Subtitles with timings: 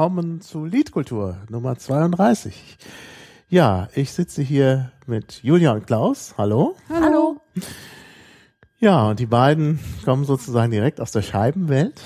[0.00, 2.78] willkommen zu Liedkultur Nummer 32.
[3.50, 6.36] Ja, ich sitze hier mit Julia und Klaus.
[6.38, 6.74] Hallo.
[6.88, 7.42] Hallo.
[8.78, 12.00] Ja, und die beiden kommen sozusagen direkt aus der Scheibenwelt.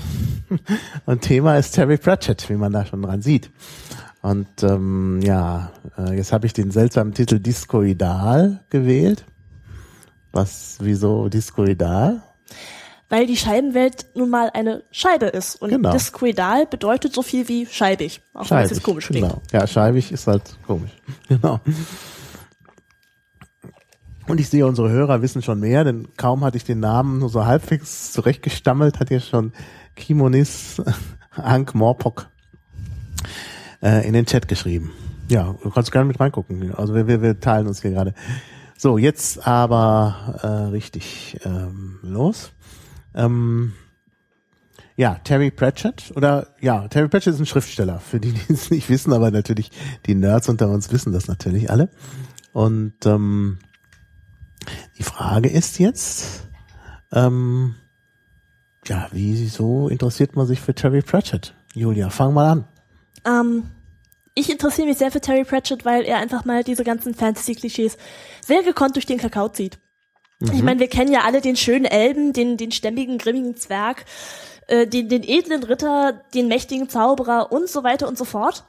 [1.06, 3.52] Und Thema ist Terry Pratchett, wie man da schon dran sieht.
[4.22, 9.24] Und ähm, ja, äh, jetzt habe ich den seltsamen Titel Discoidal gewählt.
[10.32, 12.24] Was, wieso Discoidal?
[13.14, 15.62] Weil die Scheibenwelt nun mal eine Scheibe ist.
[15.62, 15.92] Und Genau.
[15.92, 18.20] discoidal bedeutet so viel wie scheibig.
[18.32, 19.28] Auch wenn es jetzt komisch klingt.
[19.28, 19.40] genau.
[19.52, 20.90] Ja, scheibig ist halt komisch.
[21.28, 21.60] Genau.
[24.26, 27.28] Und ich sehe, unsere Hörer wissen schon mehr, denn kaum hatte ich den Namen nur
[27.28, 29.52] so halbwegs zurechtgestammelt, hat ja schon
[29.94, 30.82] Kimonis
[31.30, 32.28] Hank Morpok
[33.80, 34.90] äh, in den Chat geschrieben.
[35.28, 36.74] Ja, du kannst gerne mit reingucken.
[36.74, 38.12] Also wir, wir, wir teilen uns hier gerade.
[38.76, 42.50] So, jetzt aber äh, richtig ähm, los.
[43.14, 43.72] Ähm,
[44.96, 48.88] ja, Terry Pratchett oder ja, Terry Pratchett ist ein Schriftsteller, für die, die es nicht
[48.88, 49.70] wissen, aber natürlich
[50.06, 51.90] die Nerds unter uns wissen das natürlich alle.
[52.52, 53.58] Und ähm,
[54.98, 56.48] die Frage ist jetzt,
[57.12, 57.74] ähm,
[58.86, 61.54] ja, wieso interessiert man sich für Terry Pratchett?
[61.74, 62.64] Julia, fang mal an.
[63.24, 63.64] Ähm,
[64.34, 67.96] ich interessiere mich sehr für Terry Pratchett, weil er einfach mal diese ganzen Fantasy-Klischees
[68.44, 69.78] sehr gekonnt durch den Kakao zieht.
[70.52, 74.04] Ich meine, wir kennen ja alle den schönen Elben, den, den stämmigen, grimmigen Zwerg,
[74.66, 78.64] äh, den, den edlen Ritter, den mächtigen Zauberer und so weiter und so fort.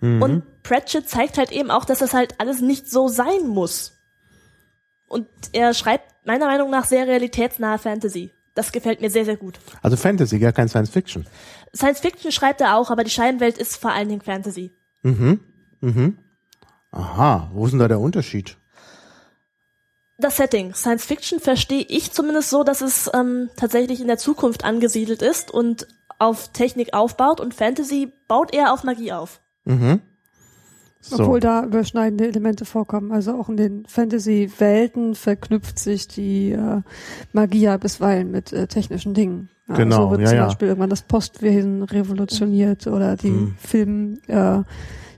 [0.00, 3.94] Und Pratchett zeigt halt eben auch, dass das halt alles nicht so sein muss.
[5.08, 8.30] Und er schreibt meiner Meinung nach sehr realitätsnahe Fantasy.
[8.54, 9.58] Das gefällt mir sehr, sehr gut.
[9.82, 11.26] Also Fantasy, gar kein Science Fiction.
[11.74, 14.72] Science Fiction schreibt er auch, aber die Scheibenwelt ist vor allen Dingen Fantasy.
[15.02, 15.40] Mhm.
[15.80, 16.18] Mhm.
[16.90, 18.56] Aha, wo ist denn da der Unterschied?
[20.18, 20.74] Das Setting.
[20.74, 25.50] Science Fiction verstehe ich zumindest so, dass es ähm, tatsächlich in der Zukunft angesiedelt ist
[25.50, 25.86] und
[26.18, 29.40] auf Technik aufbaut und Fantasy baut eher auf Magie auf.
[29.64, 30.00] Mhm.
[31.02, 31.20] So.
[31.20, 33.12] Obwohl da überschneidende Elemente vorkommen.
[33.12, 36.80] Also auch in den Fantasy-Welten verknüpft sich die äh,
[37.32, 39.50] Magie ja bisweilen mit äh, technischen Dingen.
[39.68, 40.44] Ja, Genau, So wird ja, zum ja.
[40.46, 43.54] Beispiel irgendwann das Postwesen revolutioniert oder die Hm.
[43.58, 44.64] Filmtechnologie äh,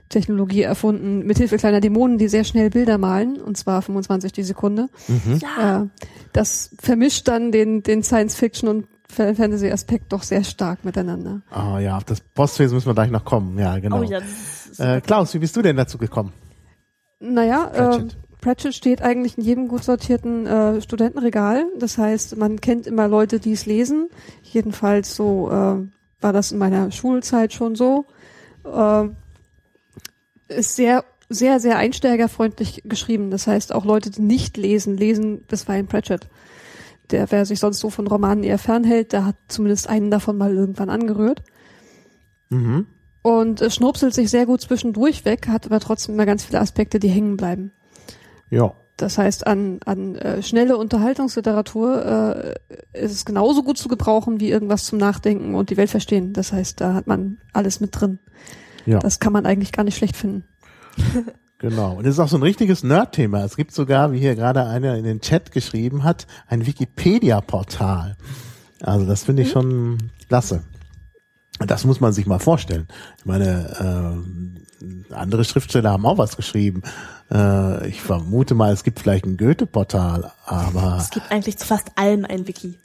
[0.09, 4.89] Technologie erfunden, mithilfe kleiner Dämonen, die sehr schnell Bilder malen, und zwar 25 die Sekunde.
[5.07, 5.39] Mhm.
[5.39, 5.87] Ja, Äh,
[6.33, 11.41] das vermischt dann den, den Science-Fiction und Fa- Fantasy-Aspekt doch sehr stark miteinander.
[11.51, 13.57] Ah ja, auf das Postwesen müssen wir gleich noch kommen.
[13.57, 14.01] Ja, genau.
[14.01, 14.19] oh ja,
[14.77, 16.31] äh, Klaus, wie bist du denn dazu gekommen?
[17.19, 17.89] Naja, Pratchett.
[17.91, 18.11] Pratchett.
[18.13, 21.65] Äh, Pratchett steht eigentlich in jedem gut sortierten äh, Studentenregal.
[21.77, 24.07] Das heißt, man kennt immer Leute, die es lesen.
[24.43, 25.87] Jedenfalls so äh,
[26.21, 28.05] war das in meiner Schulzeit schon so.
[28.63, 29.09] Äh,
[30.49, 33.31] ist sehr, sehr, sehr einsteigerfreundlich geschrieben.
[33.31, 36.27] Das heißt, auch Leute, die nicht lesen, lesen bisweilen Pratchett.
[37.11, 40.53] Der, wer sich sonst so von Romanen eher fernhält, der hat zumindest einen davon mal
[40.53, 41.41] irgendwann angerührt.
[42.49, 42.87] Mhm.
[43.21, 46.99] Und äh, schnurpselt sich sehr gut zwischendurch weg, hat aber trotzdem immer ganz viele Aspekte,
[46.99, 47.71] die hängen bleiben.
[48.49, 48.73] Ja.
[48.97, 52.55] Das heißt, an, an äh, schnelle Unterhaltungsliteratur
[52.93, 56.33] äh, ist es genauso gut zu gebrauchen wie irgendwas zum Nachdenken und die Welt verstehen.
[56.33, 58.19] Das heißt, da hat man alles mit drin.
[58.89, 58.99] Ja.
[58.99, 60.43] Das kann man eigentlich gar nicht schlecht finden.
[61.59, 61.95] Genau.
[61.97, 63.43] Und es ist auch so ein richtiges Nerd-Thema.
[63.43, 68.15] Es gibt sogar, wie hier gerade einer in den Chat geschrieben hat, ein Wikipedia-Portal.
[68.81, 70.63] Also das finde ich schon klasse.
[71.59, 72.87] Das muss man sich mal vorstellen.
[73.17, 74.55] Ich meine, ähm,
[75.11, 76.81] andere Schriftsteller haben auch was geschrieben.
[77.29, 81.91] Äh, ich vermute mal, es gibt vielleicht ein Goethe-Portal, aber Es gibt eigentlich zu fast
[81.97, 82.79] allem ein Wiki.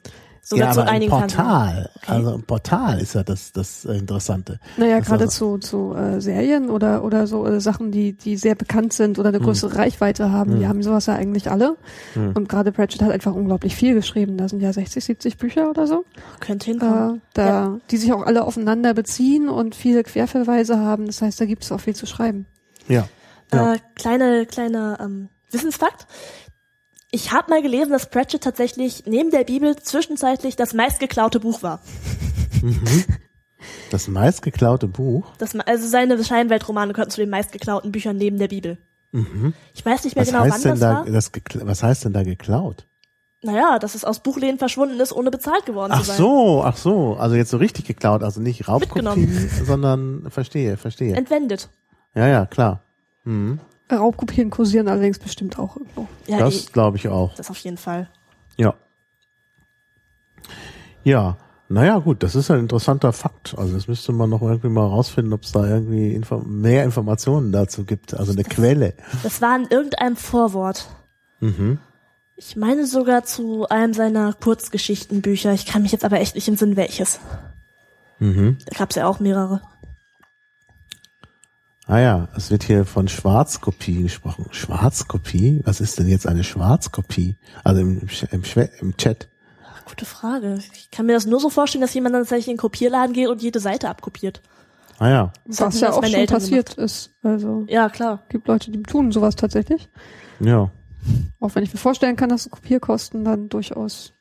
[0.47, 1.89] Sogar ja, zu aber ein einigen Portal.
[1.95, 2.11] Okay.
[2.11, 4.59] Also ein Portal ist ja das, das äh, Interessante.
[4.77, 8.37] Naja, Das gerade ist zu, zu äh, Serien oder, oder so äh, Sachen, die, die
[8.37, 11.77] sehr bekannt sind oder eine größere Reichweite haben, die haben sowas ja eigentlich alle.
[12.13, 14.37] Und gerade Pratchett hat einfach unglaublich viel geschrieben.
[14.37, 16.05] Da sind ja 60, 70 Bücher oder so.
[16.39, 17.21] Könnte äh, hinkommen.
[17.33, 21.07] da, die sich auch alle aufeinander beziehen und viele Querverweise haben.
[21.07, 22.45] Das heißt, da gibt es auch viel zu schreiben.
[22.87, 23.07] Ja.
[23.51, 23.73] ja.
[23.73, 26.05] Äh, kleine, kleiner ähm, Wissensfakt.
[27.15, 31.79] Ich habe mal gelesen, dass Pratchett tatsächlich neben der Bibel zwischenzeitlich das meistgeklaute Buch war.
[33.89, 35.31] Das meistgeklaute Buch.
[35.37, 38.77] Das, also seine Scheinweltromane gehörten zu den meistgeklauten Büchern neben der Bibel.
[39.73, 41.05] Ich weiß nicht mehr Was genau, wann heißt denn das da, war.
[41.05, 41.31] das
[41.61, 42.85] was heißt denn da geklaut?
[43.41, 46.17] Naja, dass es aus Buchläden verschwunden ist, ohne bezahlt geworden Ach zu sein.
[46.17, 51.15] so, ach so, also jetzt so richtig geklaut, also nicht Raubkopien, sondern verstehe, verstehe.
[51.15, 51.69] Entwendet.
[52.13, 52.81] Ja, ja, klar.
[53.23, 53.61] Mhm.
[53.91, 56.07] Raubkopien kursieren allerdings bestimmt auch irgendwo.
[56.27, 57.35] Ja, eh, Das glaube ich auch.
[57.35, 58.09] das auf jeden Fall.
[58.57, 58.73] Ja.
[61.03, 61.37] Ja,
[61.67, 63.55] naja, gut, das ist ein interessanter Fakt.
[63.57, 67.51] Also das müsste man noch irgendwie mal rausfinden, ob es da irgendwie info mehr Informationen
[67.51, 68.93] dazu gibt, also eine Quelle.
[69.23, 70.87] Das war in irgendeinem Vorwort.
[71.39, 71.79] Mhm.
[72.35, 75.53] Ich meine sogar zu einem seiner Kurzgeschichtenbücher.
[75.53, 77.19] Ich kann mich jetzt aber echt nicht im Sinn welches.
[78.19, 78.57] Mhm.
[78.65, 79.61] Da gab's ja auch mehrere.
[81.87, 84.47] Ah ja, es wird hier von Schwarzkopie gesprochen.
[84.51, 85.61] Schwarzkopie?
[85.65, 87.37] Was ist denn jetzt eine Schwarzkopie?
[87.63, 88.43] Also im, im,
[88.81, 89.29] im Chat.
[89.87, 90.57] Gute Frage.
[90.73, 93.27] Ich kann mir das nur so vorstellen, dass jemand dann tatsächlich in den Kopierladen geht
[93.27, 94.41] und jede Seite abkopiert.
[94.97, 95.33] Ah ja.
[95.45, 97.11] Das Was ja auch meine schon Eltern passiert ist.
[97.21, 98.23] Also Ja, klar.
[98.29, 99.87] gibt Leute, die tun sowas tatsächlich.
[100.39, 100.71] Ja.
[101.39, 104.13] Auch wenn ich mir vorstellen kann, dass Kopierkosten dann durchaus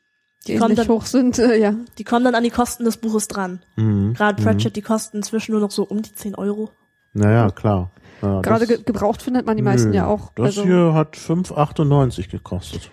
[0.46, 1.38] Die ähnlich dann- hoch sind.
[1.38, 1.74] Äh, ja.
[1.96, 3.62] Die kommen dann an die Kosten des Buches dran.
[3.76, 4.12] Mhm.
[4.12, 6.70] Gerade Pratchett, die kosten inzwischen nur noch so um die 10 Euro.
[7.14, 7.90] Naja, klar.
[8.22, 10.32] Ja, Gerade das- ge gebraucht findet man die meisten Nö, ja auch.
[10.34, 12.90] Das also, hier hat 5,98 gekostet.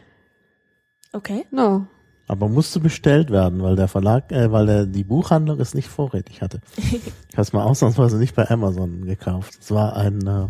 [1.13, 1.45] Okay.
[1.51, 1.87] no.
[2.27, 6.41] Aber musste bestellt werden, weil der Verlag, äh, weil der, die Buchhandlung es nicht vorrätig
[6.41, 6.61] hatte.
[6.77, 9.57] Ich habe es mal ausnahmsweise nicht bei Amazon gekauft.
[9.59, 10.47] Es war ein, äh,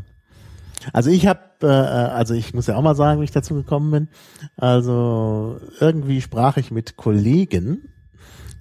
[0.93, 3.91] also ich habe, äh, also ich muss ja auch mal sagen, wie ich dazu gekommen
[3.91, 4.07] bin.
[4.57, 7.89] Also irgendwie sprach ich mit Kollegen,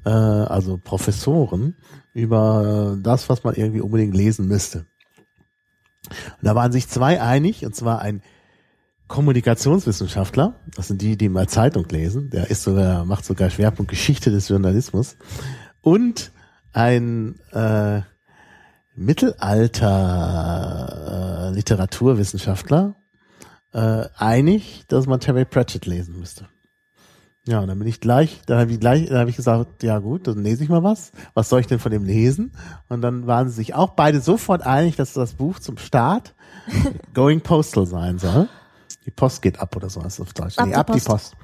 [0.04, 1.76] äh, also Professoren,
[2.12, 4.86] über das, was man irgendwie unbedingt lesen müsste.
[6.10, 8.22] Und da waren sich zwei einig, und zwar ein
[9.08, 14.30] Kommunikationswissenschaftler, das sind die, die mal Zeitung lesen, der ist sogar, macht sogar Schwerpunkt Geschichte
[14.30, 15.16] des Journalismus,
[15.82, 16.30] und
[16.72, 18.02] ein äh,
[18.94, 19.88] Mittelalter
[21.50, 22.94] äh, Literaturwissenschaftler
[23.72, 26.48] äh, einig, dass man Terry Pratchett lesen müsste.
[27.46, 29.98] Ja, und dann bin ich gleich, da habe ich gleich, da habe ich gesagt, ja
[29.98, 31.10] gut, dann lese ich mal was.
[31.32, 32.52] Was soll ich denn von dem lesen?
[32.88, 36.34] Und dann waren sie sich auch beide sofort einig, dass das Buch zum Start
[37.14, 38.48] Going Postal sein soll.
[39.06, 40.58] Die Post geht ab oder so heißt es auf Deutsch.
[40.58, 41.06] Ab nee, die ab die Post.
[41.06, 41.36] Post.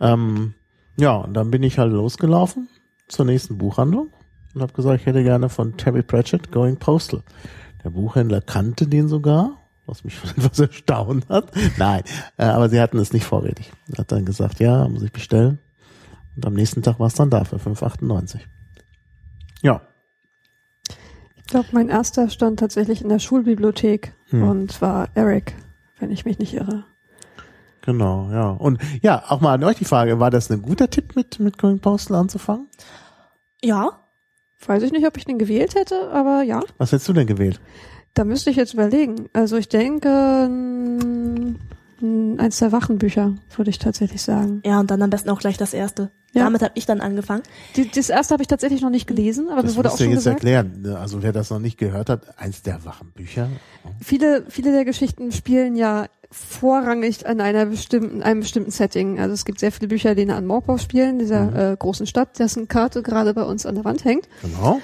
[0.00, 0.54] Ähm,
[0.98, 2.68] ja, und dann bin ich halt losgelaufen
[3.08, 4.10] zur nächsten Buchhandlung
[4.54, 7.22] und habe gesagt, ich hätte gerne von Terry Pratchett Going Postal.
[7.84, 9.57] Der Buchhändler kannte den sogar,
[9.88, 11.50] was mich schon etwas erstaunt hat.
[11.78, 12.02] Nein,
[12.36, 13.72] äh, aber sie hatten es nicht vorrätig.
[13.92, 15.58] Er Hat dann gesagt, ja, muss ich bestellen.
[16.36, 18.40] Und am nächsten Tag war es dann da für 5,98.
[19.62, 19.80] Ja,
[21.36, 24.42] Ich glaube, mein erster stand tatsächlich in der Schulbibliothek Hm.
[24.42, 25.54] und war Eric,
[25.98, 26.84] wenn ich mich nicht irre.
[27.80, 28.50] genau, ja.
[28.50, 31.56] Und ja, auch mal an euch die Frage, war das ein guter Tipp mit, mit
[31.58, 32.68] Going Postal anzufangen?
[33.64, 34.04] Ja.
[34.66, 36.60] Weiß ich nicht, ob ich den gewählt hätte, aber ja.
[36.78, 37.60] Was hättest du denn gewählt?
[38.18, 39.28] Da müsste ich jetzt überlegen.
[39.32, 40.08] Also ich denke,
[42.38, 44.60] eins der Wachenbücher, würde ich tatsächlich sagen.
[44.64, 46.10] Ja, und dann am besten auch gleich das erste.
[46.32, 46.42] Ja.
[46.44, 47.42] Damit habe ich dann angefangen.
[47.76, 50.16] Die, das erste habe ich tatsächlich noch nicht gelesen, aber Das wurde auch schon jetzt
[50.18, 50.82] gesagt, erklären.
[50.82, 50.98] ne?
[50.98, 53.48] Also wer das noch nicht gehört hat, eins der Wachenbücher.
[54.00, 59.20] viele, viele der Geschichten spielen ja vorrangig an einer bestimmten, einem bestimmten Setting.
[59.20, 61.56] Also es gibt sehr viele Bücher, die an Morpov spielen, dieser Mhm.
[61.56, 64.28] äh, großen Stadt, dessen Karte gerade bei uns an der Wand hängt.
[64.42, 64.80] Genau.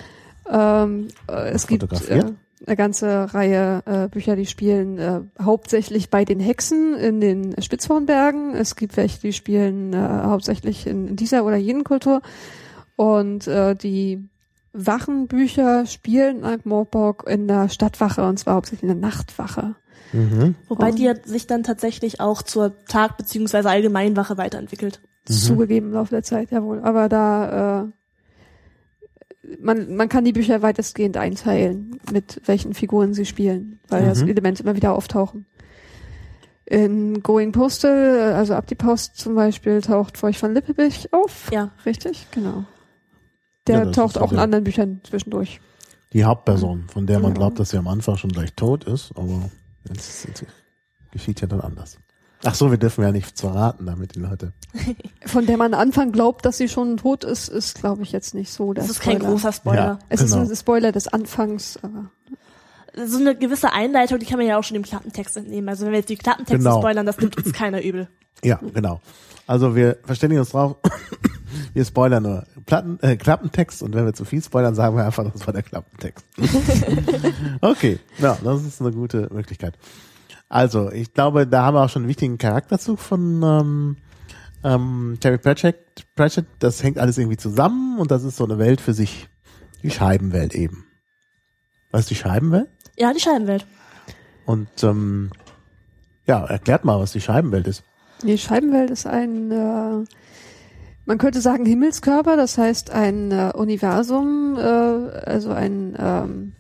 [0.49, 2.23] Ähm, äh, es gibt äh?
[2.67, 8.55] Eine ganze Reihe äh, Bücher, die spielen äh, hauptsächlich bei den Hexen in den Spitzhornbergen.
[8.55, 12.23] Es gibt welche, die spielen äh, hauptsächlich in, in dieser oder jenen Kultur.
[12.97, 14.29] Und äh, die
[14.73, 19.77] Wachenbücher spielen in Ankh-Morpork in der Stadtwache und zwar hauptsächlich in der Nachtwache.
[20.13, 20.55] Mhm.
[20.69, 23.69] Wobei die ja sich dann tatsächlich auch zur Tag- bzw.
[23.69, 25.01] Allgemeinwache weiterentwickelt.
[25.29, 25.33] Mhm.
[25.33, 26.81] Zugegeben im Laufe der Zeit, jawohl.
[26.83, 27.87] Aber da äh,
[29.61, 34.09] man, man kann die Bücher weitestgehend einteilen, mit welchen Figuren sie spielen, weil Mhm.
[34.09, 35.47] das Elemente immer wieder auftauchen.
[36.67, 41.51] In Going Postal, also ab die Post zum Beispiel, taucht Feucht von Lippebich auf.
[41.53, 41.73] Ja.
[41.85, 42.65] Richtig, genau.
[43.67, 45.61] Der Ja, taucht auch in anderen Büchern zwischendurch.
[46.13, 47.39] Die Hauptperson, von der man Ja.
[47.39, 49.51] glaubt, dass sie am Anfang schon gleich tot ist, aber
[49.89, 50.45] jetzt, jetzt
[51.11, 51.99] geschieht ja dann anders.
[52.45, 54.53] Ach so, wir dürfen ja nichts verraten, damit die Leute.
[55.27, 58.35] Von der man am Anfang glaubt, dass sie schon tot ist, ist, glaube ich, jetzt
[58.35, 59.77] nicht so Das ist kein großer Spoiler.
[59.85, 59.99] Ja.
[60.09, 60.43] Es Genau.
[60.43, 62.11] ist ein Spoiler des Anfangs, aber
[63.07, 65.69] So eine gewisse Einleitung, die kann man ja auch schon im Klappentext entnehmen.
[65.69, 66.79] Also wenn wir jetzt die Klappentexte Genau.
[66.81, 68.09] spoilern, das nimmt uns keiner übel.
[68.45, 69.01] Ja, genau.
[69.47, 70.77] Also wir verständigen uns drauf.
[71.73, 75.25] Wir spoilern nur Platten, äh, Klappentext und wenn wir zu viel spoilern, sagen wir einfach,
[75.33, 76.25] das war der Klappentext.
[77.61, 79.75] okay, ja, das ist eine gute Möglichkeit.
[80.55, 83.97] Also, ich glaube, da haben wir auch schon einen wichtigen Charakterzug von ähm,
[84.63, 86.07] ähm, Terry Pratchett.
[86.15, 86.47] Pratchett.
[86.61, 89.29] Das hängt alles irgendwie zusammen und das ist so eine Welt für sich.
[89.83, 90.87] Die Scheibenwelt eben.
[91.91, 92.69] Was ist die Scheibenwelt?
[92.97, 93.67] Ja, die Scheibenwelt.
[94.47, 95.33] Und ähm,
[96.25, 97.83] ja, erklärt mal, was die Scheibenwelt ist.
[98.23, 100.05] Die Scheibenwelt ist ein, äh,
[101.05, 106.53] man könnte sagen Himmelskörper, das heißt ein äh, Universum, äh, also ein ähm,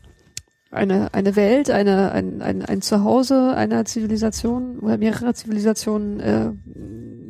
[0.74, 6.50] eine eine Welt, eine ein, ein, ein Zuhause einer Zivilisation oder mehrerer Zivilisationen äh,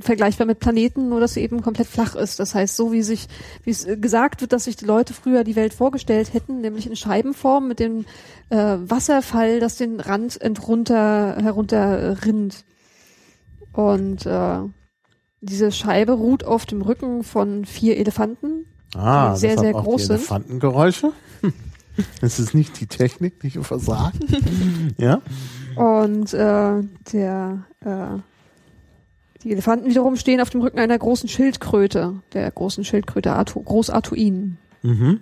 [0.01, 2.41] vergleichbar mit Planeten, nur dass sie eben komplett flach ist.
[2.41, 3.27] Das heißt, so wie sich
[3.63, 6.87] wie es äh, gesagt wird, dass sich die Leute früher die Welt vorgestellt hätten, nämlich
[6.87, 8.05] in Scheibenform mit dem
[8.51, 12.65] äh, Wasserfall, das den Rand entrunter herunter rinnt.
[13.73, 14.59] Und äh,
[15.41, 18.67] diese Scheibe ruht auf dem Rücken von vier Elefanten.
[18.97, 20.17] Ah, Die sehr, sehr groß sind.
[20.17, 21.13] Elefantengeräusche.
[22.21, 24.19] Es ist nicht die Technik, die versagt.
[24.99, 25.23] ja.
[25.77, 26.83] Und äh,
[27.13, 28.19] der äh,
[29.45, 33.91] die Elefanten wiederum stehen auf dem Rücken einer großen Schildkröte, der großen Schildkröte Artu Groß
[33.91, 34.57] Artuin.
[34.83, 35.21] Mhm.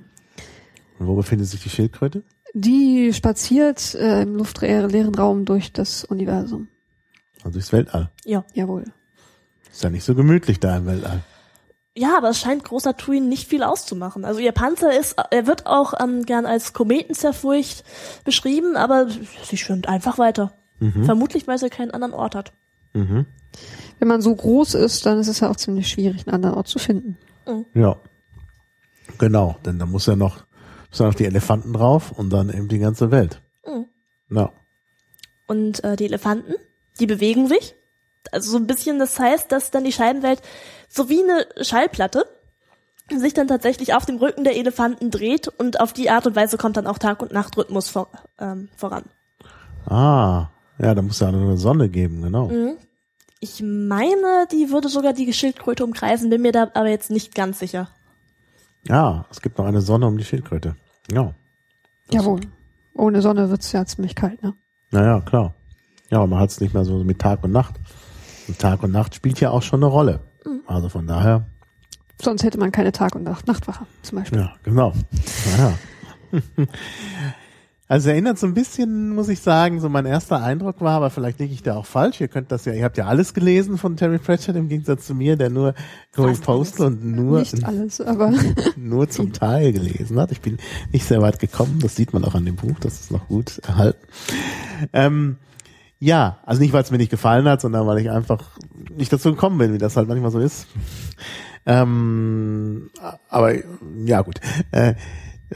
[0.98, 2.22] Und wo befindet sich die Schildkröte?
[2.54, 6.68] Die spaziert äh, im luftleeren Raum durch das Universum.
[7.38, 8.10] Also durchs Weltall.
[8.24, 8.44] Ja.
[8.54, 8.84] Jawohl.
[9.72, 11.24] Ist ja nicht so gemütlich da im Weltall.
[11.94, 14.24] Ja, aber es scheint großer Tuin nicht viel auszumachen.
[14.24, 17.84] Also ihr Panzer ist, er wird auch ähm, gern als Kometenzerfurcht
[18.24, 19.08] beschrieben, aber
[19.44, 20.52] sie schwimmt einfach weiter.
[21.04, 22.52] Vermutlich, weil sie keinen anderen Ort hat.
[22.92, 23.26] Mhm.
[24.00, 26.66] Wenn man so groß ist, dann ist es ja auch ziemlich schwierig, einen anderen Ort
[26.66, 27.18] zu finden.
[27.74, 27.96] Ja.
[29.18, 30.44] Genau, denn da muss ja noch,
[30.90, 33.42] muss ja noch die Elefanten drauf und dann eben die ganze Welt.
[33.64, 33.86] Mhm.
[34.36, 34.50] Ja.
[35.46, 36.54] Und äh, die Elefanten,
[36.98, 37.76] die bewegen sich.
[38.32, 40.42] Also so ein bisschen, das heißt, dass dann die Scheibenwelt
[40.92, 42.26] so wie eine Schallplatte
[43.10, 46.56] sich dann tatsächlich auf dem Rücken der Elefanten dreht und auf die Art und Weise
[46.56, 48.08] kommt dann auch Tag- und Nachtrhythmus vor,
[48.38, 49.04] ähm, voran.
[49.86, 52.48] Ah, ja, da muss ja noch eine Sonne geben, genau.
[52.48, 52.76] Mhm.
[53.40, 57.58] Ich meine, die würde sogar die Schildkröte umkreisen, bin mir da aber jetzt nicht ganz
[57.58, 57.88] sicher.
[58.86, 60.76] Ja, es gibt noch eine Sonne um die Schildkröte.
[61.10, 61.34] Ja.
[62.10, 62.40] Jawohl.
[62.94, 64.54] Ohne Sonne wird's ja ziemlich kalt, ne?
[64.90, 65.54] Naja, klar.
[66.10, 67.74] Ja, aber man hat es nicht mehr so mit Tag und Nacht.
[68.46, 70.20] Und Tag und Nacht spielt ja auch schon eine Rolle.
[70.66, 71.46] Also von daher,
[72.20, 74.38] Sonst hätte man keine Tag- und Nacht Nachtwache zum Beispiel.
[74.38, 74.92] ja, genau.
[75.56, 75.74] Naja.
[77.88, 81.40] Also erinnert so ein bisschen, muss ich sagen, so mein erster Eindruck war, aber vielleicht
[81.40, 82.22] liege ich da auch falsch.
[82.22, 85.14] Ihr könnt das ja, ihr habt ja alles gelesen von Terry Pratchett im Gegensatz zu
[85.14, 85.74] mir, der nur
[86.14, 88.32] Going Postal und nur Nicht alles, aber
[88.76, 90.32] nur zum Teil gelesen hat.
[90.32, 90.56] Ich bin
[90.90, 93.58] nicht sehr weit gekommen, das sieht man auch an dem Buch, das ist noch gut
[93.58, 94.06] erhalten.
[94.94, 95.36] Ähm,
[96.02, 98.58] ja, also nicht, weil es mir nicht gefallen hat, sondern weil ich einfach
[98.90, 100.66] nicht dazu gekommen bin, wie das halt manchmal so ist.
[101.64, 102.90] Ähm,
[103.28, 103.54] aber
[104.04, 104.40] ja gut.
[104.72, 104.94] Äh,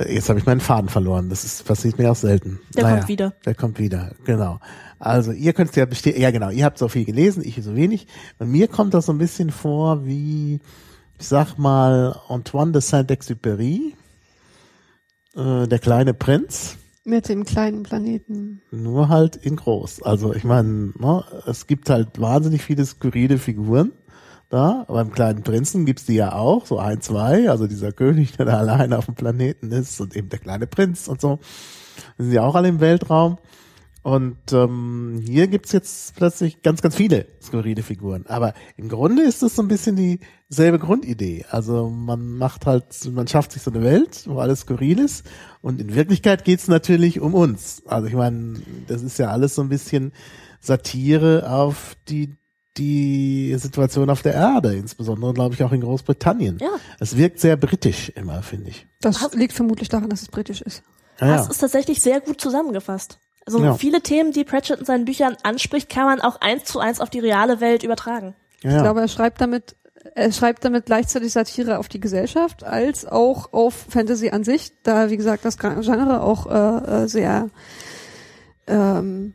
[0.09, 1.31] jetzt habe ich meinen Faden verloren.
[1.31, 2.61] Das ist passiert mir auch selten.
[2.76, 3.35] Der kommt wieder.
[3.45, 4.61] Der kommt wieder, genau.
[5.00, 8.07] Also ihr könnt ja bestehen, ja genau, ihr habt so viel gelesen, ich so wenig.
[8.38, 10.61] Bei mir kommt das so ein bisschen vor wie,
[11.19, 13.95] ich sag mal, Antoine de Saint-Exupéry,
[15.35, 18.63] äh, der kleine Prinz, mit dem kleinen Planeten.
[18.71, 20.03] nur halt in groß.
[20.03, 23.93] Also ich meine, ne, es gibt halt wahnsinnig viele skurrile Figuren
[24.49, 24.85] da.
[24.89, 27.49] Beim kleinen Prinzen gibt's die ja auch, so ein, zwei.
[27.49, 31.09] Also dieser König, der da alleine auf dem Planeten ist und eben der kleine Prinz
[31.09, 31.39] und so.
[32.19, 33.39] Die sind ja auch alle im Weltraum.
[34.07, 38.25] Und ähm, hier gibt's jetzt plötzlich ganz, ganz viele skurrile Figuren.
[38.29, 39.97] Aber im Grunde ist es so ein bisschen
[40.49, 41.45] dieselbe Grundidee.
[41.51, 45.27] Also man macht halt, man schafft sich so eine Welt, wo alles skurril ist.
[45.61, 47.83] Und in Wirklichkeit geht's natürlich um uns.
[47.85, 50.13] Also ich meine, das ist ja alles so ein bisschen
[50.61, 52.37] Satire auf die
[52.77, 56.59] die Situation auf der Erde, insbesondere glaube ich auch in Großbritannien.
[56.61, 56.77] Ja.
[57.01, 58.87] Es wirkt sehr britisch immer, finde ich.
[59.01, 60.85] Das liegt vermutlich daran, dass es britisch ist.
[61.19, 61.37] Ja, ja.
[61.39, 63.19] Das ist tatsächlich sehr gut zusammengefasst.
[63.47, 63.75] Also Ja.
[63.75, 67.11] viele Themen, die Pratchett in seinen Büchern anspricht, kann man auch eins zu eins auf
[67.11, 68.35] die reale Welt übertragen.
[68.62, 69.76] ja, Ich glaube, er schreibt damit,
[70.15, 75.11] er schreibt damit gleichzeitig Satire auf die Gesellschaft als auch auf Fantasy an sich, da
[75.11, 77.49] wie gesagt das Genre auch äh, äh, sehr
[78.67, 79.35] ähm,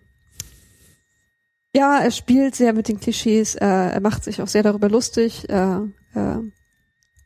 [1.73, 5.49] ja, er spielt sehr mit den Klischees, äh, er macht sich auch sehr darüber lustig,
[5.49, 5.77] äh,
[6.15, 6.39] äh,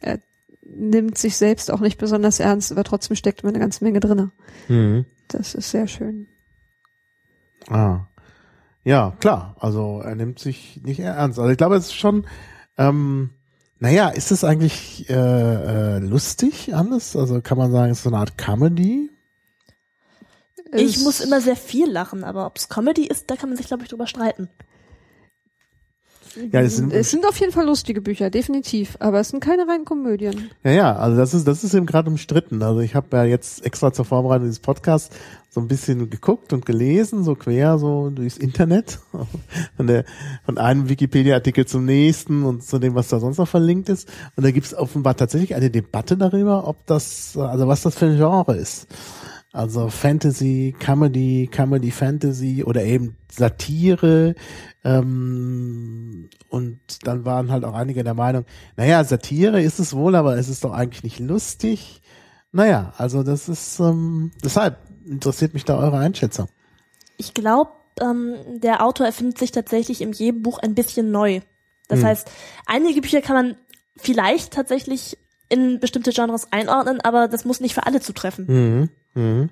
[0.01, 0.19] er
[0.61, 4.31] nimmt sich selbst auch nicht besonders ernst, aber trotzdem steckt immer eine ganze Menge drinne.
[4.67, 5.05] Mhm.
[5.29, 6.27] Das ist sehr schön.
[7.69, 8.07] Ah.
[8.83, 9.55] Ja, klar.
[9.59, 11.39] Also er nimmt sich nicht ernst.
[11.39, 12.25] Also ich glaube, es ist schon,
[12.77, 13.31] ähm,
[13.79, 17.15] naja, ist es eigentlich äh, äh, lustig alles?
[17.15, 19.09] Also kann man sagen, es ist so eine Art Comedy?
[20.71, 23.67] Ich muss immer sehr viel lachen, aber ob es Comedy ist, da kann man sich,
[23.67, 24.49] glaube ich, drüber streiten.
[26.51, 29.67] Ja, es sind, es sind auf jeden Fall lustige Bücher, definitiv, aber es sind keine
[29.67, 30.49] reinen Komödien.
[30.63, 32.61] ja, ja, also das ist, das ist eben gerade umstritten.
[32.61, 35.15] Also ich habe ja jetzt extra zur Vorbereitung dieses Podcasts
[35.49, 38.99] so ein bisschen geguckt und gelesen, so quer, so durchs Internet,
[39.77, 40.03] von der,
[40.45, 44.09] von einem Wikipedia-Artikel zum nächsten und zu dem, was da sonst noch verlinkt ist.
[44.35, 48.07] Und da gibt es offenbar tatsächlich eine Debatte darüber, ob das, also was das für
[48.07, 48.87] ein Genre ist.
[49.55, 54.35] Also Fantasy, Comedy, Comedy Fantasy oder eben Satire.
[54.83, 58.43] Ähm, und dann waren halt auch einige der Meinung,
[58.75, 62.01] naja, Satire ist es wohl, aber es ist doch eigentlich nicht lustig.
[62.51, 66.47] Naja, also das ist, ähm, deshalb interessiert mich da eure Einschätzung.
[67.15, 67.71] Ich glaube,
[68.01, 71.39] ähm, der Autor erfindet sich tatsächlich in jedem Buch ein bisschen neu.
[71.87, 72.07] Das Hm.
[72.07, 72.29] heißt,
[72.65, 73.55] einige Bücher kann man
[73.95, 78.45] vielleicht tatsächlich in bestimmte Genres einordnen, aber das muss nicht für alle zutreffen.
[78.47, 78.89] Mhm.
[79.15, 79.49] Mhm.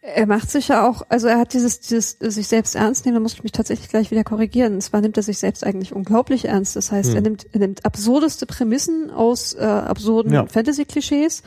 [0.00, 3.20] Er macht sich ja auch, also er hat dieses, dieses sich selbst ernst nehmen, da
[3.20, 4.74] muss ich mich tatsächlich gleich wieder korrigieren.
[4.74, 6.76] Und zwar nimmt er sich selbst eigentlich unglaublich ernst.
[6.76, 7.16] Das heißt, Hm.
[7.16, 10.46] er nimmt, er nimmt absurdeste Prämissen aus äh, absurden Ja.
[10.46, 11.42] Fantasy-Klischees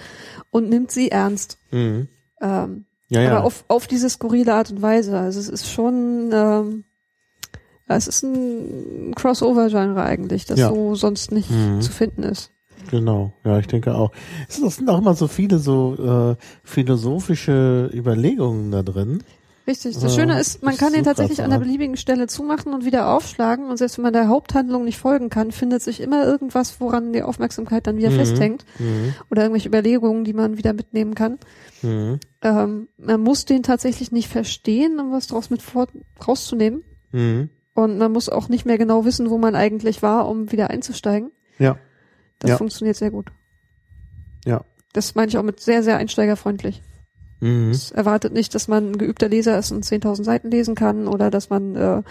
[0.52, 1.58] und nimmt sie ernst.
[1.72, 2.10] Mhm.
[2.42, 3.32] Ähm, Ja, ja.
[3.38, 5.18] aber auf, auf diese skurrile Art und Weise.
[5.18, 6.84] Also es ist schon, ähm,
[7.88, 10.70] es ist ein Crossover-Genre eigentlich, das Ja.
[10.70, 11.82] so sonst nicht Mhm.
[11.82, 12.52] zu finden ist.
[12.90, 14.12] Genau, ja, ich denke auch.
[14.48, 19.24] Es sind- auch immer so viele so äh, philosophische Überlegungen da drin.
[19.68, 19.94] Richtig.
[19.94, 23.14] Das Ja, Schöne ist, man kann den tatsächlich an der beliebigen Stelle zumachen und wieder
[23.14, 27.14] aufschlagen und selbst wenn man der Haupthandlung nicht folgen kann, findet sich immer irgendwas, woran
[27.14, 28.16] die Aufmerksamkeit dann wieder Mhm.
[28.16, 29.14] festhängt Mhm.
[29.30, 31.38] oder irgendwelche Überlegungen, die man wieder mitnehmen kann.
[31.84, 32.20] Mhm.
[32.42, 35.88] Ähm, man muss den tatsächlich nicht verstehen, um was draus mit vor
[36.28, 36.82] rauszunehmen.
[37.12, 37.50] Mhm.
[37.76, 41.30] Und man muss auch nicht mehr genau wissen, wo man eigentlich war, um wieder einzusteigen.
[41.60, 41.78] Ja,
[42.40, 42.58] Das Ja.
[42.58, 43.32] funktioniert sehr gut.
[44.46, 44.64] ja.
[44.94, 46.82] Das meine ich auch mit sehr, sehr einsteigerfreundlich.
[47.42, 47.70] Mhm.
[47.70, 51.30] Es erwartet nicht, dass man ein geübter Leser ist und 10.000 Seiten lesen kann oder
[51.30, 52.02] dass man äh,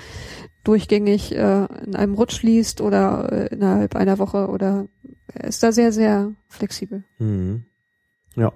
[0.63, 4.87] durchgängig äh, in einem Rutsch liest oder äh, innerhalb einer Woche oder
[5.35, 7.03] er ist da sehr, sehr flexibel.
[7.19, 7.65] Mhm.
[8.37, 8.53] Ja.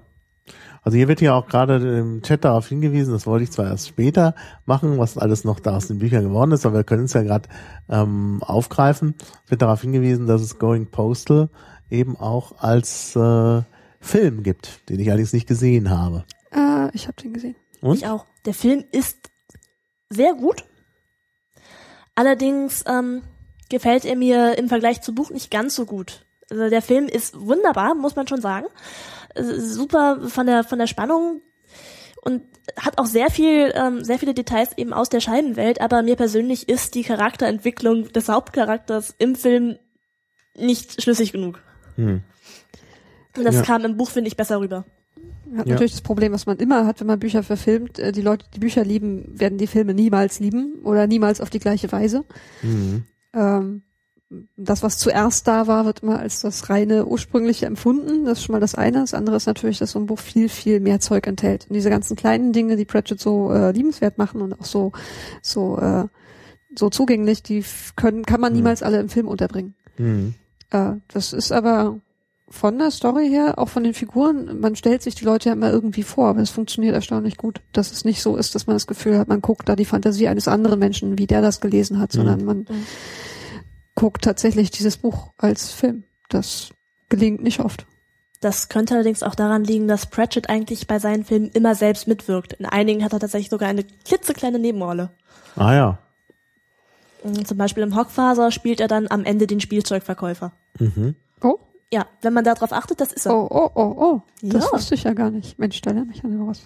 [0.83, 3.87] Also hier wird ja auch gerade im Chat darauf hingewiesen, das wollte ich zwar erst
[3.87, 4.35] später
[4.65, 7.23] machen, was alles noch da aus den Büchern geworden ist, aber wir können es ja
[7.23, 7.47] gerade
[7.89, 9.15] ähm, aufgreifen.
[9.45, 11.49] Es wird darauf hingewiesen, dass es Going Postal
[11.89, 13.61] eben auch als äh,
[14.01, 16.25] Film gibt, den ich allerdings nicht gesehen habe.
[16.51, 17.55] Äh, ich habe den gesehen.
[17.81, 17.95] Und?
[17.95, 18.25] Ich auch.
[18.45, 19.17] Der Film ist
[20.09, 20.65] sehr gut.
[22.15, 23.21] Allerdings ähm,
[23.69, 26.25] gefällt er mir im Vergleich zum Buch nicht ganz so gut.
[26.49, 28.67] Also der Film ist wunderbar, muss man schon sagen.
[29.35, 31.41] Äh, Super von der von der Spannung
[32.23, 32.41] und
[32.79, 35.81] hat auch sehr viel ähm, sehr viele Details eben aus der Scheibenwelt.
[35.81, 39.77] Aber mir persönlich ist die Charakterentwicklung des Hauptcharakters im Film
[40.55, 41.59] nicht schlüssig genug.
[41.95, 42.21] Hm.
[43.35, 43.61] Und das Ja.
[43.63, 44.85] kam im Buch finde ich besser rüber.
[45.57, 45.73] Hat Ja.
[45.73, 47.99] natürlich das Problem, was man immer hat, wenn man Bücher verfilmt.
[47.99, 51.59] Äh, Die Leute, die Bücher lieben, werden die Filme niemals lieben oder niemals auf die
[51.59, 52.23] gleiche Weise.
[52.61, 53.05] Mhm.
[53.33, 53.83] Ähm,
[54.57, 58.25] das, was zuerst da war, wird immer als das reine ursprüngliche empfunden.
[58.25, 58.99] Das ist schon mal das eine.
[59.01, 61.67] Das andere ist natürlich, dass so ein Buch viel, viel mehr Zeug enthält.
[61.69, 64.91] Und diese ganzen kleinen Dinge, die Pratchett so äh, liebenswert machen und auch so,
[65.41, 66.05] so, äh,
[66.75, 67.63] so zugänglich, die
[67.95, 68.57] können, kann man Mhm.
[68.57, 69.75] niemals alle im Film unterbringen.
[69.97, 70.33] Mhm.
[70.71, 71.99] Äh, das ist aber
[72.49, 75.71] von der Story her, auch von den Figuren, man stellt sich die Leute ja immer
[75.71, 78.85] irgendwie vor, aber es funktioniert erstaunlich gut, dass es nicht so ist, dass man das
[78.85, 82.11] Gefühl hat, man guckt da die Fantasie eines anderen Menschen, wie der das gelesen hat,
[82.11, 82.85] sondern man Mhm.
[83.95, 86.03] Guckt tatsächlich dieses Buch als Film.
[86.29, 86.69] Das
[87.09, 87.85] gelingt nicht oft.
[88.41, 92.53] Das könnte allerdings auch daran liegen, dass Pratchett eigentlich bei seinen Filmen immer selbst mitwirkt.
[92.53, 95.11] In einigen hat er tatsächlich sogar eine klitzekleine Nebenrolle.
[95.55, 95.99] Ah ja.
[97.23, 100.51] Mm, Zum Beispiel im Hockfaser spielt er dann am Ende den Spielzeugverkäufer.
[100.79, 101.15] Mhm.
[101.41, 101.57] Oh,
[101.93, 103.33] Ja, wenn man darauf achtet, das ist er.
[103.35, 104.21] oh, oh, oh, oh.
[104.41, 104.71] Das Ja.
[104.73, 105.57] wusste ich ja gar nicht.
[105.57, 106.63] Mensch, da lerne ich ja noch was.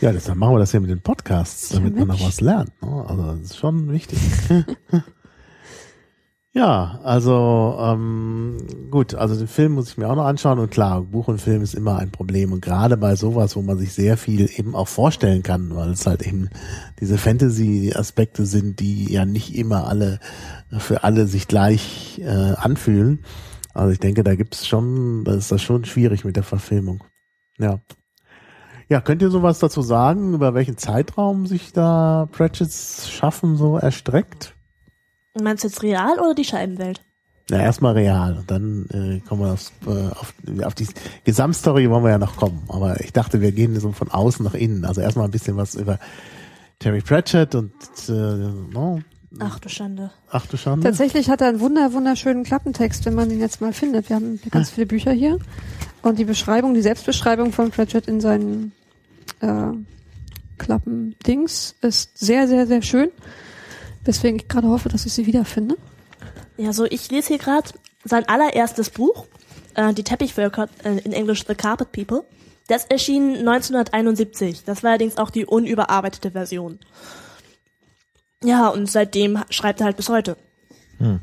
[0.00, 2.70] Ja, deshalb machen wir das ja mit den Podcasts, Ja, damit man noch was lernt.
[2.82, 3.04] Ne?
[3.06, 4.18] Also das ist schon wichtig.
[6.56, 8.56] ja, also ähm,
[8.90, 11.60] gut, also den Film muss ich mir auch noch anschauen und klar, Buch und Film
[11.60, 14.88] ist immer ein Problem und gerade bei sowas, wo man sich sehr viel eben auch
[14.88, 16.48] vorstellen kann, weil es halt eben
[16.98, 20.18] diese Fantasy-Aspekte sind, die ja nicht immer alle
[20.78, 23.22] für alle sich gleich äh, anfühlen.
[23.74, 27.04] Also ich denke, da gibt es schon, da ist das schon schwierig mit der Verfilmung.
[27.58, 27.80] Ja.
[28.88, 34.55] Ja, könnt ihr sowas dazu sagen, über welchen Zeitraum sich da Pratchett's Schaffen so erstreckt?
[35.42, 37.00] Meinst du jetzt real oder die Scheibenwelt?
[37.48, 40.88] Na, erstmal real und dann äh, kommen wir aufs, äh, auf, auf die
[41.24, 42.64] Gesamtstory wollen wir ja noch kommen.
[42.68, 44.84] Aber ich dachte, wir gehen so von außen nach innen.
[44.84, 46.00] Also erstmal ein bisschen was über
[46.80, 47.72] Terry Pratchett und
[48.08, 49.00] äh, no,
[49.38, 50.10] Ach du Schande.
[50.30, 50.88] ach du Schande.
[50.88, 54.08] Tatsächlich hat er einen wunder, wunderschönen Klappentext, wenn man den jetzt mal findet.
[54.08, 55.38] Wir haben hier ganz viele Bücher hier.
[56.02, 58.72] Und die Beschreibung, die Selbstbeschreibung von Pratchett in seinen
[59.40, 59.72] äh,
[60.58, 63.10] Klappendings ist sehr, sehr, sehr schön.
[64.06, 65.76] Weswegen ich gerade hoffe, dass ich sie wiederfinde.
[66.56, 67.68] Ja, so ich lese hier gerade
[68.04, 69.26] sein allererstes Buch,
[69.74, 72.24] äh, die Teppichvölker, äh, in Englisch The Carpet People.
[72.68, 74.64] Das erschien 1971.
[74.64, 76.78] Das war allerdings auch die unüberarbeitete Version.
[78.42, 80.36] Ja, und seitdem schreibt er halt bis heute.
[80.98, 81.20] Hm.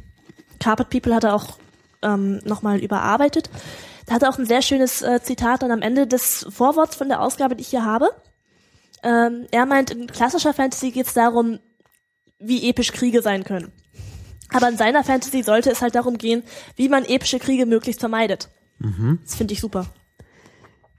[0.60, 1.58] Carpet People hat er auch
[2.02, 3.50] ähm, nochmal überarbeitet.
[4.06, 7.08] Da hat er auch ein sehr schönes äh, Zitat dann am Ende des Vorworts von
[7.08, 8.10] der Ausgabe, die ich hier habe.
[9.04, 11.60] Ähm, er meint, in klassischer Fantasy geht es darum,
[12.44, 13.72] wie episch Kriege sein können.
[14.54, 16.44] Aber in seiner Fantasy sollte es halt darum gehen,
[16.76, 18.50] wie man epische Kriege möglichst vermeidet.
[19.24, 19.88] Das finde ich super.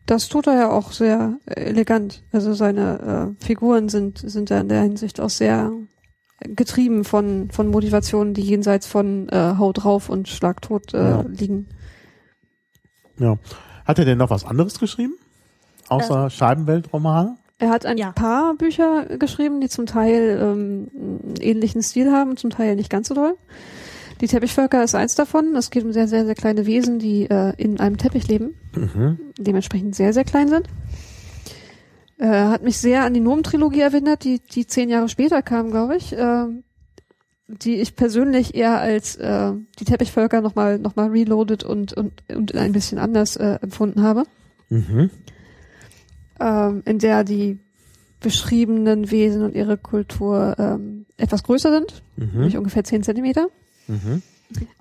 [0.07, 2.23] Das tut er ja auch sehr elegant.
[2.33, 5.71] Also seine äh, Figuren sind, sind ja in der Hinsicht auch sehr
[6.41, 11.23] getrieben von, von Motivationen, die jenseits von äh, Hau drauf und Schlag tot äh, Ja.
[11.23, 11.69] liegen.
[13.19, 13.39] Ja.
[13.85, 15.15] Hat er denn noch was anderes geschrieben?
[15.89, 17.37] Außer Scheibenweltromane?
[17.65, 18.13] Er hat ein Ja.
[18.13, 23.09] paar Bücher geschrieben, die zum Teil ähm, einen ähnlichen Stil haben, zum Teil nicht ganz
[23.09, 23.37] so doll.
[24.21, 25.57] Die Teppichvölker ist eins davon.
[25.57, 29.19] Es geht um sehr, sehr, sehr kleine Wesen, die äh, in einem Teppich leben, Mhm.
[29.39, 30.69] dementsprechend sehr, sehr klein sind.
[32.19, 35.97] Äh, hat mich sehr an die Nomen-Trilogie erinnert, die, die zehn Jahre später kam, glaube
[35.97, 36.13] ich.
[36.13, 36.45] Äh,
[37.49, 42.55] die ich persönlich eher als äh, die Teppichvölker nochmal noch mal reloaded und, und, und
[42.55, 44.25] ein bisschen anders äh, empfunden habe.
[44.71, 45.11] Mhm.
[46.45, 47.59] Ähm, in der die
[48.21, 52.31] beschriebenen Wesen und ihre Kultur ähm, etwas größer sind, Mhm.
[52.35, 53.49] nämlich ungefähr zehn Zentimeter.
[53.89, 54.21] Mhm.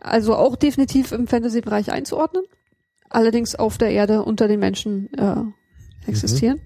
[0.01, 2.43] Also auch definitiv im Fantasy-Bereich einzuordnen.
[3.09, 5.35] Allerdings auf der Erde unter den Menschen äh,
[6.09, 6.59] existieren.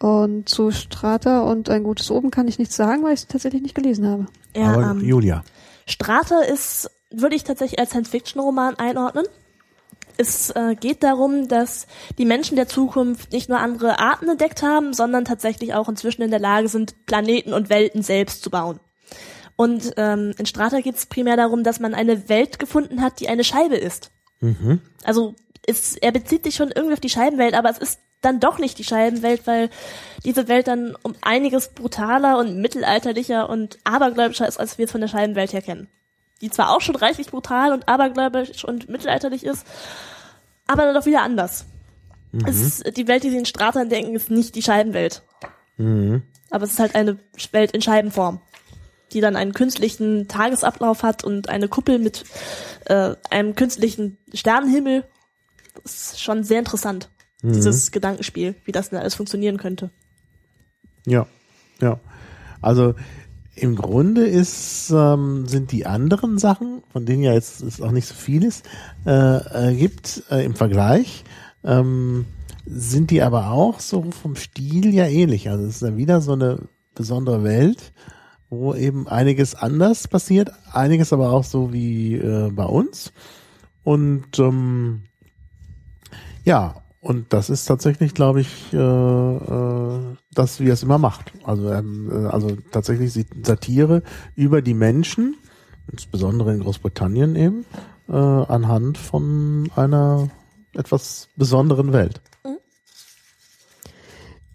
[0.00, 3.62] Und zu Strata und ein gutes Oben kann ich nichts sagen, weil ich es tatsächlich
[3.62, 4.26] nicht gelesen habe.
[4.56, 5.44] Ja, Aber ähm, Julia.
[5.86, 9.26] Strata ist, würde ich tatsächlich als Science-Fiction-Roman einordnen.
[10.16, 11.86] Es äh, geht darum, dass
[12.18, 16.30] die Menschen der Zukunft nicht nur andere Arten entdeckt haben, sondern tatsächlich auch inzwischen in
[16.30, 18.80] der Lage sind, Planeten und Welten selbst zu bauen.
[19.56, 23.28] Und ähm, in Strata geht es primär darum, dass man eine Welt gefunden hat, die
[23.28, 24.10] eine Scheibe ist.
[24.40, 24.80] Mhm.
[25.04, 25.34] Also
[25.66, 28.78] es, er bezieht sich schon irgendwie auf die Scheibenwelt, aber es ist dann doch nicht
[28.78, 29.68] die Scheibenwelt, weil
[30.24, 35.00] diese Welt dann um einiges brutaler und mittelalterlicher und abergläubischer ist, als wir es von
[35.00, 35.88] der Scheibenwelt her kennen.
[36.42, 39.66] Die zwar auch schon reichlich brutal und abergläubisch und mittelalterlich ist,
[40.66, 41.66] aber dann doch wieder anders.
[42.46, 45.22] Es ist, die Welt, die sie in Strata denken, ist nicht die Scheibenwelt.
[45.76, 46.22] Mhm.
[46.50, 47.18] Aber es ist halt eine
[47.52, 48.40] Welt in Scheibenform,
[49.12, 52.24] die dann einen künstlichen Tagesablauf hat und eine Kuppel mit
[52.86, 55.04] äh, einem künstlichen Sternenhimmel.
[55.82, 57.08] Das ist schon sehr interessant,
[57.42, 59.90] dieses Gedankenspiel, wie das denn alles funktionieren könnte.
[61.06, 61.26] Ja,
[61.80, 61.98] ja.
[62.60, 62.94] Also
[63.54, 68.06] im Grunde ist, ähm, sind die anderen Sachen, von denen ja jetzt es auch nicht
[68.06, 68.64] so viel ist,
[69.06, 71.24] äh, äh, gibt äh, im Vergleich,
[71.62, 72.24] ähm,
[72.64, 75.50] sind die aber auch so vom Stil ja ähnlich.
[75.50, 76.60] Also es ist dann wieder so eine
[76.94, 77.92] besondere Welt,
[78.48, 83.12] wo eben einiges anders passiert, einiges aber auch so wie äh, bei uns.
[83.84, 85.02] Und ähm,
[86.44, 91.32] ja, und das ist tatsächlich, glaube ich, äh, äh, das, wie er es immer macht.
[91.44, 94.02] Also, ähm, äh, also tatsächlich Satire
[94.34, 95.36] über die Menschen,
[95.90, 97.64] insbesondere in Großbritannien eben,
[98.08, 100.28] äh, anhand von einer
[100.74, 102.20] etwas besonderen Welt.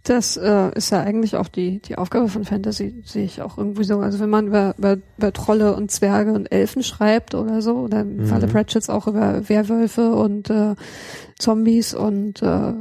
[0.03, 3.83] Das äh, ist ja eigentlich auch die, die Aufgabe von Fantasy, sehe ich auch irgendwie
[3.83, 3.99] so.
[3.99, 8.01] Also wenn man über, über, über Trolle und Zwerge und Elfen schreibt oder so, oder
[8.01, 10.75] im Falle Pratchett's auch über Werwölfe und äh,
[11.37, 12.73] Zombies und äh,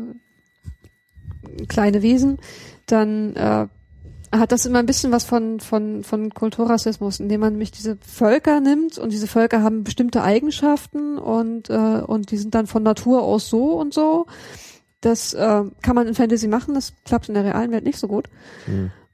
[1.67, 2.39] kleine Wesen,
[2.87, 3.67] dann äh,
[4.33, 8.61] hat das immer ein bisschen was von, von, von Kulturrassismus, indem man nämlich diese Völker
[8.61, 13.23] nimmt und diese Völker haben bestimmte Eigenschaften und, äh, und die sind dann von Natur
[13.23, 14.27] aus so und so.
[15.01, 18.09] Das äh, kann man in Fantasy machen, das klappt in der realen Welt nicht so
[18.09, 18.29] gut.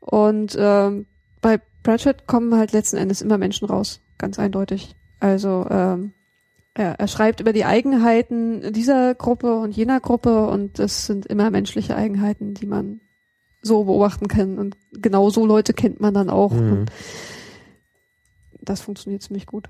[0.00, 1.06] Und ähm,
[1.40, 4.94] bei Pratchett kommen halt letzten Endes immer Menschen raus, ganz eindeutig.
[5.20, 6.12] Also ähm,
[6.74, 11.50] er, er schreibt über die Eigenheiten dieser Gruppe und jener Gruppe und das sind immer
[11.50, 13.00] menschliche Eigenheiten, die man
[13.62, 14.58] so beobachten kann.
[14.58, 16.52] Und genau so Leute kennt man dann auch.
[16.52, 16.72] Mhm.
[16.72, 16.90] Und
[18.60, 19.68] das funktioniert ziemlich gut.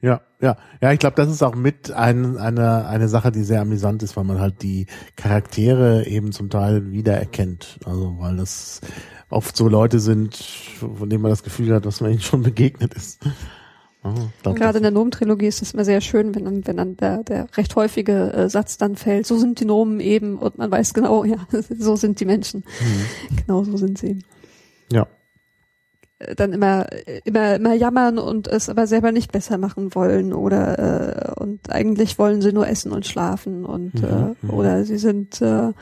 [0.00, 3.60] Ja, ja, ja, ich glaube, das ist auch mit ein, eine, eine Sache, die sehr
[3.60, 4.86] amüsant ist, weil man halt die
[5.16, 7.78] Charaktere eben zum Teil wiedererkennt.
[7.84, 8.80] Also, weil das
[9.30, 12.94] oft so Leute sind, von denen man das Gefühl hat, dass man ihnen schon begegnet
[12.94, 13.20] ist.
[14.42, 17.24] Glaub, Gerade in der Nomen-Trilogie ist es immer sehr schön, wenn dann, wenn dann der,
[17.24, 20.94] der recht häufige äh, Satz dann fällt, so sind die Nomen eben und man weiß
[20.94, 21.38] genau, ja,
[21.76, 22.64] so sind die Menschen.
[23.36, 24.20] Genau so sind sie
[24.92, 25.06] ja,
[26.18, 26.86] Äh, Dann immer,
[27.24, 32.18] immer, immer jammern und es aber selber nicht besser machen wollen oder äh, und eigentlich
[32.18, 35.72] wollen sie nur essen und schlafen und äh, oder sie sind äh,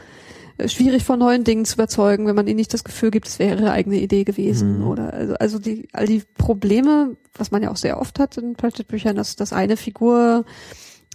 [0.66, 3.60] schwierig von neuen Dingen zu überzeugen, wenn man ihnen nicht das Gefühl gibt, es wäre
[3.60, 7.76] ihre eigene Idee gewesen oder also, also die all die Probleme, was man ja auch
[7.76, 10.44] sehr oft hat in Pratchett-Büchern, dass dass eine Figur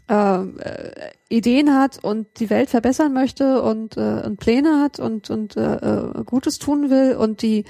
[0.10, 5.30] äh, äh, Ideen hat und die Welt verbessern möchte und, äh, und Pläne hat und
[5.30, 7.65] und äh, äh, Gutes tun will und die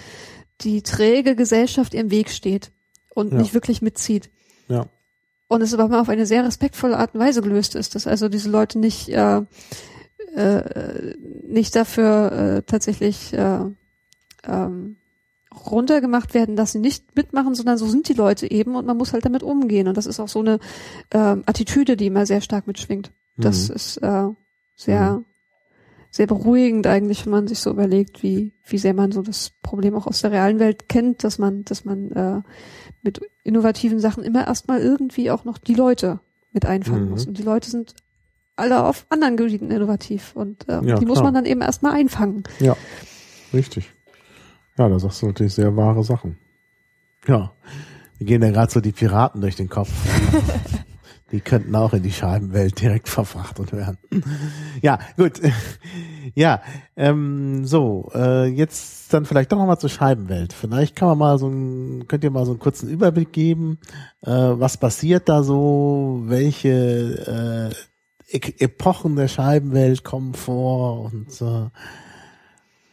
[0.61, 2.71] die träge Gesellschaft ihr im Weg steht
[3.15, 3.37] und Ja.
[3.39, 4.29] nicht wirklich mitzieht.
[4.67, 4.87] Ja,
[5.51, 8.29] und es aber mal auf eine sehr respektvolle Art und Weise gelöst ist, dass also
[8.29, 9.41] diese Leute nicht äh,
[10.35, 11.15] äh,
[11.47, 13.65] nicht dafür äh, tatsächlich äh,
[14.43, 14.97] ähm,
[15.53, 19.11] runtergemacht werden, dass sie nicht mitmachen, sondern so sind die Leute eben und man muss
[19.13, 20.59] halt damit umgehen und das ist auch so eine
[21.11, 23.11] ähm, Attitüde, die immer sehr stark mitschwingt.
[23.37, 23.75] Das Mhm.
[23.75, 24.27] ist äh,
[24.75, 25.23] sehr
[26.13, 29.95] sehr beruhigend eigentlich, wenn man sich so überlegt, wie wie sehr man so das Problem
[29.95, 32.41] auch aus der realen Welt kennt, dass man dass man äh,
[33.01, 36.19] mit innovativen Sachen immer erstmal irgendwie auch noch die Leute
[36.53, 37.09] mit einfangen Mhm.
[37.11, 37.93] muss und die Leute sind
[38.55, 41.25] alle auf anderen Gebieten innovativ und äh, Ja, die muss klar.
[41.25, 42.43] man dann eben erstmal einfangen.
[42.59, 42.75] ja,
[43.53, 43.91] richtig.
[44.77, 46.37] Ja, da sagst du natürlich sehr wahre Sachen.
[47.27, 47.51] Ja,
[48.17, 49.91] wir gehen ja gerade so die Piraten durch den Kopf.
[51.31, 53.97] Die könnten auch in die Scheibenwelt direkt verfrachtet werden.
[54.81, 55.39] ja, gut.
[56.35, 56.61] ja,
[56.97, 60.51] ähm, so, äh, jetzt dann vielleicht doch nochmal zur Scheibenwelt.
[60.51, 63.77] Vielleicht kann man mal so ein, könnt ihr mal so einen kurzen Überblick geben,
[64.23, 67.75] äh, was passiert da so, welche äh,
[68.31, 71.69] e Epochen der Scheibenwelt kommen vor und äh,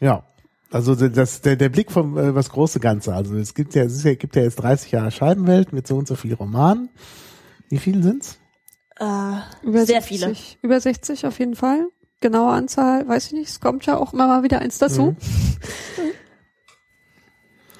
[0.00, 0.24] ja.
[0.70, 3.14] Also das, der, der Blick vom äh, was große Ganze.
[3.14, 6.06] Also es gibt ja, es ja, gibt ja jetzt 30 Jahre Scheibenwelt mit so und
[6.06, 6.90] so viel Romanen.
[7.70, 8.38] Wie viele sind's?
[8.98, 9.04] Äh,
[9.62, 10.36] Über sehr 60, viele.
[10.60, 11.88] Über 60 auf jeden Fall.
[12.20, 13.48] Genaue Anzahl, weiß ich nicht.
[13.48, 15.12] Es kommt ja auch immer mal wieder eins dazu.
[15.12, 15.16] Mhm.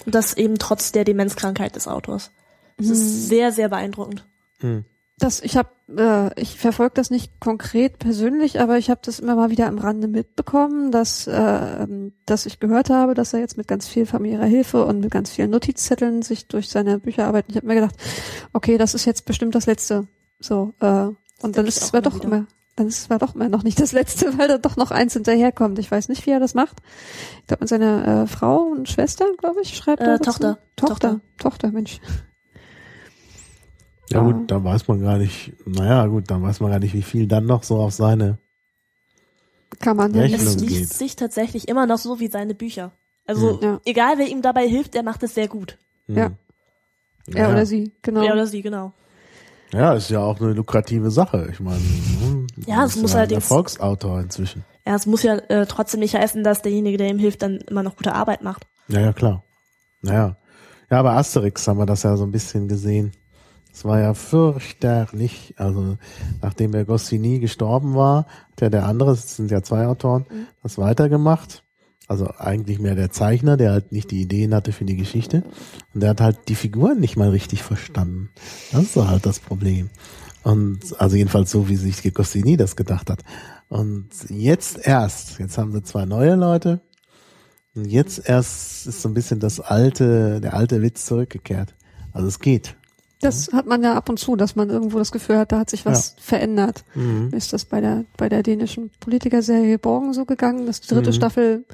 [0.07, 2.31] Und das eben trotz der Demenzkrankheit des Autors.
[2.79, 4.27] Das ist sehr, sehr beeindruckend.
[4.61, 4.85] Hm.
[5.19, 9.35] Das, ich habe, äh, ich verfolge das nicht konkret persönlich, aber ich habe das immer
[9.35, 11.87] mal wieder am Rande mitbekommen, dass, äh,
[12.25, 15.31] dass ich gehört habe, dass er jetzt mit ganz viel familiärer Hilfe und mit ganz
[15.31, 17.51] vielen Notizzetteln sich durch seine Bücher arbeitet.
[17.51, 17.97] Ich habe mir gedacht,
[18.53, 20.07] okay, das ist jetzt bestimmt das Letzte.
[20.39, 21.09] So, äh,
[21.41, 22.25] und dann ist es aber doch wieder.
[22.25, 24.93] immer, dann ist es aber doch immer noch nicht das Letzte, weil da doch noch
[24.93, 25.81] eins hinterherkommt.
[25.81, 26.77] Ich weiß nicht, wie er das macht.
[27.41, 30.21] Ich glaube, mit seiner äh, Frau und Schwester, glaube ich, schreibt Äh, er.
[30.21, 30.59] Tochter.
[30.77, 31.21] Tochter, Tochter.
[31.39, 31.99] Tochter, Mensch.
[34.11, 37.03] Ja gut, da weiß man gar nicht, naja gut, dann weiß man gar nicht, wie
[37.03, 38.39] viel dann noch so auf seine,
[39.81, 42.93] Kann man ja Rechnung Es liest sich tatsächlich immer noch so wie seine Bücher.
[43.27, 43.63] Also Mhm.
[43.63, 43.81] Ja.
[43.85, 45.77] egal wer ihm dabei hilft, der macht es sehr gut.
[46.07, 46.17] hm.
[46.17, 46.31] Ja.
[47.35, 48.23] Er oder sie, genau.
[48.23, 48.93] Er oder sie, genau.
[49.75, 51.49] Ja, ist ja auch eine lukrative Sache.
[51.53, 54.65] Ich meine, hm, Ja, es muss ja ein allerdings- Erfolgsautor inzwischen.
[54.87, 57.83] Ja, es muss ja äh, trotzdem nicht heißen, dass derjenige, der ihm hilft, dann immer
[57.83, 58.67] noch gute Arbeit macht.
[58.89, 59.43] Ja, ja, klar.
[60.01, 60.37] Naja.
[60.91, 63.13] Ja, bei Asterix haben wir das ja so ein bisschen gesehen.
[63.73, 65.55] Es war ja fürchterlich.
[65.57, 65.99] Also,
[66.43, 70.27] nachdem der Goscinny gestorben war, hat ja der andere, es sind ja zwei Autoren,
[70.63, 71.63] das weitergemacht.
[72.09, 75.45] Also eigentlich mehr der Zeichner, der halt nicht die Ideen hatte für die Geschichte.
[75.93, 78.31] Und der hat halt die Figuren nicht mal richtig verstanden.
[78.73, 79.91] Das ist halt das Problem.
[80.43, 83.23] Und also jedenfalls so, wie sich Goscinny das gedacht hat.
[83.69, 86.81] Und jetzt erst, jetzt haben sie zwei neue Leute,
[87.79, 91.77] und jetzt erst ist so ein bisschen das alte, der alte Witz zurückgekehrt.
[92.13, 92.75] Also es geht.
[93.21, 95.71] Das hat man ja ab und zu, dass man irgendwo das Gefühl hat, da hat
[95.71, 96.85] sich was verändert.
[96.95, 97.31] Mhm.
[97.33, 101.15] Ist das bei der, bei der dänischen Politikerserie Borgen so gegangen, dass die dritte Mhm.
[101.15, 101.65] Staffel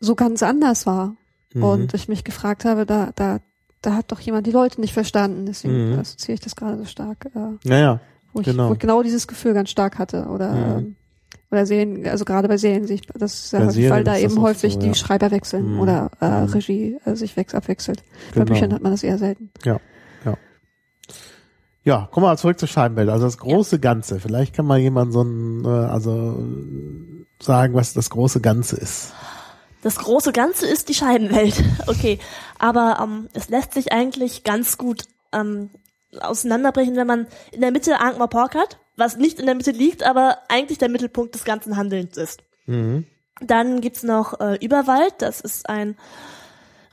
[0.00, 1.14] so ganz anders war.
[1.52, 1.62] Mhm.
[1.62, 3.40] Und ich mich gefragt habe, da, da,
[3.82, 5.46] da hat doch jemand die Leute nicht verstanden.
[5.46, 5.98] Deswegen Mhm.
[5.98, 8.00] assoziiere ich das gerade so stark, äh, Naja,
[8.32, 8.70] wo, ich, Genau.
[8.70, 10.24] wo ich genau dieses Gefühl ganz stark hatte.
[10.26, 10.78] Oder, Mhm.
[10.78, 10.96] ähm,
[11.50, 14.16] oder Serien, also gerade bei Serien sehe ich, das ist ja Bei häufig, weil da
[14.16, 14.94] eben häufig so, die ja.
[14.94, 15.80] Schreiber wechseln Mhm.
[15.80, 16.52] oder äh, Mhm.
[16.52, 18.02] Regie äh, sich wechs abwechselt.
[18.34, 18.52] Bei Genau.
[18.54, 19.50] Büchern hat man das eher selten.
[19.64, 19.80] ja,
[22.10, 23.08] kommen wir mal zurück zur Scheibenwelt.
[23.08, 24.20] Also das große Ganze.
[24.20, 26.44] Vielleicht kann mal jemand so ein, äh, also
[27.40, 29.12] sagen, was das große Ganze ist.
[29.82, 31.62] Das große Ganze ist die Scheibenwelt.
[31.86, 32.18] Okay,
[32.58, 35.70] aber ähm, es lässt sich eigentlich ganz gut ähm,
[36.20, 40.38] auseinanderbrechen, wenn man in der Mitte Ankh-Morpork hat, was nicht in der Mitte liegt, aber
[40.48, 42.42] eigentlich der Mittelpunkt des ganzen Handelns ist.
[42.66, 43.06] Mhm.
[43.40, 45.96] Dann gibt's noch äh, Überwald, das ist ein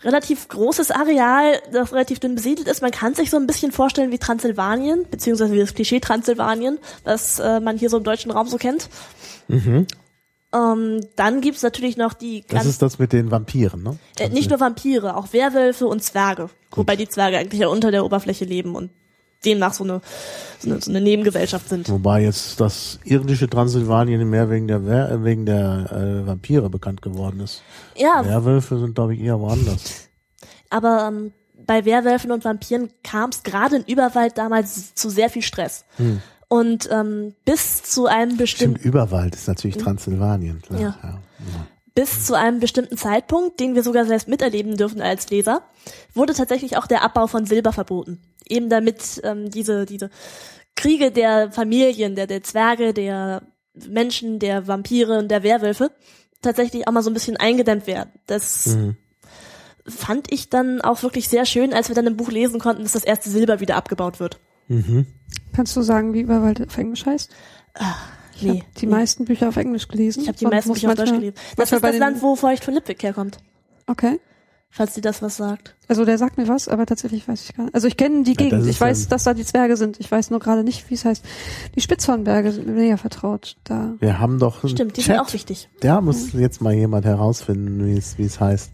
[0.04, 2.82] relativ großes Areal, das relativ dünn besiedelt ist.
[2.82, 7.40] Man kann sich so ein bisschen vorstellen wie Transsilvanien, beziehungsweise wie das Klischee Transsilvanien, das
[7.40, 8.90] äh, man hier so im deutschen Raum so kennt.
[9.48, 9.88] Mhm.
[10.54, 13.98] Ähm, dann gibt's natürlich noch die Das ist das mit den Vampiren, ne?
[14.18, 16.50] äh, nicht nur Vampire, auch Werwölfe und Zwerge.
[16.72, 18.92] Wobei die Zwerge eigentlich ja unter der Oberfläche leben und
[19.46, 20.02] demnach so eine,
[20.60, 21.90] so eine, so eine Nebengesellschaft sind.
[21.90, 27.62] Wobei jetzt das irdische Transsilvanien mehr wegen der wegen der äh, Vampire bekannt geworden ist.
[27.96, 30.10] Ja, Werwölfe sind, glaube ich, eher woanders.
[30.70, 31.32] aber ähm,
[31.66, 35.86] bei Werwölfen und Vampiren kam es gerade in Überwald damals zu sehr viel Stress.
[35.98, 36.22] Hm.
[36.48, 40.80] Und ähm, bis zu einem Stimmt, bestimmten Überwald ist natürlich Transsilvanien, klar.
[40.80, 40.98] Ja.
[41.04, 41.10] Ja.
[41.10, 41.68] Ja.
[41.94, 45.62] bis zu einem bestimmten Zeitpunkt, den wir sogar selbst miterleben dürfen als Leser,
[46.14, 48.22] wurde tatsächlich auch der Abbau von Silber verboten.
[48.50, 50.10] Eben damit ähm, diese, diese
[50.76, 53.42] Kriege der Familien, der, der Zwerge, der
[53.88, 55.92] Menschen, der Vampire und der Werwölfe
[56.42, 58.12] tatsächlich auch mal so ein bisschen eingedämmt werden.
[58.28, 58.96] Das Mhm.
[59.88, 62.92] fand ich dann auch wirklich sehr schön, als wir dann im Buch lesen konnten, dass
[62.94, 64.40] das erste Silber wieder abgebaut wird.
[64.68, 65.06] Mhm.
[65.56, 67.32] Kannst du sagen, wie Überwald auf Englisch heißt?
[68.36, 68.92] Ich Nee, hab die nee.
[68.92, 70.22] meisten Bücher auf Englisch gelesen.
[70.22, 71.36] Ich habe die meisten Bücher auf Deutsch gelesen.
[71.56, 73.38] Das ist das Land, wo Feucht von Lipwig herkommt,
[73.88, 74.20] Okay.
[74.78, 75.76] Falls dir das was sagt.
[75.88, 77.76] Also der sagt mir was, aber tatsächlich weiß ich gar nicht.
[77.76, 78.66] Also ich kenne die Ja, Gegend.
[78.68, 80.00] ich weiß, dass da die Zwerge sind.
[80.00, 81.26] Ich weiß nur gerade nicht, wie es heißt.
[81.76, 83.58] Die Spitzhornberge sind mir näher vertraut.
[83.66, 83.96] Da.
[84.00, 85.16] Wir haben doch einen Stimmt, die Chat.
[85.16, 85.70] sind auch wichtig.
[85.82, 88.72] Da muss jetzt mal jemand herausfinden, wie es, wie es heißt.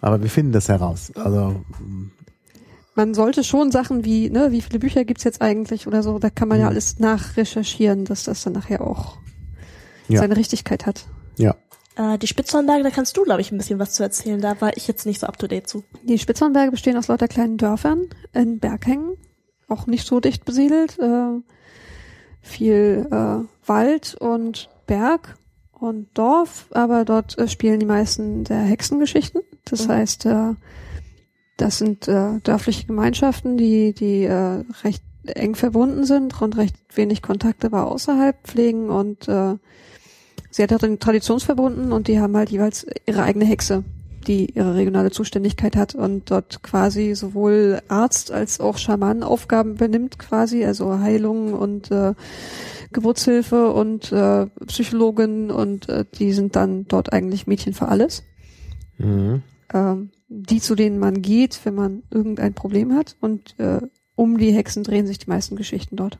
[0.00, 1.12] Aber wir finden das heraus.
[1.14, 1.62] Also,
[2.94, 6.28] Man sollte schon Sachen wie, ne, wie viele Bücher gibt's jetzt eigentlich oder so, da
[6.28, 6.70] kann man ja Mhm.
[6.70, 9.16] alles nachrecherchieren, dass das dann nachher auch
[10.08, 10.20] Ja.
[10.20, 11.06] seine Richtigkeit hat.
[11.36, 11.54] ja.
[11.96, 14.40] Äh, die Spitzhornberge, da kannst du, glaube ich, ein bisschen was zu erzählen.
[14.40, 15.84] Da war ich jetzt nicht so up to date zu.
[16.04, 19.16] Die Spitzhornberge bestehen aus lauter kleinen Dörfern in Berghängen.
[19.68, 20.98] auch nicht so dicht besiedelt.
[20.98, 21.40] Äh,
[22.42, 25.36] viel äh, Wald und Berg
[25.72, 29.42] und Dorf, aber dort äh, spielen die meisten der Hexengeschichten.
[29.66, 29.92] Das Mhm.
[29.92, 30.54] heißt, äh,
[31.56, 37.22] das sind äh, dörfliche Gemeinschaften, die, die äh, recht eng verbunden sind und recht wenig
[37.22, 39.54] Kontakte aber außerhalb pflegen und äh,
[40.50, 43.84] sehr tra- traditionsverbunden und die haben halt jeweils ihre eigene Hexe,
[44.26, 50.64] die ihre regionale Zuständigkeit hat und dort quasi sowohl Arzt als auch Schamanenaufgaben übernimmt quasi,
[50.64, 52.14] also Heilung und äh,
[52.92, 58.22] Geburtshilfe und äh, Psychologin und äh, die sind dann dort eigentlich Mädchen für alles
[58.98, 59.42] Mhm.
[59.72, 63.16] ähm, die, zu denen man geht, wenn man irgendein Problem hat.
[63.20, 63.80] Und äh,
[64.14, 66.18] um die Hexen drehen sich die meisten Geschichten dort.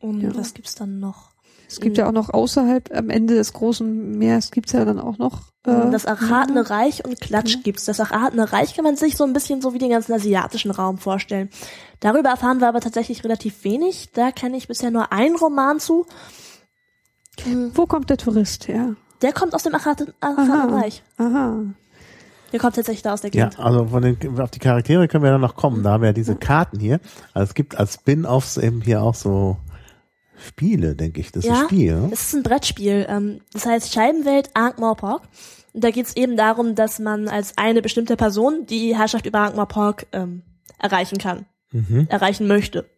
[0.00, 0.34] Und Ja.
[0.34, 1.29] was gibt's dann noch?
[1.70, 5.18] Es gibt ja auch noch außerhalb, am Ende des großen Meers gibt's ja dann auch
[5.18, 5.42] noch.
[5.64, 7.62] Äh, das Erratene Reich und Klatsch Genau.
[7.62, 7.84] gibt's.
[7.84, 10.98] Das Erratene Reich kann man sich so ein bisschen so wie den ganzen asiatischen Raum
[10.98, 11.48] vorstellen.
[12.00, 14.10] Darüber erfahren wir aber tatsächlich relativ wenig.
[14.14, 16.06] Da kenne ich bisher nur einen Roman zu.
[17.44, 18.96] Hm, Wo kommt der Tourist her?
[19.22, 20.68] Der kommt aus dem Aha.
[20.70, 21.02] Reich.
[21.18, 21.60] Aha.
[22.52, 23.64] Der kommt tatsächlich da aus der Ja, Gegend.
[23.64, 25.82] also von den, auf die Charaktere können wir dann noch kommen.
[25.84, 26.98] Da haben wir ja diese Karten hier.
[27.32, 29.56] Also es gibt als Spin-offs eben hier auch so
[30.40, 31.32] Spiele, denke ich.
[31.32, 32.08] Das ist Ja, ein Spiel.
[32.12, 33.06] Es ist ein Brettspiel.
[33.08, 35.22] Ähm, das heißt Scheibenwelt Ankh-Morpork.
[35.72, 40.06] Und da geht's eben darum, dass man als eine bestimmte Person die Herrschaft über Ankh-Morpork
[40.12, 40.42] ähm,
[40.78, 42.06] erreichen kann, Mhm.
[42.10, 42.88] erreichen möchte.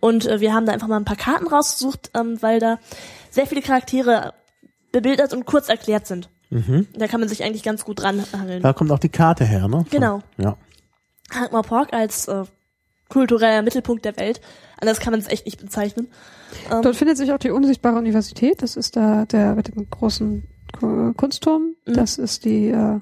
[0.00, 2.78] Und äh, wir haben da einfach mal ein paar Karten rausgesucht, ähm, weil da
[3.30, 4.34] sehr viele Charaktere
[4.92, 6.28] bebildert und kurz erklärt sind.
[6.50, 6.86] Mhm.
[6.94, 8.62] Da kann man sich eigentlich ganz gut dran hangeln.
[8.62, 9.84] Da kommt auch die Karte her, ne?
[9.90, 10.20] Genau.
[10.36, 10.56] Ja.
[11.30, 12.44] Ankh-Morpork als äh,
[13.08, 14.40] kultureller Mittelpunkt der Welt.
[14.82, 16.08] Anders kann man es echt nicht bezeichnen.
[16.70, 18.60] Ähm, Dort findet sich auch die unsichtbare Universität.
[18.62, 20.42] Das ist da der mit dem großen
[20.78, 21.76] Ku- Kunstturm.
[21.86, 21.94] Mhm.
[21.94, 22.98] Das ist die äh,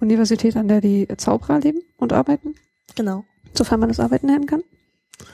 [0.00, 2.54] Universität, an der die Zauberer leben und arbeiten,
[2.94, 3.24] genau.
[3.52, 4.62] sofern man das Arbeiten nennen kann.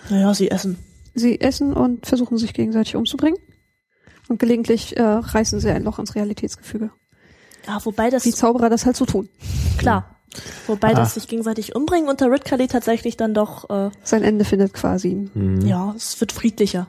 [0.09, 0.79] Naja, sie essen.
[1.15, 3.39] Sie essen und versuchen sich gegenseitig umzubringen.
[4.29, 6.91] Und gelegentlich äh, reißen sie ein Loch ins Realitätsgefüge.
[7.67, 9.29] Ja, wobei das Wie Zauberer das halt so tun.
[9.79, 10.17] Klar.
[10.67, 10.95] Wobei Ah.
[10.95, 15.29] das sich gegenseitig umbringen unter Ridcully tatsächlich dann doch, äh, Sein Ende findet quasi.
[15.35, 15.61] Mhm.
[15.67, 16.89] ja, es wird friedlicher.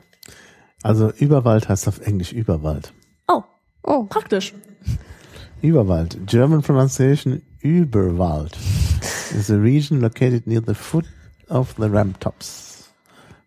[0.82, 2.92] Also Überwald heißt auf Englisch Überwald.
[3.28, 3.42] Oh,
[3.82, 4.52] Oh, praktisch.
[5.62, 6.18] Überwald.
[6.26, 8.56] German pronunciation Überwald
[9.36, 11.06] is a region located near the foot
[11.48, 12.90] of the ramp tops.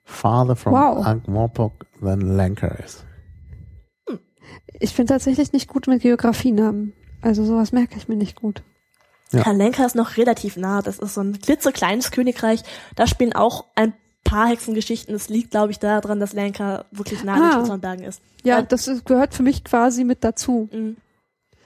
[0.05, 1.05] Farther from Wow.
[1.05, 3.03] Ankh-Morpork than Lanka is.
[4.79, 6.93] ich bin tatsächlich nicht gut mit Geografienamen.
[7.21, 8.63] Also sowas merke ich mir nicht gut.
[9.31, 9.43] Ja.
[9.43, 10.81] Kalenka ist noch relativ nah.
[10.81, 12.61] Das ist so ein klitzekleines Königreich.
[12.95, 15.13] Da spielen auch ein paar Hexengeschichten.
[15.15, 17.53] Es liegt, glaube ich, daran, dass Lanka wirklich nah an den Ah.
[17.53, 18.21] Schutzlandbergen ist.
[18.43, 20.67] Ja, Weil- das ist, gehört für mich quasi mit dazu.
[20.71, 20.97] Mhm.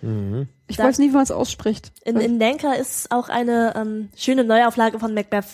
[0.01, 0.47] Mhm.
[0.67, 1.91] Ich Da- weiß nie, wie man es ausspricht.
[2.03, 5.45] In, in Lanka ist auch eine ähm, schöne Neuauflage von Macbeth.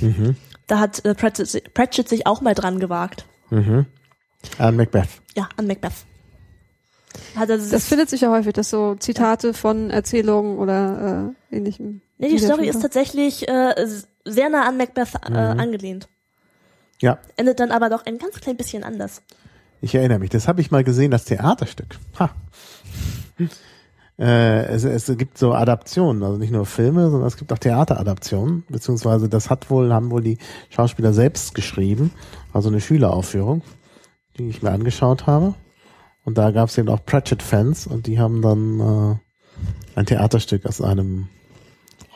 [0.00, 0.36] Mhm.
[0.66, 3.26] Da hat äh, Pratchett, Pratchett sich auch mal dran gewagt.
[3.50, 3.86] Mhm.
[4.58, 5.08] An Macbeth.
[5.36, 5.92] Ja, an Macbeth.
[7.36, 12.00] Hat er das findet sich ja häufig, dass so Zitate von Erzählungen oder äh, ähnlichem.
[12.18, 13.74] Nee, die Story ist tatsächlich äh,
[14.24, 15.60] sehr nah an Macbeth äh, Mhm.
[15.60, 16.08] angelehnt.
[17.00, 19.20] Ja, Endet dann aber doch ein ganz klein bisschen anders.
[19.82, 20.30] ich erinnere mich.
[20.30, 21.98] Das habe ich mal gesehen, das Theaterstück.
[22.18, 22.30] Ha.
[24.18, 28.64] Äh, es, es gibt so Adaptionen, also nicht nur Filme, sondern es gibt auch Theateradaptionen,
[28.70, 30.38] beziehungsweise das hat wohl, haben wohl die
[30.70, 32.10] Schauspieler selbst geschrieben,
[32.54, 33.60] also eine Schüleraufführung,
[34.38, 35.54] die ich mir angeschaut habe.
[36.26, 40.80] Und da gab es eben auch Pratchett-Fans und die haben dann äh, ein Theaterstück aus
[40.82, 41.28] einem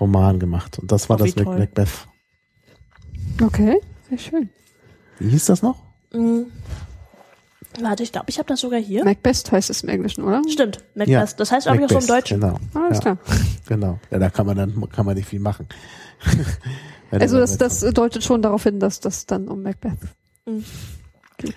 [0.00, 0.78] Roman gemacht.
[0.78, 1.58] Und das war Oh, das Mac toll.
[1.60, 2.06] Macbeth.
[3.42, 4.50] Okay, sehr schön.
[5.20, 5.80] Wie hieß das noch?
[6.12, 6.46] Mhm.
[7.80, 9.04] Warte, ich glaube, ich habe das sogar hier.
[9.04, 10.42] Macbeth heißt es im Englischen, oder?
[10.48, 11.08] Stimmt, Macbeth.
[11.08, 12.40] Ja, das heißt, glaube ich, auch so im Deutschen.
[12.40, 12.58] Genau.
[12.74, 13.18] Alles ja, klar.
[13.66, 14.00] Genau.
[14.10, 15.66] Ja, da kann man dann kann man nicht viel machen.
[17.12, 19.98] Also das, das deutet schon darauf hin, dass das dann um Macbeth
[20.46, 20.64] Mhm.
[21.38, 21.56] geht.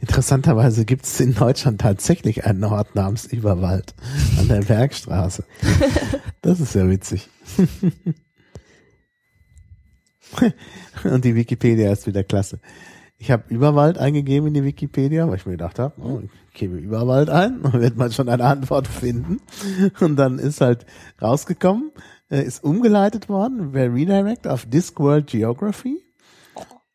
[0.00, 3.94] Interessanterweise gibt es in Deutschland tatsächlich einen Ort namens Überwald
[4.38, 5.44] an der Bergstraße.
[6.42, 7.28] Das ist ja witzig.
[11.04, 12.60] Und die Wikipedia ist wieder klasse.
[13.18, 16.78] Ich habe Überwald eingegeben in die Wikipedia, weil ich mir gedacht habe, oh, ich gebe
[16.78, 19.40] Überwald ein, dann wird man schon eine Antwort finden.
[20.00, 20.86] Und dann ist halt
[21.20, 21.90] rausgekommen,
[22.30, 26.02] äh, ist umgeleitet worden, per Redirect auf Discworld Geography.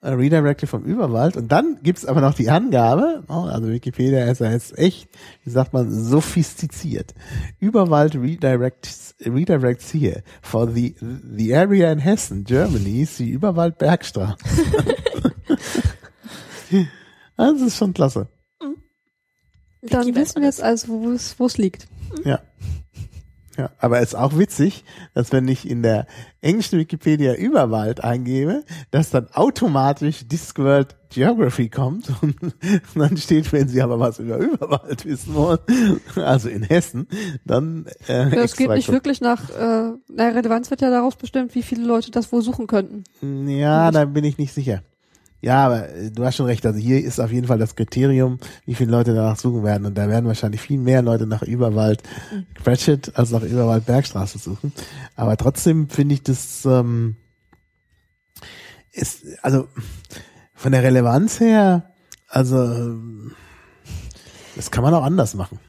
[0.06, 1.36] Äh, Redirected vom Überwald.
[1.36, 5.10] Und dann gibt's aber noch die Angabe, oh, also Wikipedia ist ja jetzt echt,
[5.44, 7.16] wie sagt man, sophistiziert.
[7.60, 10.22] Überwald redirects, redirects hier.
[10.44, 14.38] For the, the area in Hessen, Germany, ist die Überwald Bergstraße.
[17.38, 18.28] das ist schon klasse.
[19.82, 21.88] Dann wissen wir jetzt also, wo es, wo es liegt.
[22.24, 22.42] Ja.
[23.58, 24.84] Ja, aber es ist auch witzig,
[25.14, 26.08] dass wenn ich in der
[26.42, 32.36] englischen Wikipedia Überwald eingebe, dass dann automatisch Discworld Geography kommt und
[32.96, 35.60] dann steht, wenn Sie aber was über Überwald wissen wollen,
[36.16, 37.08] also in Hessen,
[37.46, 41.56] dann äh, Ja, es geht nicht wirklich nach, äh, na, Relevanz wird ja daraus bestimmt,
[41.56, 43.04] wie viele Leute das wohl suchen könnten.
[43.50, 44.84] Ja, da bin ich nicht sicher.
[45.46, 46.66] Ja, aber äh, du hast schon recht.
[46.66, 49.86] Also hier ist auf jeden Fall das Kriterium, wie viele Leute danach suchen werden.
[49.86, 52.02] Und da werden wahrscheinlich viel mehr Leute nach Überwald
[52.64, 54.74] Cratchit als nach Überwald Bergstraße suchen.
[55.16, 57.16] Aber trotzdem finde ich das ähm,
[58.92, 59.68] ist also
[60.56, 61.92] von der Relevanz her,
[62.28, 62.98] also
[64.56, 65.60] das kann man auch anders machen.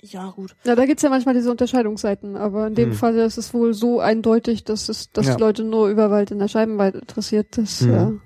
[0.00, 0.54] Ja, gut.
[0.64, 2.96] Ja, da gibt's ja manchmal diese Unterscheidungsseiten, aber in dem Hm.
[2.96, 5.34] Fall ist es wohl so eindeutig, dass es, dass Ja.
[5.34, 7.56] die Leute nur Überwald in der Scheibenwald interessiert.
[7.58, 7.90] Das, Hm.
[7.92, 8.25] äh,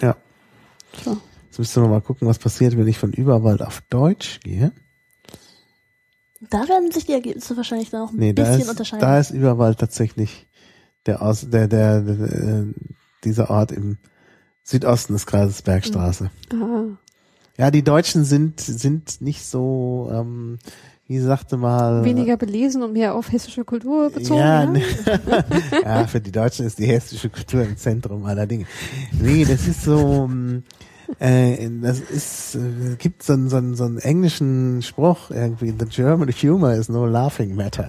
[0.00, 0.16] Ja.
[1.04, 1.18] So.
[1.46, 4.72] Jetzt müssen wir mal gucken, was passiert, wenn ich von Überwald auf Deutsch gehe.
[6.50, 9.00] Da werden sich die Ergebnisse wahrscheinlich dann auch ein Nee, bisschen ist, unterscheiden.
[9.00, 10.46] da ist Überwald tatsächlich
[11.06, 12.64] der, Aus, der, der, der, äh,
[13.24, 13.98] dieser Ort im
[14.62, 16.30] Südosten des Kreises Bergstraße.
[16.52, 16.84] ah,
[17.56, 20.58] Ja, die Deutschen sind, sind nicht so, ähm,
[21.06, 22.02] wie sagte mal.
[22.04, 24.40] weniger belesen und mehr auf hessische Kultur bezogen.
[24.40, 24.82] Ja, Ja, ne,
[25.82, 28.64] ja, für die Deutschen ist die hessische Kultur im Zentrum aller Dinge.
[29.12, 30.62] Nee, das ist so, ähm,
[31.18, 35.86] äh, das ist, äh, gibt so einen, so, einen, so einen englischen Spruch irgendwie, the
[35.86, 37.88] German humor is no laughing matter.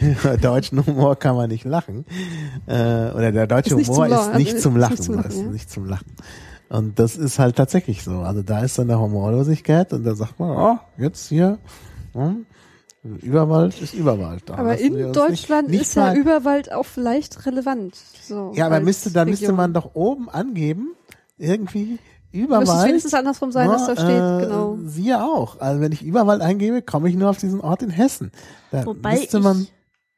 [0.00, 2.04] Über deutschen Humor kann man nicht lachen.
[2.66, 4.96] Äh, oder der deutsche Ist Humor ist nicht also zum ist Lachen.
[4.96, 5.42] nicht zum Lachen, ist ja.
[5.44, 6.12] nicht zum Lachen.
[6.68, 8.20] Und das ist halt tatsächlich so.
[8.20, 11.58] Also da ist dann eine Humorlosigkeit und da sagt man, oh, jetzt hier,
[12.12, 12.46] hm,
[13.02, 14.42] Überwald ist Überwald.
[14.46, 17.94] Da aber in Deutschland nicht, nicht ist ja Überwald auch vielleicht relevant.
[18.22, 20.94] So, Ja, aber müsste, dann müsste man doch oben angeben,
[21.38, 21.98] irgendwie
[22.32, 22.88] Müsste es Überwald.
[22.88, 24.78] wenigstens andersrum sein, dass da steht, äh, genau.
[24.84, 25.58] Siehe auch.
[25.60, 28.30] Also wenn ich Überwald eingebe, komme ich nur auf diesen Ort in Hessen.
[28.70, 29.66] Da Wobei müsste ich, man,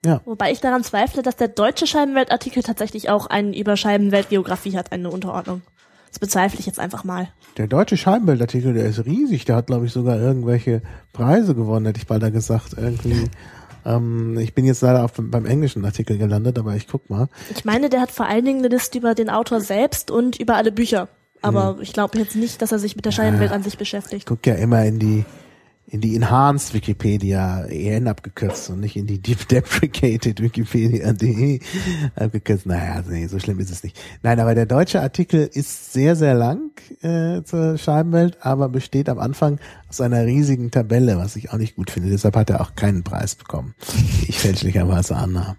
[0.04, 0.20] ja.
[0.24, 5.10] wobei ich daran zweifle, dass der deutsche Scheibenweltartikel tatsächlich auch einen über Scheibenweltgeografie hat, eine
[5.10, 5.62] Unterordnung.
[6.12, 7.28] Das bezweifle ich jetzt einfach mal.
[7.56, 9.46] Der deutsche Scheibenbildartikel, der ist riesig.
[9.46, 10.82] Der hat, glaube ich, sogar irgendwelche
[11.14, 12.74] Preise gewonnen, hätte ich bald da gesagt.
[12.76, 13.30] Irgendwie.
[13.84, 17.28] Ähm, ich bin jetzt leider auf, beim englischen Artikel gelandet, aber ich guck mal.
[17.54, 20.54] Ich meine, der hat vor allen Dingen eine Liste über den Autor selbst und über
[20.56, 21.08] alle Bücher.
[21.40, 24.26] Aber ich glaube jetzt nicht, dass er sich mit der Scheibenwelt an sich Ich beschäftigt.
[24.28, 25.24] guck ja immer in die
[25.92, 31.60] in die Enhanced Wikipedia, EN abgekürzt und nicht in die Deep Deprecated Wikipedia.de
[32.16, 32.64] abgekürzt.
[32.64, 34.00] Naja, nee, so schlimm ist es nicht.
[34.22, 36.70] Nein, aber der deutsche Artikel ist sehr, sehr lang
[37.02, 41.76] äh, zur Scheibenwelt, aber besteht am Anfang aus einer riesigen Tabelle, was ich auch nicht
[41.76, 42.08] gut finde.
[42.08, 43.74] Deshalb hat er auch keinen Preis bekommen,
[44.26, 45.56] ich fälschlicherweise annahm.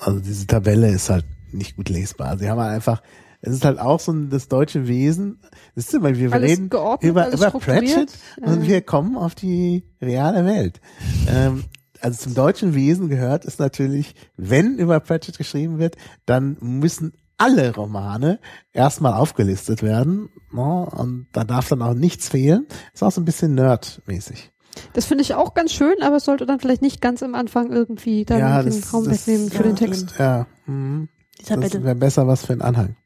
[0.00, 2.36] Also diese Tabelle ist halt nicht gut lesbar.
[2.36, 3.00] Sie haben halt einfach,
[3.46, 5.40] es ist halt auch so ein, das deutsche Wesen.
[5.74, 7.50] Das ist immer, wir Alles reden geordnet, über, über.
[7.50, 8.68] Pratchett und Ja.
[8.68, 10.80] wir kommen auf die reale Welt.
[11.28, 11.64] Ähm,
[12.00, 17.74] also zum deutschen Wesen gehört es natürlich, wenn über Pratchett geschrieben wird, dann müssen alle
[17.74, 18.38] Romane
[18.72, 20.28] erstmal aufgelistet werden.
[20.52, 20.86] Ne?
[20.90, 22.66] Und da darf dann auch nichts fehlen.
[22.92, 24.52] Ist auch so ein bisschen nerdmäßig.
[24.92, 27.72] Das finde ich auch ganz schön, aber es sollte dann vielleicht nicht ganz am Anfang
[27.72, 30.14] irgendwie dann Ja, den das- Raum das- wegnehmen für ja, den Text.
[30.18, 30.46] Ja.
[30.66, 31.08] Mhm.
[31.40, 32.96] Die Das wäre besser was für einen Anhang.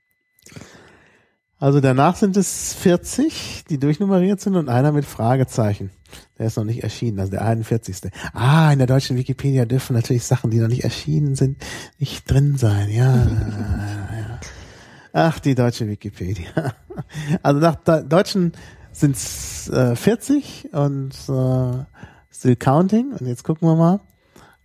[1.61, 5.91] Also danach sind es 40, die durchnummeriert sind und einer mit Fragezeichen.
[6.39, 8.13] Der ist noch nicht erschienen, also der 41.
[8.33, 11.59] Ah, in der deutschen Wikipedia dürfen natürlich Sachen, die noch nicht erschienen sind,
[11.99, 12.89] nicht drin sein.
[12.91, 14.41] Ja, ja.
[15.13, 16.47] Ach, die deutsche Wikipedia.
[17.45, 18.53] Also nach de deutschen
[18.91, 21.85] sind es äh, 40 und äh,
[22.33, 23.13] still counting.
[23.13, 24.01] Und jetzt gucken wir mal,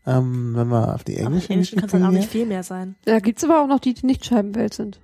[0.07, 2.21] ähm, wenn wir auf die Aber englische im Englischen kann es dann auch Wikipedia.
[2.21, 2.95] nicht viel mehr sein.
[3.05, 4.99] Da gibt's aber auch noch die, die nicht Scheibenwelt sind.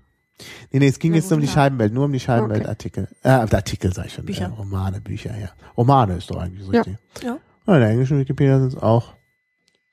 [0.72, 1.48] Nee, nee, es ging jetzt gut, um die.
[1.48, 3.08] Scheibenwelt, nur um die Scheibenwelt-Artikel.
[3.24, 4.26] Äh, Artikel sag ich schon.
[4.26, 4.46] Bücher.
[4.46, 5.50] Äh, Romane, Bücher, ja.
[5.78, 6.82] Romane ist doch eigentlich so Ja.
[6.82, 6.98] richtig.
[7.24, 7.38] Ja.
[7.68, 9.14] In der englischen Wikipedia sind es auch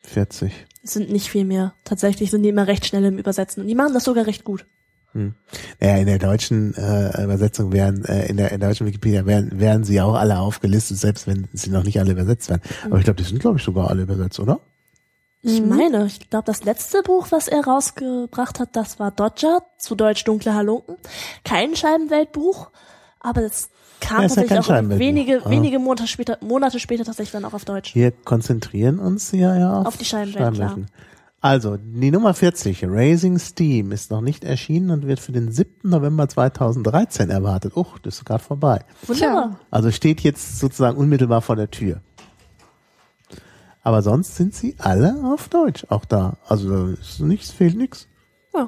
[0.03, 0.53] 40.
[0.83, 1.75] Es sind nicht viel mehr.
[1.85, 3.63] Tatsächlich sind die immer recht schnell im Übersetzen.
[3.63, 4.67] Und die machen das sogar recht gut.
[5.81, 9.59] Ja, in der deutschen äh, Übersetzung werden, äh, in der, in der deutschen Wikipedia werden,
[9.59, 12.61] werden sie auch alle aufgelistet, selbst wenn sie noch nicht alle übersetzt werden.
[12.85, 14.61] Aber ich glaube, die sind, glaube ich, sogar alle übersetzt, oder?
[15.43, 15.69] Ich Mhm.
[15.69, 20.25] meine, ich glaube, das letzte Buch, was er rausgebracht hat, das war Dodger, zu Deutsch
[20.25, 20.97] Dunkle Halunken.
[21.45, 22.71] Kein Scheibenweltbuch,
[23.21, 23.69] aber es
[24.01, 25.51] kam Ja, ja tatsächlich auch wenige, Ah.
[25.51, 27.95] wenige Monate später, Monate später tatsächlich dann auch auf Deutsch.
[27.95, 30.77] Wir konzentrieren uns hier ja auf, Auf die Scheibenwelt, klar.
[31.43, 35.91] Also, die Nummer 40, Raising Steam, ist noch nicht erschienen und wird für den 7.
[35.91, 37.77] November 2013 erwartet.
[37.77, 38.81] Uch, das ist gerade vorbei.
[39.07, 39.61] Wunderbar.
[39.71, 42.01] Also steht jetzt sozusagen unmittelbar vor der Tür.
[43.87, 46.39] Aber sonst sind sie alle auf Deutsch auch da.
[46.49, 48.09] Also da ist nichts, fehlt nichts.
[48.53, 48.67] Ja.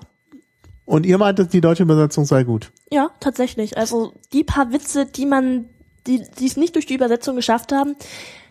[0.84, 2.70] Und ihr meintet, die deutsche Übersetzung sei gut.
[2.88, 3.76] Ja, tatsächlich.
[3.76, 5.70] Also die paar Witze, die man
[6.06, 7.96] die die es nicht durch die Übersetzung geschafft haben,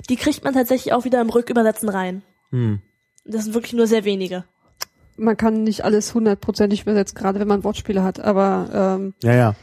[0.09, 2.21] die kriegt man tatsächlich auch wieder im Rückübersetzen rein.
[2.49, 2.81] Hm.
[3.23, 4.43] Das sind wirklich nur sehr wenige.
[5.15, 9.55] Man kann nicht alles hundertprozentig übersetzen, gerade wenn man Wortspiele hat, aber ähm, Ja, ja.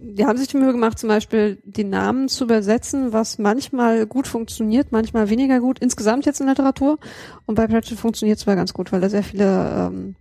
[0.00, 4.26] Die haben sich die Mühe gemacht, zum Beispiel die Namen zu übersetzen, was manchmal gut
[4.26, 6.98] funktioniert, manchmal weniger gut, insgesamt jetzt in Literatur.
[7.46, 10.14] Und bei Pratchett funktioniert es zwar ganz gut, weil er sehr viele ähm,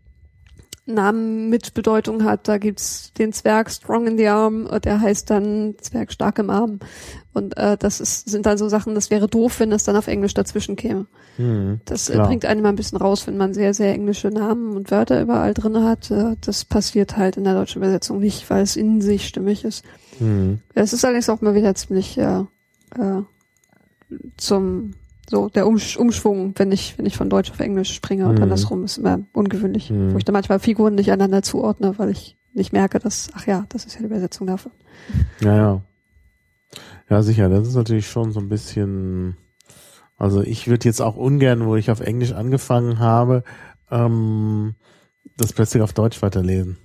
[0.87, 2.47] Namen mit Bedeutung hat.
[2.47, 6.49] Da gibt's den Zwerg Strong in the Arm, äh, der heißt dann Zwerg stark im
[6.49, 6.79] Arm.
[7.33, 10.07] Und äh, das ist, sind dann so Sachen, das wäre doof, wenn das dann auf
[10.07, 11.05] Englisch dazwischen käme.
[11.35, 11.81] Hm.
[11.85, 14.89] Das äh, bringt einen mal ein bisschen raus, wenn man sehr, sehr englische Namen und
[14.89, 16.09] Wörter überall drin hat.
[16.09, 19.85] Äh, das passiert halt in der deutschen Übersetzung nicht, weil es in sich stimmig ist.
[20.17, 20.61] Hm.
[20.73, 22.39] Es ist allerdings auch mal wieder ziemlich äh,
[22.95, 23.21] äh,
[24.37, 24.93] zum
[25.29, 28.43] so der Umsch Umschwung, wenn ich wenn ich von Deutsch auf Englisch springe und Mhm.
[28.43, 30.13] andersrum ist immer ungewöhnlich, Mhm.
[30.13, 33.65] wo ich dann manchmal Figuren nicht einander zuordne, weil ich nicht merke, dass ach ja,
[33.69, 34.71] das ist ja die Übersetzung davon.
[35.41, 35.81] Ja, ja.
[37.09, 39.37] Ja, sicher, das ist natürlich schon so ein bisschen,
[40.17, 43.43] also ich würde jetzt auch ungern, wo ich auf Englisch angefangen habe,
[43.89, 44.75] ähm,
[45.37, 46.77] das plötzlich auf Deutsch weiterlesen.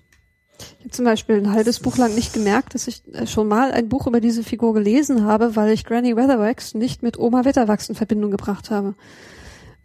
[0.59, 3.73] Ich habe zum Beispiel ein halbes Buch lang nicht gemerkt, dass ich äh, schon mal
[3.73, 7.89] ein Buch über diese Figur gelesen habe, weil ich Granny Weatherwax nicht mit Oma Wetterwachs
[7.89, 8.95] in Verbindung gebracht habe.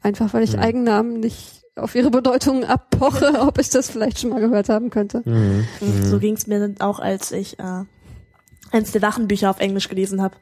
[0.01, 0.59] Einfach weil ich Hm.
[0.59, 5.22] Eigennamen nicht auf ihre Bedeutung abpoche, ob ich das vielleicht schon mal gehört haben könnte.
[5.26, 5.68] Mhm.
[5.80, 7.84] Und So ging's mir dann auch, als ich äh,
[8.72, 10.36] eins der Wachenbücher auf Englisch gelesen habe.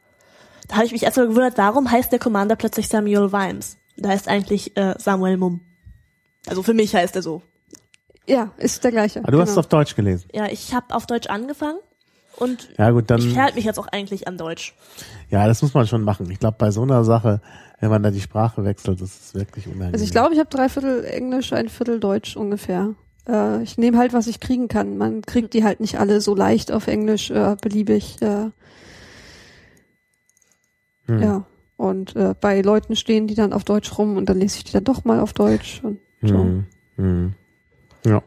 [0.68, 3.76] Da habe ich mich erstmal gewundert, warum heißt der Commander plötzlich Samuel Vimes?
[3.96, 5.60] Der heißt eigentlich äh, Samuel Mumm.
[6.46, 7.42] Also für mich heißt er so.
[8.28, 9.20] Ja, ist der gleiche.
[9.24, 9.60] Ah, du hast es genau.
[9.60, 10.28] auf Deutsch gelesen.
[10.32, 11.78] Ja, ich habe auf Deutsch angefangen
[12.36, 14.74] und Ja gut, dann, ich verhalte mich jetzt auch eigentlich an Deutsch.
[15.30, 16.30] ja, das muss man schon machen.
[16.30, 17.40] Ich glaube, bei so einer Sache,
[17.80, 19.92] wenn man da die Sprache wechselt, das ist wirklich unangenehm.
[19.94, 22.94] Also ich glaube, ich habe drei Viertel Englisch, ein Viertel Deutsch ungefähr.
[23.28, 24.98] Äh, ich nehme halt, was ich kriegen kann.
[24.98, 28.20] Man kriegt die halt nicht alle so leicht auf Englisch, äh, beliebig.
[28.22, 28.50] Äh,
[31.06, 31.22] Hm.
[31.22, 31.44] Ja.
[31.76, 34.72] Und äh, bei Leuten stehen die dann auf Deutsch rum und dann lese ich die
[34.72, 35.80] dann doch mal auf Deutsch.
[35.82, 36.34] Und so.
[36.34, 36.66] Hm.
[36.96, 37.34] Hm.
[38.06, 38.22] Ja.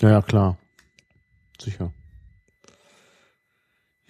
[0.00, 0.58] Ja, ja, klar.
[1.60, 1.92] Sicher.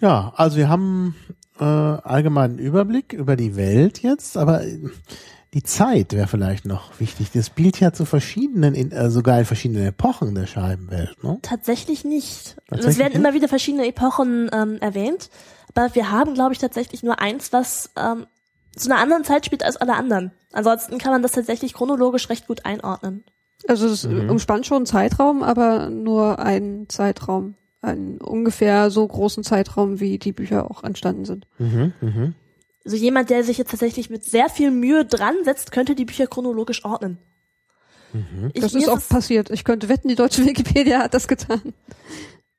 [0.00, 1.14] Ja, also wir haben
[1.58, 4.78] äh, allgemeinen Überblick über die Welt jetzt, aber äh,
[5.54, 7.30] die Zeit wäre vielleicht noch wichtig.
[7.32, 11.38] Das spielt ja zu verschiedenen, in, äh, sogar in verschiedenen Epochen der Scheibenwelt, ne?
[11.42, 12.56] Tatsächlich nicht.
[12.68, 13.20] Tatsächlich es werden nicht?
[13.20, 15.30] immer wieder verschiedene Epochen ähm, erwähnt,
[15.74, 18.26] aber wir haben, glaube ich, tatsächlich nur eins, was ähm,
[18.76, 20.32] zu einer anderen Zeit spielt als alle anderen.
[20.52, 23.24] Ansonsten kann man das tatsächlich chronologisch recht gut einordnen.
[23.68, 24.30] Also es Mhm.
[24.30, 27.54] umspannt schon einen Zeitraum, aber nur einen Zeitraum.
[27.80, 31.46] Einen ungefähr so großen Zeitraum, wie die Bücher auch entstanden sind.
[31.58, 32.34] Mhm, mhm.
[32.84, 36.26] Also jemand, der sich jetzt tatsächlich mit sehr viel Mühe dran setzt, könnte die Bücher
[36.26, 37.18] chronologisch ordnen.
[38.12, 38.50] Mhm.
[38.54, 39.50] Ich, Das ist auch es- passiert.
[39.50, 41.74] Ich könnte wetten, die deutsche Wikipedia hat das getan.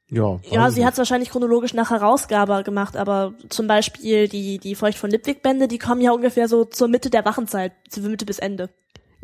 [0.10, 4.60] Ja, Ja, weiß sie hat es wahrscheinlich chronologisch nach Herausgabe gemacht, aber zum Beispiel die,
[4.60, 8.26] die Feucht von Lippwig-Bände, die kommen ja ungefähr so zur Mitte der Wachenzeit, zur Mitte
[8.26, 8.70] bis Ende.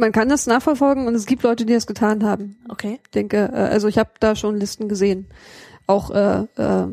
[0.01, 2.57] Man kann das nachverfolgen und es gibt Leute, die das getan haben.
[2.69, 2.99] Okay.
[3.03, 5.27] Ich denke, äh, also ich habe da schon Listen gesehen.
[5.85, 6.87] Auch äh, äh,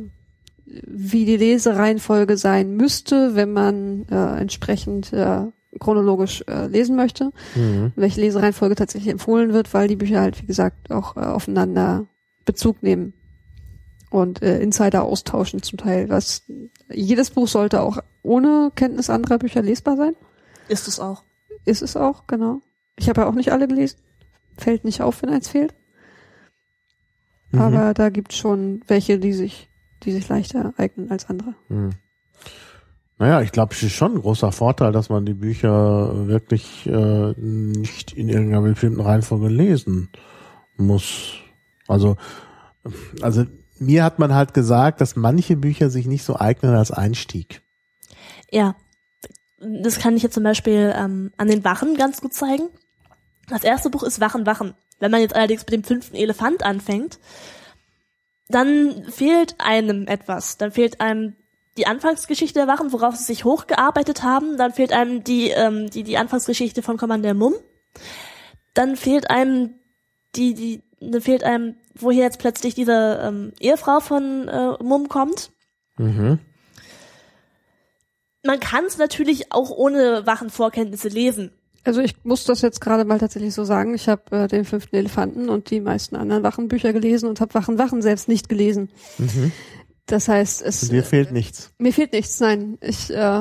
[0.67, 5.47] wie die Lesereihenfolge sein müsste, wenn man äh, entsprechend äh,
[5.81, 7.31] chronologisch äh, lesen möchte.
[7.55, 7.93] Mhm.
[7.97, 12.05] Welche Lesereihenfolge tatsächlich empfohlen wird, weil die Bücher halt, wie gesagt, auch äh, aufeinander
[12.45, 13.15] Bezug nehmen
[14.11, 16.11] und äh, Insider austauschen zum Teil.
[16.11, 16.43] Was
[16.93, 20.15] jedes Buch sollte auch ohne Kenntnis anderer Bücher lesbar sein.
[20.69, 21.23] Ist es auch.
[21.65, 22.61] Ist es auch, genau.
[22.99, 23.99] Ich habe ja auch nicht alle gelesen.
[24.57, 25.75] Fällt nicht auf, wenn eins fehlt.
[27.53, 27.61] Mhm.
[27.61, 29.71] Aber da gibt schon welche, die sich,
[30.03, 31.55] die sich leichter eignen als andere.
[31.69, 31.91] Hm.
[33.19, 37.33] Naja, ich glaube, es ist schon ein großer Vorteil, dass man die Bücher wirklich äh,
[37.37, 40.11] nicht in irgendeiner bestimmten Reihenfolge lesen
[40.77, 41.35] muss.
[41.89, 42.17] Also,
[43.21, 43.45] also
[43.81, 47.63] mir hat man halt gesagt, dass manche Bücher sich nicht so eignen als Einstieg.
[48.51, 48.77] Ja.
[49.61, 52.69] Das kann ich jetzt zum Beispiel ähm, an den Wachen ganz gut zeigen.
[53.49, 54.75] Das erste Buch ist Wachen, Wachen.
[55.01, 57.19] Wenn man jetzt allerdings mit dem fünften Elefant anfängt,
[58.49, 60.57] dann fehlt einem etwas.
[60.57, 61.37] Dann fehlt einem
[61.77, 64.57] die Anfangsgeschichte der Wachen, worauf sie sich hochgearbeitet haben.
[64.57, 67.55] Dann fehlt einem die, ähm, die, die Anfangsgeschichte von Commander Mumm.
[68.75, 69.75] Dann fehlt einem
[70.35, 75.51] die, die, dann fehlt einem, woher jetzt plötzlich diese ähm, Ehefrau von äh, Mumm kommt.
[75.97, 76.41] Mhm.
[78.45, 81.53] Man kann es natürlich auch ohne Wachenvorkenntnisse lesen.
[81.89, 83.95] Also ich muss das jetzt gerade mal tatsächlich so sagen.
[83.95, 87.79] Ich habe äh, den fünften Elefanten und die meisten anderen Wachenbücher gelesen und habe Wachen
[87.79, 88.91] Wachen selbst nicht gelesen.
[89.17, 89.53] Mhm.
[90.05, 91.71] Das heißt, es Und dir fehlt nichts.
[91.79, 92.41] mir fehlt nichts.
[92.41, 93.41] Nein, ich äh,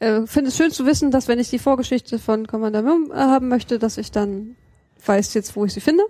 [0.00, 3.14] äh, finde es schön zu wissen, dass wenn ich die Vorgeschichte von Commander Mum äh,
[3.14, 4.56] haben möchte, dass ich dann
[5.04, 6.02] weiß jetzt, wo ich sie finde.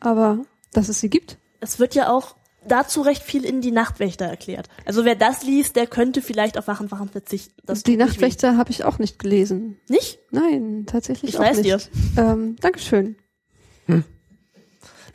[0.00, 0.40] Aber
[0.72, 1.38] dass es sie gibt.
[1.60, 2.34] Es wird ja auch
[2.68, 4.68] dazu recht viel in die Nachtwächter erklärt.
[4.84, 7.54] Also wer das liest, der könnte vielleicht auf Wachen Wachen verzichten.
[7.64, 7.96] Das die.
[7.96, 9.76] Nachtwächter habe ich auch nicht gelesen.
[9.88, 10.18] Nicht?
[10.30, 11.66] Nein, tatsächlich Ich auch weiß nicht.
[11.66, 12.22] dir.
[12.22, 13.16] Ähm, Dankeschön.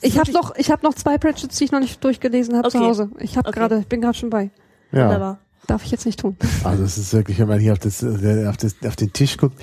[0.01, 2.77] Ich habe noch, ich habe noch zwei Pratchetts, die ich noch nicht durchgelesen habe zu
[2.77, 2.87] Okay.
[2.87, 3.09] Hause.
[3.19, 3.59] Ich habe Okay.
[3.59, 4.51] gerade, ich bin gerade schon bei.
[4.91, 5.05] Ja.
[5.05, 5.39] Wunderbar.
[5.65, 6.37] Darf ich jetzt nicht tun.
[6.63, 9.37] Also es ist wirklich, wenn man hier auf, das, äh, auf, das, auf den Tisch
[9.37, 9.59] guckt,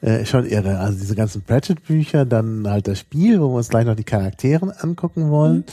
[0.00, 0.78] äh, schon irre.
[0.78, 4.70] Also diese ganzen Pratchett-Bücher, dann halt das Spiel, wo wir uns gleich noch die Charakteren
[4.70, 5.64] angucken wollen.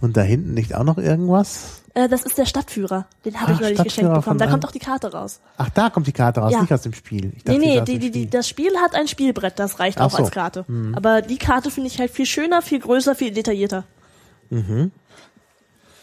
[0.00, 1.82] Und da hinten liegt auch noch irgendwas.
[1.94, 3.06] Äh, das ist der Stadtführer.
[3.24, 4.38] Den habe ich neulich geschenkt bekommen.
[4.38, 5.40] Da kommt auch die Karte raus.
[5.58, 6.60] Ach, da kommt die Karte raus, Ja.
[6.62, 7.32] nicht aus dem Spiel.
[7.36, 8.26] Ich Nee, ist nee, aus die, die, Spiel.
[8.26, 10.16] das Spiel hat ein Spielbrett, das reicht Ach auch so.
[10.18, 10.64] als Karte.
[10.94, 13.84] Aber die Karte finde ich halt viel schöner, viel größer, viel detaillierter.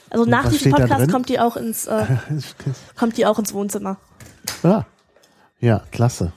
[0.10, 2.06] Also nach was diesem Podcast kommt die auch ins, äh,
[2.98, 3.98] kommt die auch ins Wohnzimmer.
[4.64, 4.86] ja.
[5.60, 6.32] ja, klasse.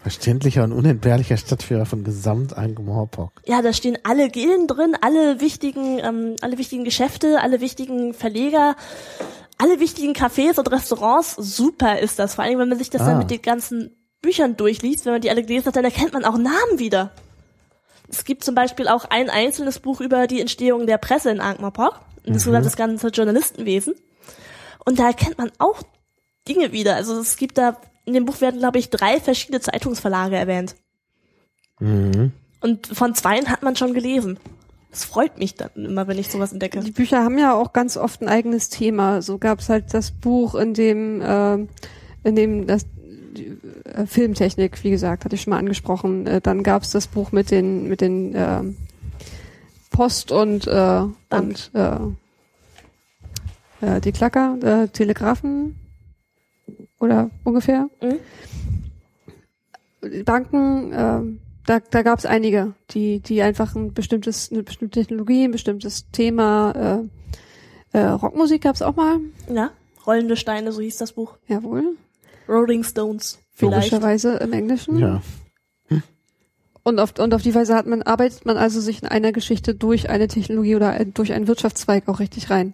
[0.00, 3.32] Verständlicher und unentbehrlicher Stadtführer von Gesamt Angmorpok.
[3.46, 8.76] Ja, da stehen alle Gilden drin, alle wichtigen, ähm, alle wichtigen Geschäfte, alle wichtigen Verleger,
[9.58, 11.34] alle wichtigen Cafés und Restaurants.
[11.36, 12.36] Super ist das.
[12.36, 13.06] Vor allem, wenn man sich das Ah.
[13.06, 16.24] dann mit den ganzen Büchern durchliest, wenn man die alle gelesen hat, dann erkennt man
[16.24, 17.10] auch Namen wieder.
[18.08, 22.00] Es gibt zum Beispiel auch ein einzelnes Buch über die Entstehung der Presse in Ankh-Morpork,
[22.24, 23.94] insgesamt das ganze Journalistenwesen.
[24.84, 25.82] Und da erkennt man auch
[26.48, 26.94] Dinge wieder.
[26.94, 27.76] Also es gibt da,
[28.08, 30.74] in dem Buch werden, glaube ich, drei verschiedene Zeitungsverlage erwähnt.
[31.78, 32.32] Mhm.
[32.60, 34.38] Und von zweien hat man schon gelesen.
[34.90, 36.80] Das freut mich dann immer, wenn ich sowas entdecke.
[36.80, 39.20] Die Bücher haben ja auch ganz oft ein eigenes Thema.
[39.20, 41.54] So gab es halt das Buch, in dem, äh,
[42.24, 42.86] in dem das
[43.36, 46.26] die, äh, Filmtechnik, wie gesagt, hatte ich schon mal angesprochen.
[46.26, 48.62] Äh, dann gab es das Buch mit den mit den äh,
[49.90, 51.96] Post und äh, und äh,
[53.82, 55.76] äh, die Klacker, äh, Telegrafen
[57.00, 57.88] oder ungefähr.
[58.02, 58.18] Mhm.
[60.24, 61.20] Banken, äh,
[61.66, 66.10] da, da gab es einige, die, die einfach ein bestimmtes, eine bestimmte Technologie, ein bestimmtes
[66.10, 67.06] Thema,
[67.92, 69.18] äh, äh, Rockmusik gab es auch mal,
[69.52, 69.70] Ja,
[70.06, 71.36] Rollende Steine, so hieß das Buch.
[71.48, 71.96] jawohl,
[72.48, 73.90] Rolling Stones, vielleicht.
[73.90, 74.98] logischerweise im Englischen.
[74.98, 75.20] Ja.
[76.84, 79.74] Und auf, und auf die Weise hat man, arbeitet man also sich in einer Geschichte
[79.74, 82.72] durch eine Technologie oder ein- durch einen Wirtschaftszweig auch richtig rein.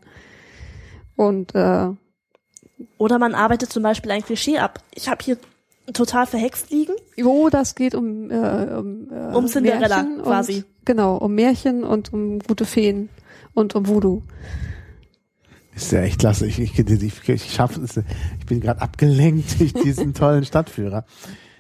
[1.17, 1.89] Und äh,
[2.99, 4.81] Oder man arbeitet zum Beispiel ein Klischee ab.
[4.95, 5.37] Ich habe hier
[5.93, 6.95] total verhext liegen.
[7.17, 10.57] jo, das geht um äh, um, äh, Um Cinderella Märchen quasi.
[10.57, 13.09] Und, genau, um Märchen und um gute Feen
[13.53, 14.23] und um Voodoo.
[15.75, 16.47] Ist ja echt klasse.
[16.47, 17.97] Ich, ich, ich, ich schaffe es.
[17.97, 21.05] Ich bin gerade abgelenkt durch diesen tollen Stadtführer.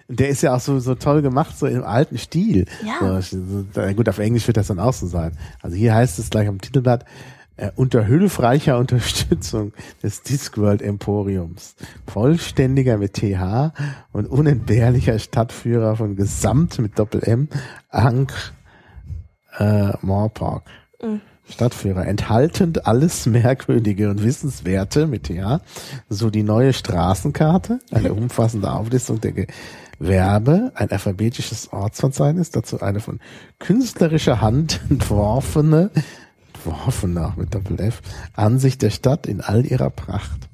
[0.09, 2.66] Der ist ja auch so, so toll gemacht, so im alten Stil.
[2.85, 3.20] Ja.
[3.20, 3.64] So,
[3.97, 5.33] gut, auf Englisch wird das dann auch so sein.
[5.62, 7.05] Also hier heißt es gleich am Titelblatt,
[7.57, 11.76] äh, unter hilfreicher Unterstützung des Discworld Emporiums.
[12.07, 13.72] Vollständiger mit TH
[14.12, 17.48] und unentbehrlicher Stadtführer von Gesamt mit Doppel-M,
[17.90, 18.52] Ankh
[19.59, 20.64] äh, Moorpark.
[21.48, 25.61] Stadtführer, enthaltend alles Merkwürdige und Wissenswerte mit TH,
[26.09, 29.46] so die neue Straßenkarte, eine umfassende Auflistung der
[29.98, 33.20] Gewerbe, ein alphabetisches Ortsverzeichnis, dazu eine von
[33.59, 35.90] künstlerischer Hand entworfene,
[36.65, 38.01] entworfene auch mit Doppel-F,
[38.35, 40.49] Ansicht der Stadt in all ihrer Pracht.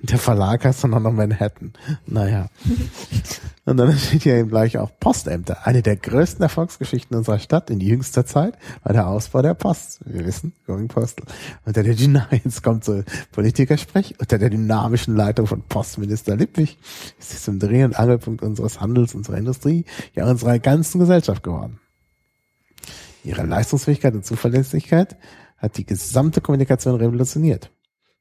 [0.00, 1.72] Und der Verlag heißt dann auch noch Manhattan.
[2.06, 2.48] Naja.
[3.64, 5.66] Und dann steht hier eben gleich auch Postämter.
[5.66, 10.00] Eine der größten Erfolgsgeschichten unserer Stadt in jüngster Zeit war der Ausbau der Post.
[10.04, 11.26] Wir wissen, Going Postal.
[11.64, 14.14] Unter der Dyna jetzt kommt so Politikersprech.
[14.20, 16.78] Unter der dynamischen Leitung von Postminister Lippich
[17.18, 19.84] ist es zum Dreh- und Angelpunkt unseres Handels, unserer Industrie,
[20.14, 21.80] ja unserer ganzen Gesellschaft geworden.
[23.26, 25.16] Ihre Leistungsfähigkeit und Zuverlässigkeit
[25.58, 27.70] hat die gesamte Kommunikation revolutioniert.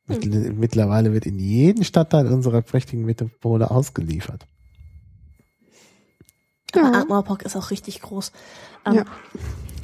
[0.08, 4.46] Mittl- Mittlerweile wird in jeden Stadtteil unserer prächtigen Metropole ausgeliefert.
[6.74, 6.92] Aber Ja.
[6.92, 8.32] Ankh-Morpork ist auch richtig groß.
[8.86, 9.06] Ähm, Ja.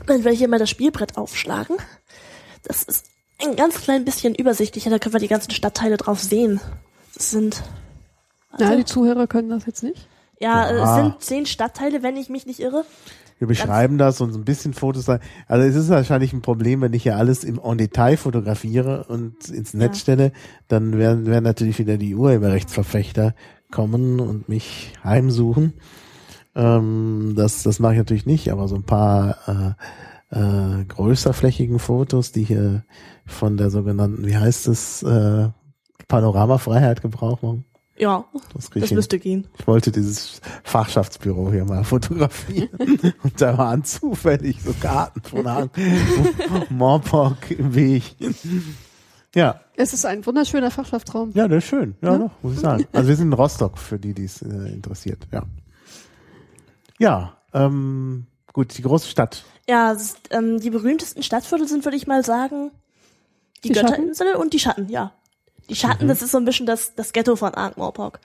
[0.07, 1.78] Wenn wir hier mal das Spielbrett aufschlagen,
[2.63, 3.05] das ist
[3.43, 6.59] ein ganz klein bisschen übersichtlicher, da können wir die ganzen Stadtteile drauf sehen.
[7.13, 7.63] Das sind,
[8.57, 10.07] Na, die Zuhörer können das jetzt nicht.
[10.39, 10.84] ja, Ja.
[10.97, 12.84] es sind zehn Stadtteile, wenn ich mich nicht irre.
[13.42, 15.10] Wir beschreiben das und so ein bisschen Fotos.
[15.10, 15.20] Also
[15.68, 19.74] es ist wahrscheinlich ein Problem, wenn ich hier alles im en Detail fotografiere und ins
[19.74, 20.02] Netz Ja.
[20.02, 20.32] stelle,
[20.68, 23.34] dann werden, werden natürlich wieder die Urheberrechtsverfechter
[23.72, 25.74] kommen und mich heimsuchen.
[26.54, 29.76] Ähm, das, das mache ich natürlich nicht, aber so ein paar
[30.30, 32.84] äh, äh, größerflächigen Fotos, die hier
[33.26, 35.50] von der sogenannten, wie heißt es, äh,
[36.08, 37.66] Panoramafreiheit Gebrauch machen.
[37.98, 39.48] Ja, Das, das müsste gehen.
[39.60, 42.70] Ich wollte dieses Fachschaftsbüro hier mal fotografieren.
[43.24, 45.44] Und da waren zufällig so Karten von
[46.70, 48.04] Morpok im Weg.
[49.36, 51.32] Ja, Es ist ein wunderschöner Fachschaftsraum.
[51.36, 51.96] ja, das ist schön.
[52.02, 52.18] Ja, Ja.
[52.18, 52.86] doch, muss ich sagen.
[52.92, 55.28] Also wir sind in Rostock, für die, die es äh, interessiert.
[55.32, 55.44] Ja,
[57.00, 59.44] ja ähm, gut, die große Stadt.
[59.70, 62.72] Ja, ist, ähm, die berühmtesten Stadtviertel sind, würde ich mal sagen,
[63.64, 65.14] Die, Die Götterinsel und die Schatten, ja.
[65.72, 68.19] Die Schatten, das ist so ein bisschen das, das Ghetto von Ankh-Morpork.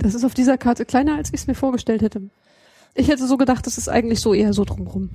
[0.00, 2.22] Das ist auf dieser Karte kleiner, als ich es mir vorgestellt hätte.
[2.94, 5.08] Ich hätte so gedacht, das ist eigentlich so eher so drumrum.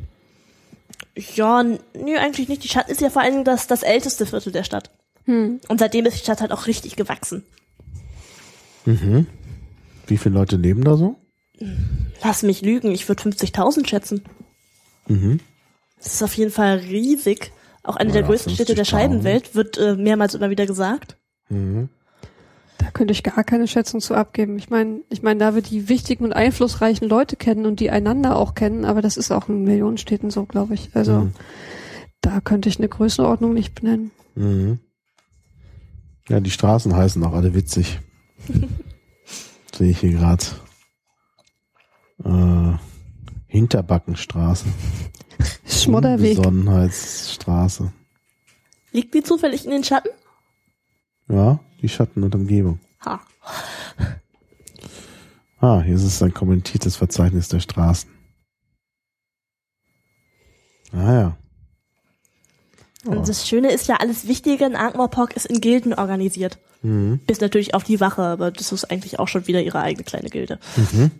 [1.35, 2.63] Ja, n- nee, eigentlich nicht.
[2.63, 4.89] Die Stadt ist ja vor allen Dingen das, das älteste Viertel der Stadt.
[5.25, 5.59] Hm.
[5.67, 7.43] Und seitdem ist die Stadt halt auch richtig gewachsen.
[8.85, 9.27] Mhm.
[10.07, 11.15] Wie viele Leute leben da so?
[12.23, 14.23] Lass mich lügen, ich würde 50.000 schätzen.
[15.07, 15.39] Mhm.
[15.97, 17.51] Das ist auf jeden Fall riesig.
[17.83, 18.89] Auch eine der Ja, größten Städte der 50.000.
[18.89, 21.15] Scheibenwelt, wird äh, mehrmals immer wieder gesagt.
[21.49, 21.89] Mhm.
[22.77, 24.57] Da könnte ich gar keine Schätzung zu abgeben.
[24.57, 28.35] Ich meine, ich meine, da wir die wichtigen und einflussreichen Leute kennen und die einander
[28.35, 30.91] auch kennen, aber das ist auch in Millionenstädten so, glaube ich.
[30.93, 31.33] Also Mhm.
[32.21, 34.11] da könnte ich eine Größenordnung nicht benennen.
[34.35, 34.79] Mhm.
[36.29, 37.99] Ja, die Straßen heißen auch alle witzig.
[39.75, 40.43] Sehe ich hier gerade.
[42.23, 42.73] Äh,
[43.47, 44.65] Hinterbackenstraße.
[45.65, 46.37] Schmodderweg.
[46.37, 47.91] Besonnenheitsstraße.
[48.91, 50.09] Liegt die zufällig in den Schatten?
[51.27, 52.79] Ja, die Schatten und Umgebung.
[53.05, 53.19] Ha.
[55.59, 58.09] Ah, hier ist es ein kommentiertes Verzeichnis der Straßen.
[60.93, 61.37] Ah ja.
[63.05, 63.11] Oh.
[63.11, 66.59] Und das Schöne ist ja, alles Wichtige in Ankh-Morpork ist in Gilden organisiert.
[66.81, 67.19] Mhm.
[67.25, 70.29] Bis natürlich auf die Wache, aber das ist eigentlich auch schon wieder ihre eigene kleine
[70.29, 70.59] Gilde.
[70.75, 71.11] Mhm.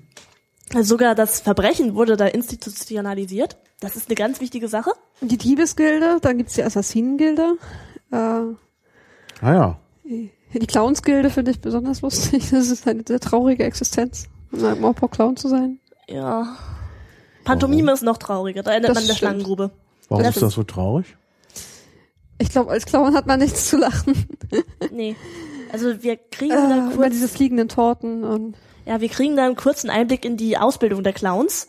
[0.73, 3.57] Also sogar das Verbrechen wurde da institutionalisiert.
[3.79, 4.91] Das ist eine ganz wichtige Sache.
[5.21, 7.57] Die Diebesgilde, dann gibt's die Assassinengilde.
[8.11, 8.15] Äh,
[9.41, 9.79] Ah ja.
[10.07, 12.49] Die Clownsgilde finde ich besonders lustig.
[12.51, 15.79] Das ist eine sehr traurige Existenz, ein Morpok Clown zu sein.
[16.09, 16.55] Ja.
[17.43, 18.63] Pantomime ist noch trauriger.
[18.63, 19.29] Da endet Das man in der stimmt.
[19.31, 19.71] Schlangengrube.
[20.09, 21.15] Warum Das ist das so traurig?
[22.39, 24.13] Ich glaube, als Clown hat man nichts zu lachen.
[24.91, 25.15] Nee.
[25.71, 28.55] Also wir kriegen Äh, da immer kurz, diese fliegenden Torten und
[28.85, 31.67] ja, wir kriegen da einen kurzen Einblick in die Ausbildung der Clowns.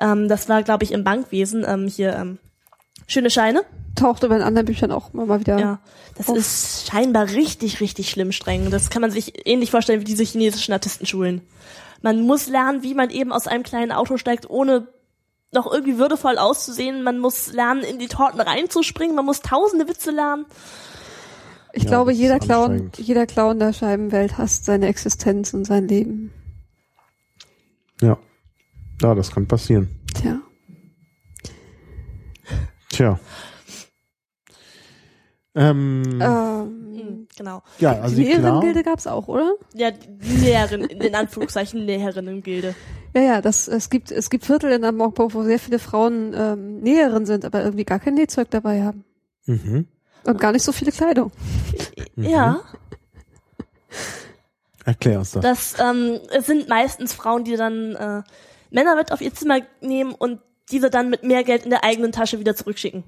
[0.00, 2.38] Ähm, das war, glaube ich, im Bankwesen ähm, hier ähm,
[3.06, 3.62] schöne Scheine.
[3.96, 5.56] taucht aber in anderen Büchern auch immer mal wieder.
[5.58, 5.78] Ja,
[6.16, 6.34] das Oh.
[6.34, 8.70] ist scheinbar richtig, richtig schlimm streng.
[8.70, 11.42] Das kann man sich ähnlich vorstellen wie diese chinesischen Artistenschulen.
[12.02, 14.88] Man muss lernen, wie man eben aus einem kleinen Auto steigt, ohne
[15.52, 17.04] noch irgendwie würdevoll auszusehen.
[17.04, 19.14] Man muss lernen, in die Torten reinzuspringen.
[19.14, 20.44] Man muss tausende Witze lernen.
[21.72, 26.32] Ich Ja, glaube, jeder Clown, jeder Clown der Scheibenwelt hasst seine Existenz und sein Leben.
[28.00, 28.18] Ja.
[29.02, 29.88] Ja, das kann passieren.
[30.14, 30.40] Tja.
[32.94, 33.18] Tja.
[35.56, 37.62] Ähm, Ähm, Mhm, genau.
[37.78, 38.24] ja, also die.
[38.24, 39.54] Lehrerinnengilde gab's auch, oder?
[39.74, 42.74] Ja, die Näherin, in Anführungszeichen Näherinnen-Gilde.
[43.14, 46.80] Ja, ja, das, es gibt, es gibt Viertel in Amokpo, wo sehr viele Frauen ähm,
[46.80, 49.04] Näherin sind, aber irgendwie gar kein Nähzeug dabei haben.
[49.46, 49.86] Mhm.
[50.24, 51.30] Und gar nicht so viele Kleidung.
[52.16, 52.60] Ja,
[54.84, 55.42] Erklär uns das.
[55.42, 58.22] das ähm, es sind meistens Frauen, die dann äh,
[58.70, 60.40] Männer mit auf ihr Zimmer nehmen und
[60.70, 63.04] diese dann mit mehr Geld in der eigenen Tasche wieder zurückschicken.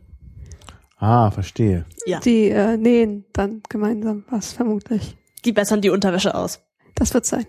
[0.99, 1.85] Ah, verstehe.
[2.07, 2.21] Ja.
[2.21, 5.17] Die äh, nähen dann gemeinsam was, vermutlich.
[5.45, 6.61] Die bessern die Unterwäsche aus.
[6.95, 7.47] Das wird sein.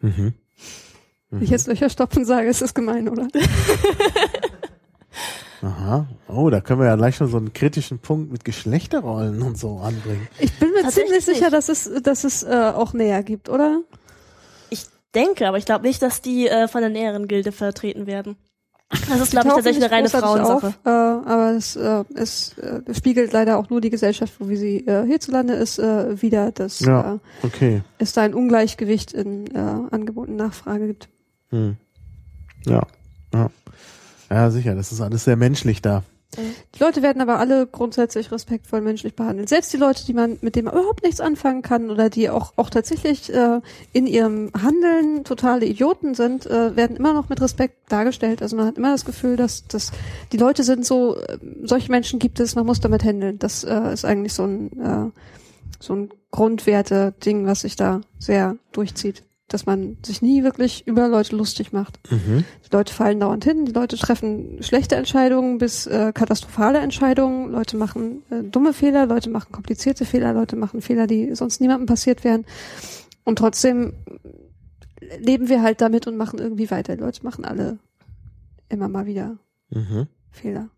[0.00, 0.34] Mhm.
[1.30, 3.28] Wenn ich jetzt Löcher stopfen sage, ist das gemein, oder?
[5.62, 6.08] Aha.
[6.28, 9.78] Oh, da können wir ja gleich schon so einen kritischen Punkt mit Geschlechterrollen und so
[9.78, 10.26] anbringen.
[10.38, 13.82] Ich bin mir ziemlich sicher, dass es, dass es äh, auch näher gibt, oder?
[14.70, 18.36] Ich denke, aber ich glaube nicht, dass die äh, von der näheren Gilde vertreten werden.
[19.08, 20.66] Das ist, glaube ich, tatsächlich eine reine Frauensache.
[20.66, 24.56] Auf, äh, aber es, äh, es äh, spiegelt leider auch nur die Gesellschaft, wo wie
[24.56, 27.14] sie äh, hierzulande ist, äh, wieder, dass Ja.
[27.14, 27.82] äh, Okay.
[27.98, 31.08] es da ein Ungleichgewicht in äh, Angebot und Nachfrage gibt.
[31.50, 31.76] Hm.
[32.66, 32.84] Ja.
[33.32, 33.50] Ja.
[34.28, 34.74] Ja, sicher.
[34.74, 36.02] Das ist alles sehr menschlich da.
[36.36, 39.48] Die Leute werden aber alle grundsätzlich respektvoll menschlich behandelt.
[39.48, 42.52] Selbst die Leute, die man mit denen man überhaupt nichts anfangen kann oder die auch
[42.56, 43.60] auch tatsächlich äh,
[43.92, 48.42] in ihrem Handeln totale Idioten sind, äh, werden immer noch mit Respekt dargestellt.
[48.42, 49.90] Also man hat immer das Gefühl, dass, dass
[50.30, 53.38] die Leute sind so, äh, solche Menschen gibt es, man muss damit handeln.
[53.40, 55.10] Das äh, ist eigentlich so ein äh,
[55.80, 59.24] so ein Grundwerte-Ding, was sich da sehr durchzieht.
[59.50, 61.98] Dass man sich nie wirklich über Leute lustig macht.
[62.10, 62.44] Mhm.
[62.64, 67.76] Die Leute fallen dauernd hin, die Leute treffen schlechte Entscheidungen bis äh, katastrophale Entscheidungen, Leute
[67.76, 72.24] machen äh, dumme Fehler, Leute machen komplizierte Fehler, Leute machen Fehler, die sonst niemandem passiert
[72.24, 72.46] wären.
[73.24, 73.92] Und trotzdem
[75.18, 76.96] leben wir halt damit und machen irgendwie weiter.
[76.96, 77.78] Die Leute machen alle
[78.68, 79.36] immer mal wieder
[79.70, 80.08] Mhm.
[80.30, 80.68] Fehler.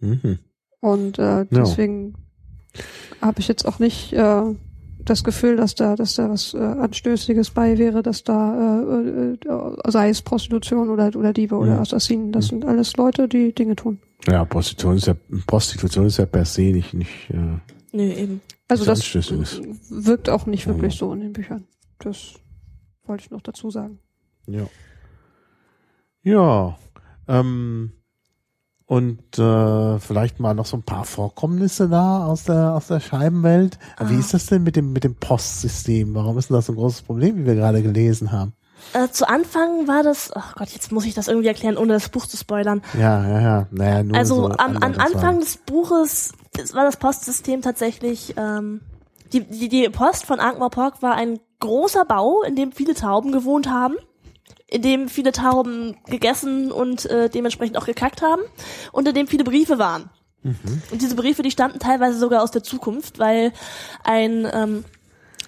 [0.00, 0.38] Mhm.
[0.80, 2.14] Und äh, deswegen
[3.20, 4.54] habe ich jetzt auch nicht äh,
[5.06, 9.36] das Gefühl, dass da, dass da was äh, Anstößiges bei wäre, dass da äh, äh,
[9.88, 11.80] sei es Prostitution oder oder Diebe oder Ja.
[11.80, 13.98] Assassinen, das sind alles Leute, die Dinge tun.
[14.28, 15.14] Ja, Prostitution ist ja,
[15.46, 17.58] Prostitution ist ja per se nicht, nicht, äh,
[17.92, 18.40] Nö, eben.
[18.68, 19.60] Also das Anstößiges.
[19.90, 20.98] wirkt auch nicht wirklich Ja.
[20.98, 21.64] so in den Büchern.
[22.00, 22.34] Das
[23.04, 23.98] wollte ich noch dazu sagen.
[24.46, 24.66] ja.
[26.22, 26.76] Ja,
[27.28, 27.92] ähm,
[28.88, 33.78] Und äh, vielleicht mal noch so ein paar Vorkommnisse da aus der aus der Scheibenwelt.
[33.96, 34.20] Aber Wie Ah.
[34.20, 36.14] ist das denn mit dem mit dem Postsystem?
[36.14, 38.52] Warum ist denn das so ein großes Problem, wie wir gerade gelesen haben?
[38.92, 42.10] Äh, zu Anfang war das, ach Gott, jetzt muss ich das irgendwie erklären, ohne das
[42.10, 42.82] Buch zu spoilern.
[42.96, 43.66] Ja, ja, ja.
[43.72, 44.94] Naja, nur Also so am, am.
[44.98, 48.80] Anfang des Buches es war das Postsystem tatsächlich, ähm,
[49.32, 53.68] die, die, die Post von Ankh-Morpork war ein großer Bau, in dem viele Tauben gewohnt
[53.68, 53.96] haben,
[54.68, 58.42] in dem viele Tauben gegessen und äh, dementsprechend auch gekackt haben
[58.92, 60.10] und in dem viele Briefe waren.
[60.92, 63.52] Und diese Briefe, die stammten teilweise sogar aus der Zukunft, weil
[64.04, 64.84] ein ähm,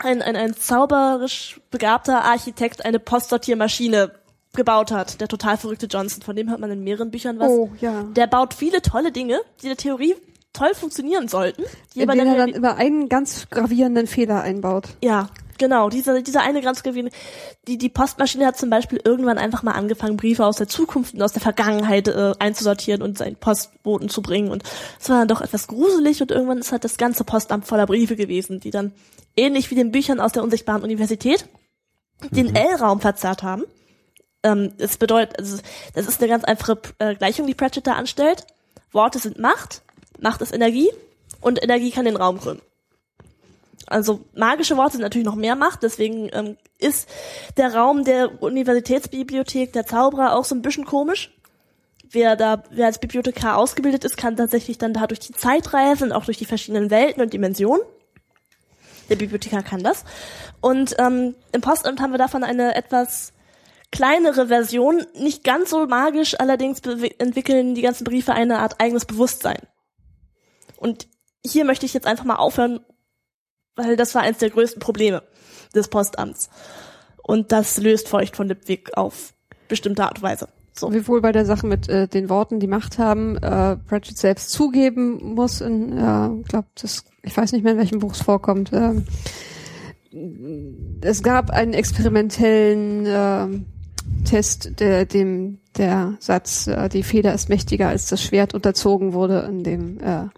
[0.00, 4.12] ein, ein, ein zauberisch begabter Architekt eine Postsortiermaschine
[4.54, 7.50] gebaut hat, der total verrückte Johnson, von dem hört man in mehreren Büchern was.
[7.50, 8.04] Oh, ja.
[8.04, 10.14] Der baut viele tolle Dinge, die der Theorie
[10.59, 11.62] toll funktionieren sollten.
[11.94, 14.88] Die In aber denen er dann, dann immer einen ganz gravierenden Fehler einbaut.
[15.02, 15.28] ja,
[15.59, 17.11] genau, dieser, dieser eine ganz gewinne,
[17.66, 21.22] die, die Postmaschine hat zum Beispiel irgendwann einfach mal angefangen, Briefe aus der Zukunft und
[21.22, 24.62] aus der Vergangenheit äh, einzusortieren und seinen Postboten zu bringen und
[25.00, 28.16] es war dann doch etwas gruselig und irgendwann ist halt das ganze Postamt voller Briefe
[28.16, 28.92] gewesen, die dann
[29.36, 31.46] ähnlich wie den Büchern aus der unsichtbaren Universität
[32.30, 33.64] den L-Raum verzerrt haben.
[34.42, 35.59] Ähm, es bedeutet, also
[35.94, 38.46] das ist eine ganz einfache äh, Gleichung, die Pratchett da anstellt.
[38.92, 39.82] Worte sind Macht,
[40.20, 40.90] Macht ist Energie
[41.40, 42.62] und Energie kann den Raum krümmen.
[43.86, 47.08] Also magische Worte sind natürlich noch mehr Macht, deswegen ähm, ist
[47.56, 51.32] der Raum der Universitätsbibliothek der Zauberer auch so ein bisschen komisch.
[52.10, 56.12] Wer da, wer als Bibliothekar ausgebildet ist, kann tatsächlich dann da durch die Zeit reisen,
[56.12, 57.82] auch durch die verschiedenen Welten und Dimensionen.
[59.10, 60.04] Der Bibliothekar kann das.
[60.60, 63.32] Und ähm, im Postamt haben wir davon eine etwas
[63.90, 66.80] kleinere Version, nicht ganz so magisch, allerdings
[67.18, 69.58] entwickeln die ganzen Briefe eine Art eigenes Bewusstsein.
[70.78, 71.08] Und
[71.44, 72.80] hier möchte ich jetzt einfach mal aufhören,
[73.76, 75.22] weil das war eines der größten Probleme
[75.74, 76.50] des Postamts.
[77.22, 79.34] Und das löst Feucht von Lipwig auf
[79.68, 80.48] bestimmte Art und Weise.
[80.72, 80.92] So.
[80.92, 85.34] Wiewohl bei der Sache mit äh, den Worten, die Macht haben, äh, Pratchett selbst zugeben
[85.34, 88.70] muss, in, äh, glaub, das, ich weiß nicht mehr, in welchem Buch es vorkommt.
[88.72, 89.04] ähm,
[91.02, 93.66] es gab einen experimentellen ähm,
[94.24, 99.40] Test, der dem der Satz, äh, die Feder ist mächtiger als das Schwert unterzogen wurde,
[99.48, 100.28] in dem äh,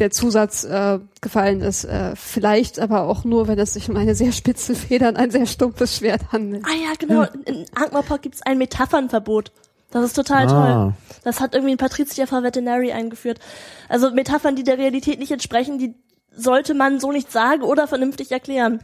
[0.00, 1.84] der Zusatz äh, gefallen ist.
[1.84, 5.30] Äh, vielleicht aber auch nur, wenn es sich um eine sehr spitze Feder und ein
[5.30, 6.64] sehr stumpfes Schwert handelt.
[6.66, 7.22] Ah ja, genau.
[7.44, 9.52] In Ankh-Morpork gibt es ein Metaphernverbot.
[9.92, 10.84] Das ist total Ah.
[10.84, 10.94] toll.
[11.24, 13.38] Das hat irgendwie ein Patrizier von Veterinary eingeführt.
[13.88, 15.94] Also Metaphern, die der Realität nicht entsprechen, die
[16.34, 18.80] sollte man so nicht sagen oder vernünftig erklären.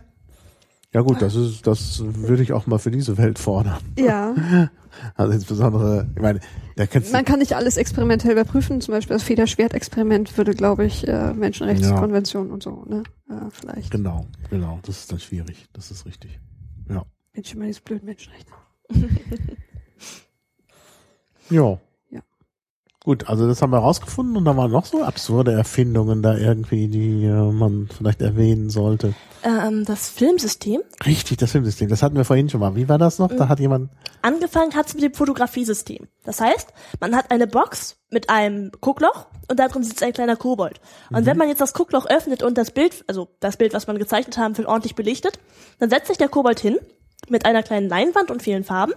[0.92, 3.78] Ja gut, das ist, das würde ich auch mal für diese Welt fordern.
[3.98, 4.34] Ja.
[5.14, 6.40] Also insbesondere, ich meine,
[7.12, 8.80] Man kann nicht alles experimentell überprüfen.
[8.80, 13.02] Zum Beispiel das Federschwert-Experiment würde, glaube ich, äh, Menschenrechtskonvention und so, ne?
[13.30, 13.90] Äh, vielleicht.
[13.90, 16.38] genau, genau, das ist dann schwierig, das ist richtig.
[16.88, 17.04] Ja.
[17.32, 18.46] Mensch, immer dieses blöde Menschenrecht.
[21.50, 21.78] Ja.
[23.06, 26.88] Gut, also das haben wir rausgefunden und da waren noch so absurde Erfindungen da irgendwie,
[26.88, 29.14] die äh, man vielleicht erwähnen sollte.
[29.44, 30.82] Ähm, das Filmsystem.
[31.06, 32.74] Richtig, das Filmsystem, das hatten wir vorhin schon mal.
[32.74, 33.28] Wie war das noch?
[33.28, 33.90] Da hat jemand,
[34.22, 36.08] Angefangen hat's mit dem Fotografiesystem.
[36.24, 40.34] Das heißt, man hat eine Box mit einem Guckloch und da drin sitzt ein kleiner
[40.34, 40.80] Kobold.
[41.12, 43.98] Und wenn man jetzt das Guckloch öffnet und das Bild, also das Bild, was man
[43.98, 45.38] gezeichnet haben will, ordentlich belichtet,
[45.78, 46.76] dann setzt sich der Kobold hin
[47.28, 48.94] mit einer kleinen Leinwand und vielen Farben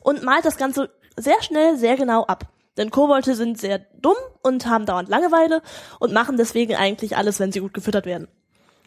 [0.00, 2.48] und malt das Ganze sehr schnell, sehr genau ab.
[2.76, 5.62] Denn Kobolde sind sehr dumm und haben dauernd Langeweile
[5.98, 8.28] und machen deswegen eigentlich alles, wenn sie gut gefüttert werden.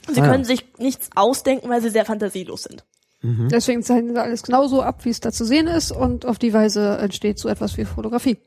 [0.07, 0.31] Und sie Ah ja.
[0.31, 2.83] können sich nichts ausdenken, weil sie sehr fantasielos sind.
[3.25, 6.51] Deswegen zeichnen sie alles genauso ab, wie es da zu sehen ist und auf die
[6.51, 8.37] Weise entsteht so etwas wie Fotografie.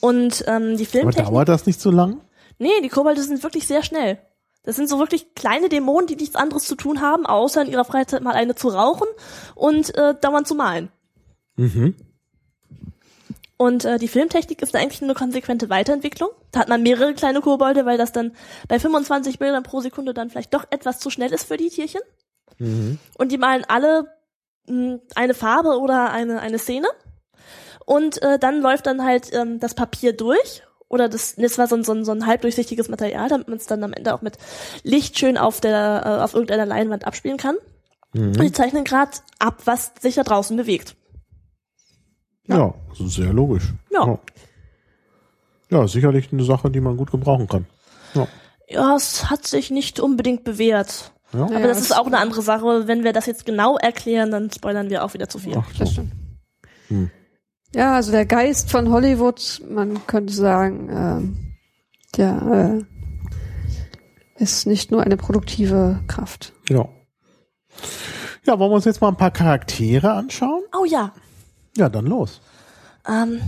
[0.00, 2.22] Und ähm, die aber Filmtechnik dauert das nicht so lang?
[2.58, 4.18] Nee, die Kobolde sind wirklich sehr schnell.
[4.62, 7.84] Das sind so wirklich kleine Dämonen, die nichts anderes zu tun haben, außer in ihrer
[7.84, 9.06] Freizeit mal eine zu rauchen
[9.54, 10.88] und äh, dauernd zu malen.
[11.56, 11.96] Mhm.
[13.58, 16.28] Und äh, die Filmtechnik ist eigentlich eine konsequente Weiterentwicklung.
[16.52, 18.32] Da hat man mehrere kleine Kobolde, weil das dann
[18.68, 22.02] bei 25 Bildern pro Sekunde dann vielleicht doch etwas zu schnell ist für die Tierchen.
[22.58, 22.98] Mhm.
[23.16, 24.12] Und die malen alle
[24.68, 26.88] mh, eine Farbe oder eine, eine Szene.
[27.86, 30.62] Und äh, dann läuft dann halt ähm, das Papier durch.
[30.88, 33.66] Oder das, das war so ein, so, ein, so ein halbdurchsichtiges Material, damit man es
[33.66, 34.38] dann am Ende auch mit
[34.82, 37.56] Licht schön auf der äh, auf irgendeiner Leinwand abspielen kann.
[38.38, 40.96] Und die zeichnen gerade ab, was sich da draußen bewegt.
[42.48, 43.72] Ja, das ist sehr logisch.
[43.92, 44.06] Ja.
[44.06, 44.18] ja.
[45.68, 47.66] Ja, sicherlich eine Sache, die man gut gebrauchen kann.
[48.14, 48.28] Ja.
[48.68, 51.12] Ja, es hat sich nicht unbedingt bewährt.
[51.32, 51.44] Ja.
[51.44, 52.86] Aber Ja, das ist auch eine andere Sache.
[52.86, 55.56] Wenn wir das jetzt genau erklären, dann spoilern wir auch wieder zu viel.
[55.56, 55.78] Ach so.
[55.78, 56.12] Das stimmt.
[56.88, 57.10] Hm.
[57.74, 61.56] Ja, also der Geist von Hollywood, man könnte sagen, ähm,
[62.16, 62.84] der
[64.38, 66.52] äh, ist nicht nur eine produktive Kraft.
[66.68, 66.88] Ja.
[68.44, 70.62] Ja, wollen wir uns jetzt mal ein paar Charaktere anschauen?
[70.80, 71.12] Oh ja.
[71.76, 72.40] Ja, dann los.
[73.08, 73.40] Ähm,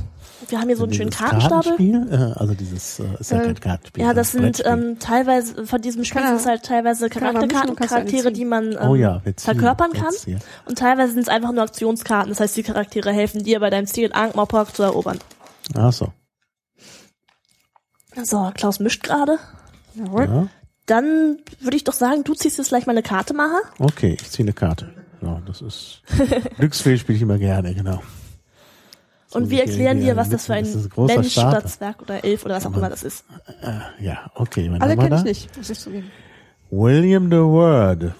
[0.49, 1.72] Wir haben hier so einen schönen Kartenstapel.
[1.76, 4.05] Kartenspiel, äh, also dieses, äh, ist ja Äh, kein Kartenspiel.
[4.05, 8.31] Ja, das sind ähm, teilweise, von diesem Spiel sind es halt teilweise er Charakterkarten, Charaktere,
[8.31, 10.14] die man ähm, oh ja, ziehen verkörpern kann.
[10.24, 10.39] hier.
[10.64, 12.31] Und teilweise sind es einfach nur Aktionskarten.
[12.31, 15.18] Das heißt, die Charaktere helfen dir bei deinem Ziel, Ankh-Morpork zu erobern.
[15.74, 16.12] Ach so.
[18.22, 19.39] So, Klaus mischt gerade.
[19.95, 20.24] Jawohl.
[20.24, 20.49] Ja.
[20.87, 23.59] Dann würde ich doch sagen, du ziehst jetzt gleich mal eine Karte, Maha.
[23.79, 24.93] Okay, ich ziehe eine Karte.
[25.20, 26.03] Ja, das ist
[26.59, 28.01] Glücksfee spiele ich immer gerne, genau.
[29.33, 30.64] Und wir erklären dir, was das für ein
[30.97, 31.59] Mensch Stapel.
[31.59, 33.24] oder Zwerg oder Elf oder was auch immer das ist.
[33.61, 34.70] Äh, ja, okay.
[34.79, 36.11] Alle kenne ich nicht, muss ich zugeben.
[36.70, 38.14] William the Word.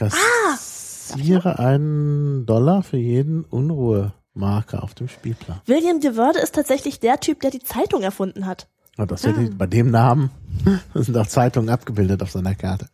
[0.00, 0.10] Ah!
[0.56, 5.60] Kassiere einen Dollar für jeden Unruhemarker auf dem Spielplan.
[5.66, 8.68] William de Worde ist tatsächlich der Typ, der die Zeitung erfunden hat.
[8.98, 10.30] Ja, das hätte ich, bei dem Namen
[10.94, 12.88] sind auch Zeitungen abgebildet auf seiner Karte.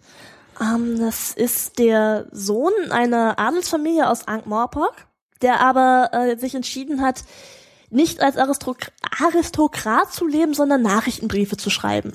[0.61, 5.07] Ähm, das ist der Sohn einer Adelsfamilie aus Ankh-Morpork,
[5.43, 7.25] der aber äh, sich entschieden hat,
[7.91, 8.91] nicht als Aristokra
[9.21, 12.11] Aristokrat zu leben, sondern Nachrichtenbriefe zu schreiben.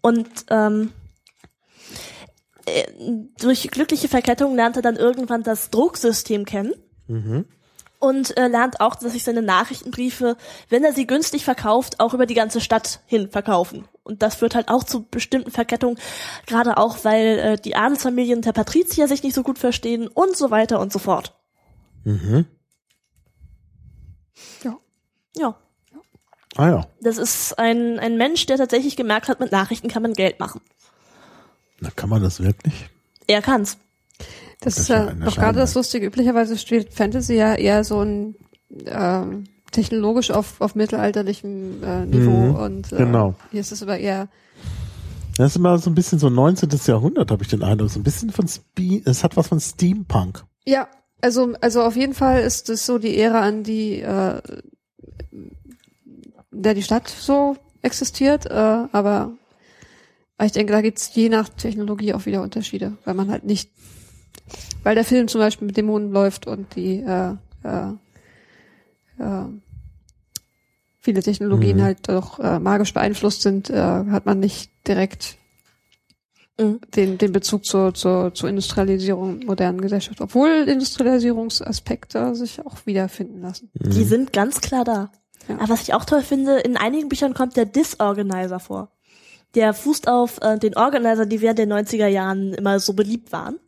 [0.00, 0.92] Und ähm,
[2.64, 2.84] äh,
[3.38, 6.72] durch glückliche Verkettung lernt er dann irgendwann das Drucksystem kennen.
[7.98, 10.38] Und äh, lernt auch, dass sich seine Nachrichtenbriefe,
[10.70, 13.86] wenn er sie günstig verkauft, auch über die ganze Stadt hin verkaufen.
[14.02, 15.98] Und das führt halt auch zu bestimmten Verkettungen,
[16.46, 20.50] gerade auch, weil äh, die Adelsfamilien der Patrizier sich nicht so gut verstehen und so
[20.50, 21.38] weiter und so fort.
[22.04, 22.46] Mhm.
[24.64, 24.76] Ja.
[25.36, 25.54] Ja,
[26.56, 30.14] Ah ja, das ist ein, ein Mensch, der tatsächlich gemerkt hat, mit Nachrichten kann man
[30.14, 30.60] Geld machen.
[31.80, 32.90] na kann man das wirklich?
[33.28, 33.78] Er kann's.
[34.60, 36.06] Das, Das ist ja doch gerade das Lustige.
[36.06, 38.34] Üblicherweise steht Fantasy ja eher so ein
[38.86, 43.34] ähm, technologisch auf, auf mittelalterlichem äh, Niveau Mhm, und äh, genau.
[43.52, 44.28] hier ist es aber eher
[45.36, 46.68] Das ist immer so ein bisschen so 19.
[46.86, 47.90] Jahrhundert, habe ich den Eindruck.
[47.90, 50.44] So ein bisschen von Spe es hat was von Steampunk.
[50.66, 50.88] ja
[51.20, 54.40] also also auf jeden Fall ist es so die Ära an die äh,
[56.50, 58.52] der die Stadt so existiert äh,
[58.92, 59.32] aber
[60.42, 63.70] ich denke da gibt's je nach Technologie auch wieder Unterschiede weil man halt nicht
[64.82, 67.92] weil der Film zum Beispiel mit Dämonen läuft und die äh, äh,
[69.18, 69.44] äh,
[71.00, 71.82] viele Technologien Mhm.
[71.82, 75.36] halt doch äh, magisch beeinflusst sind, äh, hat man nicht direkt
[76.60, 76.80] Mhm.
[76.94, 83.70] den, den Bezug zur, zur, zur Industrialisierung modernen Gesellschaft, obwohl Industrialisierungsaspekte sich auch wiederfinden lassen.
[83.74, 85.10] Die sind ganz klar da.
[85.48, 85.56] Ja.
[85.56, 88.92] Aber was ich auch toll finde, in einigen Büchern kommt der Disorganizer vor.
[89.54, 93.58] Der fußt auf äh, den Organizer, die während den 90er Jahren immer so beliebt waren.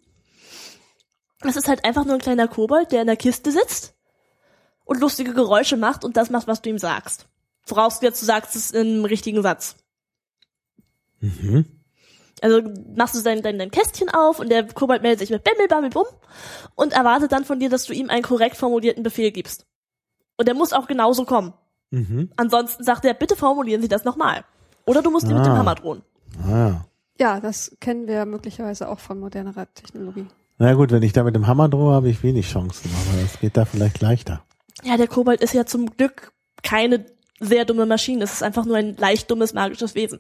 [1.41, 3.95] Das ist halt einfach nur ein kleiner Kobold, der in der Kiste sitzt
[4.85, 7.27] und lustige Geräusche macht und das macht, was du ihm sagst.
[7.65, 9.77] Vorausgesetzt, du sagst es im richtigen Satz.
[11.21, 11.82] Mhm.
[12.43, 12.61] Also
[12.97, 15.91] machst du dein, dein, dein Kästchen auf und der Kobold meldet sich mit Bämmel, Bammel,
[15.91, 16.07] Bumm
[16.75, 19.65] und erwartet dann von dir, dass du ihm einen korrekt formulierten Befehl gibst.
[20.37, 21.53] Und der muss auch genauso kommen.
[21.91, 22.31] Mhm.
[22.37, 24.45] Ansonsten sagt er, bitte formulieren Sie das nochmal.
[24.87, 25.59] Oder du musst ihm mit dem Ah.
[25.59, 26.03] Hammer drohen.
[26.45, 26.87] Ah, ja.
[27.21, 30.27] Ja, das kennen wir möglicherweise auch von modernerer Technologie.
[30.59, 33.39] Na gut, wenn ich da mit dem Hammer drohe, habe ich wenig Chancen, aber das
[33.39, 34.43] geht da vielleicht leichter.
[34.83, 36.33] Ja, der Kobold ist ja zum Glück
[36.63, 37.05] keine
[37.39, 38.25] sehr dumme Maschine.
[38.25, 40.19] Es ist einfach nur ein leicht dummes magisches Wesen.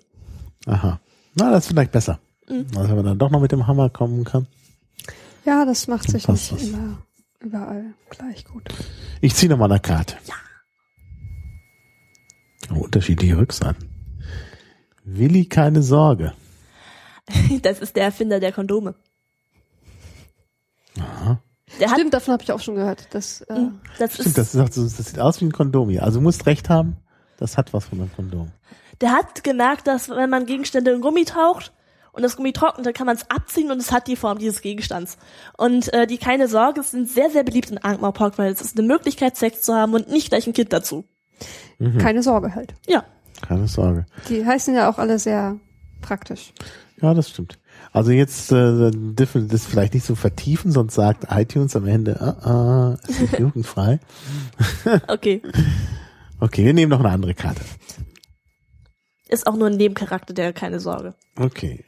[0.66, 1.00] Aha.
[1.34, 2.18] Na, das ist vielleicht besser.
[2.48, 2.66] Mhm.
[2.76, 4.46] Also wenn man dann doch noch mit dem Hammer kommen kann.
[5.44, 6.62] Ja, das macht sich nicht das.
[6.62, 6.98] immer
[7.40, 8.68] überall gleich gut.
[9.20, 10.16] Ich ziehe nochmal eine Karte.
[10.26, 10.34] Ja.
[12.74, 13.88] Oh, unterschiedliche Rückseiten.
[15.04, 16.32] Willi, keine Sorge.
[17.62, 18.94] Das ist der Erfinder der Kondome.
[20.98, 21.38] Aha.
[21.80, 23.12] Der hat, Stimmt, davon habe ich auch schon gehört.
[23.14, 23.80] Dass, äh, Mhm.
[23.98, 26.02] das Stimmt, ist, das, ist auch so, das sieht aus wie ein Kondom hier.
[26.02, 26.96] Also du musst recht haben,
[27.38, 28.52] das hat was von einem Kondom.
[29.02, 31.72] Der hat gemerkt, dass wenn man Gegenstände in Gummi taucht
[32.12, 34.62] und das Gummi trocknet, dann kann man es abziehen und es hat die Form dieses
[34.62, 35.18] Gegenstands.
[35.58, 38.86] Und äh, die keine Sorge sind sehr, sehr beliebt in Ankh-Morpork, weil es ist eine
[38.86, 41.04] Möglichkeit, Sex zu haben und nicht gleich ein Kind dazu.
[41.78, 41.98] Mhm.
[41.98, 42.74] keine Sorge halt.
[42.86, 43.04] Ja.
[43.40, 44.06] Keine Sorge.
[44.28, 45.56] Die heißen ja auch alle sehr
[46.00, 46.52] praktisch.
[47.00, 47.58] Ja, das stimmt.
[47.92, 52.20] Also jetzt äh, dürfen wir das vielleicht nicht so vertiefen, sonst sagt iTunes am Ende,
[52.20, 53.98] ah, ah, ist nicht jugendfrei.
[55.08, 55.42] Okay.
[56.40, 57.60] Okay, wir nehmen noch eine andere Karte.
[59.32, 61.14] Ist auch nur ein Nebencharakter, der keine Sorge.
[61.40, 61.86] Okay.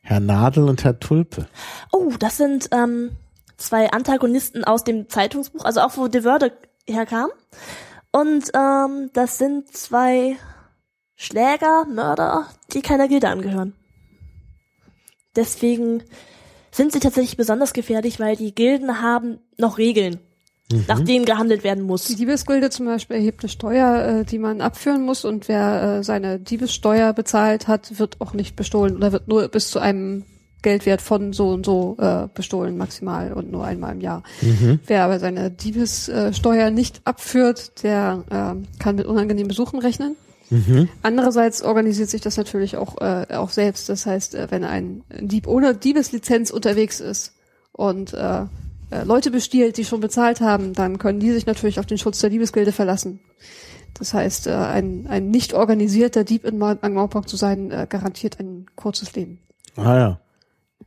[0.00, 1.48] Herr Nadel und Herr Tulpe.
[1.90, 3.16] Oh, das sind ähm,
[3.56, 6.52] zwei Antagonisten aus dem Zeitungsbuch, also auch wo De Wörde
[6.86, 7.30] herkam.
[8.12, 10.36] Und ähm, das sind zwei
[11.16, 13.74] Schläger, Mörder, die keiner Gilde angehören.
[15.34, 16.04] Deswegen
[16.70, 20.20] sind sie tatsächlich besonders gefährlich, weil die Gilden haben noch Regeln,
[20.88, 22.04] nach denen gehandelt werden Die muss.
[22.06, 26.40] Diebesgilde zum Beispiel erhebt eine Steuer, äh, die man abführen muss und wer äh, seine
[26.40, 30.24] Diebessteuer bezahlt hat, wird auch nicht bestohlen oder wird nur bis zu einem
[30.62, 34.24] Geldwert von so und so äh, bestohlen, maximal und nur einmal im Jahr.
[34.40, 34.80] Mhm.
[34.86, 40.16] Wer aber seine Diebessteuer nicht abführt, der äh, kann mit unangenehmen Besuchen rechnen.
[40.50, 40.88] Mhm.
[41.02, 43.88] Andererseits organisiert sich das natürlich auch, äh, auch selbst.
[43.88, 47.34] Das heißt, äh, wenn ein Dieb ohne Diebeslizenz unterwegs ist
[47.72, 48.46] und äh,
[49.04, 52.30] Leute bestiehlt, die schon bezahlt haben, dann können die sich natürlich auf den Schutz der
[52.30, 53.20] Diebesgilde verlassen.
[53.94, 58.38] Das heißt, äh, ein, ein nicht organisierter Dieb in Ma- Angmaupark zu sein, äh, garantiert
[58.38, 59.40] ein kurzes Leben.
[59.76, 60.20] Ah ja.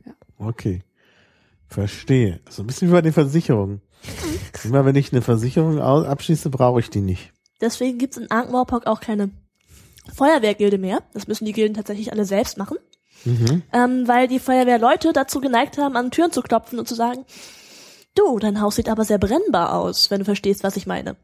[0.06, 0.12] Ja.
[0.38, 0.82] Okay.
[1.68, 2.40] Verstehe.
[2.48, 3.80] So ein bisschen wie bei den Versicherungen.
[4.64, 7.32] Immer wenn ich eine Versicherung abschließe, brauche ich die nicht.
[7.60, 9.30] Deswegen gibt's in Ankh-Morpork auch keine
[10.14, 11.02] Feuerwehrgilde mehr.
[11.12, 12.78] Das müssen die Gilden tatsächlich alle selbst machen.
[13.24, 13.62] Mhm.
[13.72, 17.26] Ähm, weil die Feuerwehrleute dazu geneigt haben, an Türen zu klopfen und zu sagen,
[18.14, 21.16] du, dein Haus sieht aber sehr brennbar aus, wenn du verstehst, was ich meine.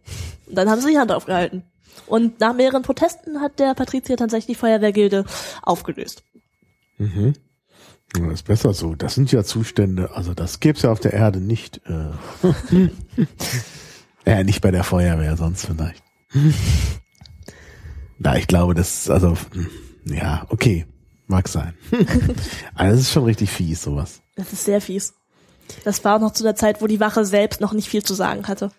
[0.47, 1.65] Und dann haben sie die Hand aufgehalten.
[2.07, 5.25] Und nach mehreren Protesten hat der Patrizier tatsächlich die Feuerwehrgilde
[5.63, 6.23] aufgelöst.
[6.99, 7.35] Mhm.
[8.17, 8.95] Ja, ist besser so.
[8.95, 11.81] Das sind ja Zustände, also das gibt's ja auf der Erde nicht.
[11.87, 12.13] Äh,
[14.31, 16.03] äh nicht bei der Feuerwehr, sonst vielleicht.
[18.19, 19.69] Na, ich glaube, das, also, hm,
[20.07, 20.87] ja, okay,
[21.27, 21.75] mag sein.
[22.75, 24.23] also, das ist schon richtig fies, sowas.
[24.37, 25.15] Das ist sehr fies.
[25.85, 28.15] Das war auch noch zu der Zeit, wo die Wache selbst noch nicht viel zu
[28.15, 28.71] sagen hatte.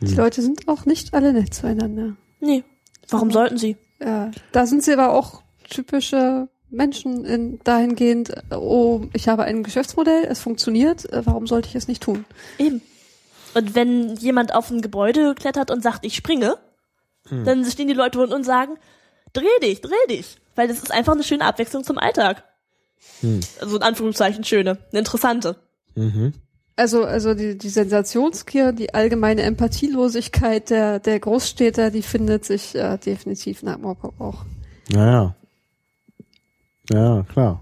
[0.00, 2.16] Die Leute sind auch nicht alle nett zueinander.
[2.40, 2.64] Nee.
[3.08, 3.76] Warum Aber- sollten sie?
[4.00, 10.24] Ja, da sind sie aber auch typische Menschen in, dahingehend, oh, ich habe ein Geschäftsmodell,
[10.24, 12.24] es funktioniert, äh, warum sollte ich es nicht tun?
[12.58, 12.82] Eben.
[13.54, 16.56] Und wenn jemand auf ein Gebäude klettert und sagt, ich springe,
[17.30, 18.72] dann stehen die Leute unten und sagen,
[19.32, 20.38] dreh dich, dreh dich.
[20.56, 22.42] Weil das ist einfach eine schöne Abwechslung zum Alltag.
[23.60, 25.56] Also in Anführungszeichen schöne, eine interessante.
[25.94, 26.32] Mhm.
[26.74, 32.96] Also, also die, die Sensationsgier, die allgemeine Empathielosigkeit der, der Großstädter, die findet sich äh,
[32.98, 34.44] definitiv nach Morpok auch.
[34.90, 35.34] Naja.
[36.90, 37.60] Ja, klar.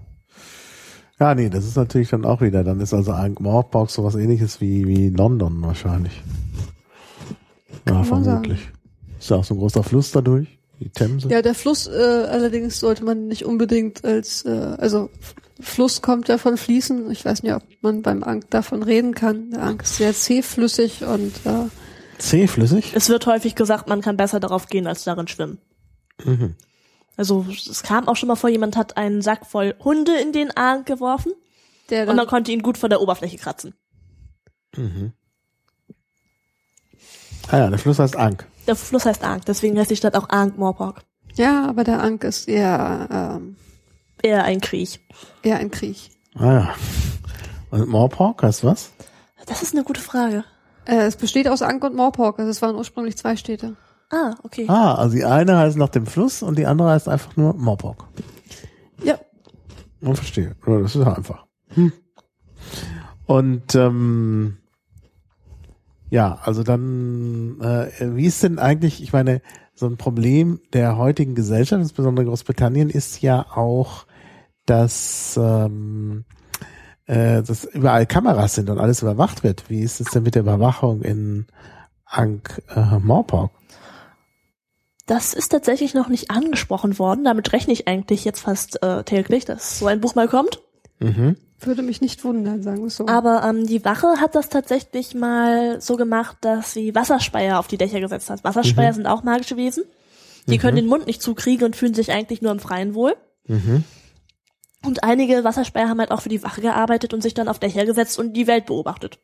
[1.19, 4.87] Ja, nee, das ist natürlich dann auch wieder, dann ist also Ankh-Morpork sowas ähnliches wie,
[4.87, 6.23] wie London wahrscheinlich.
[7.87, 8.69] Ja, vermutlich.
[9.19, 10.47] Ist ja auch so ein großer Fluss dadurch,
[10.79, 11.29] die Themse.
[11.29, 15.11] Ja, der Fluss äh, allerdings sollte man nicht unbedingt als, äh, also
[15.61, 17.09] Fluss kommt ja von Fließen.
[17.11, 19.51] Ich weiß nicht, ob man beim Ankh davon reden kann.
[19.51, 21.69] Der Ankh ist sehr zähflüssig und äh,
[22.21, 22.93] Zähflüssig?
[22.95, 25.59] Es wird häufig gesagt, man kann besser darauf gehen, als darin schwimmen.
[26.23, 26.55] Mhm.
[27.17, 30.55] Also es kam auch schon mal vor, jemand hat einen Sack voll Hunde in den
[30.55, 31.33] Aang geworfen
[31.89, 33.73] der und dann, dann konnte ihn gut von der Oberfläche kratzen.
[34.75, 35.13] Mhm.
[37.49, 38.45] Ah ja, der Fluss heißt Ankh.
[38.67, 41.03] Der Fluss heißt Aang, deswegen heißt die Stadt auch Aang Morpork.
[41.35, 43.57] ja, aber der Ankh ist eher, ähm,
[44.23, 44.99] Eher ein Krieg.
[45.43, 45.97] eher ein Krieg.
[46.35, 46.75] Ah ja.
[47.71, 48.91] Und Morpork heißt was?
[49.45, 50.43] Das ist eine gute Frage.
[50.85, 52.39] Äh, es besteht aus Ankh und Morpork.
[52.39, 53.75] Also es waren ursprünglich zwei Städte.
[54.09, 54.65] Ah, okay.
[54.67, 58.05] Ah, also die eine heißt nach dem Fluss und die andere heißt einfach nur Morpork.
[59.03, 59.17] Ja.
[60.01, 60.55] Man verstehe.
[60.67, 61.45] Ja, Das ist einfach.
[61.69, 61.93] Hm.
[63.25, 64.57] Und ähm,
[66.09, 69.41] ja, also dann, äh, wie ist denn eigentlich, ich meine,
[69.73, 74.05] so ein Problem der heutigen Gesellschaft, insbesondere Großbritannien, ist ja auch,
[74.65, 76.25] dass, ähm,
[77.05, 79.69] äh, dass überall Kameras sind und alles überwacht wird.
[79.69, 81.47] Wie ist es denn mit der Überwachung in
[82.05, 83.51] Ankh äh, Morpork?
[85.07, 87.25] Das ist tatsächlich noch nicht angesprochen worden.
[87.25, 90.61] Damit rechne ich eigentlich jetzt fast äh, täglich, dass so ein Buch mal kommt.
[90.99, 91.35] Mhm.
[91.59, 93.07] Würde mich nicht wundern, sagen wir es so.
[93.07, 97.77] Aber ähm, die Wache hat das tatsächlich mal so gemacht, dass sie Wasserspeier auf die
[97.77, 98.43] Dächer gesetzt hat.
[98.43, 99.83] Wasserspeier sind auch magische Wesen.
[100.47, 103.15] Die können den Mund nicht zukriegen und fühlen sich eigentlich nur im Freien wohl.
[103.47, 103.83] Mhm.
[104.85, 107.85] Und einige Wasserspeier haben halt auch für die Wache gearbeitet und sich dann auf Dächer
[107.85, 109.19] gesetzt und die Welt beobachtet.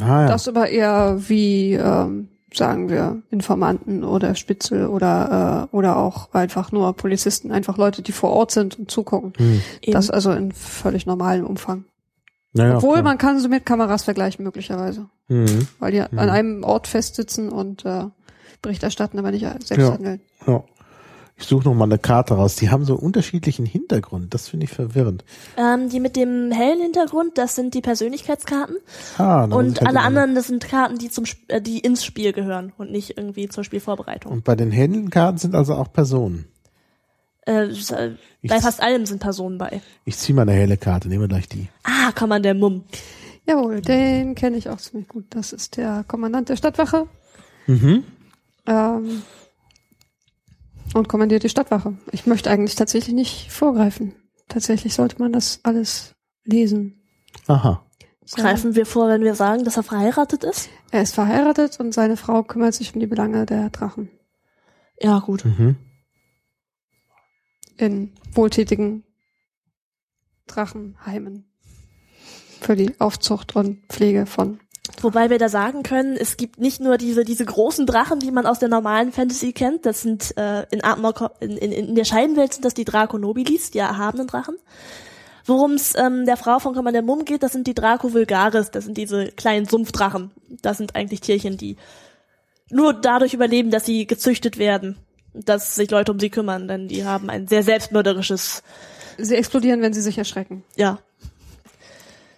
[0.00, 0.26] Ah, ja.
[0.28, 6.70] Das aber eher wie, ähm, sagen wir, Informanten oder Spitzel oder äh, oder auch einfach
[6.72, 9.32] nur Polizisten, einfach Leute, die vor Ort sind und zugucken.
[9.36, 9.60] Hm.
[9.92, 11.84] Das also in völlig normalem Umfang.
[12.52, 15.66] Naja, Obwohl man kann sie mit Kameras vergleichen möglicherweise, Mhm.
[15.80, 18.04] weil die an einem Ort festsitzen und äh,
[18.62, 19.92] Bericht erstatten, aber nicht selbst Ja.
[19.94, 20.20] handeln.
[20.46, 20.62] Ja.
[21.36, 22.54] Ich suche noch mal eine Karte raus.
[22.56, 24.32] Die haben so unterschiedlichen Hintergrund.
[24.34, 25.24] Das finde ich verwirrend.
[25.56, 28.76] Ähm, die mit dem hellen Hintergrund, das sind die Persönlichkeitskarten.
[29.18, 32.04] Ah, Und ich halt alle immer- anderen, das sind Karten, die zum äh, die ins
[32.04, 34.30] Spiel gehören und nicht irgendwie zur Spielvorbereitung.
[34.30, 36.46] Und bei den Händelkarten sind also auch Personen.
[37.46, 39.82] Äh, äh, Ich- bei fast allem sind Personen bei.
[40.04, 41.08] Ich ziehe mal eine helle Karte.
[41.08, 41.66] Nehmen wir gleich die.
[41.82, 42.84] Ah, kann man der Mumm.
[43.46, 45.24] Jawohl, den kenne ich auch ziemlich gut.
[45.30, 47.06] Das ist der Kommandant der Stadtwache
[47.66, 48.04] Mhm.
[48.66, 49.22] ähm,
[50.94, 51.96] und kommandiert die Stadtwache.
[52.12, 54.14] Ich möchte eigentlich tatsächlich nicht vorgreifen.
[54.48, 56.14] Tatsächlich sollte man das alles
[56.44, 57.02] lesen.
[57.46, 57.84] Aha.
[58.24, 58.40] So.
[58.40, 60.70] Greifen wir vor, wenn wir sagen, dass er verheiratet ist?
[60.90, 64.08] Er ist verheiratet und seine Frau kümmert sich um die Belange der Drachen
[65.00, 65.44] Ja, gut.
[65.44, 65.76] Mhm.
[67.76, 69.04] in wohltätigen
[70.46, 71.44] Drachenheimen.
[72.60, 74.60] Für die Aufzucht und Pflege von.
[75.00, 78.46] Wobei wir da sagen können, es gibt nicht nur diese, diese großen Drachen, die man
[78.46, 79.86] aus der normalen Fantasy kennt.
[79.86, 83.70] Das sind äh, in, Artmore, in, in, in der Scheidenwelt sind das die Draco Nobilis,
[83.70, 84.56] die erhabenen Drachen.
[85.46, 88.84] Worum es ähm, der Frau von Commander Mumm geht, das sind die Draco Vulgaris, das
[88.84, 90.30] sind diese kleinen Sumpfdrachen.
[90.62, 91.76] Das sind eigentlich Tierchen, die
[92.70, 94.96] nur dadurch überleben, dass sie gezüchtet werden,
[95.34, 98.62] dass sich Leute um sie kümmern, denn die haben ein sehr selbstmörderisches,
[99.16, 100.64] Sie explodieren, wenn sie sich erschrecken.
[100.76, 100.98] ja.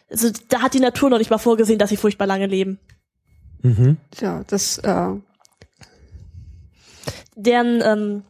[0.08, 2.78] Also da hat die Natur noch nicht mal vorgesehen, dass sie furchtbar lange leben.
[3.62, 3.96] Mhm.
[4.20, 5.08] Ja, das, äh,
[7.34, 8.22] deren, ähm,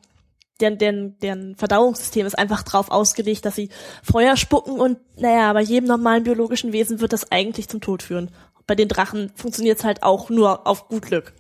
[0.61, 3.69] deren, deren, deren Verdauungssystem ist einfach drauf ausgelegt, dass sie
[4.03, 8.31] Feuer spucken und naja, bei jedem normalen biologischen Wesen wird das eigentlich zum Tod führen.
[8.67, 11.35] Bei den Drachen funktioniert es halt auch nur auf gut Glück.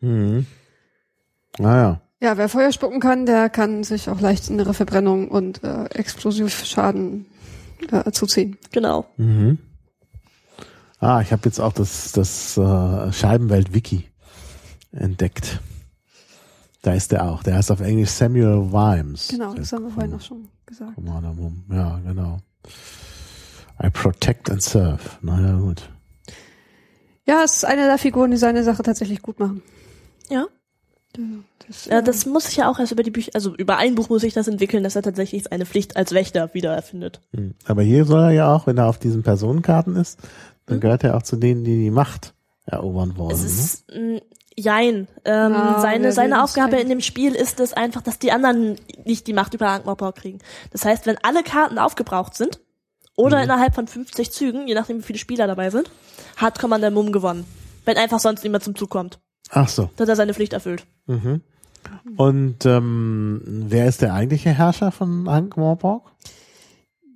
[0.00, 0.46] Mhm.
[1.58, 2.00] Naja.
[2.20, 7.26] ja, wer Feuer spucken kann, der kann sich auch leicht innere Verbrennung und äh, Explosivschaden
[7.90, 8.58] äh, zuziehen.
[8.72, 9.06] Genau.
[9.16, 9.58] Mhm.
[11.00, 14.08] Ah, ich habe jetzt auch das, das äh, Scheibenwelt-Wiki
[14.92, 15.60] entdeckt.
[16.82, 17.42] Da ist der auch.
[17.42, 19.28] Der heißt auf Englisch Samuel Vimes.
[19.28, 20.92] Genau, das haben wir vorhin auch schon gesagt.
[21.70, 22.38] Ja, genau.
[23.82, 25.00] I protect and serve.
[25.20, 25.90] Naja, gut.
[27.26, 29.62] Ja, es ist eine der Figuren, die seine Sache tatsächlich gut machen.
[30.28, 30.46] Ja.
[31.66, 34.08] Das, Ja, das muss ich ja auch erst über die Bücher, also über ein Buch
[34.08, 37.20] muss ich das entwickeln, dass er tatsächlich seine Pflicht als Wächter wieder erfindet.
[37.34, 37.54] Hm.
[37.66, 40.18] Aber hier soll er ja auch, wenn er auf diesen Personenkarten ist,
[40.66, 40.80] dann Mhm.
[40.80, 42.34] gehört er auch zu denen, die die Macht
[42.66, 43.32] erobern wollen.
[43.34, 43.46] Es ne?
[43.48, 44.20] ist mh,
[44.56, 45.08] Jein.
[45.24, 48.20] Ähm, Ja, seine wir seine sehen es Aufgabe in dem Spiel ist es einfach, dass
[48.20, 50.38] die anderen nicht die Macht über Ankh-Morpork kriegen.
[50.70, 52.60] Das heißt, wenn alle Karten aufgebraucht sind
[53.16, 55.90] oder innerhalb von 50 Zügen, je nachdem wie viele Spieler dabei sind,
[56.36, 57.44] hat Commander Mumm gewonnen.
[57.84, 59.18] Wenn einfach sonst niemand zum Zug kommt,
[59.50, 59.90] Ach so.
[59.96, 60.86] dann hat er seine Pflicht erfüllt.
[61.06, 61.42] Mhm.
[62.16, 66.14] Und ähm, wer ist der eigentliche Herrscher von Ankh-Morpork?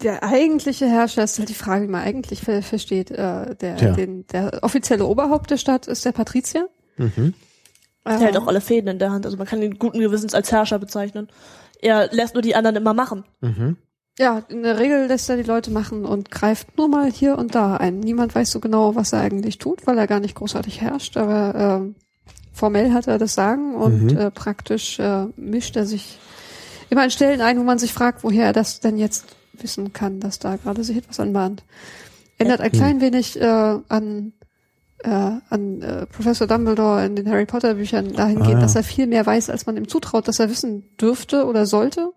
[0.03, 3.11] der eigentliche Herrscher ist halt die Frage, wie man eigentlich ver versteht.
[3.11, 3.93] Äh, der, Tja.
[3.93, 6.69] den, der offizielle Oberhaupt der Stadt ist der Patrizier.
[6.97, 7.35] Mhm.
[8.07, 9.27] Der hält auch alle Fäden in der Hand.
[9.27, 11.29] Also man kann ihn guten Gewissens als Herrscher bezeichnen.
[11.81, 13.25] Er lässt nur die anderen immer machen.
[13.41, 13.77] Mhm.
[14.19, 17.55] Ja, in der Regel lässt er die Leute machen und greift nur mal hier und
[17.55, 18.01] da ein.
[18.01, 21.55] Niemand weiß so genau, was er eigentlich tut, weil er gar nicht großartig herrscht, aber
[21.55, 21.95] ähm,
[22.59, 24.19] formell hat er das Sagen und Mhm.
[24.19, 26.19] äh, praktisch äh, mischt er sich
[26.91, 29.25] immer an Stellen ein, wo man sich fragt, woher er das denn jetzt
[29.55, 31.63] wissen kann, dass da gerade sich etwas anbahnt.
[32.39, 33.45] Ändert ein klein wenig äh,
[33.89, 34.33] an
[35.05, 38.61] äh, an äh, Professor Dumbledore in den Harry Potter Büchern dahingehend, Ah, ja.
[38.61, 42.11] dass er viel mehr weiß, als man ihm zutraut, dass er wissen dürfte oder sollte.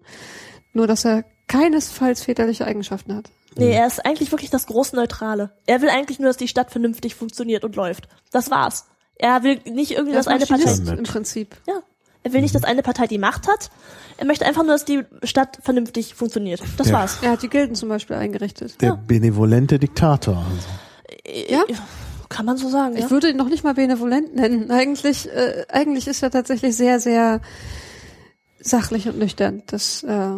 [0.73, 3.29] Nur, dass er keinesfalls väterliche Eigenschaften hat.
[3.55, 5.51] Nee, er ist eigentlich wirklich das große Neutrale.
[5.67, 8.07] Er will eigentlich nur, dass die Stadt vernünftig funktioniert und läuft.
[8.31, 8.85] Das war's.
[9.21, 11.55] Er will nicht irgendwie, dass eine Partei, im Prinzip.
[11.67, 11.75] ja,
[12.23, 13.69] er will nicht, dass eine Partei die Macht hat.
[14.17, 16.61] Er möchte einfach nur, dass die Stadt vernünftig funktioniert.
[16.77, 16.93] Das Ja.
[16.93, 17.17] war's.
[17.21, 18.79] Er hat die Gilden zum Beispiel eingerichtet.
[18.81, 18.95] Der Ja.
[19.07, 20.37] benevolente Diktator.
[20.37, 20.67] Also.
[21.49, 21.63] Ja?
[21.67, 21.73] Äh,
[22.29, 23.03] Kann man so sagen, ja.
[23.05, 24.71] Ich würde ihn noch nicht mal benevolent nennen.
[24.71, 27.41] Eigentlich, äh, eigentlich ist er tatsächlich sehr, sehr
[28.59, 29.63] sachlich und nüchtern.
[29.67, 30.37] Das, äh,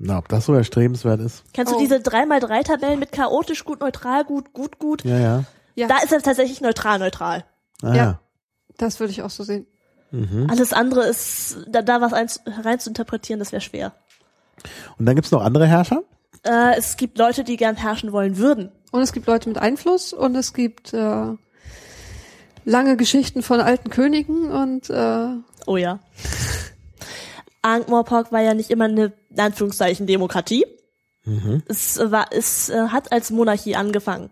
[0.00, 1.42] Na, ob das so erstrebenswert ist?
[1.54, 1.76] Kennst Oh.
[1.76, 5.04] du diese 3x3-Tabellen mit chaotisch, gut, neutral, gut, gut, gut?
[5.04, 5.44] Ja, ja.
[5.74, 7.44] ja, Da ist er tatsächlich neutral, neutral.
[7.82, 7.94] Ah, Ja.
[7.96, 8.20] ja.
[8.76, 9.66] das würde ich auch so sehen.
[10.10, 10.46] Mhm.
[10.50, 13.92] Alles andere ist, da, da was eins, rein zu interpretieren, das wäre schwer.
[14.98, 16.02] Und dann gibt's noch andere Herrscher?
[16.44, 18.70] Äh, es gibt Leute, die gern herrschen wollen würden.
[18.90, 21.34] Und es gibt Leute mit Einfluss und es gibt äh,
[22.64, 25.28] lange Geschichten von alten Königen und äh,
[25.66, 25.98] Oh ja.
[27.62, 30.64] Ankh-Morpork war ja nicht immer eine, in Anführungszeichen, Demokratie.
[31.24, 31.62] Mhm.
[31.68, 34.30] Es war, es äh, hat als Monarchie angefangen.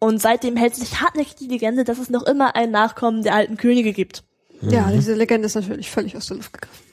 [0.00, 3.56] Und seitdem hält sich hartnäckig die Legende, dass es noch immer ein Nachkommen der alten
[3.56, 4.24] Könige gibt.
[4.60, 6.84] ja, diese Legende ist natürlich völlig aus der Luft gegriffen.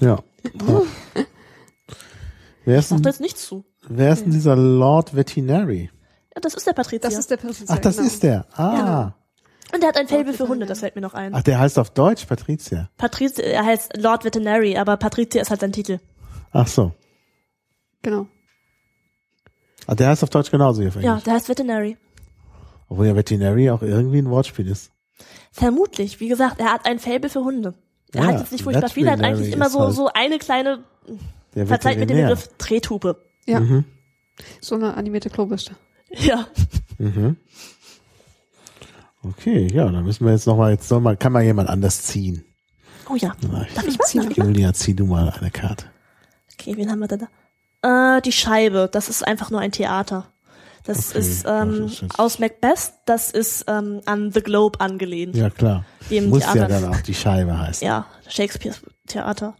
[0.00, 0.22] Ja.
[2.64, 3.64] wer, ist denn, jetzt nichts zu.
[3.88, 5.90] wer ist denn dieser Lord Veterinary?
[6.34, 7.00] Ja, das ist der Patrizier.
[7.00, 7.66] Das ist der Patrizier.
[7.68, 8.08] Ach, das genau.
[8.08, 8.46] ist der.
[8.58, 9.14] Ah.
[9.72, 11.34] Und der hat ein Faible für Hunde, das fällt mir noch ein.
[11.34, 12.90] Ach, der heißt auf Deutsch Patricia.
[12.96, 16.00] Patrizier, er heißt Lord Veterinary, aber Patrizier ist halt sein Titel.
[16.52, 16.92] Ach so.
[18.02, 18.26] Genau.
[19.86, 21.96] Ah, der heißt auf Deutsch genauso hier Ja, der heißt Veterinary.
[22.88, 24.90] Obwohl ja Veterinary auch irgendwie ein Wortspiel ist.
[25.52, 26.20] Vermutlich.
[26.20, 27.74] Wie gesagt, er hat ein Faible für Hunde.
[28.12, 30.38] Er Ja, hat jetzt nicht furchtbar viel, er hat eigentlich immer so, halt so eine
[30.38, 30.84] kleine,
[31.54, 32.28] verzeiht mir den Veterinär.
[32.28, 33.24] Begriff, Trethupe.
[33.46, 33.84] Ja, Mhm.
[34.60, 35.72] so eine animierte Klobürste.
[36.10, 36.46] Ja.
[36.98, 37.36] Mhm.
[39.22, 42.44] Okay, ja, dann müssen wir jetzt nochmal, jetzt soll mal, kann mal jemand anders ziehen.
[43.08, 43.34] Oh ja.
[43.50, 44.46] Na, Darf ich Darf ich mal?
[44.46, 45.86] Julia, zieh du mal eine Karte.
[46.52, 47.26] Okay, wen haben wir denn
[47.82, 48.16] da?
[48.16, 50.26] Äh, die Scheibe, das ist einfach nur ein Theater.
[50.86, 55.34] Das Okay, ist ähm, das ist aus Macbeth, das ist ähm, an The Globe angelehnt.
[55.34, 55.84] Ja, klar.
[56.10, 56.80] Dem Muss ja Theater.
[56.80, 57.86] dann auch die Scheibe heißen.
[57.86, 59.54] Ja, Shakespeares Theater.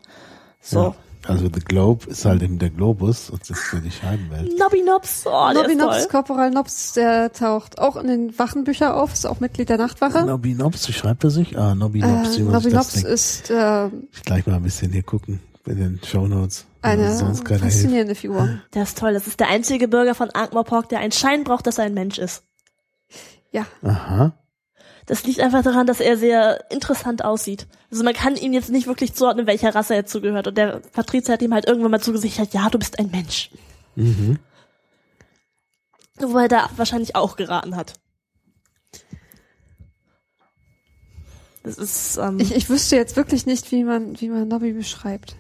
[0.61, 0.95] So.
[1.27, 4.59] Also The Globe ist halt in der Globus und das ist ja die Scheibenwelt.
[4.59, 6.07] Nobby Nobs, oh, der Nobby ist Nobs, toll.
[6.11, 10.27] Korporal Nobs, der taucht auch in den Wachenbüchern auf, ist auch Mitglied der Nachtwache.
[10.27, 11.57] Nobby Nobs, wie schreibt er sich?
[11.59, 14.93] Ah, Nobby Nobs, Äh, wie man Nobby Nobs ist äh, Ich gleich mal ein bisschen
[14.93, 16.67] hier gucken in den Shownotes.
[16.83, 18.61] eine sonst faszinierende Figur.
[18.75, 19.15] Der ist toll.
[19.15, 22.19] Das ist der einzige Bürger von Ankh-Morpork, der einen Schein braucht, dass er ein Mensch
[22.19, 22.45] ist.
[23.51, 24.33] Ja, Aha.
[25.07, 27.67] Das liegt einfach daran, dass er sehr interessant aussieht.
[27.91, 30.47] Also man kann ihm jetzt nicht wirklich zuordnen, welcher Rasse er zugehört.
[30.47, 33.51] Und der Patrizier hat ihm halt irgendwann mal zugesichert, ja, du bist ein Mensch.
[33.97, 34.39] Mhm.
[36.17, 37.95] Wobei er da wahrscheinlich auch geraten hat.
[41.63, 45.37] Das ist, ähm, ich, ich wüsste jetzt wirklich nicht, wie man, wie man Nobby beschreibt.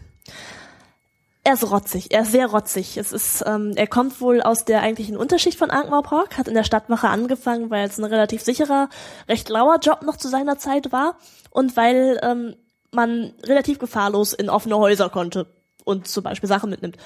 [1.44, 2.10] Er ist rotzig.
[2.10, 2.96] Er ist sehr rotzig.
[2.96, 6.64] Es ist, ähm, er kommt wohl aus der eigentlichen Unterschicht von Ankh-Morpork, hat in der
[6.64, 8.88] Stadtwache angefangen, weil es ein relativ sicherer,
[9.28, 11.18] recht lauer Job noch zu seiner Zeit war
[11.50, 12.56] und weil ähm,
[12.92, 15.46] man relativ gefahrlos in offene Häuser konnte
[15.84, 16.96] und zum Beispiel Sachen mitnimmt.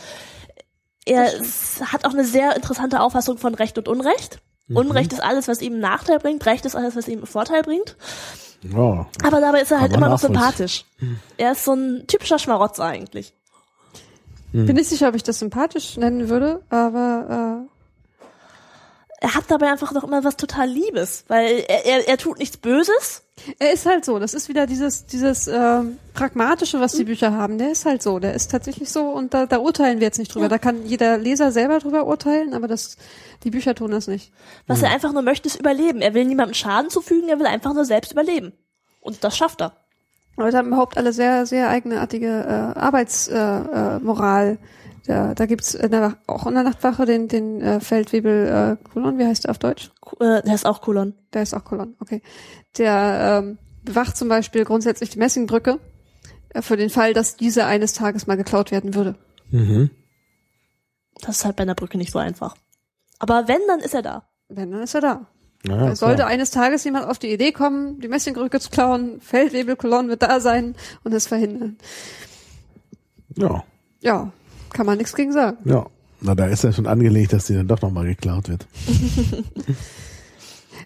[1.04, 1.32] Er
[1.92, 4.40] hat auch eine sehr interessante Auffassung von Recht und Unrecht.
[4.70, 7.96] Unrecht ist alles, was ihm Nachteil bringt, Recht ist alles, was ihm Vorteil bringt.
[8.62, 9.06] Ja.
[9.22, 10.84] Aber dabei ist er halt immer noch sympathisch.
[11.36, 13.32] Er ist so ein typischer Schmarotzer eigentlich.
[14.52, 14.66] Hm.
[14.66, 17.66] Bin nicht sicher, ob ich das sympathisch nennen würde, aber
[19.20, 22.56] er hat dabei einfach noch immer was total Liebes, weil er, er, er tut nichts
[22.56, 23.24] Böses.
[23.58, 24.18] äh, er ist halt so.
[24.20, 27.58] Das ist wieder dieses, dieses ähm, Pragmatische, was die Bücher haben.
[27.58, 28.20] Der ist halt so.
[28.20, 30.44] Der ist tatsächlich so und da, da urteilen wir jetzt nicht drüber.
[30.44, 30.50] Ja.
[30.50, 32.96] Da kann jeder Leser selber drüber urteilen, aber das,
[33.42, 34.32] die Bücher tun das nicht.
[34.68, 36.00] Was er einfach nur möchte, ist überleben.
[36.00, 38.52] Er will niemandem Schaden zufügen, er will einfach nur selbst überleben.
[39.00, 39.72] Und das schafft er.
[40.36, 43.96] Leute haben überhaupt alle sehr, sehr eigenartige äh, Arbeitsmoral.
[43.96, 44.58] Äh, Moral.
[45.08, 49.18] Da, da gibt's in der, auch in der Nachtwache den, den äh, Feldwebel äh, Kolon,
[49.18, 49.90] wie heißt der auf Deutsch?
[50.20, 51.14] Äh, der ist auch Kolon.
[51.32, 52.20] Der ist auch Kolon, okay.
[52.76, 55.80] Der ähm, bewacht zum Beispiel grundsätzlich die Messingbrücke
[56.50, 59.14] äh, für den Fall, dass diese eines Tages mal geklaut werden würde.
[59.50, 59.90] Mhm.
[61.22, 62.54] Das ist halt bei einer Brücke nicht so einfach.
[63.18, 64.28] Aber wenn, dann ist er da.
[64.48, 65.26] Wenn, dann ist er da.
[65.66, 66.28] Ja, Sollte klar.
[66.28, 70.76] eines Tages jemand auf die Idee kommen, die Messingbrücke zu klauen, Feldwebelkolon wird da sein
[71.02, 71.78] und es verhindern.
[73.36, 73.64] Ja,
[74.00, 74.32] Ja,
[74.72, 75.58] kann man nichts gegen sagen.
[75.64, 75.86] ja.
[76.20, 78.66] Na, da ist ja schon angelegt, dass die dann doch nochmal geklaut wird.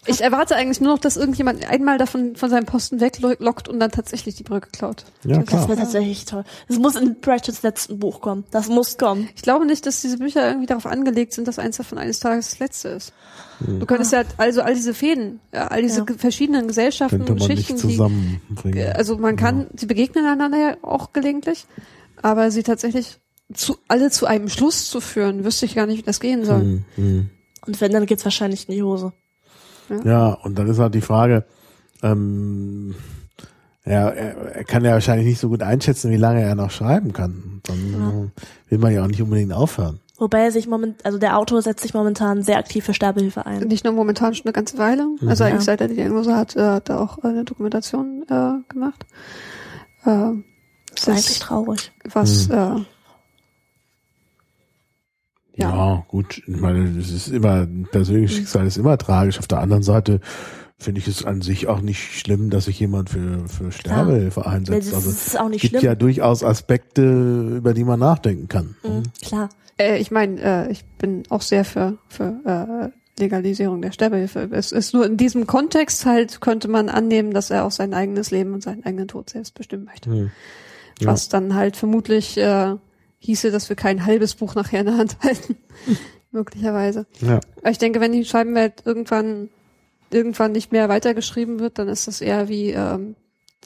[0.07, 3.93] Ich erwarte eigentlich nur noch, dass irgendjemand einmal davon von seinem Posten weglockt und dann
[3.93, 5.05] tatsächlich die Brücke klaut.
[5.23, 5.69] Ja, Das Das klar.
[5.69, 6.43] wäre tatsächlich toll.
[6.67, 8.43] Es muss in Pratchetts letzten Buch kommen.
[8.51, 9.29] Das muss kommen.
[9.37, 12.51] Ich glaube nicht, dass diese Bücher irgendwie darauf angelegt sind, dass eins davon eines Tages
[12.51, 13.13] das letzte ist.
[13.61, 16.07] Du könntest ja also all diese Fäden, ja, all diese Ja.
[16.17, 18.93] verschiedenen Gesellschaften Könnte und Schichten, nicht die, zusammenbringen.
[18.95, 21.67] also man kann, sie begegnen einander ja auch gelegentlich,
[22.23, 23.21] aber sie tatsächlich
[23.55, 26.61] zu, alle zu einem Schluss zu führen, wüsste ich gar nicht, wie das gehen soll.
[26.61, 27.31] Hm, hm.
[27.67, 29.13] Und wenn, dann geht's wahrscheinlich in die Hose.
[30.05, 31.45] Ja, und dann ist halt die Frage,
[32.03, 32.95] ähm,
[33.85, 37.13] ja, er, er kann ja wahrscheinlich nicht so gut einschätzen, wie lange er noch schreiben
[37.13, 37.61] kann.
[37.65, 38.31] Dann
[38.69, 40.01] äh, will man ja auch nicht unbedingt aufhören.
[40.19, 43.61] Wobei er sich moment, also der Autor setzt sich momentan sehr aktiv für Sterbehilfe ein.
[43.67, 45.73] Nicht nur momentan schon eine ganze Weile, also eigentlich Ja.
[45.73, 49.05] seit er die Diagnose hat, äh, hat er auch eine Dokumentation äh, gemacht.
[50.05, 50.07] Äh,
[50.95, 51.93] Das ist eigentlich traurig.
[52.13, 52.75] was äh,
[55.55, 55.71] Ja.
[55.71, 56.05] Ja.
[56.09, 56.43] gut.
[56.47, 59.39] Ich meine, das ist immer, ein persönliches Schicksal ist immer tragisch.
[59.39, 60.21] Auf der anderen Seite
[60.79, 64.89] finde ich es an sich auch nicht schlimm, dass sich jemand für, für Sterbehilfe einsetzt.
[64.89, 65.85] Das Also ist auch nicht gibt schlimm.
[65.85, 68.75] ja durchaus Aspekte, über die man nachdenken kann.
[68.83, 69.49] Mhm, klar.
[69.79, 74.49] Äh, ich meine, äh, ich bin auch sehr für, für äh, Legalisierung der Sterbehilfe.
[74.53, 78.31] Es ist nur in diesem Kontext halt, könnte man annehmen, dass er auch sein eigenes
[78.31, 80.11] Leben und seinen eigenen Tod selbst bestimmen möchte.
[80.11, 80.31] Hm.
[81.01, 81.09] Ja.
[81.09, 82.75] Was dann halt vermutlich äh,
[83.23, 85.57] hieße, dass wir kein halbes Buch nachher in der Hand halten.
[86.33, 87.07] Möglicherweise.
[87.21, 87.41] Ja.
[87.61, 89.49] Aber ich denke, wenn die Scheibenwelt irgendwann
[90.11, 93.15] irgendwann nicht mehr weitergeschrieben wird, dann ist das eher wie ähm,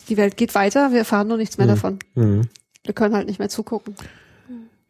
[0.08, 1.70] die Welt geht weiter, wir erfahren nur nichts mehr Mhm.
[1.70, 1.98] davon.
[2.14, 2.42] Mhm.
[2.84, 3.96] Wir können halt nicht mehr zugucken.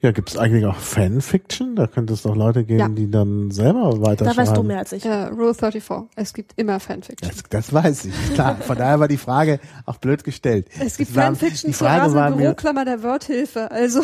[0.02, 1.74] Ja, gibt es eigentlich auch Fanfiction?
[1.74, 2.88] Da könnte es doch Leute geben, Ja.
[2.88, 5.04] die dann selber weiter Da weißt du mehr als ich.
[5.06, 6.10] Äh, Rule 34.
[6.16, 7.30] Es gibt immer Fanfiction.
[7.30, 8.56] Das, das weiß ich, klar.
[8.56, 10.68] Von daher war die Frage auch blöd gestellt.
[10.78, 13.70] Es gibt Das war- Fanfiction die zur Frage war rasenden mir, Büroklammer der Wordhilfe.
[13.70, 14.02] Also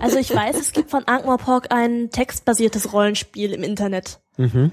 [0.00, 4.20] Also ich weiß, es gibt von Ankh-Morpork ein textbasiertes Rollenspiel im Internet.
[4.38, 4.70] mhm.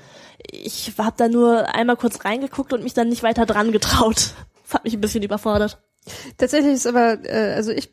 [0.50, 4.34] Ich habe da nur einmal kurz reingeguckt und mich dann nicht weiter dran getraut.
[4.64, 5.80] Das hat mich ein bisschen überfordert.
[6.38, 7.92] tatsächlich ist aber, äh, also ich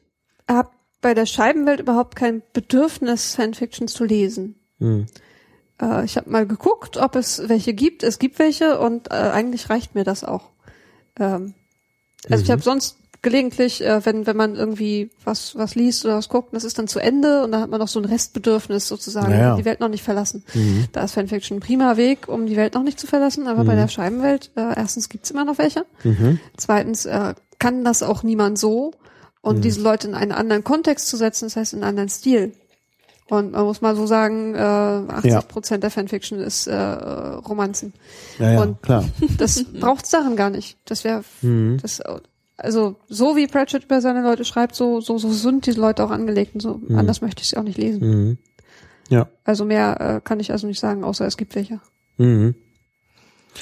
[1.01, 4.57] bei der Scheibenwelt überhaupt kein Bedürfnis, Fanfiction zu lesen.
[4.79, 5.07] Mhm.
[5.81, 8.03] Äh, ich habe mal geguckt, ob es welche gibt.
[8.03, 10.51] Es gibt welche und äh, eigentlich reicht mir das auch.
[11.19, 11.55] Ähm,
[12.29, 12.53] also ich Mhm.
[12.53, 16.63] habe sonst gelegentlich, äh, wenn wenn man irgendwie was was liest oder was guckt, das
[16.65, 19.57] ist dann zu Ende und dann hat man noch so ein Restbedürfnis sozusagen, Naja.
[19.57, 20.45] die Welt noch nicht verlassen.
[20.55, 20.87] Mhm.
[20.93, 23.75] Da ist Fanfiction ein prima Weg, um die Welt noch nicht zu verlassen, aber bei
[23.75, 25.85] der Scheibenwelt, äh, erstens gibt's immer noch welche.
[26.05, 26.39] Mhm.
[26.57, 28.93] Zweitens äh, kann das auch niemand so.
[29.41, 32.53] Und diese Leute in einen anderen Kontext zu setzen, das heißt in einen anderen Stil.
[33.31, 37.93] Und man muss mal so sagen, äh, 80 Prozent der Fanfiction ist äh, Romanzen.
[38.39, 39.05] Ja, ja, Und- klar.
[39.39, 40.79] Das braucht's darin gar nicht.
[40.87, 41.79] Das wäre, Mhm.
[41.83, 42.01] das,
[42.57, 46.11] also so wie Pratchett über seine Leute schreibt, so so so sind diese Leute auch
[46.11, 46.81] angelegt und so.
[46.91, 48.01] Anders möchte ich sie auch nicht lesen.
[48.09, 48.39] Mhm.
[49.11, 49.29] Ja.
[49.45, 51.81] Also mehr äh, kann ich also nicht sagen, außer es gibt welche.
[52.17, 52.55] Mhm.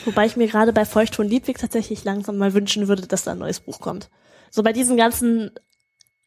[0.04, 3.32] Wobei ich mir gerade bei Feucht von Liebwig tatsächlich langsam mal wünschen würde, dass da
[3.32, 4.10] ein neues Buch kommt.
[4.50, 5.50] So bei diesen ganzen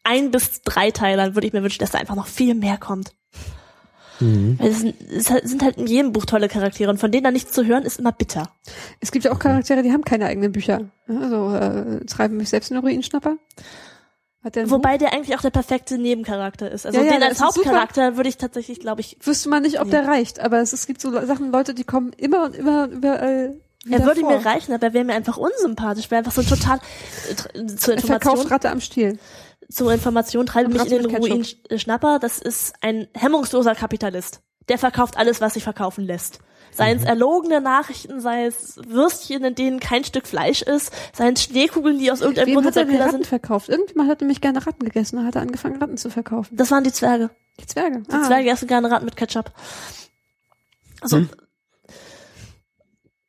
[0.03, 3.11] ein bis drei Teilern würde ich mir wünschen, dass da einfach noch viel mehr kommt.
[4.19, 4.59] Mhm.
[4.59, 7.23] Weil es sind, es halt- sind halt in jedem Buch tolle Charaktere und von denen
[7.23, 8.49] da nichts zu hören, ist immer bitter.
[8.99, 10.81] Es gibt ja auch Charaktere, die haben keine eigenen Bücher.
[11.07, 13.37] Ja, Also äh, treiben mich selbst in den Ruinenschnapper.
[14.43, 16.85] Hat der Wobei der eigentlich auch der perfekte Nebencharakter ist.
[16.85, 17.41] Also Ja, ja, den der als.
[17.41, 19.27] Hauptcharakter würde ich tatsächlich, glaube ich, Buch?
[19.27, 20.01] Wüsste man nicht, ob Ja.
[20.01, 23.55] der reicht, aber es, es gibt so Sachen, Leute, die kommen immer und immer überall
[23.85, 24.31] wieder er würde vor.
[24.31, 26.79] mir reichen, aber er wäre mir einfach unsympathisch, wäre einfach so total
[27.31, 28.03] äh, zur Er verkauft
[28.43, 29.17] Information, Ratte am Stiel.
[29.71, 31.79] Zur Information treibe Und mich in den Ruin Ketchup.
[31.79, 32.19] Schnapper.
[32.19, 34.41] Das ist ein hemmungsloser Kapitalist.
[34.67, 36.39] Der verkauft alles, was sich verkaufen lässt.
[36.71, 37.03] Seien Mhm.
[37.03, 41.97] es erlogene Nachrichten, sei es Würstchen, in denen kein Stück Fleisch ist, seien es Schneekugeln,
[41.97, 43.25] die aus irgendeinem Wem Grund hat er sind.
[43.25, 43.69] verkauft?
[43.69, 46.55] Irgendjemand hat nämlich gerne Ratten gegessen, da hat er angefangen, Ratten zu verkaufen.
[46.55, 47.31] Das waren die Zwerge.
[47.59, 48.01] Die Zwerge.
[48.01, 49.51] Die Zwerge essen gerne Ratten mit Ketchup.
[51.01, 51.17] Also,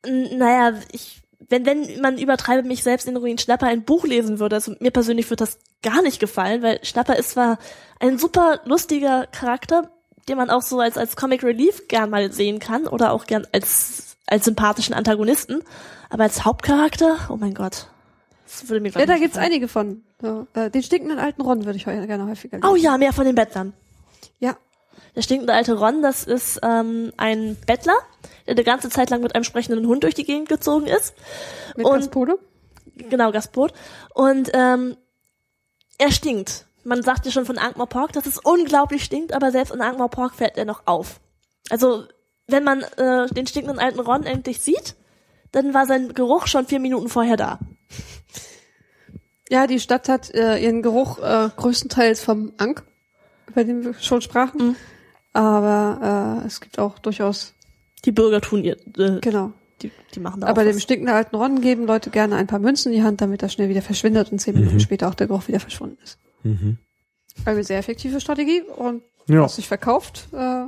[0.05, 0.37] Hm.
[0.37, 1.21] naja, ich,
[1.51, 4.91] wenn, wenn man übertreibe mich selbst in Ruin Schnapper ein Buch lesen würde, also mir
[4.91, 7.59] persönlich würde das gar nicht gefallen, weil Schnapper ist zwar
[7.99, 9.91] ein super lustiger Charakter,
[10.27, 13.45] den man auch so als, als Comic Relief gern mal sehen kann oder auch gern
[13.51, 15.61] als, als sympathischen Antagonisten,
[16.09, 17.87] aber als Hauptcharakter, oh mein Gott.
[18.45, 19.45] Das würde mir Ja, da gibt's gefallen.
[19.51, 20.03] einige von.
[20.21, 22.69] So, äh, den stinkenden alten Ron würde ich gerne häufiger lesen.
[22.69, 23.73] Oh ja, mehr von den Bettlern.
[24.39, 24.57] Ja.
[25.15, 27.97] Der stinkende alte Ron, das ist ähm, ein Bettler,
[28.47, 31.13] der die ganze Zeit lang mit einem sprechenden Hund durch die Gegend gezogen ist.
[31.75, 32.37] Mit Und- Gaspode.
[32.95, 33.73] Genau, Gaspot.
[34.13, 34.95] Und ähm,
[35.97, 36.65] er stinkt.
[36.83, 40.57] Man sagt ja schon von Ankh-Morpork, dass es unglaublich stinkt, aber selbst in Ankh-Morpork fällt
[40.57, 41.19] er noch auf.
[41.69, 42.05] Also,
[42.47, 44.95] wenn man äh, den stinkenden alten Ron endlich sieht,
[45.51, 47.59] dann war sein Geruch schon vier Minuten vorher da.
[49.49, 52.83] Ja, die Stadt hat äh, ihren Geruch äh, größtenteils vom Ank,
[53.47, 54.67] über den wir schon sprachen.
[54.69, 54.75] Mhm.
[55.33, 57.53] Aber äh, es gibt auch durchaus,
[58.05, 59.53] Die Bürger tun ihr, äh, genau.
[59.81, 60.81] die, die machen da Aber auch dem was.
[60.83, 63.69] stinkenden alten Ron geben Leute gerne ein paar Münzen in die Hand, damit er schnell
[63.69, 66.17] wieder verschwindet und zehn Minuten später auch der Geruch wieder verschwunden ist.
[66.43, 66.77] Mhm.
[67.45, 70.27] Eine sehr effektive Strategie und Ja, was sich verkauft.
[70.33, 70.65] Äh,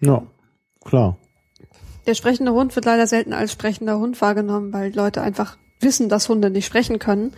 [0.00, 0.22] ja,
[0.84, 1.16] klar.
[2.06, 6.28] der sprechende Hund wird leider selten als sprechender Hund wahrgenommen, weil Leute einfach wissen, dass
[6.28, 7.32] Hunde nicht sprechen können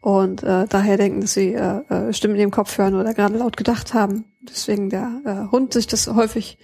[0.00, 3.36] und äh, daher denken, dass sie äh, äh, Stimmen in ihrem Kopf hören oder gerade
[3.36, 4.24] laut gedacht haben.
[4.50, 6.58] Deswegen der äh, Hund sich das häufig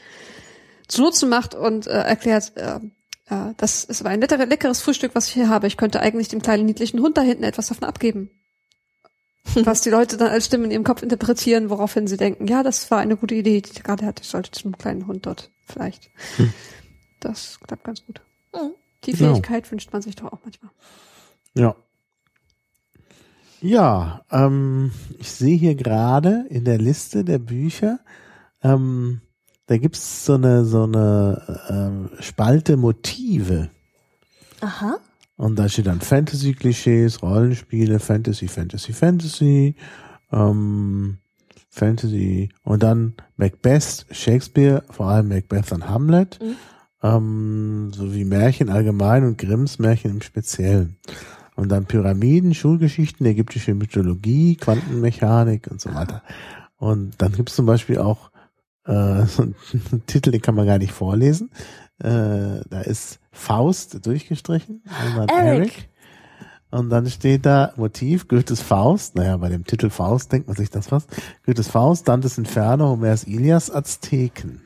[0.89, 2.81] zunutze macht und äh, erklärt, äh,
[3.31, 5.67] äh, das ist aber ein letter, leckeres Frühstück, was ich hier habe.
[5.67, 8.31] Ich könnte eigentlich dem kleinen niedlichen Hund da hinten etwas davon abgeben.
[9.57, 12.91] Was die Leute dann als Stimme in ihrem Kopf interpretieren, woraufhin sie denken, ja, das
[12.91, 14.23] war eine gute Idee, die ich gerade hatte.
[14.23, 16.11] Ich sollte zum kleinen Hund dort vielleicht.
[17.21, 18.23] Das klappt ganz gut.
[19.05, 19.35] Die Genau.
[19.35, 20.71] Fähigkeit wünscht man sich doch auch manchmal.
[21.55, 21.77] Ja.
[23.65, 27.99] Ja, ähm, ich sehe hier gerade in der Liste der Bücher,
[28.63, 29.23] ähm,
[29.67, 33.71] da gibt's so eine so eine ähm, Spalte Motive
[34.61, 34.99] Aha.
[35.39, 39.77] und da steht dann Fantasy-Klischees, Rollenspiele, Fantasy, Fantasy, Fantasy,
[40.31, 41.17] ähm,
[41.71, 46.57] Fantasy und dann Macbeth, Shakespeare, vor allem Macbeth und Hamlet, Mhm.
[47.03, 50.97] ähm, sowie Märchen allgemein und Grimms Märchen im Speziellen.
[51.57, 56.23] Und dann Pyramiden, Schulgeschichten, ägyptische Mythologie, Quantenmechanik und so weiter.
[56.77, 58.31] Und dann gibt's zum Beispiel auch
[58.87, 61.51] äh, so einen Titel, den kann man gar nicht vorlesen.
[61.99, 64.83] Äh, da ist Faust durchgestrichen.
[64.85, 65.89] und dann Eric.
[66.71, 69.15] Und dann steht da Motiv Goethes Faust.
[69.15, 71.07] Naja, bei dem Titel Faust denkt man sich das was.
[71.47, 74.61] Goethes Faust, Dantes Inferno, Homers Ilias, Azteken.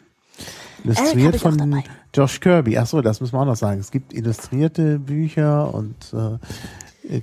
[0.85, 1.83] Illustriert von.
[2.15, 2.79] Josh Kirby.
[2.79, 3.81] Ach so, das müssen wir auch noch sagen.
[3.81, 6.39] Es gibt illustrierte Bücher und äh,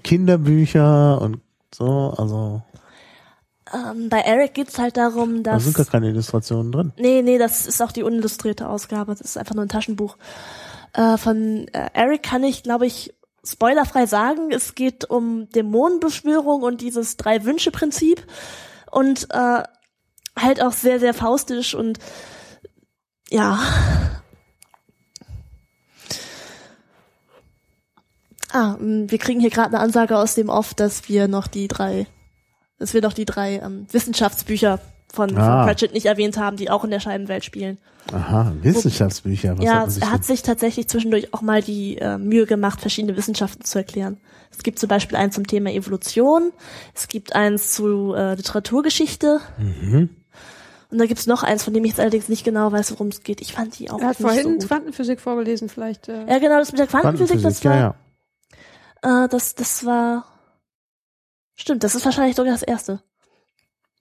[0.03, 1.39] Kinderbücher und
[1.73, 2.13] so.
[2.17, 2.61] Also
[3.73, 6.93] Ähm, bei Eric geht's halt darum, da dass sind gar keine Illustrationen drin.
[6.97, 9.11] Nee, nee, das ist auch die unillustrierte Ausgabe.
[9.13, 10.17] Das ist einfach nur ein Taschenbuch.
[10.93, 13.13] Äh, von äh, Eric kann ich, glaube ich,
[13.43, 18.25] spoilerfrei sagen, es geht um Dämonenbeschwörung und dieses Drei-Wünsche-Prinzip
[18.91, 19.63] und äh,
[20.37, 21.99] halt auch sehr, sehr faustisch und
[23.29, 23.59] ja.
[28.55, 31.67] Ah, mh, wir kriegen hier gerade eine Ansage aus dem Off, dass wir noch die
[31.67, 32.07] drei,
[32.79, 34.79] dass wir noch die drei ähm, Wissenschaftsbücher
[35.13, 35.57] von, Ah.
[35.59, 37.77] von Pratchett nicht erwähnt haben, die auch in der Scheibenwelt spielen.
[38.13, 39.57] Aha, Wissenschaftsbücher.
[39.57, 43.17] Was ja, hat er hat sich tatsächlich zwischendurch auch mal die äh, Mühe gemacht, verschiedene
[43.17, 44.17] Wissenschaften zu erklären.
[44.51, 46.51] Es gibt zum Beispiel eins zum Thema Evolution,
[46.93, 50.09] es gibt eins zu äh, Literaturgeschichte Mhm.
[50.91, 53.21] und da gibt's noch eins, von dem ich jetzt allerdings nicht genau weiß, worum es
[53.23, 53.41] geht.
[53.41, 54.67] Ich fand die auch Er hat nicht vorhin so gut.
[54.67, 56.07] Quantenphysik vorgelesen, vielleicht.
[56.09, 57.95] Äh, Ja, genau, das mit der Quantenphysik, das ja, war, ja.
[59.05, 60.25] Äh, das, das war,
[61.55, 63.01] stimmt, das ist wahrscheinlich sogar das erste.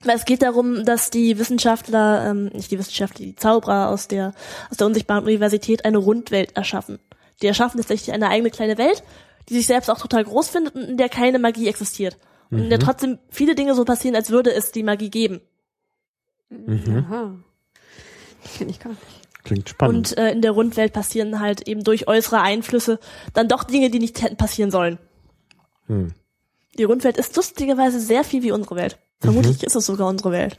[0.03, 4.33] Weil es geht darum, dass die Wissenschaftler, ähm, nicht die Wissenschaftler, die Zauberer aus der,
[4.71, 6.99] aus der unsichtbaren Universität eine Rundwelt erschaffen.
[7.43, 9.03] Die erschaffen tatsächlich eine eigene kleine Welt,
[9.49, 12.17] die sich selbst auch total groß findet und in der keine Magie existiert.
[12.51, 15.41] Und in der trotzdem viele Dinge so passieren, als würde es die Magie geben.
[16.51, 16.99] Mhm.
[16.99, 17.35] Aha.
[18.57, 19.24] Kenne ich gar nicht.
[19.45, 20.13] Klingt spannend.
[20.13, 22.99] Und äh, in der Rundwelt passieren halt eben durch äußere Einflüsse
[23.35, 24.99] dann doch Dinge, die nicht hätten passieren sollen.
[25.87, 26.13] Hm.
[26.79, 28.99] Die Rundwelt ist lustigerweise sehr viel wie unsere Welt.
[29.21, 30.57] Vermutlich ist es sogar unsere Welt.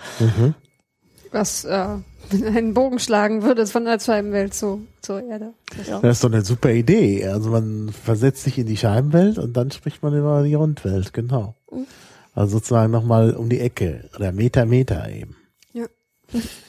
[1.31, 1.97] Was äh,
[2.31, 5.53] einen Bogen schlagen würde von der Scheibenwelt zu, zur Erde.
[5.87, 5.99] Ja.
[5.99, 7.27] Das ist doch eine super Idee.
[7.27, 11.55] Also man versetzt sich in die Scheibenwelt und dann spricht man über die Rundwelt, genau.
[11.71, 11.85] Mhm.
[12.33, 15.35] Also sozusagen nochmal um die Ecke oder Meter, Meter eben.
[15.73, 15.85] Ja.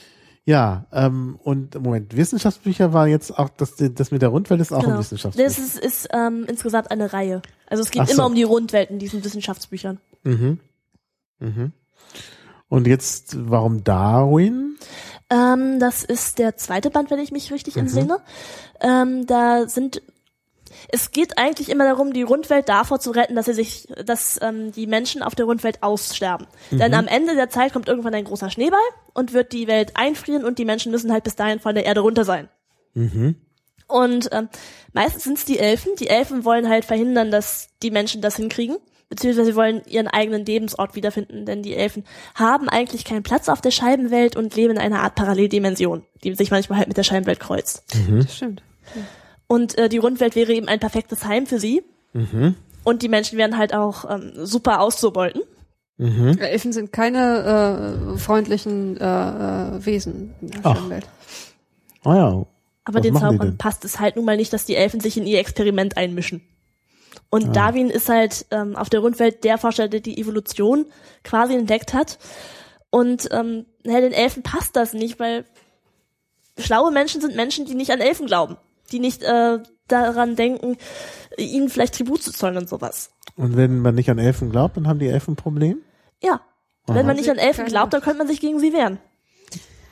[0.47, 4.79] Ja, ähm, und Moment, Wissenschaftsbücher war jetzt auch, das, das mit der Rundwelt ist auch
[4.79, 4.99] ein Genau.
[4.99, 5.43] Wissenschaftsbuch.
[5.43, 7.41] Das ist, ist ähm, insgesamt eine Reihe.
[7.69, 8.13] Also es geht so.
[8.13, 9.99] immer um die Rundwelt in diesen Wissenschaftsbüchern.
[10.23, 10.59] Mhm.
[11.39, 11.73] Mhm.
[12.69, 14.77] Und jetzt, warum Darwin?
[15.29, 18.19] Ähm, das ist der zweite Band, wenn ich mich richtig entsinne.
[18.79, 20.01] Ähm, da sind
[20.89, 24.71] es geht eigentlich immer darum, die Rundwelt davor zu retten, dass sie sich, dass ähm,
[24.71, 26.47] die Menschen auf der Rundwelt aussterben.
[26.71, 28.79] Denn am Ende der Zeit kommt irgendwann ein großer Schneeball
[29.13, 32.01] und wird die Welt einfrieren und die Menschen müssen halt bis dahin von der Erde
[32.01, 32.49] runter sein.
[32.93, 33.35] Mhm.
[33.87, 34.49] Und ähm,
[34.93, 35.95] meistens sind es die Elfen.
[35.99, 38.77] Die Elfen wollen halt verhindern, dass die Menschen das hinkriegen.
[39.09, 42.03] Beziehungsweise sie wollen ihren eigenen Lebensort wiederfinden, denn die Elfen
[42.35, 46.51] haben eigentlich keinen Platz auf der Scheibenwelt und leben in einer Art Paralleldimension, die sich
[46.51, 47.85] manchmal halt mit der Scheibenwelt kreuzt.
[48.09, 48.61] Das stimmt.
[49.47, 51.83] Und äh, die Rundwelt wäre eben ein perfektes Heim für sie.
[52.83, 55.41] Und die Menschen werden halt auch ähm, super auszubeuten.
[55.97, 56.37] Mhm.
[56.37, 60.75] Elfen sind keine äh, freundlichen äh, äh, Wesen in der Ach.
[60.75, 61.07] Scheibenwelt.
[62.03, 62.45] Ah ja.
[62.83, 65.25] Aber Was den Zauberern passt es halt nun mal nicht, dass die Elfen sich in
[65.25, 66.41] ihr Experiment einmischen.
[67.29, 70.85] Und Darwin ist halt ähm, auf der Rundwelt der Forscher, der die Evolution
[71.23, 72.19] quasi entdeckt hat.
[72.89, 75.43] Und ähm, ja, den Elfen passt das nicht, weil
[76.57, 78.55] schlaue Menschen sind Menschen, die nicht an Elfen glauben,
[78.91, 80.77] die nicht äh, daran denken,
[81.37, 83.11] ihnen vielleicht Tribut zu zollen und sowas.
[83.35, 85.79] Und wenn man nicht an Elfen glaubt, dann haben die Elfen ein Problem?
[86.21, 86.41] Ja.
[86.87, 87.03] Wenn Aha.
[87.03, 88.99] man nicht an Elfen glaubt, dann könnte man sich gegen sie wehren.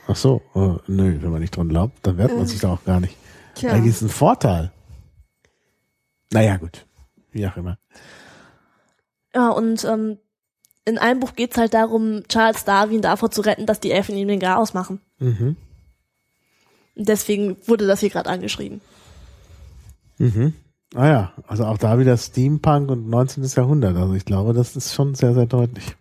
[0.08, 2.84] Ach so, äh, nö, wenn man nicht dran glaubt, dann wehrt man sich da auch
[2.84, 3.16] gar nicht.
[3.54, 3.72] Tja.
[3.72, 4.72] Eigentlich ist es ein Vorteil.
[6.32, 6.86] Naja, gut.
[7.32, 7.78] Wie auch immer.
[9.34, 10.18] Ja, und ähm,
[10.84, 14.28] in einem Buch geht's halt darum, Charles Darwin davor zu retten, dass die Elfen ihm
[14.28, 15.00] den Garaus machen.
[15.18, 15.56] Mhm.
[16.96, 18.80] Deswegen wurde das hier gerade angeschrieben.
[20.18, 20.54] Mhm.
[20.94, 23.44] Ah ja, also auch da wieder Steampunk und 19.
[23.44, 23.96] Jahrhundert.
[23.96, 25.94] Also ich glaube, das ist schon sehr, sehr deutlich.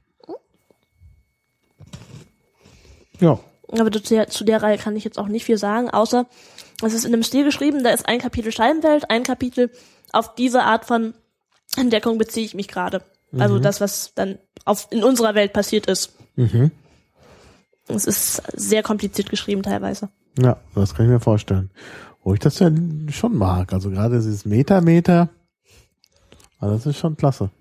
[3.20, 3.40] Ja.
[3.72, 6.28] Aber zu der, zu der Reihe kann ich jetzt auch nicht viel sagen, außer
[6.82, 9.72] es ist in einem Stil geschrieben, da ist ein Kapitel Scheibenwelt, ein Kapitel
[10.12, 11.14] auf diese Art von
[11.76, 13.02] Entdeckung beziehe ich mich gerade.
[13.38, 16.14] Also das, was dann auf, in unserer Welt passiert ist.
[16.36, 16.72] Mhm.
[17.88, 20.10] Es ist sehr kompliziert geschrieben teilweise.
[20.40, 21.70] Ja, das kann ich mir vorstellen.
[22.24, 22.72] Wo ich das ja
[23.10, 23.72] schon mag.
[23.72, 25.30] Also gerade dieses Meta-Meter.
[26.60, 27.52] Also das ist schon klasse.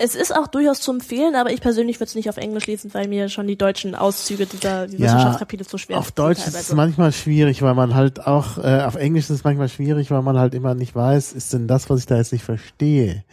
[0.00, 2.94] Es ist auch durchaus zu empfehlen, aber ich persönlich würde es nicht auf Englisch lesen,
[2.94, 6.46] weil mir schon die deutschen Auszüge dieser, dieser Ja, Wissenschaftskapitel zu schwer Auf sind Deutsch
[6.46, 10.12] ist es manchmal schwierig, weil man halt auch, äh, auf Englisch ist es manchmal schwierig,
[10.12, 13.24] weil man halt immer nicht weiß, ist denn das, was ich da jetzt nicht verstehe?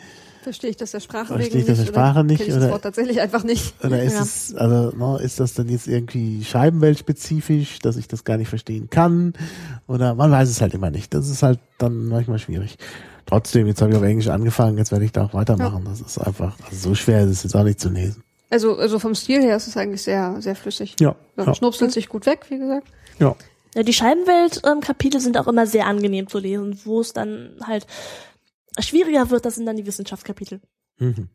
[0.45, 1.93] Verstehe ich das der Sprache Verstehe wegen ich das der nicht?
[1.93, 3.73] Sprache oder nicht, kenn ich oder- das Wort tatsächlich einfach nicht.
[3.83, 4.21] Oder ist Ja.
[4.21, 8.89] es, also, ne, ist das dann jetzt irgendwie scheibenweltspezifisch, dass ich das gar nicht verstehen
[8.89, 9.33] kann?
[9.87, 11.13] Oder man weiß es halt immer nicht.
[11.13, 12.77] Das ist halt dann manchmal schwierig.
[13.25, 15.83] Trotzdem, jetzt habe ich auf Englisch angefangen, jetzt werde ich da auch weitermachen.
[15.85, 18.21] Das ist einfach, also so schwer ist es jetzt auch nicht zu lesen.
[18.51, 20.95] Also, also vom Stil her ist es eigentlich sehr, sehr flüssig.
[20.99, 21.15] Ja.
[21.37, 21.55] Ja, Ja.
[21.55, 22.87] Schnupselt sich gut weg, wie gesagt.
[23.19, 23.35] ja.
[23.77, 26.79] Ja, die Scheibenwelt-Kapitel sind auch immer sehr angenehm zu lesen.
[26.85, 27.85] Wo es dann halt
[28.79, 30.61] schwieriger wird, das sind dann die Wissenschaftskapitel.
[30.97, 31.29] Mhm.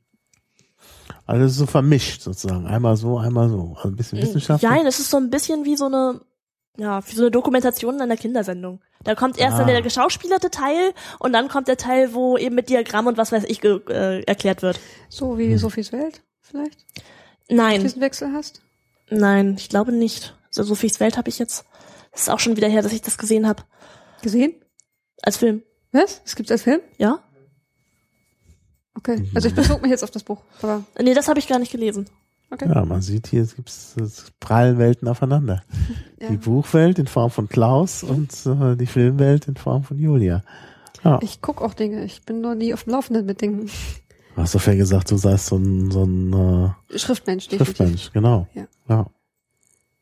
[1.26, 2.66] Also es ist so vermischt sozusagen.
[2.66, 3.74] Einmal so, einmal so.
[3.76, 4.62] Also ein bisschen Wissenschaft.
[4.62, 6.20] Nein, es ist so ein bisschen wie so eine,
[6.76, 8.80] ja, wie so eine Dokumentation in einer Kindersendung.
[9.04, 9.58] Da kommt erst Ah.
[9.58, 13.32] dann der geschauspielerte Teil und dann kommt der Teil, wo eben mit Diagramm und was
[13.32, 14.80] weiß ich äh, erklärt wird.
[15.08, 16.84] So wie Sophies Welt, vielleicht?
[17.48, 18.62] Nein, Diesen Wechsel hast?
[19.10, 20.36] nein, ich glaube nicht.
[20.50, 21.64] So Sophies Welt habe ich jetzt.
[22.12, 23.62] Das ist auch schon wieder her, dass ich das gesehen habe.
[24.22, 24.54] Gesehen?
[25.22, 25.62] Als Film.
[25.92, 26.22] Was?
[26.24, 26.80] Es gibt's als Film?
[26.98, 27.20] Ja?
[28.94, 29.30] Okay.
[29.34, 30.42] Also ich bezog mich jetzt auf das Buch.
[30.62, 32.06] Aber Nee, das habe ich gar nicht gelesen.
[32.50, 32.68] Okay.
[32.68, 33.72] Ja, man sieht hier, es gibt
[34.40, 35.62] prallen Welten aufeinander.
[36.20, 36.28] Ja.
[36.30, 40.42] Die Buchwelt in Form von Klaus und äh, die Filmwelt in Form von Julia.
[41.04, 41.18] Ja.
[41.22, 42.04] Ich guck auch Dinge.
[42.04, 43.70] Ich bin nur nie auf dem Laufenden mit Dingen.
[44.34, 47.76] Du hast doch ja gesagt, du seist so ein, so ein äh, Schriftmensch, definitiv.
[47.76, 48.48] Schriftmensch, genau.
[48.54, 48.66] Ja.
[48.88, 49.06] ja.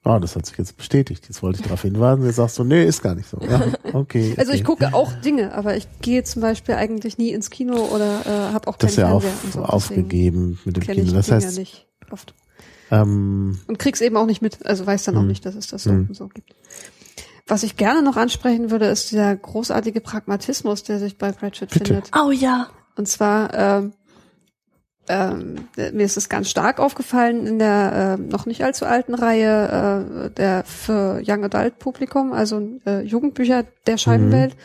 [0.08, 1.26] Ah, das hat sich jetzt bestätigt.
[1.28, 2.24] Jetzt wollte ich darauf hinweisen.
[2.24, 3.38] Jetzt sagst du, nee, ist gar nicht so.
[3.48, 3.62] Ja,
[3.92, 4.34] okay.
[4.38, 4.84] Also ich okay.
[4.84, 8.68] gucke auch Dinge, aber ich gehe zum Beispiel eigentlich nie ins Kino oder äh, habe
[8.68, 9.60] auch keinen Das ist ja und so.
[9.62, 11.02] aufgegeben mit dem Kino.
[11.02, 12.34] ich Das Dinge heißt, nicht oft.
[12.90, 14.64] ähm, Und krieg's eben auch nicht mit.
[14.64, 15.28] Also weiß dann auch Hm.
[15.28, 16.08] nicht, dass es das so, Hm.
[16.12, 16.54] so gibt.
[17.46, 21.84] Was ich gerne noch ansprechen würde, ist dieser großartige Pragmatismus, der sich bei Pratchett Bitte.
[21.84, 22.10] findet.
[22.18, 22.68] Oh ja.
[22.96, 23.92] Und zwar, ähm,
[25.08, 30.26] ähm, mir ist es ganz stark aufgefallen in der ähm, noch nicht allzu alten Reihe
[30.26, 34.56] äh, der für Young Adult Publikum, also äh, Jugendbücher der Scheibenwelt,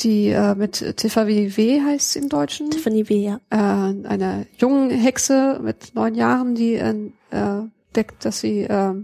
[0.00, 3.14] die äh, mit TVW heißt es im Deutschen, Tiffany W.
[3.14, 3.40] Ja.
[3.50, 6.94] äh, einer jungen Hexe mit neun Jahren, die äh,
[7.92, 8.94] entdeckt, dass sie äh,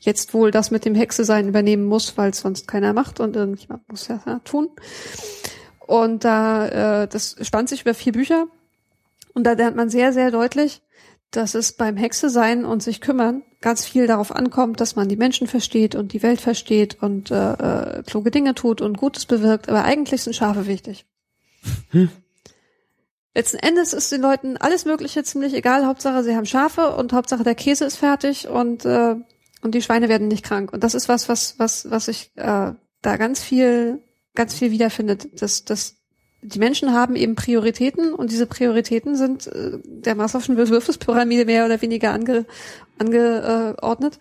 [0.00, 3.88] jetzt wohl das mit dem Hexe-Sein übernehmen muss, weil es sonst keiner macht und irgendjemand
[3.88, 4.68] muss das ja tun.
[5.86, 8.46] Und da, äh, das spannt sich über vier Bücher
[9.38, 10.82] und da lernt man sehr, sehr deutlich,
[11.30, 15.46] dass es beim Hexe-Sein und sich kümmern ganz viel darauf ankommt, dass man die Menschen
[15.46, 19.84] versteht und die Welt versteht und äh, äh, kluge Dinge tut und Gutes bewirkt, aber
[19.84, 21.06] eigentlich sind Schafe wichtig.
[23.32, 25.86] Letzten Endes ist den Leuten alles Mögliche ziemlich egal.
[25.86, 29.14] Hauptsache, sie haben Schafe und Hauptsache der Käse ist fertig und äh,
[29.60, 30.72] und die Schweine werden nicht krank.
[30.72, 34.02] Und das ist was, was was was ich äh, da ganz viel
[34.34, 35.40] ganz viel wiederfindet.
[35.40, 35.97] Dass dass
[36.42, 41.82] die Menschen haben eben Prioritäten und diese Prioritäten sind äh, der Maslow'schen Bedürfnispyramide mehr oder
[41.82, 42.46] weniger ange,
[42.98, 44.18] angeordnet.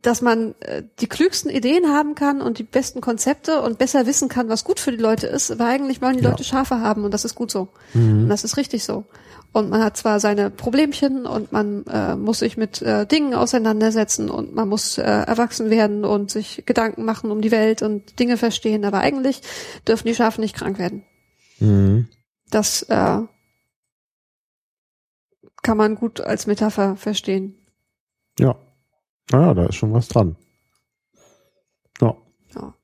[0.00, 4.30] Dass man äh, die klügsten Ideen haben kann und die besten Konzepte und besser wissen
[4.30, 6.30] kann, was gut für die Leute ist, aber eigentlich wollen die Ja.
[6.30, 7.68] Leute Schafe haben und das ist gut so.
[7.92, 8.22] mhm.
[8.22, 9.04] Und das ist richtig so.
[9.52, 14.30] Und man hat zwar seine Problemchen und man äh, muss sich mit äh, Dingen auseinandersetzen
[14.30, 18.38] und man muss äh, erwachsen werden und sich Gedanken machen um die Welt und Dinge
[18.38, 19.42] verstehen, aber eigentlich
[19.86, 21.04] dürfen die Schafe nicht krank werden.
[21.60, 22.08] Mhm.
[22.50, 23.18] Das äh,
[25.62, 27.54] kann man gut als Metapher verstehen.
[28.38, 28.56] Ja.
[29.30, 30.36] Naja, da ist schon was dran.
[32.00, 32.16] Ja.
[32.54, 32.74] Ja.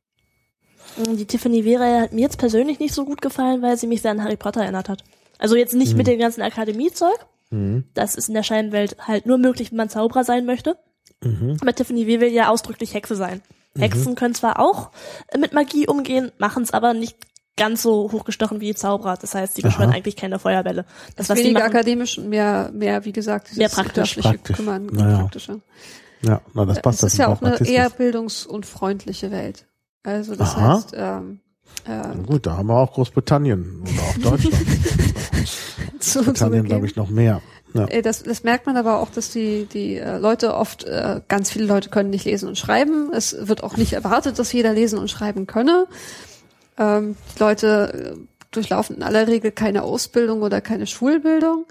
[0.99, 1.78] Die Tiffany W.
[1.78, 4.62] hat mir jetzt persönlich nicht so gut gefallen, weil sie mich sehr an Harry Potter
[4.62, 5.03] erinnert hat.
[5.39, 5.98] Also jetzt nicht Mhm.
[5.98, 7.16] mit dem ganzen Akademiezeug.
[7.51, 7.85] Mhm.
[7.94, 10.77] Das ist in der Scheinwelt halt nur möglich, wenn man Zauberer sein möchte.
[11.23, 11.56] Mhm.
[11.60, 12.20] Aber Tiffany W.
[12.20, 13.40] will ja ausdrücklich Hexe sein.
[13.77, 14.90] Hexen können zwar auch
[15.39, 17.16] mit Magie umgehen, machen es aber nicht
[17.56, 19.16] ganz so hochgestochen wie Zauberer.
[19.20, 20.85] Das heißt, sie beschwören eigentlich keine Feuerbälle.
[21.16, 24.16] Das, was die Weniger machen, akademisch und mehr, mehr, wie gesagt, dieses Mehr praktisch.
[24.16, 24.56] Praktisch.
[24.56, 25.19] Kümmern, Naja.
[25.20, 25.60] praktische.
[26.23, 26.98] Ja, na, das passt.
[27.05, 29.66] es ist das ja auch eine eher bildungs- und freundliche Welt.
[30.02, 30.74] Also das Aha.
[30.77, 31.40] heißt, ähm,
[31.85, 34.55] äh, Gut, da haben wir auch Großbritannien oder auch Deutschland.
[35.98, 37.40] zu, Großbritannien, glaube ich, noch mehr.
[37.74, 37.86] Ja.
[37.86, 41.51] Äh, Das, das merkt man aber auch, dass die, die äh, Leute oft, äh, ganz
[41.51, 43.12] viele Leute können nicht lesen und schreiben.
[43.12, 45.86] Es wird auch nicht erwartet, dass jeder lesen und schreiben könne.
[46.78, 48.19] Ähm, die Leute
[48.51, 51.66] durchlaufen in aller Regel keine Ausbildung oder keine Schulbildung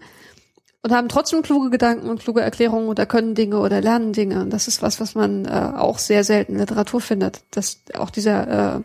[0.84, 4.41] und haben trotzdem kluge Gedanken und kluge Erklärungen oder können Dinge oder lernen Dinge.
[4.41, 7.41] Und das ist was, was man äh, auch sehr selten in Literatur findet.
[7.52, 8.81] Dass auch dieser äh,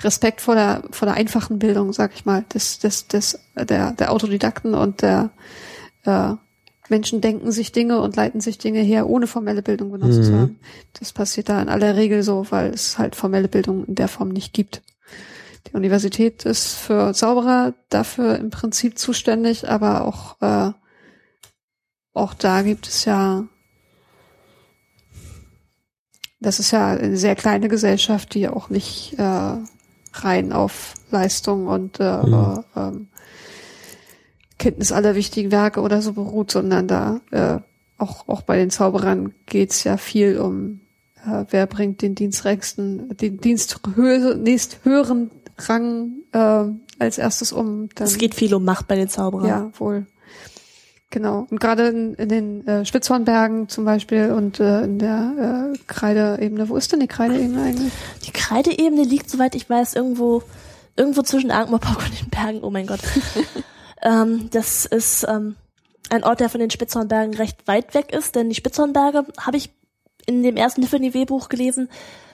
[0.00, 4.12] Respekt vor der vor der einfachen Bildung, sag ich mal, des des des der der
[4.12, 5.30] Autodidakten und der
[6.04, 6.34] äh,
[6.88, 10.40] Menschen denken sich Dinge und leiten sich Dinge her, ohne formelle Bildung zu Mhm.
[10.40, 10.60] haben.
[10.98, 14.28] Das passiert da in aller Regel so, weil es halt formelle Bildung in der Form
[14.28, 14.82] nicht gibt.
[15.66, 20.72] Die Universität ist für Zauberer dafür im Prinzip zuständig, aber auch äh,
[22.14, 23.44] auch da gibt es ja
[26.40, 29.56] das ist ja eine sehr kleine Gesellschaft, die auch nicht äh,
[30.24, 32.34] rein auf Leistung und äh, Mhm.
[32.74, 33.08] äh, ähm,
[34.58, 37.58] Kenntnis aller wichtigen Werke oder so beruht, sondern da äh,
[37.96, 40.80] auch auch bei den Zauberern geht's ja viel um
[41.26, 46.64] äh, wer bringt den dienstreichsten, den Diensthöhe, nächst höheren Rang äh,
[46.98, 47.88] als erstes um.
[47.94, 49.48] Dann, es geht viel um Macht bei den Zauberern.
[49.48, 50.06] ja, wohl.
[51.10, 51.46] Genau.
[51.50, 56.68] Und gerade in, in den äh, Spitzhornbergen zum Beispiel und äh, in der äh, Kreideebene,
[56.68, 57.92] wo ist denn die Kreideebene eigentlich?
[58.26, 60.42] Die Kreideebene liegt, soweit ich weiß, irgendwo,
[60.96, 62.62] irgendwo zwischen Ankh-Morpork und den Bergen.
[62.62, 63.00] Oh mein Gott.
[64.02, 65.56] ähm, das ist ähm,
[66.10, 69.70] ein Ort, der von den Spitzhornbergen recht weit weg ist, denn die Spitzhornberge habe ich
[70.26, 71.88] in dem ersten Tiffany W-Buch gelesen,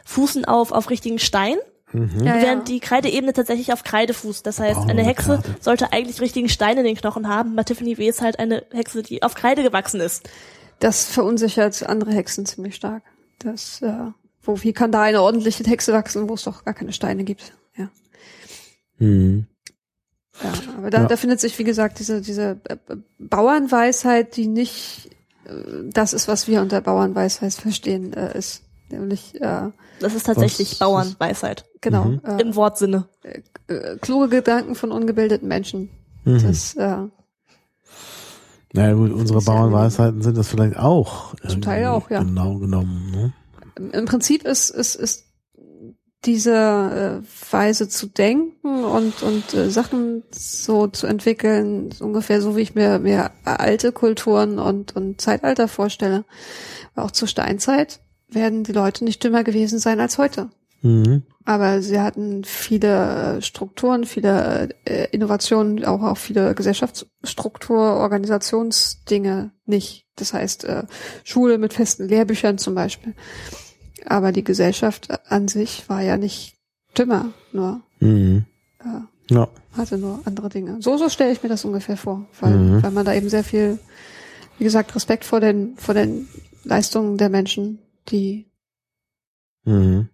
[0.05, 1.57] fußen auf, auf richtigen Stein,
[1.95, 2.25] Mhm.
[2.25, 4.45] Ja, während die Kreideebene tatsächlich auf Kreide fußt.
[4.45, 5.55] Das heißt, eine Hexe Karte.
[5.61, 7.55] sollte eigentlich richtigen Stein in den Knochen haben.
[7.55, 10.29] Bei Tiffany W ist halt eine Hexe, die auf Kreide gewachsen ist.
[10.81, 13.05] Das verunsichert andere Hexen ziemlich stark.
[13.39, 13.93] Das, äh,
[14.43, 17.53] wo, wie kann da eine ordentliche Hexe wachsen, wo es doch gar keine Steine gibt?
[17.77, 17.89] Ja.
[18.99, 19.47] Mhm.
[20.43, 21.07] Ja, aber da, Ja.
[21.07, 22.77] da findet sich, wie gesagt, diese, diese äh,
[23.21, 25.11] Bauernweisheit, die nicht
[25.47, 25.51] äh,
[25.93, 28.64] das ist, was wir unter Bauernweisheit verstehen, äh, ist.
[28.91, 29.71] Nämlich, äh,
[30.01, 31.65] Das ist tatsächlich Was- Bauernweisheit.
[31.81, 32.21] genau, Mhm.
[32.27, 33.07] äh, Im Wortsinne.
[33.69, 35.91] äh, kluge Gedanken von ungebildeten Menschen.
[36.25, 36.43] Mhm.
[36.43, 36.97] Das, äh,
[38.73, 41.35] Na ja, gut, unsere Bauernweisheiten sind das vielleicht auch.
[41.49, 42.23] Zum Teil auch, ja.
[42.23, 43.11] Genau genommen.
[43.13, 43.33] Ne?
[43.77, 45.25] im- im Prinzip ist, ist, ist
[46.25, 52.63] diese äh, Weise zu denken und, und äh, Sachen so zu entwickeln, ungefähr so, wie
[52.63, 56.25] ich mir, mir alte Kulturen und, und Zeitalter vorstelle.
[56.97, 60.51] Auch zur Steinzeit werden die Leute nicht dümmer gewesen sein als heute.
[60.83, 61.23] Mhm.
[61.47, 67.79] Aber sie hatten viele Strukturen, viele äh, Innovationen, auch auch viele Gesellschaftsstruktur,
[68.59, 70.07] Organisationsdinge nicht.
[70.17, 70.85] Das heißt, äh,
[71.23, 73.15] Schule mit festen Lehrbüchern zum Beispiel.
[74.07, 76.55] Aber die Gesellschaft an sich war ja nicht
[76.97, 78.45] dümmer, nur Mhm.
[78.81, 79.49] äh, Ja.
[79.77, 80.77] hatte nur andere Dinge.
[80.81, 82.83] So, so stelle ich mir das ungefähr vor, weil, Mhm.
[82.83, 83.79] weil man da eben sehr viel,
[84.59, 86.29] wie gesagt, Respekt vor den, vor den
[86.65, 87.79] Leistungen der Menschen,
[88.09, 88.47] die,
[89.65, 90.09] Mhm.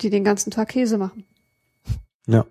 [0.00, 1.24] die den ganzen Tag Käse machen.
[2.26, 2.46] Ja.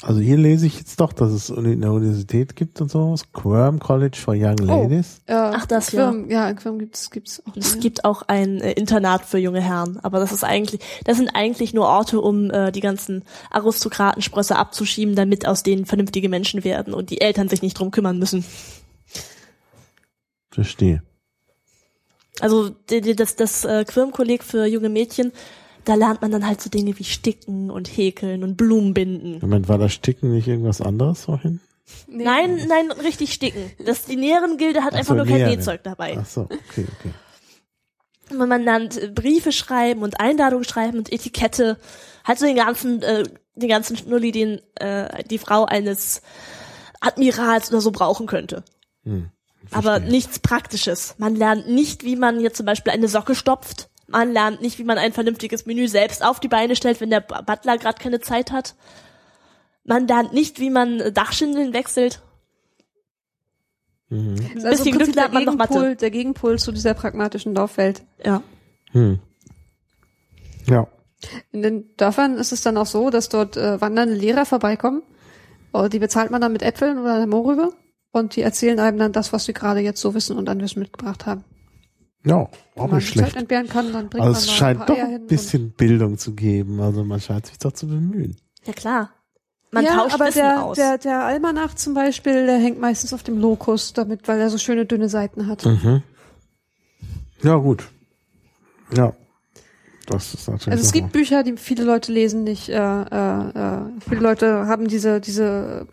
[0.00, 3.16] Also hier lese ich jetzt doch, dass es eine Universität gibt und so.
[3.32, 4.64] Quirm College for Young Oh.
[4.64, 5.20] Ladies.
[5.26, 6.10] Äh, Ach, das, ja.
[6.12, 6.48] Quirm, ja.
[6.48, 7.56] in Quirm gibt's, gibt's auch.
[7.56, 7.80] Es ja.
[7.80, 11.74] gibt auch ein äh, Internat für junge Herren, aber das ist eigentlich, das sind eigentlich
[11.74, 17.10] nur Orte, um äh, die ganzen Aristokratensprösse abzuschieben, damit aus denen vernünftige Menschen werden und
[17.10, 18.44] die Eltern sich nicht drum kümmern müssen.
[20.52, 21.02] Verstehe.
[22.40, 25.32] Also das, das äh, Quirmkolleg für junge Mädchen,
[25.84, 29.38] da lernt man dann halt so Dinge wie Sticken und Häkeln und Blumenbinden.
[29.40, 31.60] Moment, war das Sticken nicht irgendwas anderes vorhin?
[32.06, 32.24] Nee.
[32.24, 33.70] Nein, nein, richtig sticken.
[33.84, 35.58] Das, die Näherengilde hat Ach einfach so, nur kein Näherin.
[35.58, 36.18] Nähzeug dabei.
[36.20, 37.10] Ach so, okay, okay.
[38.30, 41.78] Und man lernt äh, Briefe schreiben und Einladungen schreiben und Etikette.
[42.24, 43.24] Halt so den ganzen, äh,
[43.54, 46.20] den ganzen Schnulli, den äh, die Frau eines
[47.00, 48.64] Admirals oder so brauchen könnte.
[49.04, 49.30] Hm,
[49.70, 51.14] Aber nichts Praktisches.
[51.18, 53.88] Man lernt nicht, wie man jetzt zum Beispiel eine Socke stopft.
[54.06, 57.20] Man lernt nicht, wie man ein vernünftiges Menü selbst auf die Beine stellt, wenn der
[57.20, 58.74] Butler gerade keine Zeit hat.
[59.84, 62.22] Man lernt nicht, wie man Dachschindeln wechselt.
[64.08, 64.36] Mhm.
[64.36, 65.74] Das ist bisschen also im Glück lernt man der noch Mathe.
[65.74, 68.02] Gegenpol, der Gegenpol zu dieser pragmatischen Dorfwelt.
[68.24, 68.42] Ja.
[68.92, 69.18] Hm.
[70.66, 70.86] Ja.
[71.52, 75.02] In den Dörfern ist es dann auch so, dass dort äh, wandernde Lehrer vorbeikommen.
[75.72, 77.72] Oh, die bezahlt man dann mit Äpfeln oder einer Mohrrübe.
[78.10, 80.80] Und die erzählen einem dann das, was sie gerade jetzt so wissen und an Wissen
[80.80, 81.44] mitgebracht haben.
[82.24, 83.32] Ja, auch Wenn man nicht schlecht.
[83.32, 85.22] Zeit entbehren kann, dann bringt Also man es mal scheint ein doch paar Eier hin
[85.22, 86.80] ein bisschen Bildung zu geben.
[86.80, 88.36] Also man scheint sich doch zu bemühen.
[88.64, 89.10] Ja klar.
[89.70, 90.76] Man ja, tauscht aber Wissen der, aus.
[90.76, 94.58] Der, der Almanach zum Beispiel, der hängt meistens auf dem Lokus, damit, weil er so
[94.58, 95.64] schöne dünne Seiten hat.
[95.66, 96.02] Mhm.
[97.42, 97.88] Ja, gut.
[98.96, 99.12] Ja.
[100.06, 100.72] Das ist natürlich.
[100.72, 102.70] Also es gibt Bücher, die viele Leute lesen nicht.
[102.70, 105.86] Äh, äh, äh, viele Leute haben diese diese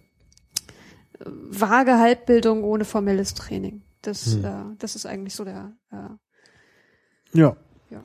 [1.26, 3.81] vage Halbbildung ohne formelles Training.
[4.02, 4.45] Das Hm.
[4.45, 7.56] äh, das ist eigentlich so der äh, Ja.
[7.89, 8.02] ja,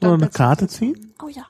[0.00, 1.14] Wollen wir eine Karte ziehen?
[1.22, 1.46] oh ja.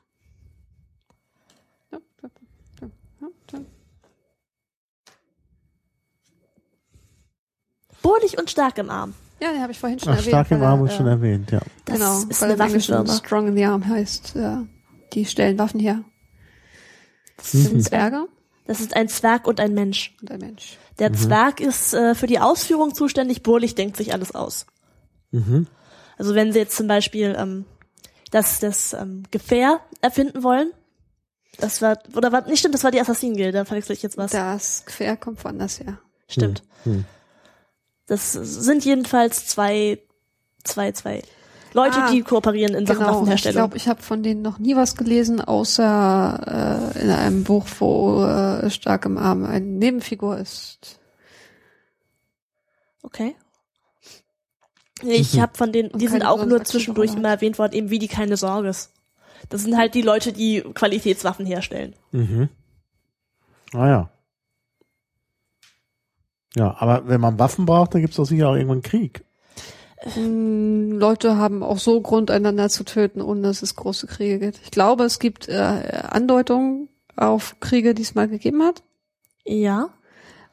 [8.02, 9.14] Bohrlich und stark im Arm.
[9.42, 10.28] Ja, den habe ich vorhin schon Ach, erwähnt.
[10.28, 11.60] stark im Arm äh, schon erwähnt, ja.
[11.84, 13.06] Das genau, ist weil eine Waffenfirma.
[13.12, 14.36] Strong in the Arm heißt.
[14.36, 14.56] Äh,
[15.12, 16.04] die stellen Waffen her.
[17.36, 17.58] Das Mhm.
[17.64, 18.26] sind Zwerge
[18.66, 20.14] Das ist ein Zwerg und ein Mensch.
[20.20, 20.78] und ein Mensch.
[20.98, 24.66] Der Zwerg ist äh, für die Ausführung zuständig, Burlich denkt sich alles aus.
[25.30, 25.66] Mhm.
[26.18, 27.64] Also wenn sie jetzt zum Beispiel ähm,
[28.30, 30.70] das, das ähm, Gefähr erfinden wollen,
[31.58, 34.30] das war, oder war, nicht stimmt, das war die Assassinen-Gilde, da verwechsel ich jetzt was.
[34.30, 35.98] Das Quer kommt woanders her.
[36.28, 36.62] Stimmt.
[36.84, 37.04] Hm.
[38.06, 39.98] Das sind jedenfalls zwei,
[40.64, 41.22] zwei, zwei
[41.72, 43.56] Leute, Ah, die kooperieren in Sachen Genau, ich Waffenherstellung.
[43.56, 48.24] glaube, ich habe von denen noch nie was gelesen, außer äh, in einem Buch, wo
[48.24, 50.98] äh, Stark im Arm eine Nebenfigur ist.
[53.02, 53.36] Okay.
[55.02, 55.40] Ich Mhm.
[55.40, 58.36] habe von denen, die sind auch nur zwischendurch immer erwähnt worden, eben wie die keine
[58.36, 58.92] Sorges.
[59.48, 61.94] Das sind halt die Leute, die Qualitätswaffen herstellen.
[62.12, 62.48] Mhm.
[63.72, 64.10] Ah ja.
[66.56, 69.24] Ja, aber wenn man Waffen braucht, dann gibt es doch sicher auch irgendwann Krieg.
[70.16, 74.60] Ähm, Leute haben auch so Grund, einander zu töten, ohne dass es große Kriege gibt.
[74.64, 78.82] Ich glaube, es gibt äh, Andeutungen auf Kriege, die es mal gegeben hat,
[79.44, 79.90] Ja.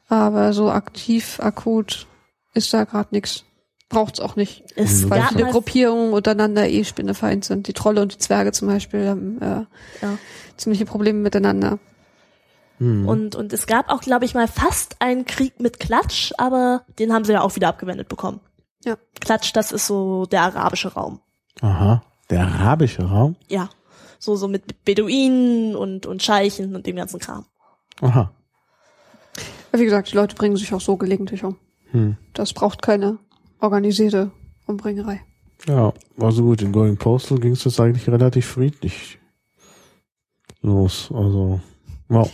[0.08, 2.06] aber so aktiv, akut
[2.52, 3.44] ist da gerade nichts.
[3.88, 4.64] Braucht's auch nicht.
[4.76, 5.08] Es.
[5.08, 7.68] Weil gab viele Gruppierungen untereinander eh Spinnefeind sind.
[7.68, 9.64] Die Trolle und die Zwerge zum Beispiel haben äh,
[10.02, 10.18] Ja.
[10.58, 11.78] ziemliche Probleme miteinander.
[12.80, 13.08] Hm.
[13.08, 17.12] und, und es gab auch, glaube ich, mal fast einen Krieg mit Klatsch, aber den
[17.12, 18.38] haben sie ja auch wieder abgewendet bekommen.
[18.84, 18.96] Ja.
[19.20, 21.20] Klatsch, das ist so der arabische Raum.
[21.60, 22.02] Aha.
[22.30, 23.36] Der arabische Raum?
[23.48, 23.70] Ja.
[24.18, 27.46] So, so mit Beduinen und, und Scheichen und dem ganzen Kram.
[28.00, 28.32] Aha.
[29.72, 31.56] Wie gesagt, die Leute bringen sich auch so gelegentlich um.
[31.90, 32.16] Hm.
[32.32, 33.18] Das braucht keine
[33.60, 34.30] organisierte
[34.66, 35.22] Umbringerei.
[35.66, 39.18] Ja, also gut, in Going Postal ging es jetzt eigentlich relativ friedlich
[40.62, 41.10] los.
[41.12, 41.60] Also,
[42.08, 42.30] wow.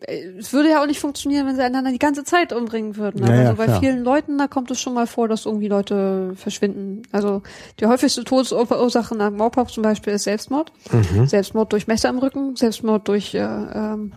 [0.00, 3.22] Äh, Es würde ja auch nicht funktionieren, wenn sie einander die ganze Zeit umbringen würden.
[3.24, 3.80] Aber Ja, ja, so bei klar.
[3.80, 7.02] vielen Leuten, da kommt es schon mal vor, dass irgendwie Leute verschwinden.
[7.12, 7.42] Also
[7.80, 10.72] die häufigste Todesursache nach Mordpop zum Beispiel ist Selbstmord.
[10.92, 11.26] Mhm.
[11.26, 14.12] Selbstmord durch Messer im Rücken, Selbstmord durch äh, ähm,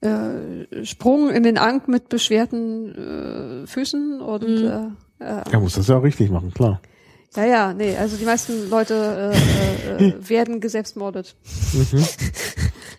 [0.00, 4.94] äh, Sprung in den Ank mit beschwerten äh, Füßen und Mhm.
[5.20, 6.80] äh, äh, Er muss das ja auch richtig machen, klar.
[7.36, 11.34] Ja, ja, nee, also die meisten Leute äh, äh, äh, werden geselbstmordet.
[11.72, 12.04] Mhm.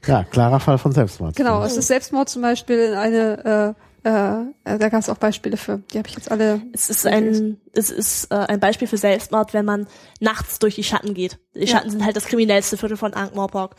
[0.07, 1.35] Ja, klarer Fall von Selbstmord.
[1.35, 5.57] Genau, es ist Selbstmord zum Beispiel in eine, äh, äh, da gab es auch Beispiele
[5.57, 5.79] für.
[5.91, 6.61] Die habe ich jetzt alle.
[6.73, 9.87] Es ist ein, es ist äh, ein Beispiel für Selbstmord, wenn man
[10.19, 11.39] nachts durch die Schatten geht.
[11.55, 11.67] Die Ja.
[11.67, 13.75] Schatten sind halt das kriminellste Viertel von Ankh-Morpork.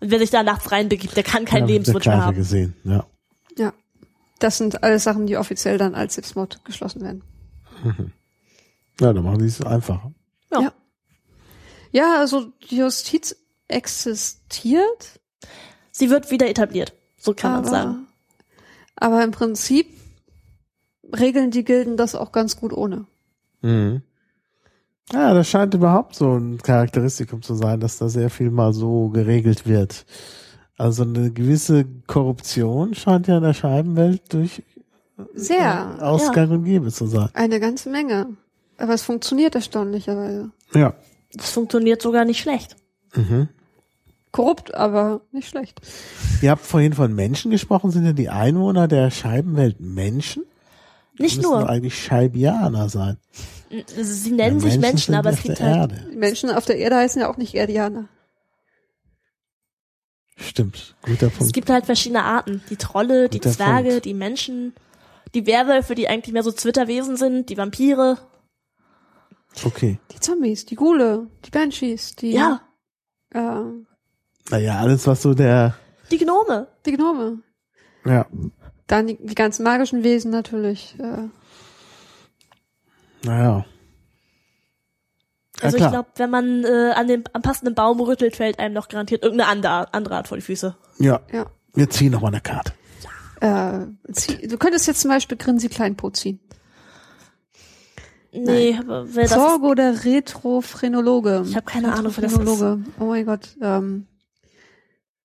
[0.00, 2.36] Und wer sich da nachts reinbegibt, der kann keinen Ja, Lebenswunsch mehr haben.
[2.36, 3.06] gesehen, ja.
[3.56, 3.72] Ja,
[4.40, 7.22] das sind alles Sachen, die offiziell dann als Selbstmord geschlossen werden.
[9.00, 10.12] Ja, dann machen die es einfacher.
[10.52, 10.60] Ja.
[10.60, 10.72] Ja.
[11.90, 13.36] Ja, also die Justiz
[13.68, 15.20] existiert,
[15.90, 16.94] Sie wird wieder etabliert.
[17.16, 18.06] So kann man aber, sagen.
[18.94, 19.88] aber im Prinzip
[21.18, 23.06] regeln die Gilden das auch ganz gut ohne.
[23.62, 24.02] Mhm.
[25.12, 29.08] Ja, das scheint überhaupt so ein Charakteristikum zu sein, dass da sehr viel mal so
[29.08, 30.04] geregelt wird.
[30.76, 34.62] Also eine gewisse Korruption scheint ja in der Scheibenwelt durch
[35.34, 35.96] Sehr.
[36.00, 37.30] Ausgang und Gebe zu sein.
[37.32, 38.36] Eine ganze Menge.
[38.78, 40.50] Aber es funktioniert erstaunlicherweise.
[40.74, 40.94] Ja.
[41.34, 42.76] Das funktioniert sogar nicht schlecht.
[43.14, 43.48] Mhm.
[44.32, 45.80] Korrupt, aber nicht schlecht.
[46.42, 47.90] Ihr habt vorhin von Menschen gesprochen.
[47.90, 50.44] Sind ja die Einwohner der Scheibenwelt Menschen?
[51.18, 51.60] Nicht Müssen nur.
[51.60, 53.16] doch eigentlich Scheibianer sein.
[53.96, 56.10] Sie nennen Ja, sich Menschen, sind aber es gibt der halt, Erde.
[56.12, 58.08] Die Menschen auf der Erde heißen ja auch nicht Erdianer.
[60.36, 60.94] Stimmt.
[61.02, 61.52] Guter es Punkt.
[61.52, 62.62] gibt halt verschiedene Arten.
[62.70, 64.04] Die Trolle, die Guter Zwerge, Punkt.
[64.04, 64.72] die Menschen,
[65.34, 68.18] die Werwölfe, die eigentlich mehr so Zwitterwesen sind, die Vampire.
[69.64, 69.98] Okay.
[70.12, 72.60] Die Zombies, die Ghule, die Banshees, die, Ja,
[73.34, 73.62] äh,
[74.50, 75.74] Naja, alles was so der,
[76.10, 76.68] die Gnome.
[76.86, 77.38] die Gnome.
[78.04, 78.26] ja,
[78.86, 80.94] Dann die, die ganzen magischen Wesen natürlich.
[80.98, 81.28] Äh,
[83.24, 83.64] naja.
[85.58, 85.90] Ja, Also ich klar.
[85.90, 89.50] glaube, wenn man äh, an dem am passenden Baum rüttelt, fällt einem doch garantiert irgendeine
[89.50, 90.76] andere, andere Art vor die Füße.
[90.98, 91.20] Ja.
[91.32, 91.46] ja.
[91.74, 92.72] Wir ziehen noch mal eine Karte.
[93.40, 96.40] Äh, zieh- du könntest jetzt zum Beispiel Grinsi Kleinpo ziehen.
[98.44, 101.44] Nee, aber wer das ist, Sorgo der Retrophrenologe.
[101.46, 102.84] Ich hab keine Ahnung, wer das Retrophrenologe.
[103.00, 103.56] Oh mein Gott.
[103.60, 104.06] Ähm,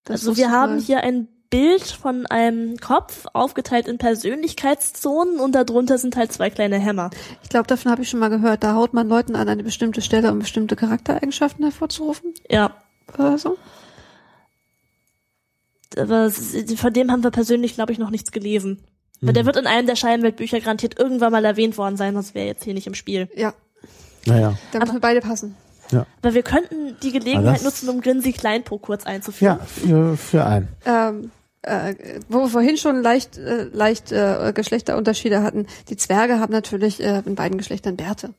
[0.07, 6.15] Also wir haben hier ein Bild von einem Kopf, aufgeteilt in Persönlichkeitszonen und darunter sind
[6.15, 7.11] halt zwei kleine Hämmer.
[7.43, 8.63] Ich glaube, davon habe ich schon mal gehört.
[8.63, 12.33] Da haut man Leuten an eine bestimmte Stelle, um bestimmte Charaktereigenschaften hervorzurufen.
[12.49, 12.75] Ja,
[13.13, 13.57] Oder so.
[15.95, 18.81] aber von dem haben wir persönlich, glaube ich, noch nichts gelesen.
[19.25, 22.47] Weil der wird in einem der Scheibenweltbücher garantiert irgendwann mal erwähnt worden sein, sonst wäre
[22.47, 23.29] jetzt hier nicht im Spiel.
[23.35, 23.53] Ja,
[24.25, 24.57] Naja.
[24.71, 25.55] da müssen wir beide passen.
[26.21, 29.59] Aber wir könnten die Gelegenheit nutzen, um Grinsi Kleinpo kurz einzuführen.
[29.59, 30.67] Ja, für, für einen.
[30.85, 31.31] Ähm,
[31.63, 31.95] äh,
[32.29, 35.67] wo wir vorhin schon leicht, äh, leicht äh, Geschlechterunterschiede hatten.
[35.89, 38.33] Die Zwerge haben natürlich äh, in beiden Geschlechtern Bärte.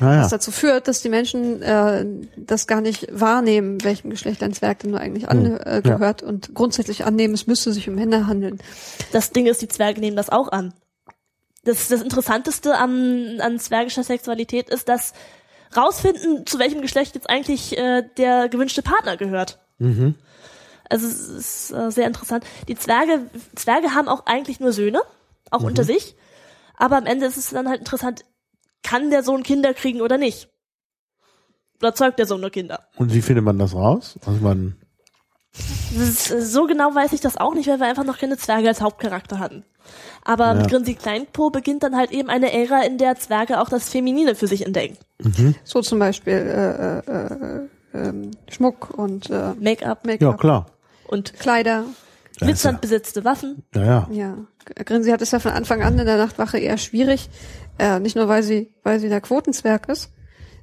[0.00, 0.22] Naja.
[0.22, 2.04] Was dazu führt, dass die Menschen äh,
[2.36, 7.34] das gar nicht wahrnehmen, welchem Geschlecht ein Zwerg denn nur eigentlich angehört und grundsätzlich annehmen,
[7.34, 8.58] es müsste sich um Männer handeln.
[9.12, 10.72] Das Ding ist, die Zwerge nehmen das auch an.
[11.64, 15.12] Das, das Interessanteste an, an zwergischer Sexualität ist, dass
[15.76, 19.58] rausfinden, zu welchem Geschlecht jetzt eigentlich äh, der gewünschte Partner gehört.
[19.78, 20.14] Mhm.
[20.88, 22.44] Also es ist äh, sehr interessant.
[22.68, 25.00] Die Zwerge, Zwerge haben auch eigentlich nur Söhne,
[25.50, 26.16] auch unter sich.
[26.76, 28.24] Aber am Ende ist es dann halt interessant,
[28.82, 30.48] kann der Sohn Kinder kriegen oder nicht?
[31.80, 32.88] Oder zeugt der Sohn nur Kinder?
[32.96, 34.18] Und wie findet man das raus?
[34.24, 34.76] Also man,
[35.96, 38.68] ist, äh, so genau weiß ich das auch nicht, weil wir einfach noch keine Zwerge
[38.68, 39.64] als Hauptcharakter hatten.
[40.24, 40.68] Aber mit Ja.
[40.68, 44.46] Grinsi Kleinpo beginnt dann halt eben eine Ära, in der Zwerge auch das Feminine für
[44.46, 44.98] sich entdecken.
[45.64, 50.66] So zum Beispiel äh, äh, äh, ähm, Schmuck und äh, Make-up ja Make-up, klar.
[51.08, 51.84] Und Kleider.
[52.38, 53.64] Glitzernd besetzte Waffen.
[53.74, 54.36] Ja, ja.
[54.84, 57.28] Grinsi hat es ja von Anfang an in der Nachtwache eher schwierig.
[57.78, 60.12] Äh, nicht nur, weil sie, weil sie der Quotenzwerg ist,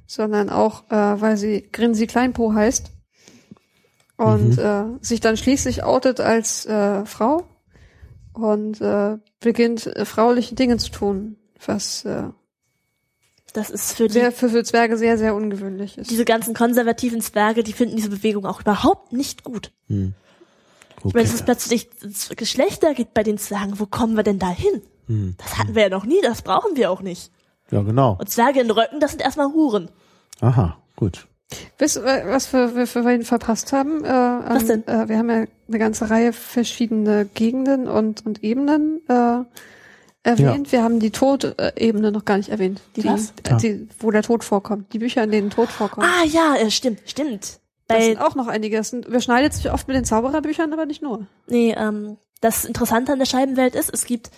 [0.06, 2.92] sondern auch, äh, weil sie Grinsi Kleinpo heißt.
[4.16, 7.46] Und äh, sich dann schließlich outet als äh, Frau
[8.32, 11.36] und äh, beginnt äh, frauliche Dinge zu tun,
[11.66, 12.30] was äh,
[13.52, 16.10] Das ist für die, sehr für, für Zwerge sehr, sehr ungewöhnlich ist.
[16.10, 19.72] diese ganzen konservativen Zwerge, die finden diese Bewegung auch überhaupt nicht gut.
[19.88, 20.14] Hm.
[20.98, 21.24] Ich meine, Okay.
[21.24, 21.88] es ist plötzlich
[22.36, 23.78] Geschlechter gibt bei den Zwergen.
[23.78, 24.82] Wo kommen wir denn da hin?
[25.06, 25.34] Hm.
[25.38, 27.30] Das hatten wir ja noch nie, das brauchen wir auch nicht.
[27.70, 28.16] Ja, genau.
[28.18, 29.88] Und Zwerge in Röcken, das sind erstmal Huren.
[30.40, 31.26] Aha, gut.
[31.78, 34.04] Wisst ihr, was wir, wir, vorhin verpasst haben?
[34.04, 34.86] Äh, an, Was denn?
[34.88, 39.44] Äh, wir haben ja eine ganze Reihe verschiedene Gegenden und, und Ebenen äh,
[40.24, 40.72] erwähnt.
[40.72, 42.80] Wir haben die Todebene noch gar nicht erwähnt.
[42.96, 43.32] Die die, was?
[43.44, 44.92] äh, die, wo der Tod vorkommt.
[44.92, 46.04] Die Bücher, in denen Tod vorkommt.
[46.06, 47.60] Ah ja, äh, stimmt, stimmt.
[47.88, 48.76] Das sind auch noch einige.
[48.76, 51.26] Das sind, überschneidet sich oft mit den Zaubererbüchern, aber nicht nur.
[51.46, 54.30] nee, ähm, das Interessante an der Scheibenwelt ist, es gibt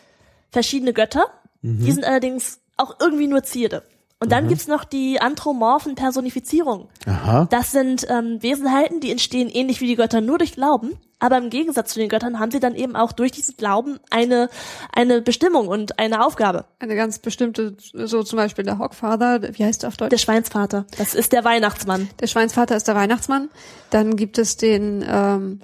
[0.50, 1.24] verschiedene Götter,
[1.62, 3.82] die sind allerdings auch irgendwie nur Zierde.
[4.20, 6.88] Und dann gibt's noch die anthropomorphen Personifizierungen.
[7.06, 7.46] Aha.
[7.50, 11.50] Das sind ähm, Wesenheiten, die entstehen ähnlich wie die Götter nur durch Glauben, aber im
[11.50, 14.50] Gegensatz zu den Göttern haben sie dann eben auch durch diesen Glauben eine,
[14.92, 16.64] eine Bestimmung und eine Aufgabe.
[16.80, 20.10] Eine ganz bestimmte, so zum Beispiel der Hogfather, wie heißt der auf Deutsch?
[20.10, 22.08] Der Schweinsvater, das ist der Weihnachtsmann.
[22.20, 23.50] Der Schweinsvater ist der Weihnachtsmann.
[23.90, 25.60] Dann gibt es den, ähm,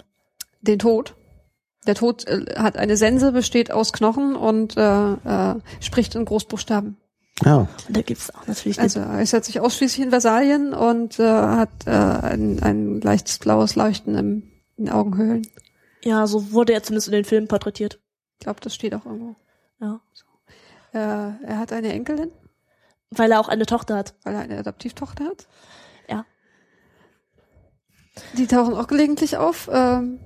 [0.60, 1.14] den Tod.
[1.88, 6.96] Der Tod äh, hat eine Sense, besteht aus Knochen und äh, äh, spricht in Großbuchstaben.
[7.44, 7.56] Ja.
[7.56, 11.70] Und da gibt's auch natürlich Also er äußert sich ausschließlich in Versalien und äh, hat
[11.86, 14.42] äh, ein, ein leichtes blaues Leuchten im,
[14.76, 15.46] in den Augenhöhlen.
[16.04, 17.98] ja, so wurde er zumindest in den Filmen porträtiert.
[18.38, 19.34] Ich glaube, das steht auch irgendwo.
[19.80, 20.00] Ja.
[20.92, 20.98] Äh,
[21.44, 22.30] er hat eine Enkelin,
[23.10, 24.14] Weil er auch eine Tochter hat.
[24.22, 25.48] weil er eine Adoptivtochter hat.
[26.08, 26.24] Ja.
[28.34, 29.68] Die tauchen auch gelegentlich auf.
[29.72, 30.20] Ähm,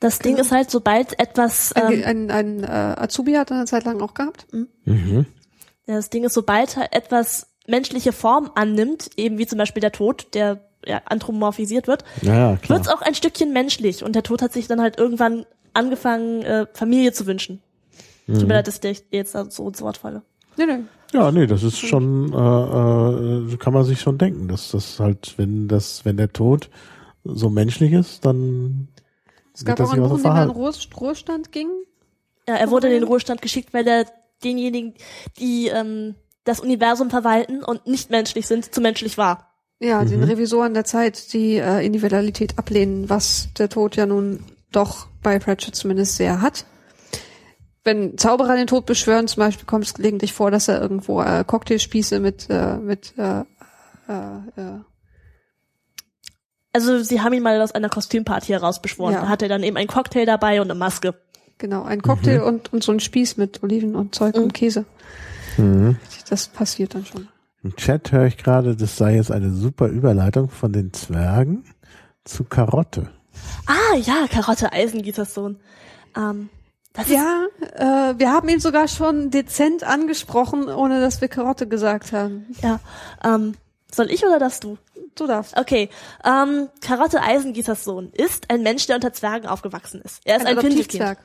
[0.00, 3.66] Das Ding ist halt, sobald etwas, ein, ähm, ein, ein äh, Azubi hat er eine
[3.66, 4.46] Zeit lang auch gehabt.
[4.52, 5.26] Mhm.
[5.86, 9.92] ja, das Ding ist, sobald halt etwas menschliche Form annimmt, eben wie zum Beispiel der
[9.92, 12.78] Tod, der ja, anthropomorphisiert wird, Ja, ja, klar.
[12.78, 14.04] wird's auch ein Stückchen menschlich.
[14.04, 15.44] Und der Tod hat sich dann halt irgendwann
[15.74, 17.60] angefangen, äh, Familie zu wünschen.
[18.26, 20.22] Tut mir leid, dass ich dir jetzt so ins Wort falle.
[20.58, 20.78] Nee, nee.
[21.14, 25.34] Ja, nee, das ist schon, äh, äh, kann man sich schon denken, dass das halt,
[25.38, 26.68] wenn das, wenn der Tod
[27.24, 28.88] so menschlich ist, dann
[29.58, 31.68] Es gab auch das ein sich auch Buch, in dem er in Ruhestand ging.
[32.46, 34.06] Ja, er wurde in den Ruhestand geschickt, weil er
[34.44, 34.94] denjenigen,
[35.38, 36.14] die ähm,
[36.44, 39.52] das Universum verwalten und nicht menschlich sind, zu menschlich war.
[39.80, 40.26] Ja, den Mhm.
[40.26, 45.74] Revisoren der Zeit, die äh, Individualität ablehnen, was der Tod ja nun doch bei Pratchett
[45.74, 46.64] zumindest sehr hat.
[47.82, 51.42] Wenn Zauberer den Tod beschwören, zum Beispiel kommt es gelegentlich vor, dass er irgendwo äh,
[51.44, 54.80] Cocktailspieße mit äh, mit äh, äh, äh,
[56.72, 59.14] Also sie haben ihn mal aus einer Kostümparty herausbeschworen.
[59.14, 59.20] Ja.
[59.22, 61.14] Da hatte er dann eben einen Cocktail dabei und eine Maske.
[61.60, 62.44] genau ein Cocktail Mhm.
[62.46, 64.42] und und so ein Spieß mit Oliven und Zeug Mhm.
[64.44, 64.84] und Käse.
[65.56, 65.96] Mhm.
[66.30, 67.26] Das passiert dann schon.
[67.64, 71.64] Im Chat höre ich gerade, das sei jetzt eine super Überleitung von den Zwergen
[72.24, 73.10] zu Karotte.
[73.66, 75.58] Ah ja, Karotte Eisengießers Sohn.
[76.16, 76.48] Ähm,
[77.08, 77.46] Ja,
[77.76, 82.46] äh, wir haben ihn sogar schon dezent angesprochen, ohne dass wir Karotte gesagt haben.
[82.62, 82.78] ja.
[83.24, 83.54] Ähm,
[83.90, 84.78] soll ich oder darfst du?
[85.14, 85.56] Du darfst.
[85.56, 85.88] Okay.
[86.24, 90.20] Ähm, Karotte Eisengießers Sohn ist ein Mensch, der unter Zwergen aufgewachsen ist.
[90.24, 91.02] Er ist ein, Findelkind.
[91.02, 91.18] Adoptivzwerg.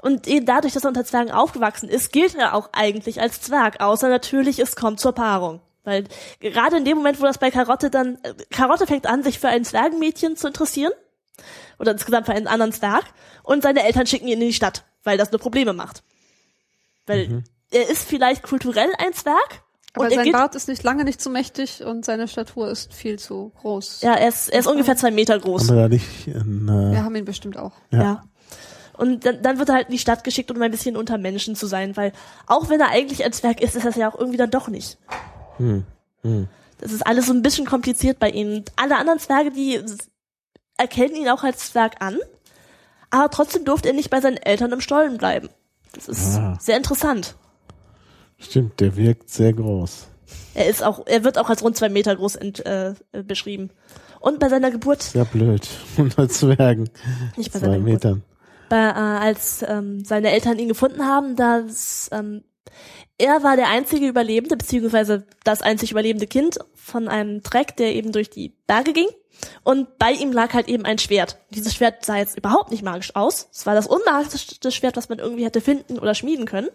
[0.00, 3.80] Und eben dadurch, dass er unter Zwergen aufgewachsen ist, gilt er auch eigentlich als Zwerg,
[3.80, 5.60] außer natürlich, es kommt zur Paarung.
[5.84, 6.04] Weil
[6.40, 9.48] gerade in dem Moment, wo das bei Karotte dann, äh, Karotte fängt an, sich für
[9.48, 10.92] ein Zwergenmädchen zu interessieren,
[11.78, 13.04] oder insgesamt für einen anderen Zwerg,
[13.42, 16.02] und seine Eltern schicken ihn in die Stadt, weil das nur Probleme macht.
[17.06, 19.62] Weil er ist vielleicht kulturell ein Zwerg,
[19.94, 23.18] Aber und sein Bart ist nicht lange nicht zu mächtig und seine Statur ist viel
[23.18, 24.02] zu groß.
[24.02, 25.68] ja, er ist, er ist ungefähr zwei Meter groß.
[25.68, 27.72] Haben wir da nicht ein, äh, Wir haben ihn bestimmt auch.
[27.90, 28.02] Ja.
[28.02, 28.24] Ja.
[28.96, 31.56] Und dann, dann wird er halt in die Stadt geschickt, um ein bisschen unter Menschen
[31.56, 32.12] zu sein, weil
[32.46, 34.98] auch wenn er eigentlich ein Zwerg ist, ist das ja auch irgendwie dann doch nicht.
[35.56, 35.84] hm,
[36.22, 36.48] hm.
[36.78, 38.58] Das ist alles so ein bisschen kompliziert bei ihm.
[38.58, 39.80] Und Alle anderen Zwerge, die
[40.78, 42.18] erkennen ihn auch als Zwerg an,
[43.10, 45.48] aber trotzdem durfte er nicht bei seinen Eltern im Stollen bleiben.
[45.92, 46.56] Das ist Ah.
[46.60, 47.34] sehr interessant.
[48.40, 50.08] Stimmt, der wirkt sehr groß.
[50.54, 52.94] Er ist auch, er wird auch als rund zwei Meter groß ent, äh,
[53.24, 53.70] beschrieben.
[54.20, 55.66] Und bei seiner Geburt, Sehr blöd.
[55.96, 56.90] Unter Zwergen.
[57.36, 58.22] nicht bei Zwei seiner Geburt, Metern.
[58.68, 62.44] bei, äh, als ähm, seine Eltern ihn gefunden haben, dass ähm,
[63.18, 68.12] er war der einzige Überlebende, beziehungsweise das einzig überlebende Kind von einem Treck, der eben
[68.12, 69.08] durch die Berge ging.
[69.62, 71.38] Und bei ihm lag halt eben ein Schwert.
[71.50, 73.48] Dieses Schwert sah jetzt überhaupt nicht magisch aus.
[73.52, 76.68] Es war das unmagischste Schwert, was man irgendwie hätte finden oder schmieden können.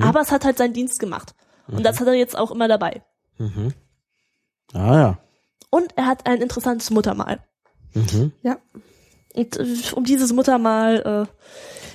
[0.00, 1.34] Aber es hat halt seinen Dienst gemacht.
[1.68, 3.02] Und das hat er jetzt auch immer dabei.
[3.38, 3.72] Mhm.
[4.72, 5.18] Ah ja.
[5.70, 7.40] Und er hat ein interessantes Muttermal.
[7.94, 8.32] Mhm.
[8.42, 8.58] Ja.
[9.34, 11.28] Und äh, um dieses Muttermal,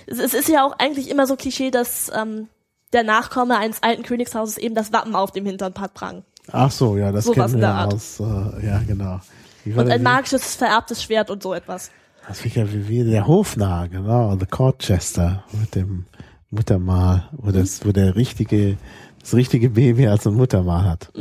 [0.07, 2.49] äh, es, es ist ja auch eigentlich immer so Klischee, dass ähm,
[2.93, 6.23] der Nachkomme eines alten Königshauses eben das Wappen auf dem Hintern tragt.
[6.51, 7.93] Ach so, ja, das Sowas kennen wir Art.
[7.93, 9.19] aus, äh, ja, genau.
[9.65, 11.91] Und ein magisches, vererbtes Schwert und so etwas.
[12.27, 16.05] Das ist ja wie, wie der Hofnarr, genau, The Courtchester mit dem
[16.51, 18.77] Muttermal, wo das, wo der richtige,
[19.19, 21.11] das richtige Baby als ein Muttermal hat.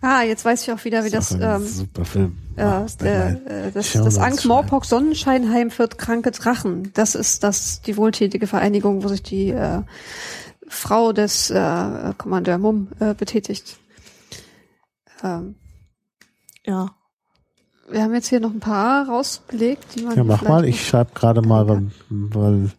[0.00, 2.36] Ah, jetzt weiß ich auch wieder, wie das, ein ähm, super Film.
[2.56, 6.90] ja, Ah, ist der, äh, das, das Ankh Morpok Sonnenscheinheim für kranke Drachen.
[6.94, 9.82] Das ist das die wohltätige Vereinigung, wo sich die äh,
[10.68, 13.78] Frau des äh, Kommandeur Mumm äh, betätigt.
[15.22, 15.54] Ähm,
[16.66, 16.94] Ja.
[17.90, 20.16] Wir haben jetzt hier noch ein paar rausgelegt, die man.
[20.16, 20.64] Ja, mach mal.
[20.64, 22.70] Ich schreibe gerade mal, weil, weil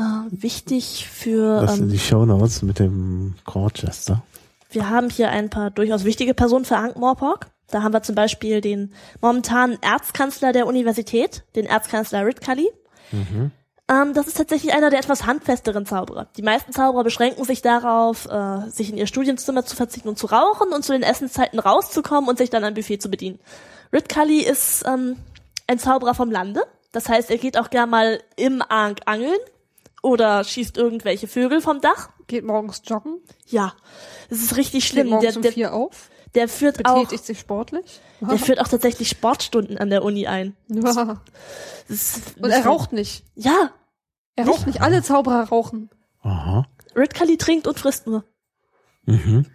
[0.00, 4.22] Äh, wichtig für, das in ähm, die Show Notes mit dem Corchester.
[4.70, 7.48] wir haben hier ein paar durchaus wichtige Personen für Ankh-Morpork.
[7.68, 12.70] Da haben wir zum Beispiel den momentanen Erzkanzler der Universität, den Erzkanzler Ritcully.
[13.88, 16.28] Ähm, das ist tatsächlich einer der etwas handfesteren Zauberer.
[16.36, 20.28] Die meisten Zauberer beschränken sich darauf, äh, sich in ihr Studienzimmer zu verzichten und zu
[20.28, 23.38] rauchen und zu den Essenszeiten rauszukommen und sich dann am Buffet zu bedienen.
[23.92, 25.16] Ritcully ist ähm,
[25.66, 26.62] ein Zauberer vom Lande.
[26.92, 29.36] Das heißt, er geht auch gern mal im Ankh angeln
[30.02, 32.10] oder schießt irgendwelche Vögel vom Dach.
[32.26, 33.72] Geht morgens joggen, Ja,
[34.28, 35.08] es ist richtig schlimm.
[35.08, 38.00] Der, morgens um der, vier auf, der führt auch, betätigt sich sportlich.
[38.20, 40.56] der führt auch tatsächlich Sportstunden an der Uni ein.
[40.68, 40.82] Ja.
[40.82, 41.14] Das
[41.88, 43.24] ist- Und er raucht nicht.
[43.34, 43.70] Ja,
[44.36, 44.80] Er raucht nicht.
[44.80, 45.90] Alle Zauberer rauchen.
[46.22, 46.66] Aha.
[46.94, 48.24] Ritcully trinkt und frisst nur.
[49.06, 49.46] Mhm.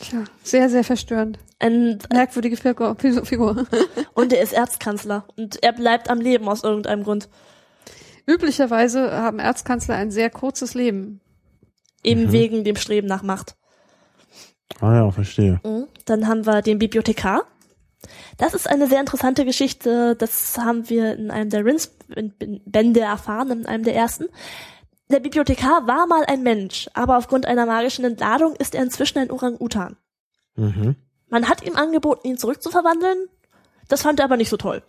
[0.00, 1.38] Tja, sehr, sehr verstörend.
[1.60, 2.96] Ein, Merkwürdige Figur.
[3.24, 3.66] Figur.
[4.14, 5.24] und er ist Erzkanzler.
[5.36, 7.28] Und er bleibt am Leben aus irgendeinem Grund.
[8.26, 11.20] Üblicherweise haben Erzkanzler ein sehr kurzes Leben.
[12.04, 12.32] Eben Mhm.
[12.32, 13.56] wegen dem Streben nach Macht.
[14.80, 15.60] Ah ja, verstehe.
[15.64, 15.86] Mhm.
[16.06, 17.44] Dann haben wir den Bibliothekar.
[18.38, 20.16] Das ist eine sehr interessante Geschichte.
[20.16, 24.26] Das haben wir in einem der Rins-Bände erfahren, in einem der ersten.
[25.10, 29.30] Der Bibliothekar war mal ein Mensch, aber aufgrund einer magischen Entladung ist er inzwischen ein
[29.30, 29.96] Orang-Utan.
[30.56, 30.96] Mhm.
[31.28, 33.28] Man hat ihm angeboten, ihn zurückzuverwandeln.
[33.88, 34.82] Das fand er aber nicht so toll.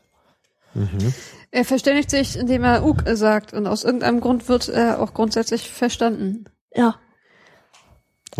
[0.73, 1.13] Mhm.
[1.55, 3.53] Er verständigt sich, indem er Uk sagt.
[3.53, 6.45] Und aus irgendeinem Grund wird er auch grundsätzlich verstanden.
[6.73, 6.95] Ja,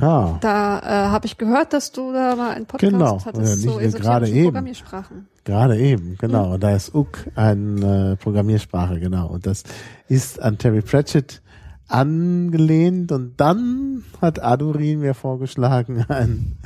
[0.02, 3.24] Ah, Da äh, habe ich gehört, dass du da mal einen Podcast Genau.
[3.24, 4.44] hattest zu esoterischen gerade eben.
[4.46, 5.28] Programmiersprachen.
[5.46, 6.58] gerade eben, genau.
[6.58, 9.28] Da ist Uk eine äh, Programmiersprache, genau.
[9.28, 9.62] Und das
[10.08, 11.44] ist an Terry Pratchett
[11.88, 16.58] angelehnt und dann hat Adurin mir vorgeschlagen, einen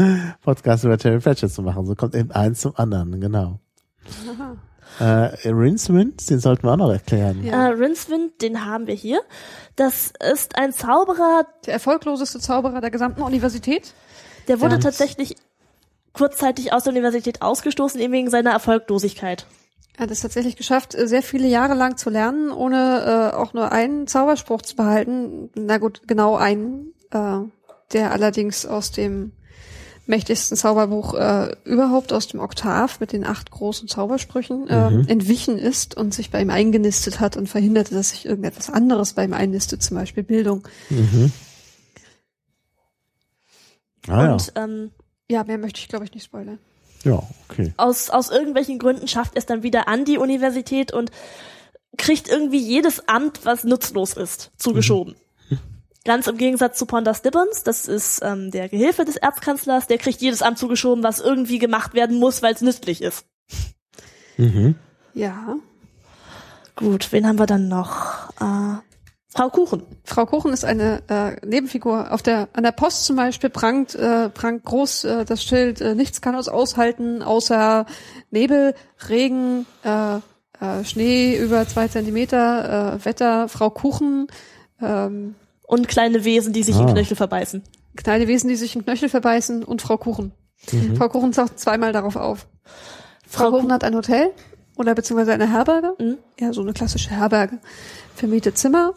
[0.44, 1.86] Podcast über Terry Pratchett zu machen.
[1.86, 3.60] So kommt eben eins zum anderen, genau.
[5.00, 7.44] Äh, Rincewind, den sollten wir auch noch erklären.
[7.44, 7.68] Ja.
[7.70, 9.22] äh, Rincewind, den haben wir hier.
[9.76, 13.94] Das ist ein Zauberer, Der erfolgloseste Zauberer der gesamten Universität.
[14.48, 15.36] der wurde Ganz- tatsächlich
[16.14, 19.46] kurzzeitig aus der Universität ausgestoßen, eben wegen seiner Erfolglosigkeit.
[19.98, 23.72] Er hat es tatsächlich geschafft, sehr viele Jahre lang zu lernen, ohne äh, auch nur
[23.72, 25.50] einen Zauberspruch zu behalten.
[25.56, 27.40] Na gut, genau einen, äh,
[27.94, 29.32] der allerdings aus dem
[30.08, 35.08] mächtigsten Zauberbuch äh, überhaupt aus dem Oktav mit den acht großen Zaubersprüchen äh, Mhm.
[35.08, 39.24] entwichen ist und sich bei ihm eingenistet hat und verhinderte, dass sich irgendetwas anderes bei
[39.26, 40.68] ihm einnistet, zum Beispiel Bildung.
[40.90, 41.32] Mhm.
[44.08, 44.34] Ah ja.
[44.34, 44.92] Und ähm,
[45.30, 46.60] Ja, mehr möchte ich, glaube ich, nicht spoilern.
[47.04, 47.74] Ja, okay.
[47.78, 51.12] aus, aus irgendwelchen Gründen schafft er es dann wieder an die Universität und
[51.98, 55.16] kriegt irgendwie jedes Amt, was nutzlos ist, zugeschoben.
[56.08, 60.22] Ganz im Gegensatz zu Ponder Stibbons, das ist ähm, der Gehilfe des Erzkanzlers, der kriegt
[60.22, 63.26] jedes Amt zugeschoben, was irgendwie gemacht werden muss, weil es nützlich ist.
[64.38, 64.76] Mhm.
[65.14, 65.58] Ja.
[66.78, 68.30] Gut, wen haben wir dann noch?
[68.40, 68.78] Äh,
[69.28, 69.84] Frau Kuchen.
[70.06, 72.14] Frau Kuchen ist eine äh, Nebenfigur.
[72.14, 75.94] Auf der an der Post zum Beispiel prangt äh, prangt groß äh, das Schild: äh,
[75.94, 77.86] Nichts kann uns aushalten außer
[78.32, 78.76] Nebel,
[79.10, 80.20] Regen, äh,
[80.62, 83.50] äh, Schnee über zwei Zentimeter, äh, Wetter.
[83.50, 84.28] Frau Kuchen,
[84.82, 85.36] ähm,
[85.68, 86.82] Und kleine Wesen, die sich Ah.
[86.82, 87.62] in Knöchel verbeißen.
[87.96, 90.32] kleine Wesen, die sich in Knöchel verbeißen und Frau Kuchen.
[90.98, 92.48] Frau Kuchen taucht zweimal darauf auf.
[93.28, 94.32] Frau, Frau Kuchen hat ein Hotel
[94.78, 95.94] oder beziehungsweise eine Herberge.
[96.00, 96.18] Mhm.
[96.40, 97.60] Ja, so eine klassische Herberge.
[98.16, 98.94] Vermietet Zimmer.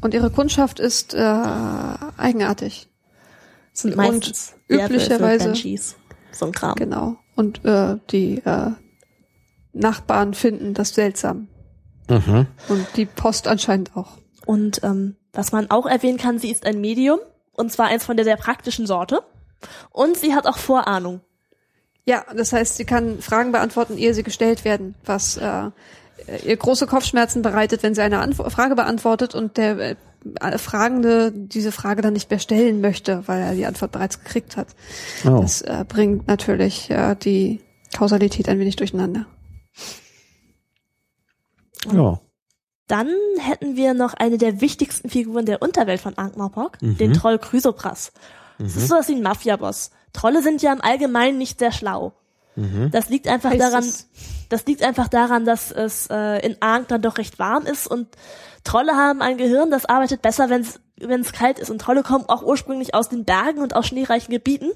[0.00, 1.18] Und ihre Kundschaft ist äh,
[2.16, 2.88] eigenartig.
[3.72, 5.96] sind Und meistens üblicherweise- Werwölfe, Banshees,
[6.32, 6.74] so ein Kram.
[6.74, 7.16] Genau.
[7.36, 8.70] Und äh, die äh,
[9.72, 11.48] Nachbarn finden das seltsam.
[12.10, 12.46] Mhm.
[12.68, 14.18] Und die Post anscheinend auch.
[14.46, 17.20] Und ähm, was man auch erwähnen kann, sie ist ein Medium,
[17.52, 19.22] und zwar eins von der sehr praktischen Sorte.
[19.90, 21.20] Und sie hat auch Vorahnung.
[22.04, 25.70] Ja, das heißt, sie kann Fragen beantworten, ehe sie gestellt werden, was äh,
[26.44, 31.72] ihr große Kopfschmerzen bereitet, wenn sie eine Antwo Frage beantwortet und der äh, Fragende diese
[31.72, 34.68] Frage dann nicht mehr stellen möchte, weil er die Antwort bereits gekriegt hat.
[35.24, 35.40] Oh.
[35.40, 37.60] Das äh, bringt natürlich äh, die
[37.96, 39.26] Kausalität ein wenig durcheinander.
[41.92, 42.20] Ja.
[42.88, 46.96] Dann hätten wir noch eine der wichtigsten Figuren der Unterwelt von Ankh-Morpork, Mhm.
[46.98, 48.12] den Troll Chrysopras.
[48.58, 49.90] Das ist sowas wie ein Mafia-Boss.
[50.12, 52.12] Trolle sind ja im Allgemeinen nicht sehr schlau.
[52.54, 52.90] Mhm.
[52.90, 54.08] Das liegt einfach Heißt daran, es-
[54.50, 58.08] das liegt einfach daran, dass es äh, in Ankh dann doch recht warm ist und
[58.62, 61.70] Trolle haben ein Gehirn, das arbeitet besser, wenn es wenn es kalt ist.
[61.70, 64.70] Und Trolle kommen auch ursprünglich aus den Bergen und aus schneereichen Gebieten.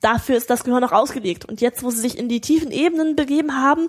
[0.00, 1.44] Dafür ist das Gehirn auch ausgelegt.
[1.46, 3.88] Und jetzt, wo sie sich in die tiefen Ebenen begeben haben,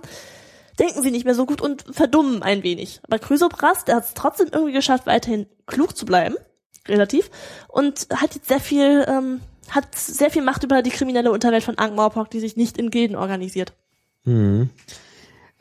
[0.79, 3.01] denken sie nicht mehr so gut und verdummen ein wenig.
[3.03, 6.35] Aber Chrysopras, der hat es trotzdem irgendwie geschafft, weiterhin klug zu bleiben,
[6.87, 7.29] relativ,
[7.67, 11.77] und hat jetzt sehr viel ähm, hat sehr viel Macht über die kriminelle Unterwelt von
[11.77, 13.73] Ankh-Morpork, die sich nicht in Gilden organisiert.
[14.23, 14.69] Mhm.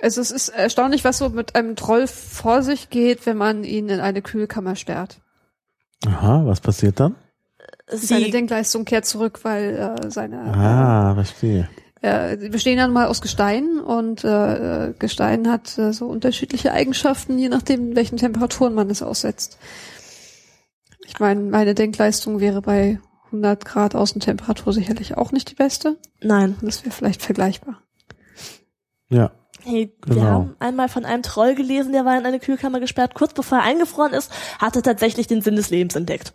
[0.01, 3.89] Also es ist erstaunlich, was so mit einem Troll vor sich geht, wenn man ihn
[3.89, 5.21] in eine Kühlkammer sperrt.
[6.07, 7.17] Aha, was passiert dann?
[7.91, 11.69] Seine Sie, Denkleistung kehrt zurück, weil äh, seine Ah, verstehe.
[12.03, 17.39] Äh, die bestehen dann mal aus Gestein und äh, Gestein hat äh, so unterschiedliche Eigenschaften,
[17.39, 19.59] je nachdem, welchen Temperaturen man es aussetzt.
[21.07, 25.97] Ich meine, meine Denkleistung wäre bei 100 Grad Außentemperatur sicherlich auch nicht die beste.
[26.23, 26.57] nein.
[26.63, 27.83] Das wäre vielleicht vergleichbar.
[29.11, 29.33] Ja.
[29.65, 30.27] Hey, wir Genau.
[30.27, 33.15] haben einmal von einem Troll gelesen, der war in eine Kühlkammer gesperrt.
[33.15, 36.33] Kurz bevor er eingefroren ist, hat er tatsächlich den Sinn des Lebens entdeckt.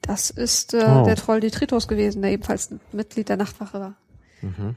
[0.00, 1.04] Das ist äh, Oh.
[1.04, 3.96] der Troll Detritus gewesen, der ebenfalls ein Mitglied der Nachtwache war.
[4.40, 4.74] Ist.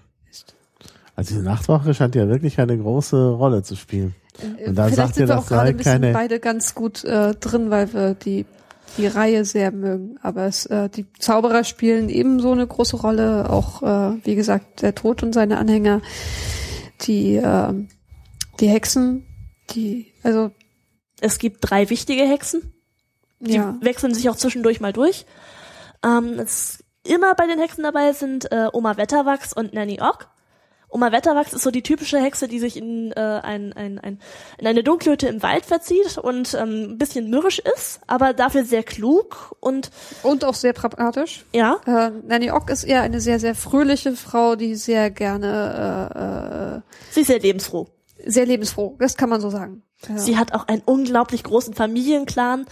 [1.15, 4.15] Also diese Nachtwache scheint ja wirklich eine große Rolle zu spielen.
[4.59, 6.75] Äh, Und da Vielleicht sagt sind ihr, auch gerade sei ein bisschen keine- beide ganz
[6.75, 8.45] gut äh, drin, weil wir die
[8.97, 10.17] die Reihe sehr mögen.
[10.21, 13.49] Aber es, äh, die Zauberer spielen ebenso eine große Rolle.
[13.49, 16.01] Auch äh, wie gesagt der Tod und seine Anhänger,
[17.01, 17.73] die äh,
[18.59, 19.25] die Hexen,
[19.71, 20.51] die also
[21.21, 22.73] Es gibt drei wichtige Hexen.
[23.39, 25.25] Die ja wechseln sich auch zwischendurch mal durch.
[26.05, 30.27] Ähm, es immer bei den Hexen dabei sind äh, Oma Wetterwachs und Nanny Ock.
[30.95, 34.19] Oma Wetterwachs ist so die typische Hexe, die sich in, äh, ein, ein, ein,
[34.57, 38.81] in eine Dunkelhütte im Wald verzieht und ähm, ein bisschen mürrisch ist, aber dafür sehr
[38.83, 39.91] klug und
[40.23, 41.43] und auch sehr pragmatisch.
[41.53, 46.81] ja, Äh, Nanny Ock ist eher eine sehr sehr fröhliche Frau, die sehr gerne
[47.11, 47.87] sie ist sehr lebensfroh.
[48.17, 48.95] äh, äh, sehr lebensfroh.
[48.97, 49.83] Das kann man so sagen.
[50.09, 50.17] Ja.
[50.17, 52.65] Sie hat auch einen unglaublich großen Familienclan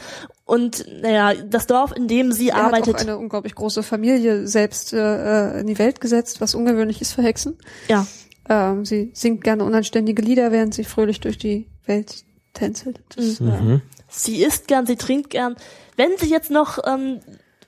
[0.45, 4.47] und naja, das Dorf, in dem sie Er hat arbeitet, auch eine unglaublich große Familie
[4.47, 7.57] selbst äh, in die Welt gesetzt, was ungewöhnlich ist für Hexen.
[7.88, 8.05] ja,
[8.49, 12.23] Ähm, sie singt gerne unanständige Lieder, während sie fröhlich durch die Welt
[12.53, 12.99] tänzelt.
[13.15, 13.81] Das, äh, Mhm.
[14.10, 15.55] sie isst gern, sie trinkt gern.
[15.95, 17.19] Wenn sie jetzt noch ähm,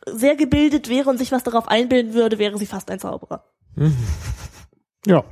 [0.06, 3.46] sehr gebildet wäre und sich was darauf einbilden würde, wäre sie fast ein Zauberer.
[5.06, 5.24] Ja.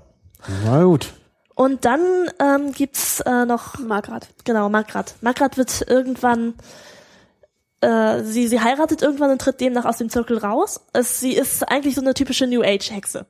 [0.65, 1.13] Na gut.
[1.55, 2.01] Und dann
[2.39, 4.27] ähm, gibt's äh, noch, Margrat.
[4.43, 5.15] genau, Margrat.
[5.21, 6.55] Margrat wird irgendwann,
[7.81, 10.81] äh, sie, sie heiratet irgendwann und tritt demnach aus dem Zirkel raus.
[10.93, 13.25] Es, sie ist eigentlich so eine typische New Age Hexe.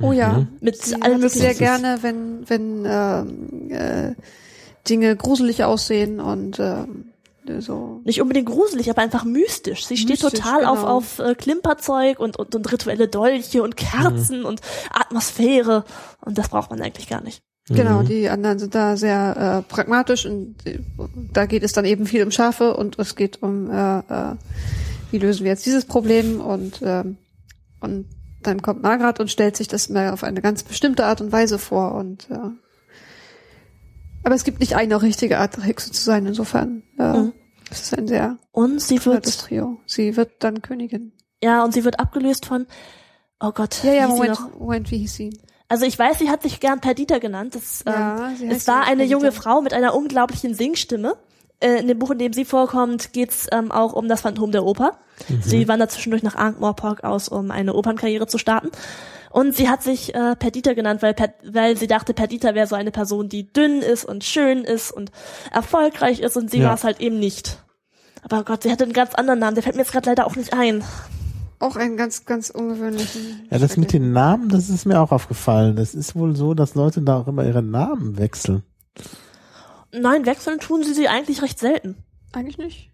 [0.00, 0.46] Oh ja.
[0.60, 1.40] Mit Sie allem hat es möglichen.
[1.40, 4.14] sehr gerne, wenn, wenn ähm, äh,
[4.88, 7.12] Dinge gruselig aussehen und ähm,
[7.60, 8.00] so.
[8.04, 9.86] Nicht unbedingt gruselig, aber einfach mystisch.
[9.86, 10.96] Sie steht Mystisch, total auf, genau.
[10.96, 14.60] auf äh, Klimperzeug und, und, und rituelle Dolche und Kerzen und
[14.90, 15.84] Atmosphäre.
[16.20, 17.42] Und das braucht man eigentlich gar nicht.
[17.70, 20.80] Genau, die anderen sind da sehr äh, pragmatisch und äh,
[21.32, 24.34] da geht es dann eben viel um Schafe und es geht um, äh, äh,
[25.10, 27.18] wie lösen wir jetzt dieses Problem und ähm,
[27.80, 28.06] und
[28.42, 31.58] dann kommt Margrat und stellt sich das mal auf eine ganz bestimmte Art und Weise
[31.58, 32.36] vor und äh,
[34.28, 37.32] aber es gibt nicht eine richtige Art Hexe zu sein, insofern äh, Mhm.
[37.70, 39.78] es ist ein sehr Und sie wird, Trio.
[39.86, 41.12] Sie wird dann Königin.
[41.42, 42.66] ja, und sie wird abgelöst von,
[43.40, 44.58] oh Gott, Ja, ja, wie hieß sie Moment, noch?
[44.60, 45.38] Moment, wie hieß sie?
[45.70, 47.54] Also ich weiß, sie hat sich gern Perdita genannt.
[47.54, 49.42] Das, Ja, ähm, sie es war eine junge Perdita.
[49.42, 51.16] Frau mit einer unglaublichen Singstimme.
[51.60, 54.64] Äh, in dem Buch, in dem sie vorkommt, geht's ähm, auch um das Phantom der
[54.64, 54.98] Oper.
[55.42, 58.68] Sie wandert zwischendurch nach Ankh-Morpork aus, um eine Opernkarriere zu starten.
[59.30, 62.74] Und sie hat sich äh, Perdita genannt, weil, per weil sie dachte, Perdita wäre so
[62.76, 65.10] eine Person, die dünn ist und schön ist und
[65.52, 66.68] erfolgreich ist und sie Ja.
[66.68, 67.58] war es halt eben nicht.
[68.22, 70.34] Aber Gott, sie hatte einen ganz anderen Namen, der fällt mir jetzt gerade leider auch
[70.36, 70.82] nicht ein.
[71.60, 73.46] Auch einen ganz, ganz ungewöhnlichen.
[73.50, 75.74] Ja, das mit den Namen, das ist mir auch aufgefallen.
[75.76, 78.62] Das ist wohl so, dass Leute da auch immer ihre Namen wechseln.
[79.92, 81.96] Nein, wechseln tun sie sie eigentlich recht selten.
[82.32, 82.90] Eigentlich nicht.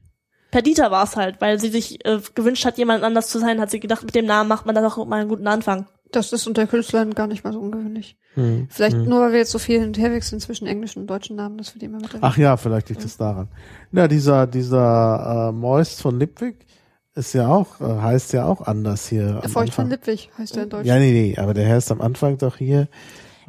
[0.51, 3.71] Perdita war es halt, weil sie sich äh, gewünscht hat, jemand anders zu sein, hat
[3.71, 5.87] sie gedacht, mit dem Namen macht man da doch mal einen guten Anfang.
[6.15, 8.17] Das ist unter Künstlern gar nicht mal so ungewöhnlich.
[8.35, 8.69] Hm.
[8.71, 9.09] Vielleicht hm.
[9.09, 11.59] nur, weil wir jetzt so viel hin und her wechseln zwischen englischen und deutschen Namen,
[11.59, 13.49] dass wir die immer mit Ach ja, vielleicht liegt es daran.
[13.93, 16.67] Ja, dieser, dieser äh, Moist von Lipwig
[17.15, 19.41] ist ja auch, äh, heißt ja auch anders hier.
[19.43, 19.89] am Feucht von.
[19.89, 20.87] Lippwig heißt er in Deutsch.
[20.87, 22.89] Ja, nee, nee, aber der heißt am Anfang doch hier.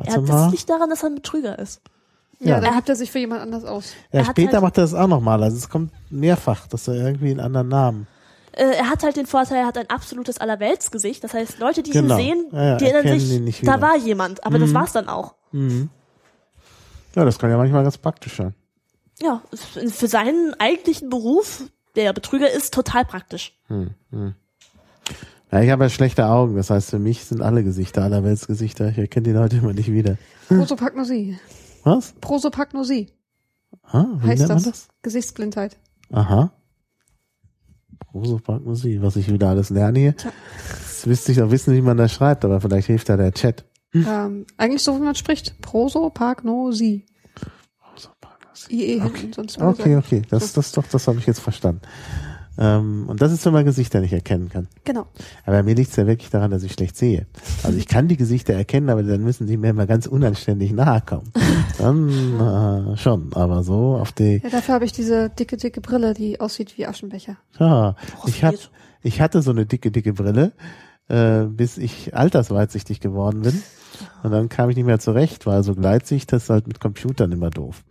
[0.04, 1.82] Ja, das liegt daran, dass er ein Betrüger ist.
[2.40, 2.60] Ja, Ja.
[2.60, 3.94] dann gibt er sich für jemand anders aus.
[4.12, 5.42] Ja, er hat später halt- macht er das auch nochmal.
[5.42, 8.08] Also es kommt mehrfach, dass er irgendwie einen anderen Namen.
[8.56, 11.23] Äh, er hat halt den Vorteil, er hat ein absolutes Allerweltsgesicht.
[11.23, 12.18] Das heißt, Leute, die Genau.
[12.18, 14.44] ihn sehen, Ja, ja, die erinnern sich, da war jemand.
[14.45, 15.36] Aber das war's dann auch.
[15.52, 15.90] Mhm.
[17.15, 18.53] Ja, das kann ja manchmal ganz praktisch sein.
[19.22, 21.64] Ja, für seinen eigentlichen Beruf,
[21.95, 23.57] der Betrüger ist, total praktisch.
[23.68, 24.36] Hm, hm.
[25.52, 28.90] Ja, ich habe ja schlechte Augen, das heißt für mich sind alle Gesichter aller Weltsgesichter.
[28.90, 30.18] Ich erkenne die Leute immer nicht wieder.
[30.49, 31.40] Prosopagnosie.
[31.84, 32.14] Was?
[32.19, 33.07] Prosopagnosie
[33.84, 34.64] Ah, wie heißt nennt man das.
[34.64, 34.88] das?
[35.03, 35.77] Gesichtsblindheit.
[36.11, 36.52] Aha.
[38.16, 40.16] Prosopagnosie, was ich wieder alles lerne hier.
[40.18, 43.66] Jetzt müsste ich auch wissen, wie man das schreibt, aber vielleicht hilft da der Chat.
[43.94, 45.60] Ähm, eigentlich so, wie man spricht.
[45.62, 47.06] Prosopagnosie.
[47.82, 48.72] Prosopagnosie.
[48.72, 49.20] IE Okay.
[49.20, 51.82] hinten, sonst Okay, okay, das, das doch, das habe ich jetzt verstanden.
[52.57, 54.68] Ähm, und das ist, wenn man Gesichter nicht erkennen kann.
[54.84, 55.07] Genau.
[55.45, 57.26] Aber mir liegt es ja wirklich daran, dass ich schlecht sehe.
[57.64, 61.02] Also ich kann die Gesichter erkennen, aber dann müssen sie mir immer ganz unanständig nahe
[61.02, 61.32] kommen.
[61.77, 64.41] Dann äh, schon, aber so auf die.
[64.41, 67.36] Ja, dafür habe ich diese dicke, dicke Brille, die aussieht wie Aschenbecher.
[67.60, 67.95] Ja,
[68.26, 68.72] ich, hat,
[69.02, 70.53] ich hatte so eine dicke, dicke Brille,
[71.10, 73.61] äh, bis ich altersweitsichtig geworden bin.
[74.23, 77.32] Und dann kam ich nicht mehr zurecht, weil so Gleitsicht, das ist halt mit Computern
[77.32, 77.84] immer doof.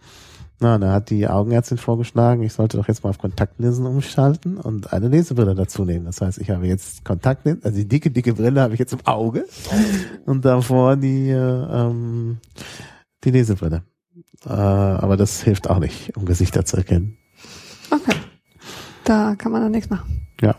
[0.64, 4.94] Na, da hat die Augenärztin vorgeschlagen, ich sollte doch jetzt mal auf Kontaktlinsen umschalten und
[4.94, 6.06] eine Lesebrille dazu nehmen.
[6.06, 9.04] Das heißt, ich habe jetzt Kontaktlinsen, also die dicke, dicke Brille habe ich jetzt im
[9.04, 9.44] Auge
[10.24, 12.38] und davor die, äh, ähm,
[13.24, 13.82] die Lesebrille.
[14.46, 17.18] Äh, aber das hilft auch nicht, um Gesichter zu erkennen.
[17.90, 18.16] Okay.
[19.04, 20.26] Da kann man dann nichts machen.
[20.40, 20.54] Ja,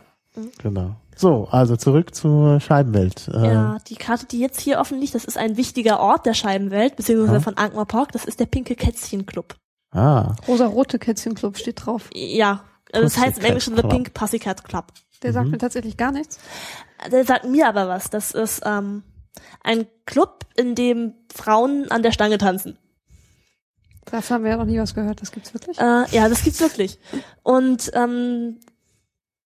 [0.62, 0.98] genau.
[1.16, 3.28] So, also zurück zur Scheibenwelt.
[3.34, 6.96] Ja, die Karte, die jetzt hier offen liegt, das ist ein wichtiger Ort der Scheibenwelt,
[6.96, 7.40] beziehungsweise Ja.
[7.40, 9.56] von Ankmar Park, das ist der Pinke Kätzchen Club.
[9.96, 12.10] Ah, Rosa-rote Kätzchenclub steht drauf.
[12.14, 13.92] Ja, äh, das heißt im Englischen The Club.
[13.94, 14.88] Pink Pussycat Club.
[15.24, 15.34] Der Mhm.
[15.34, 16.38] sagt mir tatsächlich gar nichts.
[17.12, 18.10] Der sagt mir aber was.
[18.10, 19.04] Das ist ähm,
[19.64, 22.78] ein Club, in dem Frauen an der Stange tanzen.
[24.06, 25.22] Dafür haben wir ja noch nie was gehört.
[25.22, 25.80] Das gibt's wirklich.
[25.80, 27.00] Äh, ja, das gibt's wirklich.
[27.42, 28.60] Und ähm,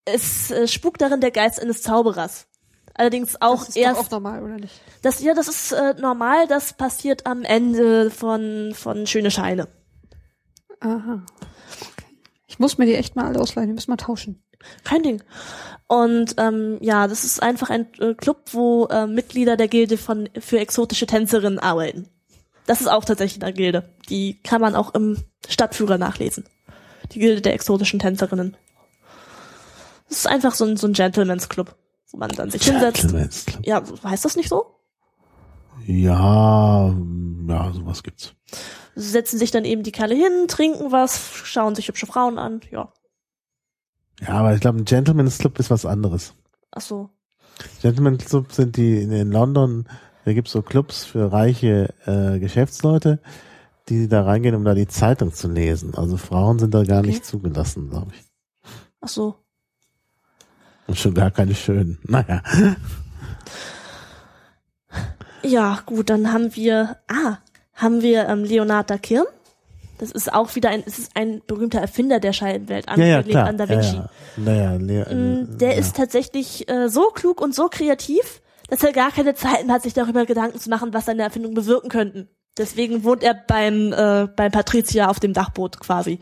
[0.04, 2.46] es äh, spukt darin der Geist eines Zauberers.
[2.94, 4.74] Allerdings auch das ist erst doch auch normal, oder nicht?
[5.02, 9.68] Das, ja, das ist äh, normal, das passiert am Ende von, von Schöne Scheine.
[10.80, 11.22] Aha.
[11.92, 12.16] Okay.
[12.46, 13.68] Ich muss mir die echt mal alle ausleihen.
[13.68, 14.42] Die müssen wir tauschen.
[14.84, 15.22] Kein Ding.
[15.86, 20.28] Und ähm, ja, das ist einfach ein äh, Club, wo äh, Mitglieder der Gilde von
[20.38, 22.08] für exotische Tänzerinnen arbeiten.
[22.66, 23.88] Das ist auch tatsächlich eine Gilde.
[24.08, 25.16] Die kann man auch im
[25.48, 26.44] Stadtführer nachlesen.
[27.12, 28.56] Die Gilde der exotischen Tänzerinnen.
[30.08, 31.74] Das ist einfach so ein, so ein Gentleman's Club,
[32.10, 33.00] wo man dann sich hinsetzt.
[33.00, 33.66] Gentleman's Club.
[33.66, 34.76] Ja, heißt das nicht so?
[35.86, 36.94] Ja,
[37.48, 38.34] ja, sowas gibt's.
[38.94, 42.60] Setzen sich dann eben die Kerle hin, trinken was, schauen sich hübsche Frauen an.
[42.70, 42.92] Ja,
[44.20, 46.34] Ja, aber ich glaube, ein Gentleman's Club ist was anderes.
[46.72, 47.10] ach so.
[47.82, 49.86] Gentleman's Club sind die in, London,
[50.24, 53.20] da gibt's so Clubs für reiche äh, Geschäftsleute,
[53.88, 55.94] die da reingehen, um da die Zeitung zu lesen.
[55.94, 57.08] Also Frauen sind da gar Okay.
[57.08, 58.24] nicht zugelassen, glaube ich.
[59.00, 59.36] Ach so.
[60.86, 61.98] Und schon gar keine schönen.
[62.08, 62.42] Naja.
[65.42, 67.38] Ja, gut, dann haben wir, ah,
[67.80, 69.26] haben wir ähm, Leonard da Kirn.
[69.98, 73.28] Das ist auch wieder ein, es ist ein berühmter Erfinder der Scheibenwelt, Ja, ja, angelehnt
[73.30, 73.46] klar.
[73.48, 73.96] an Da Vinci.
[73.96, 74.10] Ja, ja.
[74.38, 75.78] Naja, Le Mm, Der ja.
[75.78, 79.82] ist tatsächlich äh, so klug und so kreativ, dass er gar keine Zeit mehr hat,
[79.82, 82.28] sich darüber Gedanken zu machen, was seine Erfindungen bewirken könnten.
[82.56, 86.18] Deswegen wohnt er beim, äh, beim Patrizier auf dem Dachboot quasi.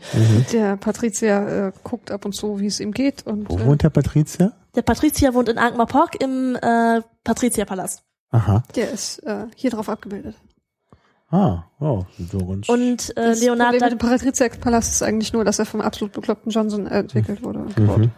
[0.51, 3.25] Der Patrizier äh, guckt ab und zu, wie es ihm geht.
[3.25, 4.53] Und Wo äh, wohnt der Patrizier?
[4.75, 8.03] Der Patrizier wohnt in Ankmar Park im äh, Patrizierpalast.
[8.31, 8.61] Aha.
[8.75, 10.35] der ist äh, hier drauf abgebildet.
[11.31, 12.69] Ah, oh, so ganz.
[12.69, 16.13] Und äh, Das Leonard Problem mit dem Patrizierpalast ist eigentlich nur, dass er vom absolut
[16.13, 17.59] bekloppten Johnson entwickelt wurde.
[17.59, 17.87] Und Mhm.
[17.87, 18.09] gebaut.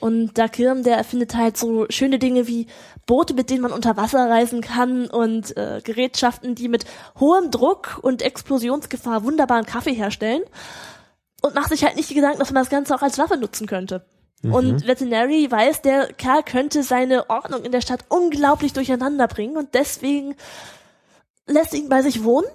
[0.00, 2.66] Und da Kirm, der erfindet halt so schöne Dinge wie
[3.06, 6.84] Boote, mit denen man unter Wasser reisen kann und äh, Gerätschaften, die mit
[7.20, 10.42] hohem Druck und Explosionsgefahr wunderbaren Kaffee herstellen.
[11.40, 13.68] Und macht sich halt nicht die Gedanken, dass man das Ganze auch als Waffe nutzen
[13.68, 14.04] könnte.
[14.44, 19.68] Und Veterinary weiß, der Kerl könnte seine Ordnung in der Stadt unglaublich durcheinander bringen und
[19.74, 20.34] deswegen
[21.52, 22.46] lässt ihn bei sich wohnen.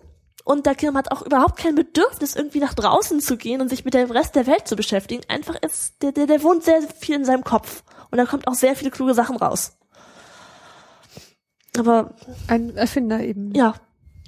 [0.43, 3.83] Und der Kirm hat auch überhaupt kein Bedürfnis, irgendwie nach draußen zu gehen und sich
[3.83, 5.21] mit dem Rest der Welt zu beschäftigen.
[5.27, 7.83] Einfach ist, der, der, der wohnt sehr viel in seinem Kopf.
[8.11, 9.77] Und da kommt auch sehr viele kluge Sachen raus.
[11.77, 12.15] Aber
[12.47, 13.53] Ein Erfinder eben.
[13.53, 13.75] ja,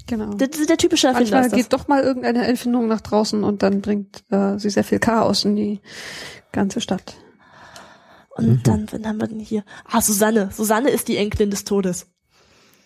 [0.07, 0.33] genau.
[0.33, 1.57] der, der typische Erfinder Manchmal ist das.
[1.57, 5.45] geht doch mal irgendeine Erfindung nach draußen und dann bringt äh, sie sehr viel Chaos
[5.45, 5.79] in die
[6.51, 7.15] ganze Stadt.
[8.31, 9.63] Und dann, wen haben wir denn hier?
[9.85, 10.49] Ah, Susanne.
[10.51, 12.07] Susanne ist die Enkelin des Todes.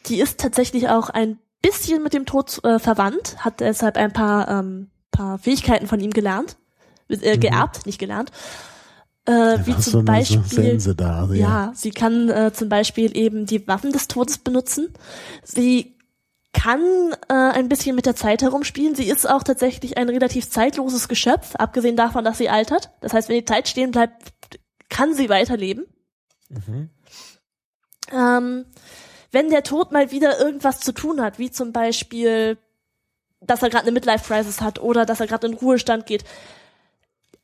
[0.08, 4.48] Die ist tatsächlich auch ein bisschen mit dem Tod äh, verwandt, hat deshalb ein paar,
[4.50, 6.58] ähm, paar Fähigkeiten von ihm gelernt.
[7.10, 8.32] Äh, geerbt, nicht gelernt.
[9.26, 10.44] Äh, wie zum eine Beispiel.
[10.44, 14.94] Sense da, also Ja, sie kann äh, zum Beispiel eben die Waffen des Todes benutzen.
[15.44, 15.96] Sie
[16.52, 16.82] kann
[17.30, 18.96] äh, ein bisschen mit der Zeit herumspielen.
[18.96, 22.92] Sie ist auch tatsächlich ein relativ zeitloses Geschöpf, abgesehen davon, dass sie altert.
[23.02, 24.34] Das heißt, wenn die Zeit stehen bleibt,
[24.90, 25.86] kann sie weiterleben.
[28.12, 28.66] Ähm,
[29.34, 32.58] wenn der Tod mal wieder irgendwas zu tun hat, wie zum Beispiel,
[33.42, 36.24] dass er gerade eine Midlife-Crisis hat oder dass er gerade in Ruhestand geht,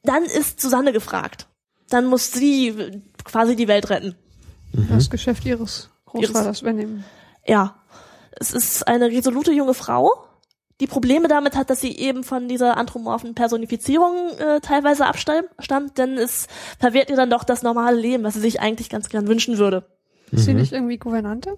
[0.03, 1.47] dann ist Susanne gefragt.
[1.89, 4.15] Dann muss sie quasi die Welt retten.
[4.71, 7.03] Das Geschäft ihres Großvaters übernehmen.
[7.45, 7.81] Ja,
[8.39, 10.11] es ist eine resolute junge Frau,
[10.79, 16.17] die Probleme damit hat, dass sie eben von dieser anthropomorphen Personifizierung äh, teilweise abstammt, denn
[16.17, 16.47] es
[16.79, 19.85] verwehrt ihr dann doch das normale Leben, was sie sich eigentlich ganz gern wünschen würde.
[20.31, 21.57] Ist sie nicht irgendwie Gouvernante?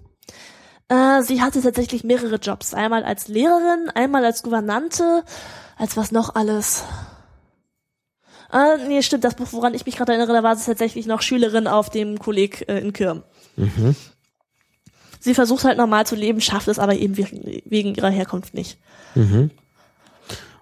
[0.88, 2.74] Äh, sie hatte tatsächlich mehrere Jobs.
[2.74, 5.24] Einmal als Lehrerin, einmal als Gouvernante,
[5.76, 6.84] als was noch alles.
[8.50, 11.22] Ah, nee, stimmt, das Buch, woran ich mich gerade erinnere, da war sie tatsächlich noch
[11.22, 13.22] Schülerin auf dem Kolleg äh, in Kirm.
[13.56, 13.96] Mhm.
[15.20, 18.78] Sie versucht halt normal zu leben, schafft es aber eben wegen, ihrer Herkunft nicht.
[19.14, 19.50] Mhm.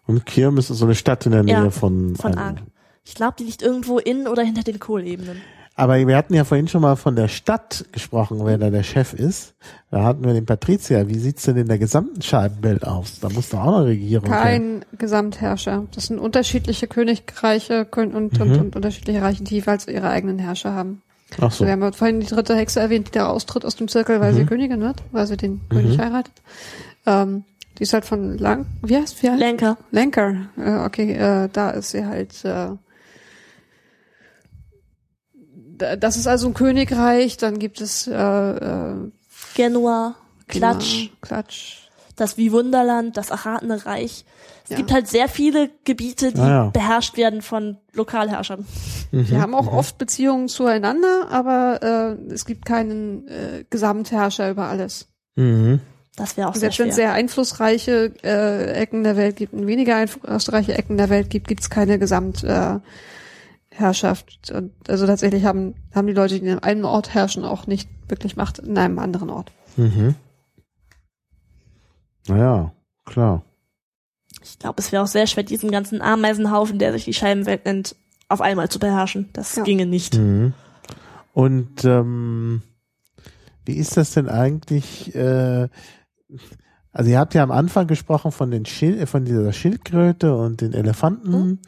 [0.07, 2.63] Und Kirmes ist so eine Stadt in der Nähe Ja, von, Von Ark.
[3.05, 5.41] Ich glaube, die liegt irgendwo in oder hinter den Kohlebenen.
[5.77, 9.15] Aber wir hatten ja vorhin schon mal von der Stadt gesprochen, wer da der Chef
[9.15, 9.55] ist.
[9.91, 11.09] Da hatten wir den Patrizier.
[11.09, 13.21] Wie sieht's denn in der gesamten Scheibenwelt aus?
[13.21, 14.43] Da muss doch auch eine Regierung her.
[14.43, 15.85] Kein Gesamtherrscher.
[15.95, 20.75] Das sind unterschiedliche Königreiche Kön- und, und, und unterschiedliche Reiche, die jeweils ihre eigenen Herrscher
[20.75, 21.01] haben.
[21.41, 21.65] Ach so.
[21.65, 24.45] Wir haben vorhin die dritte Hexe erwähnt, die da austritt aus dem Zirkel, weil sie
[24.45, 26.35] Königin wird, weil sie den König heiratet.
[27.07, 27.45] Ähm,
[27.79, 29.41] die ist halt von Lang, wie heißt, wie heißt?
[29.41, 29.79] Lenker.
[29.93, 30.35] Lenker.
[30.59, 32.45] Äh, okay, äh, da ist sie halt.
[32.45, 32.73] Äh,
[35.99, 37.37] das ist also ein Königreich.
[37.37, 38.95] Dann gibt es äh, äh,
[39.55, 40.15] Genua,
[40.49, 41.77] Klatsch, Genau, Klatsch.
[42.17, 44.25] das wie Wunderland, das Achatene Reich.
[44.65, 44.77] Es Ja.
[44.77, 46.65] gibt halt sehr viele Gebiete, die Ah, ja.
[46.71, 48.65] beherrscht werden von Lokalherrschern.
[49.11, 55.09] Die haben auch oft Beziehungen zueinander, aber äh, es gibt keinen äh, Gesamtherrscher über alles.
[55.35, 55.81] Mhm.
[56.17, 59.67] Das wäre auch sehr Selbst wenn es sehr einflussreiche äh, Ecken der Welt gibt und
[59.67, 62.85] weniger einflussreiche Ecken der Welt gibt, gibt es keine Gesamtherrschaft.
[62.85, 62.87] Äh,
[63.81, 64.51] Herrschaft.
[64.53, 68.37] Und also tatsächlich haben, haben die Leute, die in einem Ort herrschen, auch nicht wirklich
[68.37, 69.51] Macht in einem anderen Ort.
[69.77, 70.15] Mhm.
[72.29, 72.73] Naja,
[73.07, 73.43] klar.
[74.43, 77.97] Ich glaube, es wäre auch sehr schwer, diesen ganzen Ameisenhaufen, der sich die Scheibenwelt nennt,
[78.29, 79.29] auf einmal zu beherrschen.
[79.33, 79.65] Das Ja.
[79.65, 80.15] ginge nicht.
[80.17, 80.55] Mhm.
[81.33, 82.63] Und ähm,
[83.65, 85.15] wie ist das denn eigentlich?
[85.15, 85.69] Äh,
[86.93, 90.73] also ihr habt ja am Anfang gesprochen von den Schil von dieser Schildkröte und den
[90.73, 91.59] Elefanten Mhm.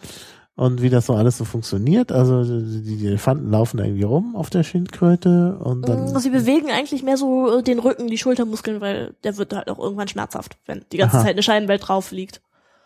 [0.54, 2.12] Und wie das so alles so funktioniert.
[2.12, 6.18] Also die, die Elefanten laufen da irgendwie rum auf der Schildkröte und dann.
[6.20, 9.78] Sie bewegen eigentlich mehr so äh, den Rücken, die Schultermuskeln, weil der wird halt auch
[9.78, 11.24] irgendwann schmerzhaft, wenn die ganze Aha.
[11.24, 12.42] Zeit eine Scheibenwelt drauf liegt.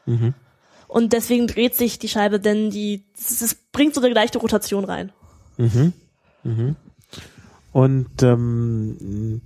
[0.07, 0.35] Mhm.
[0.89, 4.85] Und deswegen dreht sich die Scheibe, denn die, es, es bringt so eine leichte Rotation
[4.85, 5.13] rein.
[5.57, 5.93] Mhm.
[6.45, 6.77] Mhm.
[7.73, 9.43] Und ähm,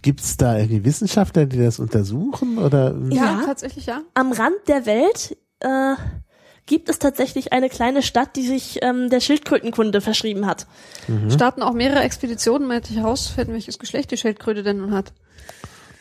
[0.00, 2.94] gibt's da irgendwie Wissenschaftler, die das untersuchen oder?
[3.10, 3.42] Ja.
[3.44, 4.02] tatsächlich ja.
[4.14, 5.94] Am Rand der Welt äh,
[6.66, 10.66] gibt es tatsächlich eine kleine Stadt, die sich ähm, der Schildkrötenkunde verschrieben hat.
[11.28, 15.12] Starten auch mehrere Expeditionen, um herauszufinden, welches Geschlecht die Schildkröte denn nun hat.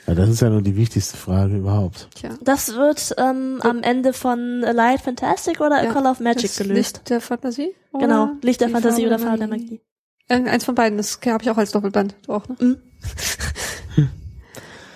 [0.08, 2.08] Ja, das ist ja nur die wichtigste Frage überhaupt.
[2.16, 2.32] Tja.
[2.42, 6.42] Das wird ähm, am Ende von A Light Fantastic oder A Ja, Call of Magic
[6.44, 6.76] das gelöst.
[6.98, 7.70] Licht der Fantasie?
[7.92, 9.82] Oder Genau, Licht der Fantasie Farbe oder Farbe der Magie.
[10.30, 12.16] Irgend- Eins von beiden, das habe ich auch als Doppelband.
[12.26, 12.56] Du auch, ne?
[12.60, 12.78] Mhm.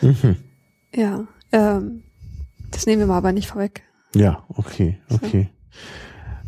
[0.01, 0.35] Mhm.
[0.93, 1.25] Ja.
[1.51, 2.03] Ähm,
[2.71, 3.83] das nehmen wir mal aber nicht vorweg.
[4.13, 5.49] Ja, okay, okay.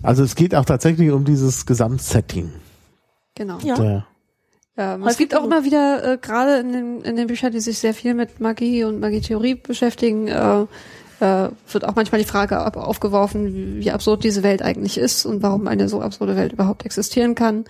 [0.04, 2.52] Also es geht auch tatsächlich um dieses Gesamtsetting.
[3.36, 3.58] Genau.
[3.64, 3.76] Ja.
[3.76, 4.08] Der,
[4.80, 7.80] Ähm, es gibt auch immer wieder, äh, gerade in den, in den Büchern, die sich
[7.80, 10.62] sehr viel mit Magie und Magietheorie beschäftigen, äh,
[11.20, 15.26] äh, wird auch manchmal die Frage ab- aufgeworfen, wie, wie absurd diese Welt eigentlich ist
[15.26, 17.66] und warum eine so absurde Welt überhaupt existieren kann.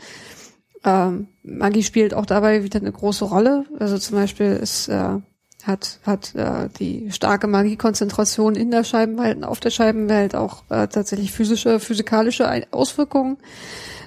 [0.83, 3.63] Ähm, Magie spielt auch dabei wieder eine große Rolle.
[3.79, 5.19] Also zum Beispiel ist, äh,
[5.67, 10.87] hat, hat äh, die starke Magiekonzentration in der Scheibenwelt und auf der Scheibenwelt auch äh,
[10.87, 13.37] tatsächlich physische, physikalische Auswirkungen.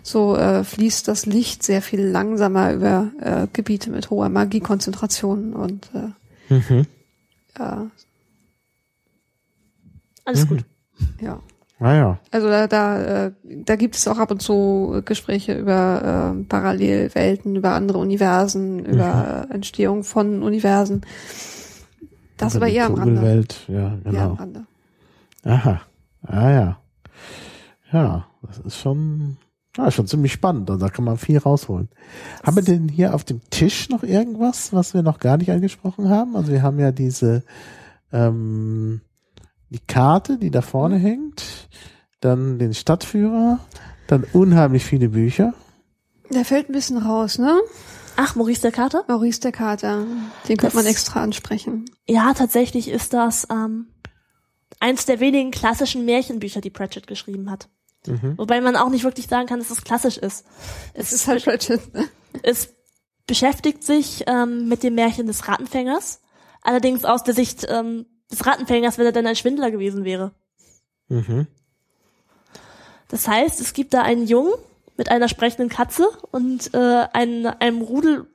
[0.03, 5.91] So äh, fließt das Licht sehr viel langsamer über äh, Gebiete mit hoher Magiekonzentration und
[5.95, 6.87] äh, mhm.
[7.59, 7.85] äh,
[10.25, 10.65] Alles gut.
[11.21, 11.41] ja.
[11.81, 12.19] Naja.
[12.31, 17.57] Also da, da, äh, da gibt es auch ab und zu Gespräche über äh, Parallelwelten,
[17.57, 21.01] über andere Universen, über äh, Entstehung von Universen.
[22.37, 23.17] Das aber eher am Rande.
[23.17, 24.33] Vogelwelt, ja, Eher am genau.
[24.35, 24.67] Rande.
[25.45, 25.81] Aha.
[26.27, 26.79] Ah ja.
[27.93, 29.39] Ja, das ist schon,
[29.79, 30.69] ja, schon ziemlich spannend.
[30.69, 31.89] Und da kann man viel rausholen.
[32.45, 36.11] Haben wir denn hier auf dem Tisch noch irgendwas, was wir noch gar nicht angesprochen
[36.11, 36.37] haben?
[36.37, 37.43] Also wir haben ja diese
[38.13, 39.01] ähm,
[39.71, 41.03] die Karte, die da vorne Mhm.
[41.03, 41.43] hängt,
[42.21, 43.61] dann den Stadtführer,
[44.09, 45.55] dann unheimlich viele Bücher.
[46.31, 47.61] Der fällt ein bisschen raus, ne?
[48.17, 49.05] Ach, Maurice der Kater?
[49.09, 50.05] Maurice der Kater.
[50.49, 51.87] Den könnte man extra ansprechen.
[52.07, 53.87] Ja, tatsächlich ist das ähm,
[54.81, 57.69] eins der wenigen klassischen Märchenbücher, die Pratchett geschrieben hat.
[58.07, 58.37] Mhm.
[58.37, 60.45] Wobei man auch nicht wirklich sagen kann, dass es klassisch ist.
[60.95, 62.09] Es ist halt Pratchett, ne?
[62.43, 62.75] Es
[63.27, 66.21] beschäftigt sich ähm, mit dem Märchen des Rattenfängers,
[66.63, 70.33] allerdings aus der Sicht ähm, des Rattenfängers, wenn er dann ein Schwindler gewesen wäre.
[71.09, 71.47] Mhm.
[73.09, 74.53] Das heißt, es gibt da einen Jungen
[74.97, 78.27] mit einer sprechenden Katze und äh, einen, einem Rudel,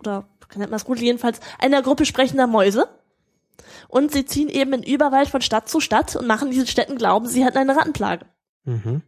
[0.00, 0.26] oder
[0.56, 2.88] nennt man das Rudel jedenfalls, einer Gruppe sprechender Mäuse.
[3.88, 7.26] Und sie ziehen eben in Überwald von Stadt zu Stadt und machen diesen Städten glauben,
[7.26, 8.26] sie hätten eine Rattenplage.
[8.64, 9.02] Mhm.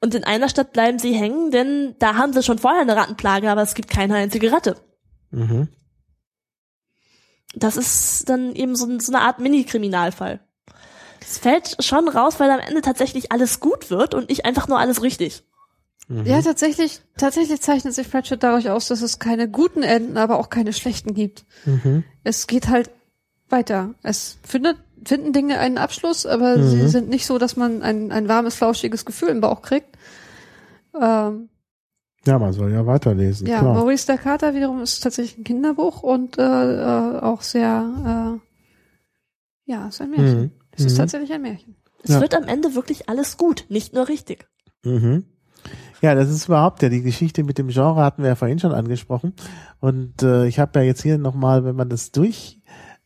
[0.00, 3.50] Und in einer Stadt bleiben sie hängen, denn da haben sie schon vorher eine Rattenplage,
[3.50, 4.76] aber es gibt keine einzige Ratte.
[5.30, 5.68] Mhm.
[7.54, 10.40] Das ist dann eben so, so eine Art Mini-Kriminalfall.
[11.20, 14.78] Es fällt schon raus, weil am Ende tatsächlich alles gut wird und nicht einfach nur
[14.78, 15.44] alles richtig.
[16.08, 16.26] Mhm.
[16.26, 20.50] Ja, tatsächlich, tatsächlich zeichnet sich Pratchett dadurch aus, dass es keine guten Enden, aber auch
[20.50, 21.44] keine schlechten gibt.
[21.64, 22.04] Mhm.
[22.24, 22.90] Es geht halt
[23.48, 23.94] weiter.
[24.02, 26.68] Es findet, finden Dinge einen Abschluss, aber Mhm.
[26.68, 29.96] sie sind nicht so, dass man ein, ein warmes, flauschiges Gefühl im Bauch kriegt.
[31.00, 31.48] Ähm,
[32.26, 33.74] Ja, man soll ja weiterlesen, ja, klar.
[33.74, 38.38] Maurice der Kater wiederum ist tatsächlich ein Kinderbuch und äh, äh, auch sehr,
[39.66, 40.40] äh, ja, ist ein Märchen.
[40.42, 40.50] Mhm.
[40.72, 40.98] Es ist Mhm.
[40.98, 41.74] tatsächlich ein Märchen.
[42.04, 42.20] Es Ja.
[42.20, 44.46] wird am Ende wirklich alles gut, nicht nur richtig.
[44.84, 45.24] Mhm.
[46.00, 48.72] Ja, das ist überhaupt ja die Geschichte mit dem Genre hatten wir ja vorhin schon
[48.72, 49.34] angesprochen
[49.80, 52.58] und äh, ich habe ja jetzt hier nochmal, wenn man das durch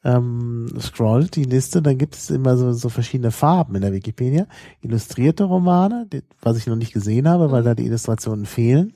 [0.05, 4.47] ähm, scrollt, die Liste, dann gibt es immer so, so verschiedene Farben in der Wikipedia.
[4.81, 8.93] Illustrierte Romane, die, was ich noch nicht gesehen habe, weil da die Illustrationen fehlen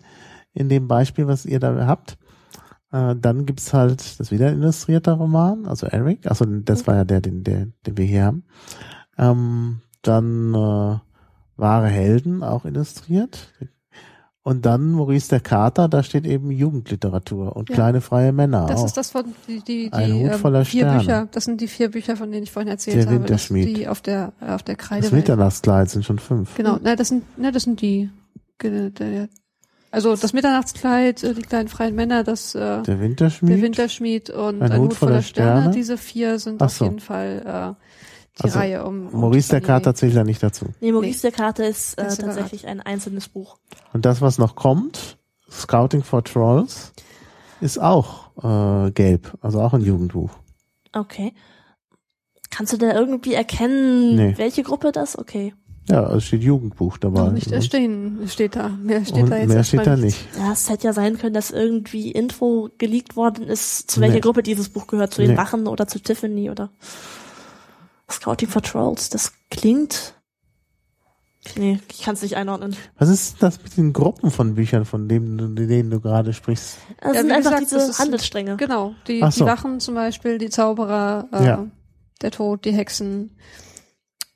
[0.53, 2.19] in dem Beispiel, was ihr da habt.
[2.93, 7.21] Äh, dann gibt's halt, das wieder illustrierter Roman, also Eric, also das war ja der,
[7.21, 8.45] den, der, den wir hier haben.
[9.17, 10.99] Ähm, dann äh,
[11.57, 13.53] wahre Helden, auch illustriert.
[14.43, 17.75] Und dann Maurice der Kater, da steht eben Jugendliteratur und Ja.
[17.75, 18.87] kleine freie Männer Das auch.
[18.87, 20.99] ist das von die, die, die Ein Hut ähm, voller vier Sterne.
[20.99, 21.29] Bücher.
[21.31, 23.25] Das sind die vier Bücher, von denen ich vorhin erzählt Der habe.
[23.27, 25.03] Das, die auf der auf der Kreide.
[25.03, 26.55] das Mitternachtskleid sind schon fünf.
[26.57, 28.09] Genau, ne, das sind ne, das sind die.
[28.59, 29.29] ge- der-
[29.93, 33.51] Also das Mitternachtskleid, äh, die kleinen freien Männer, das äh, Der Winterschmied.
[33.51, 35.61] der Winterschmied und ein, Hut voller Sterne.
[35.63, 35.75] Sterne.
[35.75, 36.85] Diese vier sind Ach auf so.
[36.85, 37.85] jeden Fall äh,
[38.39, 39.09] die Also, Reihe um.
[39.09, 39.61] um Maurice der.
[39.61, 40.67] Kater zählt da nicht dazu.
[40.81, 43.59] Nee, Maurice der Kater ist äh, tatsächlich ein einzelnes Buch.
[43.93, 45.19] Und das, was noch kommt,
[45.51, 46.93] Scouting for Trolls,
[47.61, 48.31] ist auch
[48.87, 50.31] äh, gelb, also auch ein Jugendbuch.
[50.93, 51.35] Okay.
[52.51, 54.35] Kannst du da irgendwie erkennen, Nee.
[54.37, 55.19] welche Gruppe das?
[55.19, 55.53] Okay.
[55.91, 57.21] Ja, es steht Jugendbuch dabei.
[57.25, 58.69] Noch nicht Und- stehen, steht da.
[58.69, 60.19] Mehr steht und da jetzt mehr steht da nicht.
[60.39, 64.21] Ja, es hätte ja sein können, dass irgendwie Info geleakt worden ist, zu welcher Nee.
[64.21, 65.37] Gruppe dieses Buch gehört, zu den Nee.
[65.37, 66.71] Wachen oder zu Tiffany oder
[68.11, 69.09] Scouting for Trolls.
[69.11, 70.15] Das klingt.
[71.57, 72.77] Nee, ich kann es nicht einordnen.
[72.99, 76.77] Was ist das mit den Gruppen von Büchern, von denen du, denen du gerade sprichst?
[77.01, 78.57] Das Ja, sind einfach gesagt, diese Handelsstränge.
[78.59, 79.45] Genau, die, so.
[79.45, 81.67] die Wachen zum Beispiel, die Zauberer, äh, Ja.
[82.21, 83.37] der Tod, die Hexen.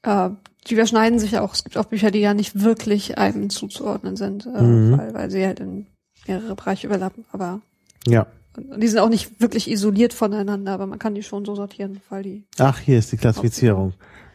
[0.02, 0.30] Äh,
[0.66, 1.52] die überschneiden sich auch.
[1.54, 4.98] Es gibt auch Bücher, die ja nicht wirklich einem zuzuordnen sind, äh, Mhm.
[4.98, 5.86] weil, weil sie halt in
[6.26, 7.24] mehrere Bereiche überlappen.
[7.32, 7.60] Aber
[8.06, 8.26] Ja.
[8.56, 12.22] die sind auch nicht wirklich isoliert voneinander, aber man kann die schon so sortieren, weil
[12.22, 12.44] die.
[12.58, 13.92] Ach, hier ist die Klassifizierung.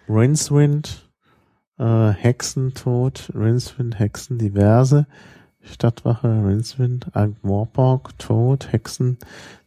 [0.07, 1.10] Rincewind,
[1.77, 5.07] äh, Hexentod, Rincewind, Hexen, diverse,
[5.61, 9.18] Stadtwache, Rincewind, Ankh-Morpork, Tod, Hexen,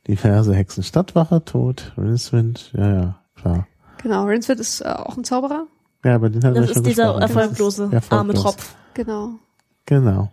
[0.08, 3.66] diverse Hexen, Stadtwache, Tod, Rincewind, ja, ja, klar.
[4.02, 5.66] Genau, Rinsford ist äh, auch ein Zauberer.
[6.04, 7.20] Ja, aber den wir Das schon ist dieser gesprochen.
[7.20, 8.10] Das ist erfolglose, erfolglos.
[8.18, 8.74] arme Tropf.
[8.94, 9.30] Genau.
[9.86, 10.30] Genau.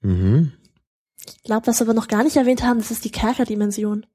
[0.00, 0.52] Mhm.
[1.26, 4.06] Ich glaube, was wir aber noch gar nicht erwähnt haben, das ist die Kerkerdimension.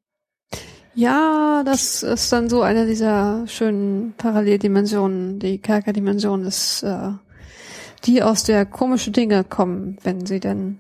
[0.93, 5.39] Ja, das ist dann so eine dieser schönen Paralleldimensionen.
[5.39, 7.11] Die Kerkerdimension ist äh,
[8.03, 10.79] die, aus der komische Dinge kommen, wenn sie denn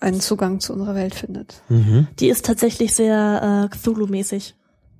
[0.00, 1.62] einen Zugang zu unserer Welt findet.
[1.68, 2.08] Mhm.
[2.18, 4.54] Die ist tatsächlich sehr äh, Cthulhu-mäßig.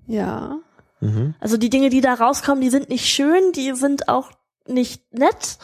[0.06, 0.58] Ja.
[1.02, 1.34] Mhm.
[1.40, 4.30] Also die Dinge, die da rauskommen, die sind nicht schön, die sind auch
[4.68, 5.58] nicht nett.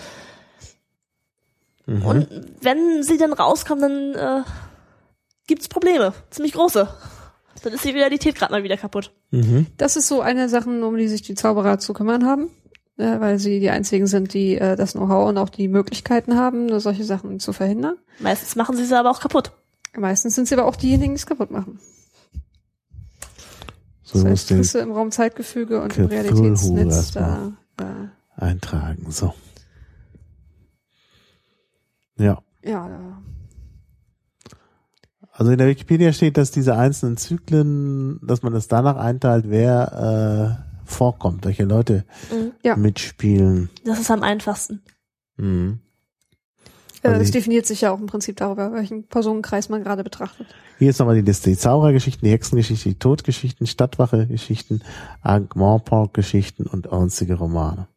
[1.87, 2.05] Mhm.
[2.05, 2.29] Und
[2.61, 4.45] wenn sie dann rauskommen, dann äh,
[5.47, 6.13] gibt's Probleme.
[6.31, 6.89] Ziemlich große.
[7.63, 9.13] Dann ist die Realität gerade mal wieder kaputt.
[9.31, 9.67] Mhm.
[9.77, 12.51] Das ist so eine Sache, um die sich die Zauberer zu kümmern haben,
[12.97, 16.81] äh, weil sie die einzigen sind, die äh, das Know-how und auch die Möglichkeiten haben,
[16.81, 17.97] solche Sachen zu verhindern.
[18.19, 19.53] Meistens machen sie sie aber auch kaputt.
[19.97, 21.79] Meistens sind sie aber auch diejenigen, die es kaputt machen.
[24.09, 27.53] So das muss heißt, den Risse im Raumzeitgefüge und im Realitätsnetz da.
[27.77, 29.11] da eintragen.
[29.11, 29.35] So.
[32.17, 32.43] Ja.
[32.65, 33.23] ja, da
[35.33, 40.65] Also in der Wikipedia steht, dass diese einzelnen Zyklen, dass man es danach einteilt, wer
[40.65, 42.53] äh, vorkommt, welche Leute Mhm.
[42.65, 42.77] Ja.
[42.77, 43.69] mitspielen.
[43.85, 44.81] Das ist am einfachsten.
[45.37, 45.81] Mhm.
[47.03, 50.47] Also es ich- definiert sich ja auch im Prinzip darüber, welchen Personenkreis man gerade betrachtet.
[50.79, 51.51] Hier ist nochmal die Liste.
[51.51, 54.83] Die Zauberergeschichten, die Hexengeschichte, die Todgeschichten, Stadtwache-Geschichten,
[55.23, 57.89] Ankh-Morpork-Geschichten und einzige Romane.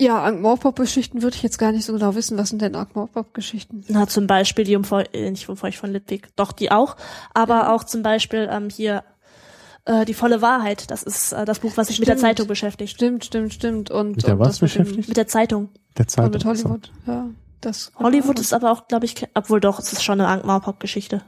[0.00, 2.38] Ja, Ankh-Morpork-Geschichten würde ich jetzt gar nicht so genau wissen.
[2.38, 3.84] Was sind denn Ankh-Morpork-Geschichten?
[3.88, 6.96] Na, zum Beispiel die Umfeu äh, nicht Umfeucht von Litwig, doch die auch,
[7.34, 9.04] aber auch zum Beispiel ähm, hier
[9.90, 10.90] äh, die volle Wahrheit.
[10.90, 12.28] Das ist äh, das Buch, was sich mit der Stimmt.
[12.28, 12.92] Zeitung beschäftigt.
[12.94, 13.90] Stimmt, stimmt, stimmt.
[13.90, 15.08] Und, Mit der und was das mit dem- beschäftigt?
[15.08, 15.68] Mit der Zeitung.
[15.98, 16.32] Der Und Zeit.
[16.32, 17.28] mit Hollywood, ja.
[17.60, 21.22] Das Hollywood ist aber auch, glaube ich, obwohl doch, es ist schon eine Ankh-Morpork-Geschichte.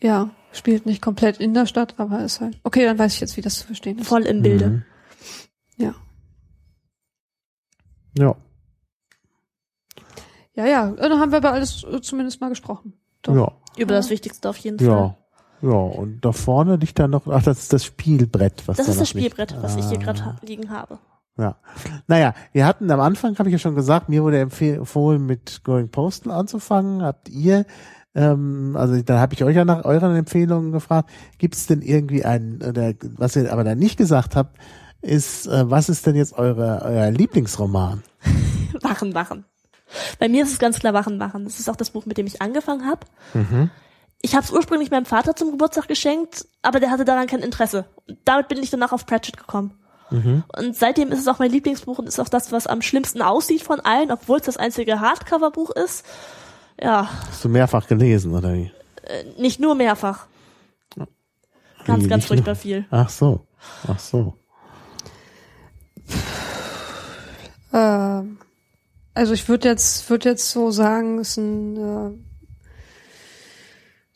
[0.00, 2.58] Ja, spielt nicht komplett in der Stadt, aber ist halt.
[2.64, 4.08] Okay, dann weiß ich jetzt, wie das zu verstehen ist.
[4.08, 4.68] Voll im Bilde.
[4.68, 4.82] Mhm.
[5.76, 5.94] Ja.
[8.18, 8.36] Ja.
[10.54, 12.94] Ja, ja, dann haben wir über alles äh, zumindest mal gesprochen.
[13.22, 13.34] Doch.
[13.34, 13.52] Ja.
[13.76, 14.90] Über das Wichtigste auf jeden Ja.
[14.96, 15.16] Fall.
[15.62, 18.92] Ja, und da vorne liegt dann noch, ach, das ist das Spielbrett, was Das da
[18.92, 19.62] ist das Spielbrett, liegt.
[19.62, 20.02] was ich hier Ah.
[20.02, 20.98] gerade ha liegen habe.
[21.38, 21.56] Ja.
[22.06, 25.88] Naja, wir hatten am Anfang, habe ich ja schon gesagt, mir wurde empfohlen, mit Going
[25.90, 27.02] Postal anzufangen.
[27.02, 27.64] Habt ihr,
[28.14, 31.08] ähm, also da habe ich euch ja nach euren Empfehlungen gefragt,
[31.38, 34.58] gibt es denn irgendwie einen, oder was ihr aber da nicht gesagt habt,
[35.02, 38.02] ist, äh, was ist denn jetzt eure, euer Lieblingsroman?
[38.82, 39.44] Wachen, Wachen.
[40.18, 41.44] Bei mir ist es ganz klar Wachen, Wachen.
[41.44, 43.06] Das ist auch das Buch, mit dem ich angefangen habe.
[43.34, 43.70] Mhm.
[44.22, 47.86] Ich habe es ursprünglich meinem Vater zum Geburtstag geschenkt, aber der hatte daran kein Interesse.
[48.06, 49.72] Und damit bin ich danach auf Pratchett gekommen.
[50.10, 50.42] Mhm.
[50.58, 53.62] Und seitdem ist es auch mein Lieblingsbuch und ist auch das, was am schlimmsten aussieht
[53.62, 56.04] von allen, obwohl es das einzige Hardcover-Buch ist.
[56.82, 58.70] Ja, Hast du mehrfach gelesen, oder wie?
[59.04, 60.26] äh, nicht nur mehrfach.
[61.86, 62.84] Ganz, Wie, ganz nicht furchtbar nur- viel.
[62.90, 63.46] Ach so.
[63.88, 64.34] Ach so.
[67.72, 68.22] Äh,
[69.14, 72.18] also ich würde jetzt, würde jetzt so sagen, es ist ein, äh,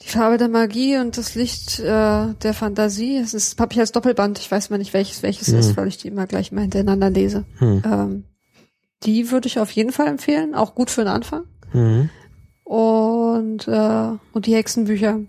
[0.05, 3.16] die Farbe der Magie und das Licht äh, der Fantasie.
[3.16, 4.39] Es ist, habe ich als Doppelband.
[4.39, 5.59] Ich weiß mal nicht welches welches Hm.
[5.59, 7.44] ist, weil ich die immer gleich mal hintereinander lese.
[7.59, 7.82] Hm.
[7.85, 8.24] Ähm,
[9.05, 11.44] die würde ich auf jeden Fall empfehlen, auch gut für den Anfang.
[11.72, 12.10] Mhm.
[12.64, 15.20] Und äh, und die Hexenbücher.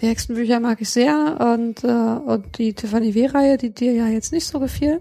[0.00, 4.32] Die Hexenbücher mag ich sehr und äh, und die Tiffany W-Reihe, die dir ja jetzt
[4.32, 5.00] nicht so gefiel.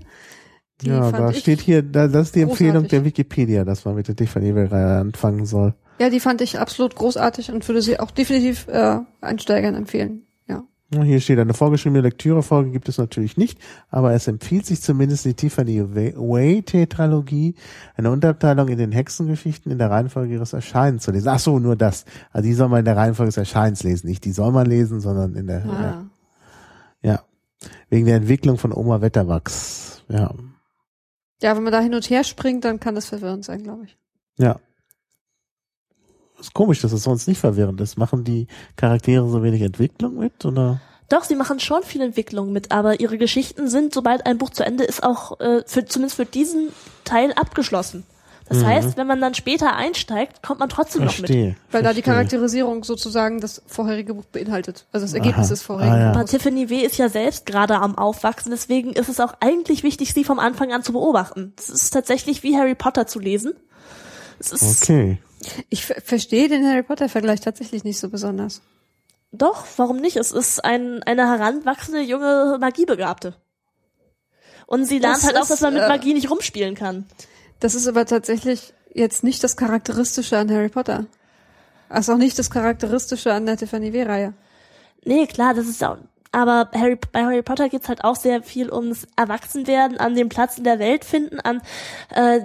[0.84, 2.90] Ja, da steht hier, da, das ist die Empfehlung großartig.
[2.92, 5.74] der Wikipedia, dass man mit der Tiffany-Reihe anfangen soll.
[6.00, 10.28] Ja, die fand ich absolut großartig und würde sie auch definitiv äh, Einsteigern empfehlen.
[10.48, 10.64] Ja.
[11.04, 13.60] Hier steht, eine vorgeschriebene Lektürefolge gibt es natürlich nicht,
[13.90, 17.56] aber es empfiehlt sich zumindest die Tiffany Way-Tetralogie,
[17.96, 21.28] eine Unterabteilung in den Hexengeschichten in der Reihenfolge ihres Erscheinens zu lesen.
[21.30, 22.06] Ach so, nur das.
[22.32, 24.08] Also die soll man in der Reihenfolge des Erscheinens lesen.
[24.08, 26.08] Nicht die soll man lesen, sondern in der, Ah.
[27.02, 27.12] ja.
[27.12, 27.22] ja.
[27.90, 30.04] Wegen der Entwicklung von Oma Wetterwachs.
[30.10, 30.34] Ja.
[31.42, 33.98] Ja, wenn man da hin und her springt, dann kann das verwirrend sein, glaube ich.
[34.38, 34.60] Ja.
[36.40, 37.98] Ist komisch, dass es sonst nicht verwirrend ist.
[37.98, 40.80] Machen die Charaktere so wenig Entwicklung mit, oder?
[41.10, 44.66] Doch, sie machen schon viel Entwicklung mit, aber ihre Geschichten sind, sobald ein Buch zu
[44.66, 46.68] Ende ist, auch äh, für, zumindest für diesen
[47.06, 48.04] Teil abgeschlossen.
[48.50, 48.66] Das Mhm.
[48.66, 51.28] heißt, wenn man dann später einsteigt, kommt man trotzdem noch mit.
[51.28, 51.56] Verstehe.
[51.72, 52.14] Weil da die verstehe.
[52.14, 54.86] Charakterisierung sozusagen das vorherige Buch beinhaltet.
[54.94, 55.50] Also das Ergebnis Aha.
[55.50, 55.96] des vorherigen.
[55.96, 56.12] Ah, ja.
[56.12, 56.78] Aber Tiffany W.
[56.86, 60.72] ist ja selbst gerade am Aufwachsen, deswegen ist es auch eigentlich wichtig, sie vom Anfang
[60.72, 61.54] an zu beobachten.
[61.58, 63.54] Es ist tatsächlich wie Harry Potter zu lesen.
[64.40, 65.18] Es ist Okay.
[65.70, 68.62] Ich ver verstehe den Harry Potter Vergleich tatsächlich nicht so besonders.
[69.32, 70.18] doch, warum nicht?
[70.18, 73.36] Es ist ein, eine heranwachsende junge Magiebegabte.
[74.66, 77.06] Und sie lernt Das halt auch, ist, dass man mit äh, Magie nicht rumspielen kann.
[77.60, 81.06] Das ist aber tatsächlich jetzt nicht das Charakteristische an Harry Potter.
[81.90, 84.34] Ist auch nicht das Charakteristische an der Tiffany W-Reihe.
[85.06, 85.98] Nee, klar, das ist auch.
[86.34, 90.58] Aber Harry, bei Harry Potter geht's halt auch sehr viel ums Erwachsenwerden, an dem Platz
[90.58, 91.62] in der Welt finden, an
[92.14, 92.42] äh,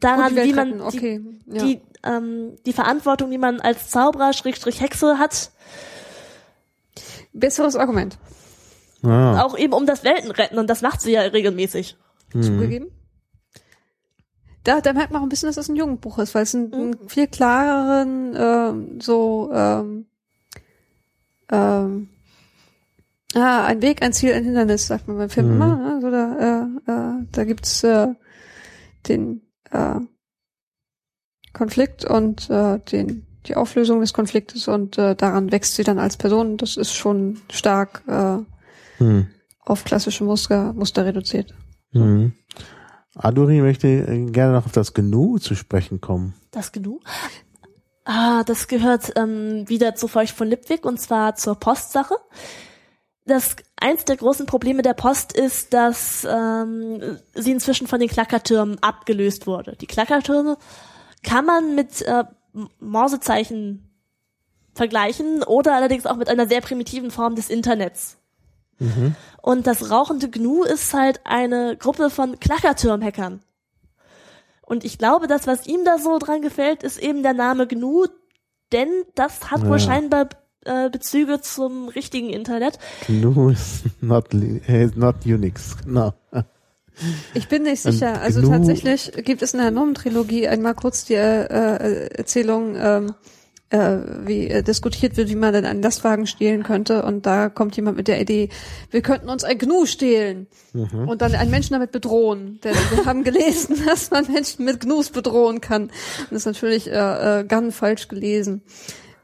[0.00, 1.20] daran, die wie man retten, okay.
[1.46, 1.64] die, ja.
[1.64, 5.50] die, ähm, die Verantwortung, die man als Zauberer, Schrägstrich Hexe hat,
[7.32, 8.18] Besseres Argument.
[9.02, 9.42] Ah.
[9.42, 11.96] auch eben um das Weltenretten und das macht sie ja regelmäßig.
[12.34, 12.42] Mhm.
[12.42, 12.90] zugegeben.
[14.64, 16.72] Da, da merkt man auch ein bisschen, dass es ein Jugendbuch ist, weil es einen,
[16.72, 20.06] einen viel klareren, ähm, so, ähm,
[21.50, 22.10] ähm,
[23.34, 25.54] ah, ein Weg, ein Ziel, ein Hindernis, sagt man beim Film Mhm.
[25.54, 25.76] immer.
[25.76, 25.94] Ne?
[25.94, 28.08] Also da, äh, äh, da gibt's äh,
[29.08, 29.40] den
[29.70, 30.00] äh,
[31.52, 36.16] Konflikt und äh, den die Auflösung des Konfliktes und äh, daran wächst sie dann als
[36.16, 36.56] Person.
[36.56, 38.38] Das ist schon stark äh,
[38.98, 39.28] Hm.
[39.60, 41.54] auf klassische Muster, Muster reduziert.
[41.92, 42.34] Mhm.
[43.14, 46.34] Aduri möchte äh, gerne noch auf das Gnu zu sprechen kommen.
[46.50, 47.02] Das genug?
[48.04, 52.14] Ah, das gehört ähm, wieder zu Feucht von Lipwig und zwar zur Postsache.
[53.26, 58.82] Das eins der großen Probleme der Post ist, dass ähm, sie inzwischen von den Klackertürmen
[58.82, 59.76] abgelöst wurde.
[59.76, 60.56] Die Klackertürme
[61.22, 62.24] kann man mit äh,
[62.80, 63.86] Morsezeichen
[64.74, 68.16] vergleichen oder allerdings auch mit einer sehr primitiven Form des Internets.
[68.78, 69.14] Mhm.
[69.42, 73.40] Und das rauchende Gnu ist halt eine Gruppe von Klackerturm-Hackern.
[74.62, 78.06] Und ich glaube, das, was ihm da so dran gefällt, ist eben der Name GNU,
[78.72, 79.68] denn das hat Ja.
[79.68, 80.28] wohl scheinbar
[80.64, 82.78] äh, Bezüge zum richtigen Internet.
[83.06, 85.76] Gnu ist not, li- äh, not Unix.
[85.86, 86.12] No.
[87.34, 88.20] Ich bin nicht Und sicher.
[88.20, 93.14] Also GNU tatsächlich gibt es in der Nomen-Trilogie einmal kurz die äh, äh, Erzählung, ähm,
[93.70, 97.04] äh, wie äh, diskutiert wird, wie man denn einen Lastwagen stehlen könnte.
[97.04, 98.48] Und da kommt jemand mit der Idee,
[98.90, 101.08] wir könnten uns ein Gnu stehlen Mhm.
[101.08, 102.60] und dann einen Menschen damit bedrohen.
[102.64, 105.84] Denn wir haben gelesen, dass man Menschen mit Gnus bedrohen kann.
[105.84, 105.92] Und
[106.32, 108.62] das ist natürlich äh, äh, ganz falsch gelesen.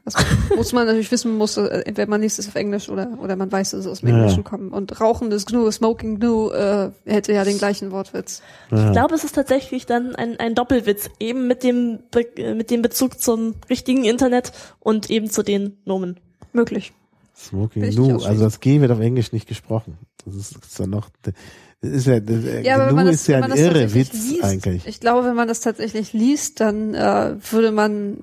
[0.07, 3.35] Das muss man natürlich wissen, muss, äh, entweder man liest es auf Englisch oder, oder
[3.35, 4.15] man weiß, dass es aus dem Ja.
[4.15, 4.71] Englischen kommt.
[4.71, 8.41] Und rauchendes Gnu, Smoking Gnu, äh, hätte ja den gleichen Wortwitz.
[8.71, 8.85] Ja.
[8.87, 12.71] Ich glaube, es ist tatsächlich dann ein, ein Doppelwitz, eben mit dem, Be äh, mit
[12.71, 16.19] dem Bezug zum richtigen Internet und eben zu den Nomen.
[16.53, 16.93] Möglich.
[17.35, 19.97] Smoking Gnu, also das G wird auf Englisch nicht gesprochen.
[20.25, 21.33] Das ist, ist dann noch, das
[21.81, 23.67] ist ja, das, Ja, aber wenn Gnu man das, ist ja wenn ein man das
[23.67, 24.87] irre Witz liest, eigentlich.
[24.87, 28.17] ich glaube, wenn man das tatsächlich liest, dann äh, würde man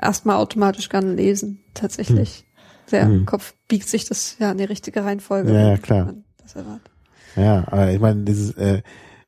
[0.00, 1.60] erstmal automatisch gerne lesen.
[1.74, 2.44] Tatsächlich.
[2.90, 3.24] Der Hm.
[3.26, 5.52] Kopf biegt sich das ja in die richtige Reihenfolge.
[5.52, 6.04] Ja, ja, klar.
[6.06, 6.90] man Das erwartet.
[7.36, 8.82] Ja, aber ich meine, dieses äh,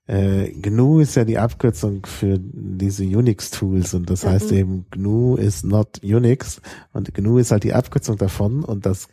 [0.07, 4.57] äh, GNU ist ja die Abkürzung für diese Unix-Tools und das heißt Mhm.
[4.57, 6.61] eben GNU is not Unix
[6.93, 9.09] und GNU ist halt die Abkürzung davon und das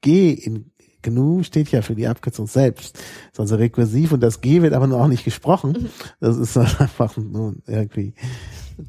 [0.00, 2.94] G in GNU steht ja für die Abkürzung selbst.
[2.96, 5.90] Das ist also rekursiv und das G wird aber nur auch nicht gesprochen.
[6.20, 8.14] Das ist halt einfach nur irgendwie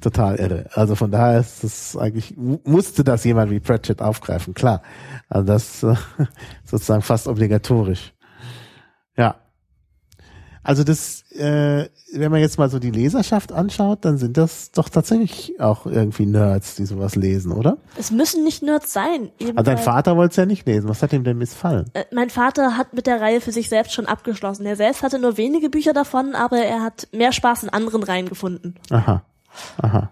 [0.01, 0.65] total irre.
[0.73, 4.81] Also von daher ist das eigentlich, mu- musste das jemand wie Pratchett aufgreifen, klar.
[5.29, 5.95] Also das äh,
[6.65, 8.13] sozusagen fast obligatorisch.
[9.17, 9.35] Ja.
[10.65, 14.87] Also das, äh, wenn man jetzt mal so die Leserschaft anschaut, dann sind das doch
[14.87, 17.79] tatsächlich auch irgendwie Nerds, die sowas lesen, oder?
[17.97, 19.29] Es müssen nicht Nerds sein.
[19.39, 20.87] Eben Also dein Vater wollte es ja nicht lesen.
[20.87, 21.87] Was hat ihm denn missfallen?
[21.93, 24.65] Äh, Mein Vater hat mit der Reihe für sich selbst schon abgeschlossen.
[24.65, 28.29] Er selbst hatte nur wenige Bücher davon, aber er hat mehr Spaß in anderen Reihen
[28.29, 28.75] gefunden.
[28.89, 29.21] Aha.
[29.81, 30.11] Aha.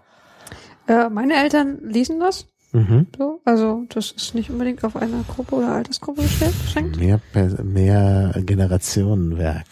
[0.86, 2.46] Äh, meine Eltern lesen das.
[2.72, 3.06] Mhm.
[3.18, 3.40] So.
[3.44, 6.96] Also das ist nicht unbedingt auf eine Gruppe oder Altersgruppe beschränkt.
[6.96, 7.20] Mehr,
[7.62, 9.66] mehr Generationenwerk.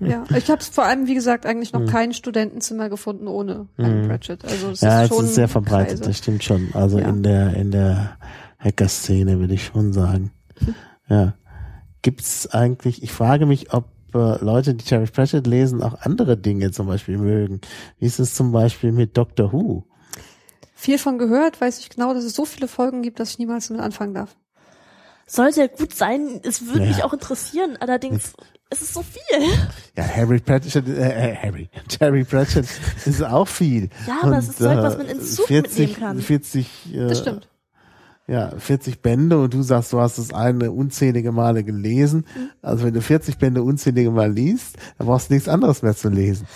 [0.00, 4.44] Ja, ich habe vor allem, wie gesagt, eigentlich noch kein Studentenzimmer gefunden ohne einen Pratchett.
[4.44, 4.88] Also es Hm.
[4.88, 6.02] Ja, ist es schon ist sehr verbreitet, Kreise.
[6.02, 6.68] das stimmt schon.
[6.74, 7.08] Also Ja.
[7.08, 8.16] in der in der
[8.58, 10.30] Hacker-Szene würde ich schon sagen.
[11.08, 11.34] Ja.
[12.02, 16.86] Gibt's eigentlich, ich frage mich, ob Leute, die Terry Pratchett lesen, auch andere Dinge zum
[16.86, 17.60] Beispiel mögen.
[17.98, 19.84] Wie ist es zum Beispiel mit Doctor Who?
[20.74, 23.68] Viel von gehört, weiß ich genau, dass es so viele Folgen gibt, dass ich niemals
[23.68, 24.36] damit anfangen darf.
[25.26, 26.88] Sollte ja gut sein, es würde Ja.
[26.90, 28.34] mich auch interessieren, allerdings
[28.70, 29.40] es ist so viel.
[29.96, 32.66] Ja, Harry Pratchett, äh, äh, Harry, Terry Pratchett
[33.06, 33.88] ist auch viel.
[34.06, 36.20] Ja, aber es Und, ist Zeug, äh, was man ins Zug mitnehmen kann.
[36.20, 37.48] 40, äh, Das stimmt.
[38.26, 42.24] Ja, 40 Bände und du sagst, du hast es eine unzählige Male gelesen.
[42.34, 42.50] Mhm.
[42.62, 46.08] Also wenn du 40 Bände unzählige Mal liest, dann brauchst du nichts anderes mehr zu
[46.08, 46.46] lesen.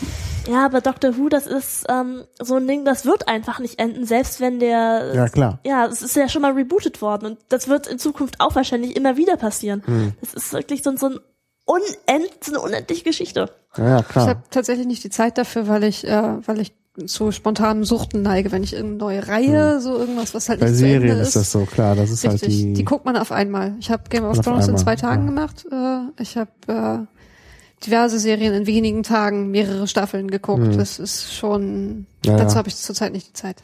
[0.50, 4.06] Ja, aber Doctor Who, das ist ähm, so ein Ding, das wird einfach nicht enden,
[4.06, 5.58] selbst wenn der Ja, klar.
[5.64, 8.96] ja, es ist ja schon mal rebootet worden und das wird in Zukunft auch wahrscheinlich
[8.96, 9.82] immer wieder passieren.
[9.84, 10.12] Hm.
[10.22, 11.18] Das ist wirklich so, so ein
[11.66, 13.50] unend, so eine unendliche Geschichte.
[13.76, 14.26] Ja, ja Ich klar.
[14.28, 16.72] habe tatsächlich nicht die Zeit dafür, weil ich, äh, weil ich
[17.06, 20.66] zu spontanen Suchten neige, wenn ich irgendeine neue Reihe, so irgendwas, was halt Hm.
[20.66, 21.36] Bei nicht zu Ende Serien ist ist.
[21.36, 21.94] das so, klar.
[21.94, 23.74] Das ist Richtig, halt die, die guckt man auf einmal.
[23.80, 25.28] Ich habe Game of Thrones in zwei Tagen ja.
[25.28, 25.66] gemacht.
[25.70, 30.76] Äh, ich habe äh, diverse Serien in wenigen Tagen, mehrere Staffeln geguckt.
[30.76, 32.06] Das ist schon, Hm.
[32.24, 32.58] Ja, dazu ja.
[32.58, 33.56] habe ich zurzeit nicht die Zeit.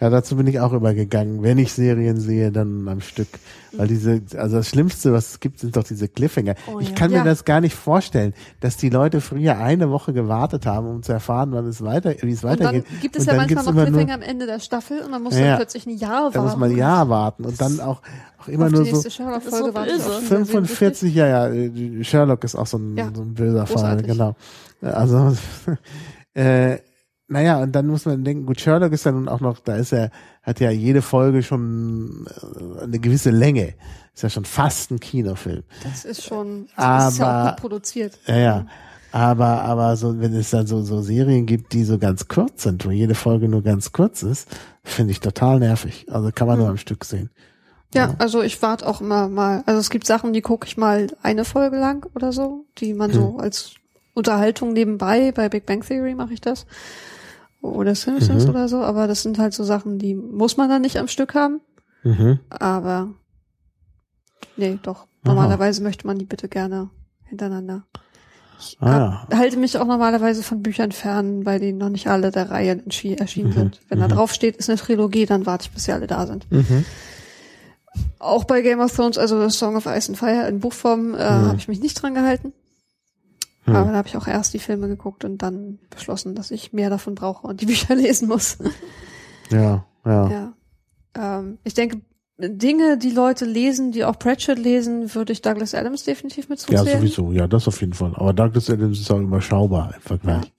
[0.00, 1.42] Ja, dazu bin ich auch übergegangen.
[1.42, 3.28] Wenn ich Serien sehe, dann am Stück.
[3.72, 6.54] Weil diese, also das Schlimmste, was es gibt, sind doch diese Cliffhanger.
[6.72, 6.94] Oh ich ja.
[6.94, 7.18] kann Ja.
[7.18, 11.12] mir das gar nicht vorstellen, dass die Leute früher eine Woche gewartet haben, um zu
[11.12, 12.84] erfahren, wann es weiter, wie es Und dann weitergeht.
[13.02, 15.22] gibt es Und ja manchmal noch immer nur- Cliffhanger am Ende der Staffel und man
[15.22, 15.56] muss Ja, dann ja.
[15.56, 16.34] plötzlich ein Jahr warten.
[16.34, 18.00] Da muss man ein Jahr warten und dann auch,
[18.40, 19.44] auch immer nur die so ist so warten.
[19.50, 20.10] böse.
[20.10, 24.02] Auch schon 45, ja, ja, Sherlock ist auch so ein, Ja, so ein böser Fall,
[24.02, 24.36] genau.
[24.80, 25.36] Also,
[26.34, 26.78] äh,
[27.28, 29.92] naja, und dann muss man denken, gut, Sherlock ist ja nun auch noch, da ist
[29.92, 30.10] er,
[30.42, 32.26] hat ja jede Folge schon
[32.80, 33.74] äh, eine gewisse Länge.
[34.14, 35.62] Ist ja schon fast ein Kinofilm.
[35.84, 38.18] Das ist schon, das ist ja auch Aber- gut produziert.
[38.26, 38.66] Ja, ja.
[39.10, 42.84] Aber, aber so, wenn es dann so, so Serien gibt, die so ganz kurz sind,
[42.84, 44.48] wo jede Folge nur ganz kurz ist,
[44.84, 46.06] finde ich total nervig.
[46.10, 47.30] Also kann man nur am Stück sehen.
[47.94, 49.62] Ja, also ich warte auch immer mal.
[49.64, 53.10] Also es gibt Sachen, die gucke ich mal eine Folge lang oder so, die man
[53.10, 53.40] so Hm.
[53.40, 53.76] als
[54.12, 56.66] Unterhaltung nebenbei, bei Big Bang Theory mache ich das.
[57.60, 58.50] Oder Simpsons Mhm.
[58.50, 61.34] oder so, aber das sind halt so Sachen, die muss man dann nicht am Stück
[61.34, 61.60] haben.
[62.04, 62.38] Mhm.
[62.50, 63.08] Aber
[64.56, 65.06] nee, doch.
[65.24, 66.88] Normalerweise möchte man die bitte gerne
[67.24, 67.84] hintereinander.
[68.60, 72.30] Ich Ah, hab, halte mich auch normalerweise von Büchern fern, bei denen noch nicht alle
[72.30, 73.52] der Reihe erschienen Mhm.
[73.52, 73.80] sind.
[73.88, 74.12] Wenn da Mhm.
[74.12, 76.50] drauf steht, ist eine Trilogie, dann warte ich, bis sie alle da sind.
[76.50, 76.84] Mhm.
[78.18, 81.56] Auch bei Game of Thrones, also Song of Ice and Fire in Buchform, äh, habe
[81.58, 82.52] ich mich nicht dran gehalten.
[83.68, 83.76] Mhm.
[83.76, 86.90] Aber da habe ich auch erst die Filme geguckt und dann beschlossen, dass ich mehr
[86.90, 88.58] davon brauche und die Bücher lesen muss.
[89.50, 90.30] Ja, ja.
[90.30, 90.52] ja.
[91.16, 92.00] Ähm, ich denke,
[92.38, 96.78] Dinge, die Leute lesen, die auch Pratchett lesen, würde ich Douglas Adams definitiv mit Ja,
[96.78, 97.00] zuzählen.
[97.00, 97.32] sowieso.
[97.32, 98.12] Ja, das auf jeden Fall.
[98.14, 100.52] Aber Douglas Adams ist auch überschaubar im Vergleich.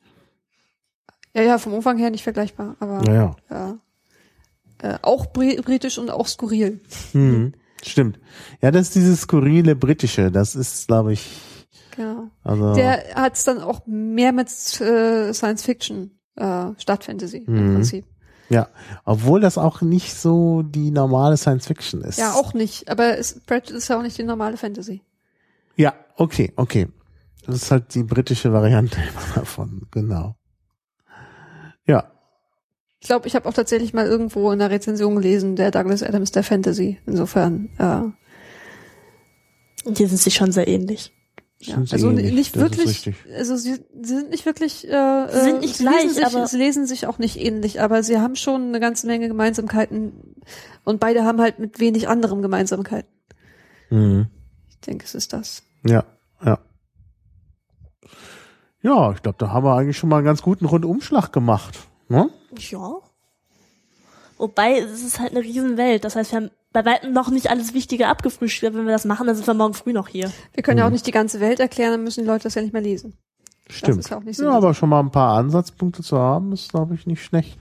[1.33, 3.35] Ja, ja, vom Umfang her nicht vergleichbar, aber Ja, ja.
[3.49, 3.77] ja.
[4.81, 6.81] Äh, auch bri britisch und auch skurril.
[7.13, 7.53] Mhm.
[7.81, 8.19] Stimmt.
[8.61, 10.31] Ja, das ist dieses skurrile Britische.
[10.31, 11.29] Das ist, glaube ich.
[12.43, 12.73] Also.
[12.73, 14.47] Der hat es dann auch mehr mit
[14.81, 17.73] äh, Science Fiction, äh, Stadtfantasy im Mhm.
[17.75, 18.05] Prinzip.
[18.49, 18.67] ja.
[19.05, 22.17] Obwohl das auch nicht so die normale Science Fiction ist.
[22.17, 22.89] Ja, auch nicht.
[22.89, 25.01] Aber es, Pratchett ist ja auch nicht die normale Fantasy.
[25.75, 26.87] Ja, okay, okay.
[27.45, 28.97] Das ist halt die britische Variante
[29.35, 30.35] davon, genau.
[31.85, 32.11] Ja.
[33.01, 36.31] Ich glaube, ich habe auch tatsächlich mal irgendwo in einer Rezension gelesen, der Douglas Adams
[36.31, 36.99] der Fantasy.
[37.05, 38.01] Insofern, äh,
[39.95, 41.13] hier sind sie schon sehr ähnlich.
[41.61, 45.59] Ja, also ähnlich, nicht das wirklich, also sie, sie sind nicht wirklich, äh, Sie sind
[45.59, 48.37] nicht sie gleich, lesen sich, aber- sie lesen sich auch nicht ähnlich, aber sie haben
[48.37, 50.13] schon eine ganze Menge Gemeinsamkeiten
[50.85, 53.11] und beide haben halt mit wenig anderem Gemeinsamkeiten.
[53.89, 54.27] Mhm.
[54.69, 55.63] Ich denke, es ist das.
[55.85, 56.05] Ja,
[56.45, 56.59] ja.
[58.81, 61.77] Ja, ich glaube, da haben wir eigentlich schon mal einen ganz guten Rundumschlag gemacht.
[62.07, 62.29] Ne?
[62.57, 62.99] Ja.
[64.39, 66.03] Wobei, es ist halt eine Riesenwelt.
[66.05, 68.75] Das heißt, wir haben bei weitem noch nicht alles Wichtige abgefrühstückt.
[68.75, 70.31] Wenn wir das machen, dann sind wir morgen früh noch hier.
[70.53, 70.87] Wir können ja Mhm.
[70.87, 73.13] auch nicht die ganze Welt erklären, dann müssen die Leute das ja nicht mehr lesen.
[73.69, 73.99] Stimmt.
[73.99, 76.69] ist ja auch nicht so ja, aber schon mal ein paar Ansatzpunkte zu haben, ist,
[76.71, 77.59] glaube ich, nicht schlecht.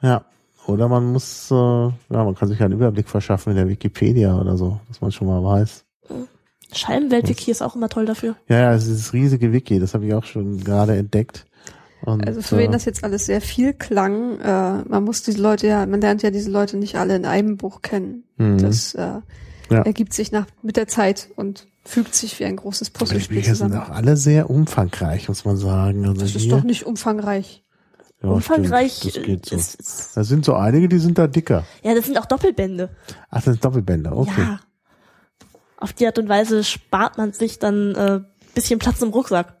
[0.00, 0.24] Ja.
[0.66, 4.38] Oder man muss, äh, ja, man kann sich ja einen Überblick verschaffen in der Wikipedia
[4.38, 5.84] oder so, dass man schon mal weiß.
[6.72, 8.36] Scheibenwelt-Wiki ist auch immer toll dafür.
[8.48, 11.46] Ja, ja, es ist dieses riesige Wiki, das habe ich auch schon gerade entdeckt.
[12.02, 15.40] Und, Also für wen äh, das jetzt alles sehr viel klang, äh, man muss diese
[15.40, 18.24] Leute ja, man lernt ja diese Leute nicht alle in einem Buch kennen.
[18.36, 18.58] Mhm.
[18.58, 19.20] Das äh,
[19.70, 19.82] Ja.
[19.82, 23.54] ergibt sich nach mit der Zeit und fügt sich wie ein großes die Puzzlespiel Bücher
[23.54, 23.90] sind zusammen.
[23.90, 26.06] auch alle sehr umfangreich, muss man sagen.
[26.06, 27.64] Also Das ist hier, doch nicht umfangreich.
[28.22, 29.56] ja, Umfangreich Stimmt, das geht so.
[29.56, 31.64] ist, ist, Da sind so einige, die sind da dicker.
[31.82, 32.90] ja, das sind auch Doppelbände.
[33.30, 34.40] Ach, das sind Doppelbänder, okay.
[34.42, 34.60] Ja.
[35.76, 38.20] Auf die Art und Weise spart man sich dann äh,
[38.54, 39.56] bisschen Platz im Rucksack.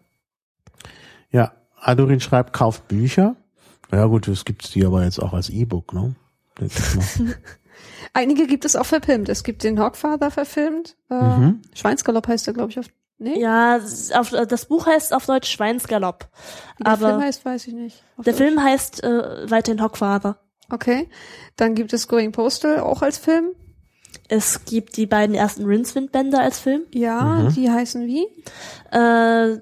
[1.30, 3.36] Ja, Adorin schreibt, kauft Bücher.
[3.92, 6.14] Ja gut, es gibt die aber jetzt auch als E-Book, ne?
[8.12, 9.28] Einige gibt es auch verfilmt.
[9.28, 10.96] Es gibt den Hawkfather verfilmt.
[11.10, 11.62] Äh, Mhm.
[11.74, 12.86] Schweinsgalopp heißt er, glaube ich, auf.
[13.18, 13.38] Nee?
[13.40, 13.78] Ja,
[14.14, 16.28] auf, das Buch heißt auf Deutsch Schweinsgalopp.
[16.78, 18.02] Der aber- Film heißt, weiß ich nicht.
[18.18, 18.36] Der Deutsch.
[18.36, 20.38] Film heißt äh, weiterhin Hockfather.
[20.70, 21.08] Okay.
[21.56, 23.50] Dann gibt es Going Postal auch als Film.
[24.28, 26.82] Es gibt die beiden ersten Rincewind-Bände als Film.
[26.92, 27.54] Ja, Mhm.
[27.54, 28.26] die heißen wie?
[28.90, 29.58] Äh,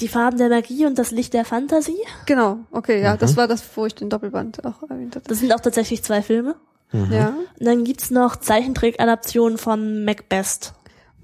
[0.00, 1.96] die Farben der Magie und das Licht der Fantasie.
[2.26, 3.18] Genau, okay, ja, Mhm.
[3.18, 5.28] das war das, wo ich den Doppelband auch erwähnt hatte.
[5.28, 6.56] Das sind auch tatsächlich zwei Filme.
[6.92, 7.12] Mhm.
[7.12, 7.28] Ja.
[7.58, 10.72] Und dann gibt's noch Zeichentrick-Adaptionen von Macbeth.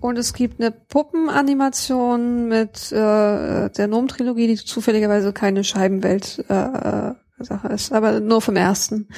[0.01, 7.68] Und es gibt eine Puppenanimation mit äh, der Gnome-Trilogie, die zufälligerweise keine Scheibenwelt-Sache äh, Sache
[7.68, 9.09] ist, aber nur vom ersten.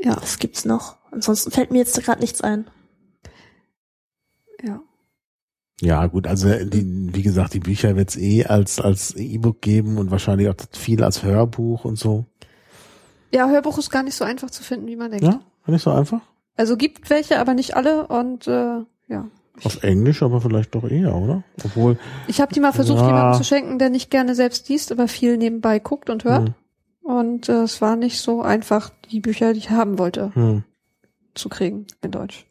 [0.00, 0.96] Ja, Was gibt's noch?
[1.10, 2.66] Ansonsten fällt mir jetzt gerade nichts ein.
[4.62, 4.80] ja.
[5.80, 10.10] Ja, gut, also die, wie gesagt, die Bücher wird's eh als als E-Book geben und
[10.10, 12.26] wahrscheinlich auch viel als Hörbuch und so.
[13.32, 15.24] Ja, Hörbuch ist gar nicht so einfach zu finden, wie man denkt.
[15.26, 16.20] Ja, nicht so einfach.
[16.56, 19.28] Also gibt welche, aber nicht alle und äh, ja.
[19.64, 21.42] Auf Englisch, aber vielleicht doch eher, oder?
[21.64, 23.06] Obwohl, Ich habe die mal versucht, Ja.
[23.08, 26.48] jemandem zu schenken, der nicht gerne selbst liest, aber viel nebenbei guckt und hört.
[26.48, 26.54] hm,
[27.02, 30.64] Und äh, es war nicht so einfach, die Bücher, die ich haben wollte, hm.
[31.34, 32.46] zu kriegen in Deutsch.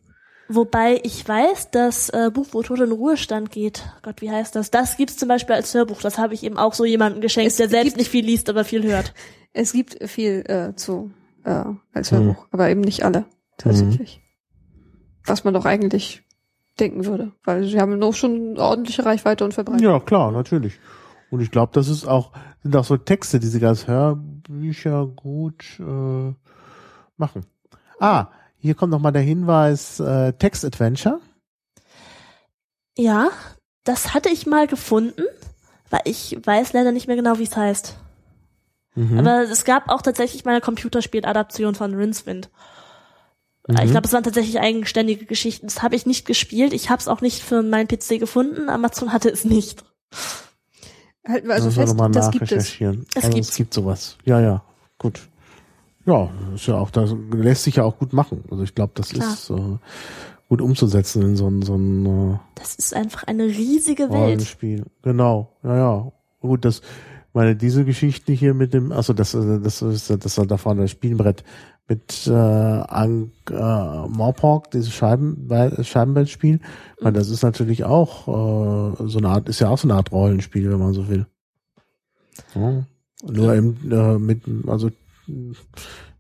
[0.50, 4.72] Wobei ich weiß, das äh, Buch, wo Tod in Ruhestand geht, Gott, wie heißt das?
[4.72, 6.02] Das gibt's zum Beispiel als Hörbuch.
[6.02, 8.50] Das habe ich eben auch so jemandem geschenkt, Es der selbst gibt- nicht viel liest,
[8.50, 9.14] aber viel hört.
[9.54, 11.10] Es gibt viel äh, zu
[11.44, 12.12] äh, als.
[12.12, 13.26] Hörbuch, aber eben nicht alle
[13.58, 14.22] tatsächlich.
[15.26, 16.22] Was man doch eigentlich
[16.80, 19.84] denken würde, weil sie haben noch schon ordentliche Reichweite und Verbreitung.
[19.84, 20.80] Ja, klar, natürlich.
[21.32, 25.66] Und ich glaube, das ist auch, sind auch so Texte, die sie als Hörbücher gut
[25.80, 26.34] äh,
[27.18, 27.46] machen.
[28.00, 28.28] Ah,
[28.60, 31.20] hier kommt noch mal der Hinweis, äh, Text Adventure.
[32.98, 33.30] Ja,
[33.84, 35.24] das hatte ich mal gefunden,
[35.90, 37.96] weil ich weiß leider nicht mehr genau, wie es heißt.
[38.96, 39.20] Mhm.
[39.20, 42.50] Aber es gab auch tatsächlich mal eine Computerspieladaption von Rincewind.
[43.68, 43.78] Mhm.
[43.84, 45.68] Ich glaube, es waren tatsächlich eigenständige Geschichten.
[45.68, 46.74] Das habe ich nicht gespielt.
[46.74, 48.70] Ich habe es auch nicht für meinen PC gefunden.
[48.70, 49.86] Amazon hatte es nicht.
[51.28, 52.50] Halten wir also fest, das gibt es.
[52.50, 53.06] nachrecherchieren.
[53.14, 53.50] Es also gibt's.
[53.50, 54.18] es gibt sowas.
[54.26, 54.64] Ja, ja,
[54.98, 55.28] gut.
[56.08, 58.46] Ja, ist ja auch, das lässt sich ja auch gut machen.
[58.50, 59.34] Also ich glaube, das Klar.
[59.34, 59.78] ist äh,
[60.48, 64.12] gut umzusetzen in so ein, so ein äh, Das ist einfach eine riesige Welt.
[64.14, 64.86] Rollenspiel.
[65.02, 66.12] Genau, ja, ja.
[66.40, 66.82] Gut, das,
[67.34, 70.84] meine, diese Geschichte hier mit dem, also das, äh, das ist, das war da vorne
[70.84, 71.44] das Spielbrett
[71.90, 75.50] mit äh, Ank äh, Morpork, dieses Scheiben,
[75.82, 76.62] Scheibenbrettspiel.
[77.02, 80.14] Meine, das ist natürlich auch äh, so eine Art, ist ja auch so eine Art
[80.14, 81.28] Rollenspiel, wenn man so will.
[82.56, 82.86] Ja.
[83.30, 84.90] Nur eben äh, mit, also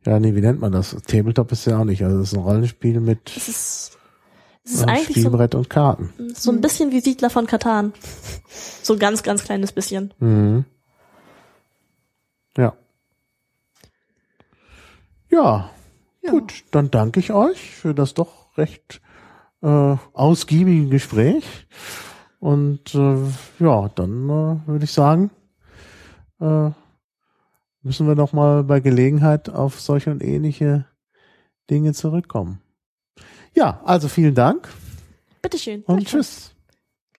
[0.05, 0.95] ja, nee, wie nennt man das?
[1.07, 2.03] Tabletop ist ja auch nicht.
[2.03, 3.97] Also das ist ein Rollenspiel mit Es ist,
[4.63, 6.13] es ist äh, eigentlich so, Spielbrett und Karten.
[6.35, 7.93] so ein bisschen wie Siedler von Katan.
[8.83, 10.13] So ein ganz, ganz kleines bisschen.
[10.19, 10.65] Mhm.
[12.57, 12.73] Ja.
[15.29, 15.69] Ja,
[16.21, 16.31] Ja.
[16.31, 19.01] gut, dann danke ich euch für das doch recht
[19.61, 21.43] äh, ausgiebige Gespräch.
[22.39, 23.17] Und äh,
[23.59, 25.31] ja, dann äh, würde ich sagen,
[26.39, 26.69] äh,
[27.87, 30.85] müssen wir noch mal bei Gelegenheit auf solche und ähnliche
[31.71, 32.61] Dinge zurückkommen.
[33.55, 34.67] Ja, also vielen Dank
[35.41, 35.83] Bitteschön.
[35.83, 36.53] und tschüss.